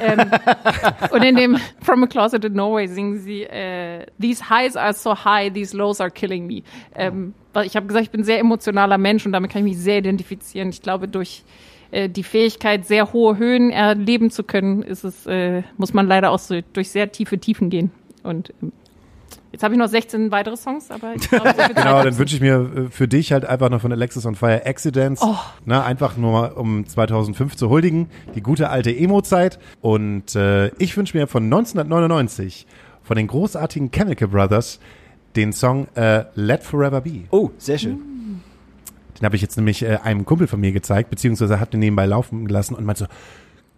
ähm, 0.00 0.30
und 1.10 1.24
in 1.24 1.34
dem 1.34 1.56
From 1.82 2.04
a 2.04 2.06
Closet 2.06 2.44
in 2.44 2.52
Norway 2.52 2.86
singen 2.86 3.18
sie 3.18 3.42
äh, 3.42 4.06
These 4.20 4.48
highs 4.48 4.76
are 4.76 4.92
so 4.92 5.16
high, 5.24 5.52
these 5.52 5.76
lows 5.76 6.00
are 6.00 6.10
killing 6.10 6.46
me. 6.46 6.62
Ähm, 6.94 7.34
ich 7.64 7.74
habe 7.74 7.86
gesagt, 7.86 8.04
ich 8.04 8.10
bin 8.10 8.20
ein 8.20 8.24
sehr 8.24 8.38
emotionaler 8.38 8.98
Mensch 8.98 9.26
und 9.26 9.32
damit 9.32 9.50
kann 9.50 9.66
ich 9.66 9.72
mich 9.72 9.82
sehr 9.82 9.98
identifizieren. 9.98 10.68
Ich 10.68 10.82
glaube, 10.82 11.08
durch 11.08 11.42
äh, 11.90 12.08
die 12.08 12.22
Fähigkeit, 12.22 12.86
sehr 12.86 13.12
hohe 13.12 13.36
Höhen 13.36 13.70
erleben 13.70 14.30
zu 14.30 14.44
können, 14.44 14.82
ist 14.82 15.02
es, 15.02 15.26
äh, 15.26 15.62
muss 15.76 15.92
man 15.92 16.06
leider 16.06 16.30
auch 16.30 16.38
so 16.38 16.60
durch 16.72 16.90
sehr 16.90 17.10
tiefe 17.10 17.38
Tiefen 17.38 17.70
gehen. 17.70 17.90
Und 18.22 18.52
ähm, 18.62 18.72
Jetzt 19.52 19.64
habe 19.64 19.74
ich 19.74 19.78
noch 19.78 19.88
16 19.88 20.30
weitere 20.30 20.56
Songs, 20.56 20.90
aber 20.90 21.14
ich 21.14 21.22
glaube, 21.28 21.54
so 21.56 21.74
Genau, 21.74 22.02
dann 22.04 22.16
wünsche 22.18 22.36
ich 22.36 22.40
mir 22.40 22.70
äh, 22.86 22.90
für 22.90 23.08
dich 23.08 23.32
halt 23.32 23.44
einfach 23.44 23.68
noch 23.68 23.80
von 23.80 23.90
Alexis 23.92 24.24
on 24.26 24.34
Fire 24.34 24.64
Accidents. 24.64 25.22
Oh. 25.22 25.36
Na, 25.64 25.84
einfach 25.84 26.16
nur 26.16 26.32
mal, 26.32 26.52
um 26.52 26.86
2005 26.86 27.56
zu 27.56 27.68
huldigen. 27.68 28.08
Die 28.34 28.42
gute 28.42 28.70
alte 28.70 28.94
Emo-Zeit. 28.94 29.58
Und 29.80 30.36
äh, 30.36 30.68
ich 30.78 30.96
wünsche 30.96 31.16
mir 31.16 31.26
von 31.26 31.44
1999 31.44 32.66
von 33.02 33.16
den 33.16 33.26
großartigen 33.26 33.90
Chemical 33.90 34.28
Brothers 34.28 34.78
den 35.36 35.52
Song 35.52 35.88
äh, 35.94 36.24
Let 36.34 36.62
Forever 36.62 37.00
Be. 37.00 37.24
Oh, 37.30 37.50
sehr 37.58 37.78
schön. 37.78 37.98
Den 39.18 39.24
habe 39.24 39.36
ich 39.36 39.42
jetzt 39.42 39.56
nämlich 39.56 39.82
äh, 39.82 39.98
einem 40.02 40.24
Kumpel 40.24 40.46
von 40.46 40.60
mir 40.60 40.72
gezeigt, 40.72 41.10
beziehungsweise 41.10 41.60
hat 41.60 41.72
den 41.72 41.80
nebenbei 41.80 42.06
laufen 42.06 42.46
gelassen 42.46 42.74
und 42.74 42.84
meinte 42.84 43.04
so, 43.04 43.06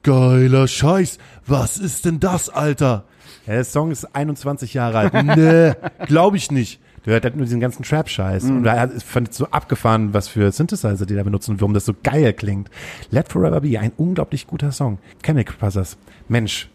geiler 0.03 0.69
Scheiß, 0.69 1.19
was 1.47 1.79
ist 1.79 2.05
denn 2.05 2.21
das, 2.21 2.49
Alter? 2.49 3.05
Ja, 3.47 3.55
der 3.55 3.65
Song 3.65 3.91
ist 3.91 4.15
21 4.15 4.75
Jahre 4.75 4.99
alt. 4.99 5.13
nee, 5.37 5.73
glaube 6.07 6.37
ich 6.37 6.51
nicht. 6.51 6.81
Der 7.05 7.15
hört 7.15 7.25
halt 7.25 7.35
nur 7.37 7.45
diesen 7.45 7.59
ganzen 7.59 7.83
Trap-Scheiß. 7.83 8.45
Und 8.45 8.65
er 8.65 8.79
hat- 8.81 9.03
fand 9.03 9.31
es 9.31 9.37
so 9.37 9.47
abgefahren, 9.49 10.15
was 10.15 10.29
für 10.29 10.53
Synthesizer 10.53 11.05
die 11.05 11.17
da 11.17 11.23
benutzen 11.25 11.53
und 11.53 11.61
warum 11.61 11.75
das 11.75 11.85
so 11.85 11.95
geil 12.03 12.33
klingt. 12.33 12.71
Let 13.11 13.29
Forever 13.29 13.61
Be, 13.61 13.79
ein 13.81 13.91
unglaublich 13.97 14.47
guter 14.47 14.71
Song. 14.71 14.99
Chemical 15.25 15.57
Brothers. 15.59 15.97
Mensch, 16.29 16.71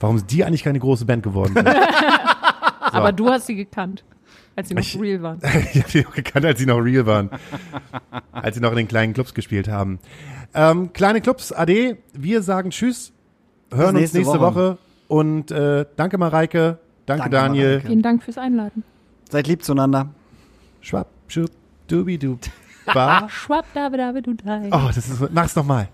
warum 0.00 0.18
sind 0.18 0.32
die 0.32 0.44
eigentlich 0.44 0.64
keine 0.64 0.80
große 0.80 1.04
Band 1.04 1.22
geworden? 1.22 1.54
sind? 1.54 1.68
Aber 1.68 3.12
du 3.12 3.28
hast 3.28 3.46
sie 3.46 3.54
gekannt, 3.54 4.02
als 4.56 4.68
sie 4.68 4.74
noch 4.74 4.82
Ich- 4.82 4.98
real 5.00 5.22
waren. 5.22 5.38
ich 5.72 5.80
habe 5.82 5.90
die 5.92 6.02
noch 6.02 6.14
gekannt, 6.14 6.44
als 6.44 6.58
sie 6.58 6.66
noch 6.66 6.78
real 6.78 7.06
waren. 7.06 7.30
als 8.32 8.56
sie 8.56 8.60
noch 8.60 8.70
in 8.72 8.78
den 8.78 8.88
kleinen 8.88 9.12
Clubs 9.14 9.32
gespielt 9.32 9.68
haben. 9.68 10.00
Ähm, 10.54 10.92
kleine 10.92 11.20
Clubs, 11.20 11.52
Ade. 11.52 11.98
Wir 12.12 12.42
sagen 12.42 12.70
Tschüss. 12.70 13.12
Hören 13.70 13.80
Bis 13.80 13.86
uns 13.88 13.94
nächste 14.00 14.18
nächste 14.18 14.40
Woche. 14.40 14.54
Woche. 14.54 14.78
Und 15.12 15.50
äh, 15.50 15.84
danke, 15.96 16.16
Mareike. 16.16 16.78
Danke, 17.04 17.24
danke 17.24 17.30
Daniel. 17.36 17.68
Mareike. 17.68 17.86
Vielen 17.86 18.00
Dank 18.00 18.22
fürs 18.22 18.38
Einladen. 18.38 18.82
Seid 19.28 19.46
lieb 19.46 19.62
zueinander. 19.62 20.08
Schwab, 20.80 21.08
schub, 21.28 21.50
dubi, 21.86 22.16
dub. 22.16 22.38
Schwab, 23.28 23.66
dabe, 23.74 23.98
dabe, 23.98 24.22
du 24.22 24.32
dai. 24.32 24.70
Oh, 24.72 24.86
das 24.86 24.96
ist. 24.96 25.30
Mach's 25.30 25.54
nochmal. 25.54 25.88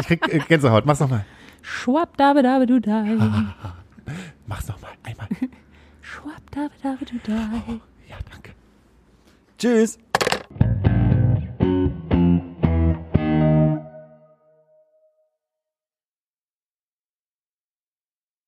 Ich 0.00 0.06
krieg 0.08 0.34
äh, 0.34 0.40
Gänsehaut. 0.40 0.86
Mach's 0.86 0.98
nochmal. 0.98 1.24
Schwab, 1.62 2.16
dabe, 2.16 2.42
dabe, 2.42 2.66
du 2.66 2.80
dai. 2.80 3.16
Mach's 4.48 4.66
nochmal. 4.66 4.90
Einmal. 5.04 5.28
Schwab, 6.00 6.42
dabe, 6.50 6.72
dabe, 6.82 7.04
du 7.04 7.14
dai. 7.24 7.62
Oh, 7.68 7.74
ja, 8.08 8.16
danke. 8.28 8.50
Tschüss. 9.56 10.00